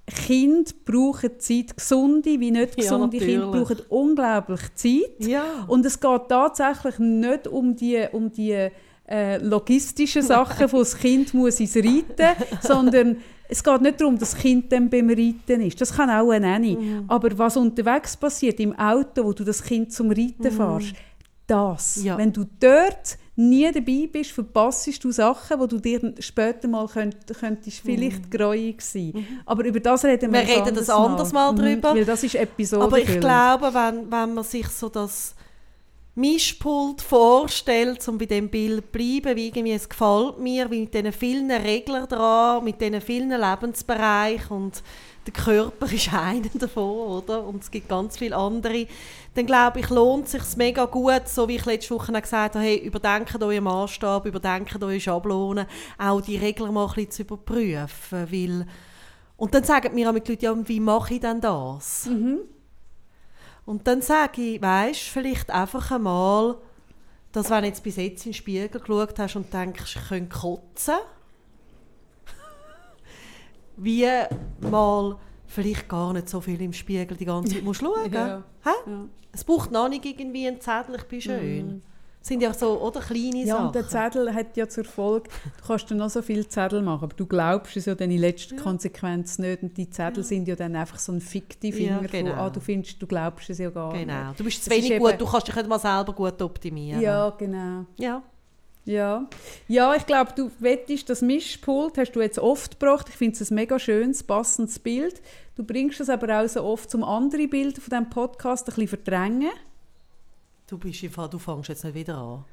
Kinder 0.07 0.71
brauchen 0.85 1.41
Zeit, 1.41 1.77
gesunde 1.77 2.39
wie 2.39 2.53
nicht 2.53 2.77
Ja, 2.77 2.83
gesunde 2.83 3.19
Kinder 3.19 3.47
natürlich. 3.47 3.69
brauchen 3.69 3.87
unglaublich 3.89 4.75
Zeit. 4.75 5.17
Ja. 5.19 5.65
Und 5.67 5.85
es 5.85 5.99
geht 5.99 6.29
tatsächlich 6.29 6.99
nicht 7.01 7.49
um 7.49 7.75
die, 7.75 8.07
um 8.13 8.31
die 8.31 8.71
äh, 9.09 9.39
logistischen 9.39 10.23
Sachen, 10.23 10.71
wo 10.73 10.79
das 10.79 10.97
Kind 10.97 11.35
muss 11.35 11.61
ins 11.61 11.77
Reiten 11.77 12.37
sondern 12.61 13.17
es 13.49 13.63
geht 13.63 13.81
nicht 13.83 14.01
darum, 14.01 14.19
dass 14.19 14.31
das 14.31 14.41
Kind 14.41 14.73
dann 14.73 14.89
beim 14.89 15.11
Reiten 15.11 15.61
ist. 15.61 15.79
Das 15.79 15.95
kann 15.95 16.09
auch 16.09 16.31
eine 16.31 16.47
Nanny. 16.47 16.75
Mhm. 16.75 17.05
Aber 17.09 17.37
was 17.37 17.57
unterwegs 17.59 18.17
passiert, 18.17 18.59
im 18.61 18.73
Auto, 18.79 19.25
wo 19.25 19.33
du 19.35 19.45
das 19.45 19.63
Kind 19.63 19.93
zum 19.93 20.09
Reiten 20.11 20.51
fährst, 20.51 20.95
das. 21.47 21.97
Mhm. 21.97 22.05
Ja. 22.05 22.19
Wenn 22.19 22.33
du 22.33 22.47
dort 22.59 23.19
nie 23.37 23.71
dabei 23.71 24.09
bist, 24.11 24.31
verpasst 24.31 25.05
du 25.05 25.11
Sachen, 25.11 25.59
wo 25.61 25.67
du 25.67 25.79
dir 25.79 26.15
später 26.19 26.67
mal 26.69 26.87
könnt, 26.87 27.17
könntest 27.39 27.81
vielleicht 27.81 28.31
greuig 28.31 28.81
sein. 28.81 29.13
Aber 29.45 29.65
über 29.65 29.81
das 29.81 30.05
reden 30.05 30.33
wir 30.33 30.43
Mhm. 30.43 30.47
Wir 30.49 30.57
reden 30.57 30.75
das 30.75 30.89
anderes 30.89 31.11
anderes 31.13 31.33
Mal 31.33 31.53
Mhm, 31.53 31.57
drüber. 31.57 31.95
Weil 31.95 32.05
das 32.05 32.23
ist 32.25 32.35
Episode 32.35 32.85
Aber 32.85 32.99
ich 32.99 33.21
glaube, 33.21 33.73
wenn, 33.73 34.11
wenn 34.11 34.35
man 34.35 34.45
sich 34.45 34.69
so 34.69 34.89
das 34.89 35.35
Mischpult 36.15 37.01
vorstellt, 37.01 38.07
um 38.07 38.19
bei 38.19 38.27
dem 38.27 38.51
Bild 38.51 38.85
zu 38.85 38.91
bleiben, 38.93 39.35
wie 39.35 39.47
irgendwie 39.47 39.73
es 39.73 39.89
gefällt 39.89 40.39
mir, 40.39 40.71
wie 40.71 40.81
mit 40.81 40.93
diesen 40.93 41.11
vielen 41.11 41.51
Reglern 41.51 42.07
dran, 42.07 42.63
mit 42.65 42.83
diesen 42.83 43.01
vielen 43.01 43.31
Lebensbereichen 43.31 44.55
und 44.55 44.83
der 45.27 45.33
Körper 45.33 45.87
ist 45.93 46.13
einer 46.13 46.51
davon, 46.55 47.23
oder? 47.23 47.47
Und 47.47 47.63
es 47.63 47.71
gibt 47.71 47.89
ganz 47.89 48.19
viele 48.19 48.37
andere. 48.37 48.87
Dann 49.35 49.47
glaube 49.47 49.81
ich, 49.81 49.89
lohnt 49.89 50.27
es 50.27 50.33
sich 50.33 50.57
mega 50.59 50.85
gut, 50.85 51.29
so 51.29 51.49
wie 51.49 51.57
ich 51.57 51.65
letzte 51.65 51.95
Woche 51.95 52.13
gesagt 52.13 52.57
habe, 52.57 52.65
hey, 52.65 52.77
überdenkt 52.77 53.43
euren 53.43 53.65
Maßstab, 53.65 54.27
überdenkt 54.27 54.83
eure 54.83 55.01
Schablonen, 55.01 55.67
auch 55.97 56.21
die 56.21 56.37
Regler 56.37 56.73
mal 56.73 56.93
ein 56.95 57.11
zu 57.11 57.23
überprüfen, 57.23 58.29
weil 58.31 58.67
und 59.39 59.55
dann 59.55 59.65
sagen 59.65 59.95
mir 59.95 60.11
auch 60.11 60.19
die 60.19 60.33
Leute, 60.33 60.45
ja, 60.45 60.69
wie 60.69 60.79
mache 60.79 61.15
ich 61.15 61.21
denn 61.21 61.41
das? 61.41 62.07
Und 63.65 63.87
dann 63.87 64.03
sage 64.03 64.43
ich, 64.43 64.63
weisst, 64.63 65.03
vielleicht 65.03 65.51
einfach 65.51 65.91
einmal, 65.91 66.57
dass 67.33 67.51
wenn 67.51 67.63
du 67.63 67.69
jetzt 67.69 67.83
bis 67.83 67.97
jetzt 67.97 68.27
in 68.27 68.33
den 68.33 68.37
Spiegel 68.37 68.69
geschaut 68.69 69.19
hast 69.19 69.37
und 69.37 69.53
denkst, 69.53 69.97
ich 69.97 70.09
könnte 70.09 70.37
kotzen, 70.37 70.97
wie 73.77 74.09
mal 74.61 75.17
vielleicht 75.47 75.89
gar 75.89 76.13
nicht 76.13 76.29
so 76.29 76.41
viel 76.41 76.61
im 76.61 76.73
Spiegel 76.73 77.17
die 77.17 77.25
ganze 77.25 77.55
Zeit 77.55 77.63
musst 77.65 77.81
schauen. 77.81 78.13
Ja. 78.13 78.43
Ja. 78.65 78.75
Es 79.33 79.45
braucht 79.45 79.71
noch 79.71 79.89
nicht 79.89 80.05
irgendwie 80.05 80.47
einen 80.47 80.61
Zettel, 80.61 80.97
ich 80.97 81.05
bin 81.05 81.21
schön. 81.21 81.83
Das 81.83 81.92
sind 82.23 82.41
ja 82.43 82.55
so, 82.55 82.81
oder, 82.81 83.01
kleine 83.01 83.45
Ja, 83.45 83.57
Sachen. 83.57 83.67
und 83.67 83.75
der 83.75 83.89
Zettel 83.89 84.33
hat 84.33 84.57
ja 84.57 84.69
zur 84.69 84.85
Folge, 84.85 85.29
du 85.61 85.67
kannst 85.67 85.91
dann 85.91 85.99
noch 85.99 86.09
so 86.11 86.23
viele 86.23 86.49
Zettel 86.49 86.81
machen, 86.81 87.05
aber 87.05 87.15
du 87.17 87.27
glaubst 87.27 87.77
es 87.77 87.87
ja 87.87 87.95
dann 87.95 88.11
in 88.11 88.19
letzter 88.19 88.57
Konsequenz 88.57 89.39
nicht. 89.39 89.63
Und 89.63 89.77
die 89.77 89.91
Zettel 89.91 90.23
sind 90.23 90.47
ja 90.49 90.55
dann 90.57 90.77
einfach 90.77 90.99
so 90.99 91.13
ein 91.13 91.21
Fiktivfinger 91.21 92.03
Ja, 92.03 92.07
genau. 92.09 92.31
von, 92.31 92.39
ah, 92.39 92.51
du 92.51 92.61
findest, 92.61 93.03
du 93.03 93.07
glaubst 93.07 93.51
es 93.51 93.59
ja 93.59 93.71
gar 93.71 93.93
Genau. 93.93 94.29
nicht. 94.29 94.41
Du 94.41 94.45
bist 94.45 94.65
zu 94.65 94.71
wenig 94.71 94.99
gut, 94.99 95.11
eben- 95.11 95.19
du 95.19 95.27
kannst 95.27 95.49
dich 95.49 95.57
nicht 95.57 95.69
mal 95.69 95.79
selber 95.79 96.13
gut 96.13 96.41
optimieren. 96.41 97.01
Ja, 97.01 97.31
genau. 97.31 97.87
ja. 97.97 98.23
Ja, 98.85 99.29
ja 99.69 99.95
ich 99.95 100.05
glaube, 100.07 100.33
du 100.35 100.51
wettest, 100.59 101.09
das 101.09 101.23
Mischpult 101.23 101.99
hast 101.99 102.13
du 102.13 102.21
jetzt 102.21 102.39
oft 102.41 102.81
gebracht. 102.81 103.09
Ich 103.09 103.15
finde 103.15 103.39
es 103.41 103.49
ein 103.51 103.55
mega 103.55 103.79
schönes, 103.79 104.25
passendes 104.25 104.79
Bild. 104.81 105.23
Du 105.55 105.63
bringst 105.63 106.01
es 106.01 106.09
aber 106.09 106.41
auch 106.43 106.49
so 106.49 106.65
oft 106.65 106.91
zum 106.91 107.05
anderen 107.05 107.49
Bild 107.49 107.79
von 107.79 107.91
diesem 107.91 108.11
Podcast 108.11 108.69
ein 108.69 108.75
bisschen 108.75 108.89
verdrängen. 108.89 109.51
Du 110.67 110.79
bist 110.79 111.03
im 111.03 111.11
Fall, 111.11 111.29
du 111.29 111.39
fängst 111.39 111.69
jetzt 111.69 111.85
nicht 111.85 111.95
wieder 111.95 112.17
an. 112.17 112.45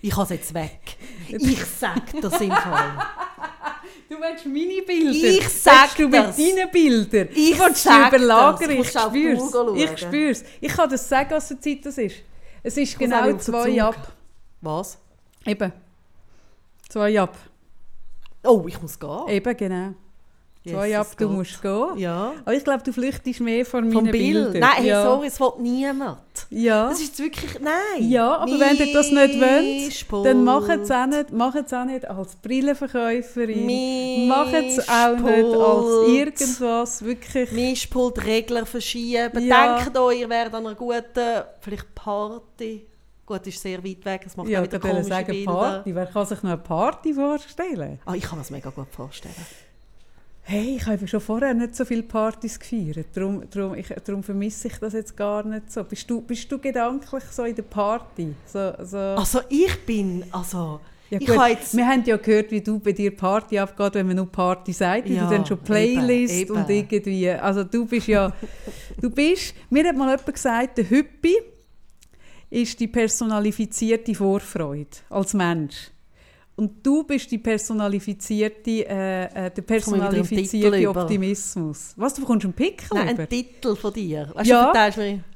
Ich 0.00 0.12
habe 0.12 0.22
es 0.22 0.30
jetzt 0.30 0.54
weg. 0.54 0.96
Ich 1.28 1.64
sag 1.64 2.20
das 2.20 2.40
im 2.40 2.50
Fall. 2.50 3.06
Du 4.08 4.16
willst 4.16 4.46
meine 4.46 4.82
Bilder. 4.82 5.28
Ich 5.28 5.48
sag 5.48 5.94
du 5.96 6.08
das. 6.08 6.38
mit 6.38 6.56
deinen 6.56 6.70
Bildern. 6.70 7.28
Ich 7.34 7.56
du 7.56 7.64
willst 7.64 7.82
sag 7.82 8.12
überlagern. 8.12 8.70
Ich. 8.70 8.78
Uhr 8.78 8.84
schauen. 8.84 9.76
Ich 9.76 9.98
spür's. 9.98 10.44
Ich 10.60 10.72
kann 10.72 10.88
das 10.88 11.06
sagen, 11.06 11.30
was 11.30 11.48
für 11.48 11.60
Zeit 11.60 11.84
das 11.84 11.98
ist. 11.98 12.16
Es 12.62 12.76
ist 12.76 12.94
auch 12.94 12.98
genau 12.98 13.36
zwei 13.36 13.82
ab. 13.82 14.12
Was? 14.60 14.98
Eben. 15.44 15.72
Zwei 16.88 17.20
ab. 17.20 17.36
Oh, 18.42 18.64
ich 18.66 18.80
muss 18.80 18.98
gehen. 18.98 19.28
Eben, 19.28 19.56
genau. 19.56 19.94
Zwei 20.70 20.98
ab, 20.98 21.06
du 21.16 21.28
musst 21.28 21.60
gehen. 21.62 21.96
Ja. 21.96 22.32
Aber 22.44 22.54
ich 22.54 22.64
glaube, 22.64 22.82
du 22.82 22.92
flüchtest 22.92 23.40
mehr 23.40 23.64
von 23.64 23.84
meinen 23.84 23.92
Vom 23.92 24.04
Bild. 24.04 24.14
Bildern. 24.14 24.60
Nein, 24.60 24.70
hey, 24.76 24.88
ja. 24.88 25.02
sorry, 25.02 25.26
es 25.26 25.40
will 25.40 25.52
niemand. 25.58 26.18
Ja. 26.50 26.88
Das 26.88 27.00
ist 27.00 27.18
wirklich, 27.18 27.58
nein. 27.60 28.08
Ja, 28.08 28.36
aber 28.36 28.58
wenn 28.60 28.76
ihr 28.76 28.92
das 28.92 29.10
nicht 29.10 29.40
wollt, 29.40 29.86
Mischpult. 29.86 30.26
dann 30.26 30.44
macht 30.44 30.70
es 30.70 30.90
auch 30.90 31.06
nicht, 31.06 31.32
auch 31.72 31.84
nicht 31.84 32.08
als 32.08 32.36
Brillenverkäuferin. 32.36 34.28
Macht 34.28 34.54
es 34.54 34.88
auch 34.88 35.16
nicht 35.16 35.56
als 35.56 36.08
irgendwas. 36.08 37.04
Wirklich. 37.04 37.52
Mischpult, 37.52 38.24
Regler 38.24 38.66
verschieben. 38.66 39.46
Ja. 39.46 39.78
Denkt 39.78 39.96
euch, 39.98 40.20
ihr 40.20 40.28
werdet 40.28 40.54
an 40.54 40.66
einer 40.66 40.74
guten, 40.74 41.42
vielleicht 41.60 41.94
Party. 41.94 42.86
Gut, 43.28 43.46
ist 43.46 43.60
sehr 43.60 43.84
weit 43.84 44.02
weg, 44.06 44.22
es 44.24 44.36
macht 44.38 44.48
Ja, 44.48 44.60
auch 44.60 44.64
wieder 44.64 44.78
komische 44.78 45.04
sagen 45.04 45.32
Bilder. 45.32 45.52
Party. 45.52 45.94
Wer 45.94 46.06
kann 46.06 46.24
sich 46.24 46.42
noch 46.42 46.50
eine 46.50 46.58
Party 46.58 47.12
vorstellen? 47.12 48.00
Ah, 48.06 48.14
ich 48.14 48.22
kann 48.22 48.38
mir 48.38 48.42
das 48.42 48.50
mega 48.50 48.70
gut 48.70 48.88
vorstellen. 48.90 49.34
Hey, 50.50 50.76
ich 50.76 50.86
habe 50.86 51.06
schon 51.06 51.20
vorher 51.20 51.52
nicht 51.52 51.76
so 51.76 51.84
viele 51.84 52.02
Partys 52.02 52.58
gefeiert. 52.58 53.08
Darum, 53.12 53.42
darum, 53.50 53.74
ich, 53.74 53.88
darum 54.02 54.22
vermisse 54.22 54.68
ich 54.68 54.78
das 54.78 54.94
jetzt 54.94 55.14
gar 55.14 55.44
nicht 55.44 55.70
so. 55.70 55.84
Bist 55.84 56.08
du, 56.08 56.22
bist 56.22 56.50
du 56.50 56.58
gedanklich 56.58 57.22
so 57.24 57.44
in 57.44 57.54
der 57.54 57.64
Party? 57.64 58.34
So, 58.46 58.72
so. 58.82 58.96
Also 58.96 59.40
ich 59.50 59.84
bin, 59.84 60.24
also... 60.32 60.80
Ja, 61.10 61.18
ich 61.20 61.28
habe 61.28 61.50
jetzt... 61.50 61.76
Wir 61.76 61.86
haben 61.86 62.02
ja 62.02 62.16
gehört, 62.16 62.50
wie 62.50 62.62
du 62.62 62.78
bei 62.78 62.92
dir 62.92 63.14
Party 63.14 63.58
abgeht, 63.58 63.92
wenn 63.92 64.06
man 64.06 64.16
nur 64.16 64.32
Party 64.32 64.72
sagt, 64.72 65.10
Ja, 65.10 65.24
du 65.28 65.36
dann 65.36 65.44
schon 65.44 65.58
Playlist 65.58 66.32
eben, 66.32 66.56
und 66.56 66.70
eben. 66.70 66.88
irgendwie, 66.90 67.28
also 67.28 67.64
du 67.64 67.84
bist 67.84 68.06
ja, 68.06 68.32
du 69.02 69.10
bist, 69.10 69.54
mir 69.68 69.86
hat 69.86 69.96
mal 69.96 70.08
jemand 70.16 70.32
gesagt, 70.32 70.78
der 70.78 70.88
Hüppi 70.88 71.36
ist 72.48 72.80
die 72.80 72.88
personalifizierte 72.88 74.14
Vorfreude 74.14 74.96
als 75.10 75.34
Mensch. 75.34 75.90
Und 76.58 76.84
du 76.84 77.04
bist 77.04 77.30
die 77.30 77.38
personalifizierte, 77.38 78.70
äh, 78.70 78.82
äh, 78.82 79.28
der 79.32 79.44
einen 79.44 79.64
personalifizierte. 79.64 80.90
Optimismus. 80.90 81.92
Was, 81.94 82.14
du 82.14 82.22
bekommst 82.22 82.46
einen 82.46 82.52
Pickel 82.52 82.88
Nein, 82.94 83.14
über? 83.14 83.22
ein 83.22 83.28
Titel 83.28 83.76
von 83.76 83.92
dir. 83.92 84.28
Weißt 84.34 84.50
Ja. 84.50 84.72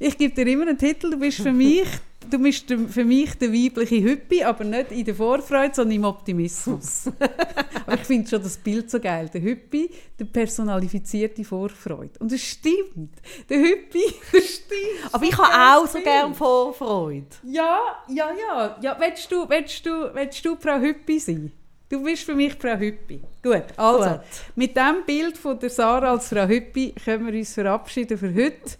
Ich 0.00 0.18
gebe 0.18 0.34
dir 0.34 0.52
immer 0.52 0.66
einen 0.66 0.76
Titel, 0.76 1.10
du 1.10 1.16
bist 1.16 1.38
für 1.38 1.52
mich, 1.52 1.86
du 2.30 2.38
bist 2.38 2.66
für 2.68 3.04
mich 3.04 3.34
der 3.34 3.52
weibliche 3.52 4.02
Hüppi, 4.02 4.42
aber 4.44 4.64
nicht 4.64 4.92
in 4.92 5.04
der 5.04 5.14
Vorfreude, 5.14 5.74
sondern 5.74 5.96
im 5.96 6.04
Optimismus. 6.04 7.04
aber 7.86 7.94
ich 7.94 8.06
finde 8.06 8.28
schon 8.28 8.42
das 8.42 8.56
Bild 8.56 8.90
so 8.90 9.00
geil. 9.00 9.28
Der 9.32 9.42
Hüppi, 9.42 9.90
der 10.18 10.24
personalifizierte 10.26 11.44
Vorfreude. 11.44 12.12
Und 12.18 12.32
es 12.32 12.42
stimmt. 12.42 13.14
Der 13.48 13.58
Hüppi, 13.58 14.02
das 14.32 14.44
stimmt. 14.44 15.12
Aber 15.12 15.24
ich 15.24 15.36
habe 15.36 15.80
auch 15.80 15.86
so 15.86 16.00
gerne 16.00 16.34
Vorfreude. 16.34 17.26
Ja, 17.44 17.78
ja, 18.08 18.30
ja. 18.30 18.76
ja 18.80 18.96
willst, 18.98 19.30
du, 19.30 19.48
willst, 19.48 19.86
du, 19.86 20.14
willst 20.14 20.44
du 20.44 20.56
Frau 20.56 20.78
Hüppi 20.78 21.18
sein? 21.18 21.52
Du 21.88 22.02
bist 22.02 22.24
für 22.24 22.34
mich 22.34 22.54
Frau 22.54 22.78
Hüppi. 22.78 23.20
Gut, 23.42 23.64
also 23.76 24.10
Gut. 24.10 24.20
mit 24.56 24.76
dem 24.76 25.04
Bild 25.04 25.36
von 25.36 25.58
der 25.58 25.68
Sarah 25.68 26.12
als 26.12 26.28
Frau 26.28 26.46
Hüppi 26.46 26.94
können 27.04 27.26
wir 27.26 27.38
uns 27.38 27.52
verabschieden 27.52 28.16
für 28.16 28.34
heute. 28.34 28.78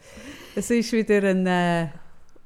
Es 0.55 0.71
ist 0.71 0.93
wieder 0.93 1.23
ein 1.23 1.47
äh, 1.47 1.89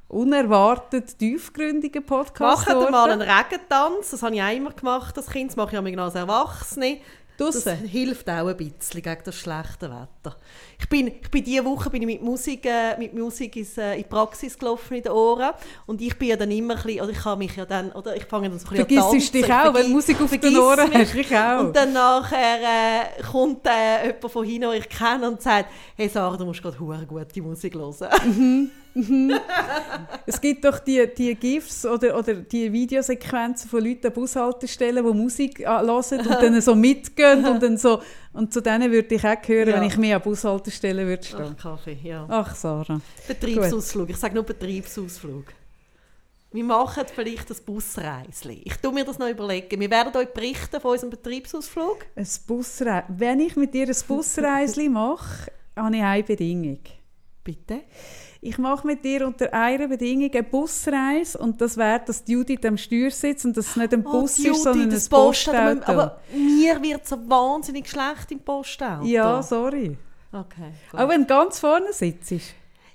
unerwartet 0.08 1.18
tiefgründiger 1.18 2.00
Podcast 2.00 2.66
Machen 2.66 2.80
wir 2.80 2.90
mal 2.90 3.10
einen 3.10 3.22
Regentanz. 3.22 4.10
Das 4.10 4.22
habe 4.22 4.34
ich 4.34 4.42
auch 4.42 4.54
immer 4.54 4.70
gemacht 4.70 5.16
als 5.16 5.28
Kind. 5.28 5.50
Das 5.50 5.56
mache 5.56 5.76
ich 5.76 5.78
auch 5.78 6.02
als 6.04 6.14
Erwachsene. 6.14 6.98
Das 7.38 7.64
Draussen? 7.64 7.86
hilft 7.86 8.30
auch 8.30 8.46
ein 8.46 8.56
bisschen 8.56 9.02
gegen 9.02 9.20
das 9.22 9.34
schlechte 9.34 9.90
Wetter. 9.90 10.36
Ich 10.78 10.88
bin, 10.88 11.08
ich 11.08 11.30
bin 11.30 11.44
diese 11.44 11.64
Woche 11.66 11.90
bin 11.90 12.00
ich 12.02 12.06
mit 12.06 12.22
Musik, 12.22 12.64
äh, 12.64 12.96
mit 12.98 13.12
Musik 13.12 13.56
ins, 13.56 13.76
äh, 13.76 13.92
in 13.92 14.04
die 14.04 14.08
Praxis 14.08 14.58
gelaufen 14.58 14.94
in 14.96 15.02
den 15.02 15.12
Ohren. 15.12 15.50
Und 15.84 16.00
ich 16.00 16.16
bin 16.16 16.28
ja 16.28 16.36
dann 16.36 16.50
immer 16.50 16.76
ein 16.76 16.82
bisschen, 16.82 17.02
oder 17.02 17.10
ich 17.10 17.18
kann 17.18 17.38
mich 17.38 17.54
ja 17.54 17.66
dann, 17.66 17.92
oder 17.92 18.16
ich 18.16 18.24
fange 18.24 18.48
dann 18.48 18.58
so 18.58 18.66
ein 18.68 18.86
bisschen 18.86 18.98
an 18.98 19.04
Vergiss 19.04 19.30
tanzen. 19.30 19.32
dich 19.32 19.52
auch, 19.52 19.74
wenn 19.74 19.92
Musik 19.92 20.20
auf 20.20 20.30
den 20.30 20.58
Ohren 20.58 20.88
mich. 20.88 20.98
hast. 20.98 21.14
Ich 21.14 21.36
auch. 21.36 21.60
Und 21.60 21.76
dann 21.76 21.92
nachher 21.92 22.58
äh, 22.62 23.22
kommt 23.22 23.66
äh, 23.66 24.06
jemand 24.06 24.32
von 24.32 24.44
hinten, 24.44 24.70
den 24.70 24.80
ich 24.80 24.88
kenne, 24.88 25.28
und 25.28 25.42
sagt, 25.42 25.70
hey 25.94 26.08
Sarah, 26.08 26.38
du 26.38 26.46
musst 26.46 26.62
gerade 26.62 26.78
hure 26.80 27.04
gute 27.04 27.42
Musik 27.42 27.74
hören. 27.74 28.70
Es 30.26 30.40
gibt 30.40 30.64
doch 30.64 30.78
die, 30.78 31.06
die 31.16 31.34
GIFs 31.34 31.84
oder, 31.86 32.18
oder 32.18 32.34
die 32.34 32.72
Videosequenzen 32.72 33.68
von 33.68 33.84
Leuten 33.84 34.06
an 34.06 34.12
Bushaltestellen, 34.12 35.04
die 35.04 35.12
Musik 35.12 35.58
hören 35.60 36.16
und 36.16 36.42
dann 36.42 36.60
so 36.60 36.74
mitgehen 36.74 37.44
und 37.44 37.62
dann 37.62 37.76
so 37.76 38.00
und 38.32 38.52
zu 38.52 38.60
denen 38.60 38.90
würde 38.90 39.14
ich 39.14 39.24
auch 39.24 39.36
hören, 39.46 39.68
Ja. 39.68 39.76
wenn 39.76 39.84
ich 39.84 39.96
mehr 39.96 40.16
an 40.16 40.22
Bushaltestellen 40.22 41.06
würde 41.06 41.24
stehen. 41.24 41.54
Ach, 41.56 41.62
Kaffee, 41.62 41.98
ja. 42.02 42.26
Ach, 42.28 42.54
Sarah. 42.54 43.00
Betriebsausflug. 43.28 44.10
Ich 44.10 44.16
sage 44.16 44.34
nur 44.34 44.44
Betriebsausflug. 44.44 45.44
wir 46.52 46.64
machen 46.64 47.04
vielleicht 47.14 47.50
ein 47.50 47.56
Busreisli. 47.66 48.62
Ich 48.64 48.76
tue 48.76 48.92
mir 48.92 49.04
das 49.04 49.18
noch 49.18 49.28
überlegen. 49.28 49.78
Wir 49.78 49.90
werden 49.90 50.16
euch 50.16 50.32
berichten 50.32 50.80
von 50.80 50.92
unserem 50.92 51.10
Betriebsausflug. 51.10 52.06
Ein 52.16 52.26
Busre 52.46 53.04
Wenn 53.08 53.40
ich 53.40 53.56
mit 53.56 53.74
dir 53.74 53.86
ein 53.86 53.96
Busreisli 54.08 54.88
mache, 54.88 55.50
habe 55.76 55.96
ich 55.96 56.02
eine 56.02 56.22
Bedingung. 56.22 56.80
Bitte? 57.44 57.80
Ich 58.46 58.58
mache 58.58 58.86
mit 58.86 59.04
dir 59.04 59.26
unter 59.26 59.52
einer 59.52 59.88
Bedingung 59.88 60.30
eine 60.32 60.42
Busreise 60.44 61.36
und 61.36 61.60
das 61.60 61.76
wäre, 61.76 62.00
dass 62.06 62.22
Judith 62.26 62.64
am 62.64 62.76
Steuer 62.76 63.10
sitzt 63.10 63.44
und 63.44 63.56
dass 63.56 63.70
es 63.70 63.76
nicht 63.76 63.92
ein 63.92 64.04
Bus 64.04 64.38
Judith, 64.38 64.52
ist, 64.52 64.62
sondern 64.62 64.92
ein. 64.92 65.08
Postauto. 65.10 65.92
Aber 65.92 66.20
mir 66.32 66.80
wird 66.80 67.06
so 67.08 67.16
wahnsinnig 67.28 67.88
schlecht 67.88 68.30
im 68.30 68.38
Postauto. 68.38 69.04
ja, 69.04 69.42
sorry. 69.42 69.98
Okay, 70.32 70.70
gut. 70.90 71.00
Auch 71.00 71.08
wenn 71.08 71.22
du 71.22 71.26
ganz 71.26 71.58
vorne 71.58 71.92
sitzt. 71.92 72.34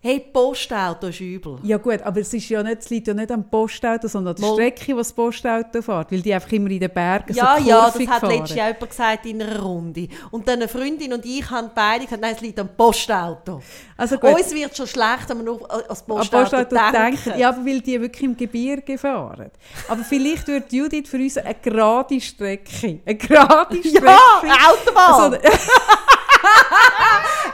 Hey, 0.04 0.20
Postauto 0.20 1.10
ist 1.10 1.20
übel. 1.20 1.60
Ja 1.62 1.78
gut, 1.78 2.02
aber 2.02 2.22
es, 2.22 2.34
ist 2.34 2.50
ja 2.50 2.64
nicht, 2.64 2.80
es 2.80 2.90
liegt 2.90 3.08
ja 3.08 3.14
nicht 3.14 3.32
am 3.32 3.48
Postauto, 3.48 4.08
sondern 4.08 4.36
an 4.36 4.42
der. 4.42 4.54
Strecke, 4.54 4.94
wo 4.94 4.98
das 4.98 5.14
Postauto 5.14 5.80
fährt, 5.80 6.12
weil 6.12 6.22
die 6.24 6.34
einfach 6.34 6.52
immer 6.54 6.72
in 6.72 6.80
den 6.80 6.90
Bergen 6.90 7.36
Ja, 7.36 7.56
so 7.60 7.70
ja, 7.70 7.92
das 7.92 8.08
hat 8.08 8.24
letztes 8.24 8.56
Jahr 8.56 8.70
jemand 8.70 8.90
gesagt 8.90 9.26
in 9.28 9.44
einer 9.44 9.60
Runde. 9.62 10.08
Und 10.32 10.48
dann 10.48 10.56
eine 10.56 10.68
Freundin 10.68 11.14
und 11.14 11.24
ich 11.24 11.48
haben 11.52 11.70
beide 11.76 12.06
gesagt, 12.06 12.20
nein, 12.20 12.34
es 12.34 12.42
liegt 12.42 12.60
am 12.60 12.70
Postauto. 12.76 13.62
Also 13.96 14.18
gut, 14.18 14.34
Uns 14.34 14.52
wird 14.52 14.76
schon 14.76 14.88
schlecht, 14.88 15.30
wenn 15.30 15.38
wir 15.38 15.44
nur 15.44 15.72
an 15.72 15.82
das 15.88 16.00
an 16.00 16.08
Postauto, 16.08 16.58
Postauto 16.58 16.76
denken. 16.76 17.20
denken. 17.24 17.40
Ja, 17.40 17.50
aber 17.50 17.64
weil 17.64 17.82
die 17.82 18.02
wirklich 18.02 18.24
im 18.24 18.36
Gebirge 18.36 18.98
fahren. 18.98 19.52
Aber 19.88 20.04
vielleicht 20.04 20.48
wird 20.48 20.74
Judith 20.74 21.10
für 21.10 21.18
uns 21.18 21.38
eine 21.38 21.54
gerade 21.62 22.20
Strecke. 22.20 23.02
Eine 23.06 23.16
gerade 23.18 23.78
Strecke. 23.78 24.04
Ja, 24.04 24.72
Autobahn! 24.72 25.34
Also, 25.36 25.38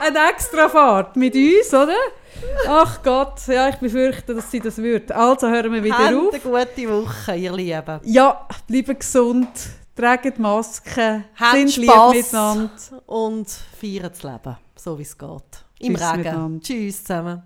eine 0.00 0.30
extra 0.30 0.66
Fahrt 0.70 1.14
mit 1.14 1.34
uns, 1.34 1.74
oder? 1.74 1.92
Ach 2.68 3.02
Gott, 3.02 3.46
ja, 3.46 3.68
ich 3.68 3.76
befürchte, 3.76 4.34
dass 4.34 4.50
sie 4.50 4.60
das 4.60 4.78
wird. 4.78 5.10
Also 5.12 5.48
hören 5.48 5.72
wir 5.72 5.82
wieder 5.84 5.98
Habt 5.98 6.14
auf. 6.14 6.32
eine 6.32 6.40
gute 6.40 6.88
Woche, 6.90 7.34
ihr 7.36 7.52
Lieben. 7.52 8.00
Ja, 8.04 8.46
bleiben 8.66 8.98
gesund, 8.98 9.48
tragen 9.96 10.34
Masken, 10.38 11.24
Habt 11.38 11.52
sind 11.56 11.70
Spass 11.72 12.14
miteinander. 12.14 12.70
und 13.06 13.48
feiern 13.80 14.10
das 14.10 14.22
Leben, 14.22 14.56
so 14.76 14.98
wie 14.98 15.02
es 15.02 15.16
geht. 15.16 15.30
Im 15.80 15.94
Tschüss 15.96 16.06
Regen. 16.08 16.18
miteinander. 16.18 16.60
Tschüss 16.62 17.04
zusammen. 17.04 17.42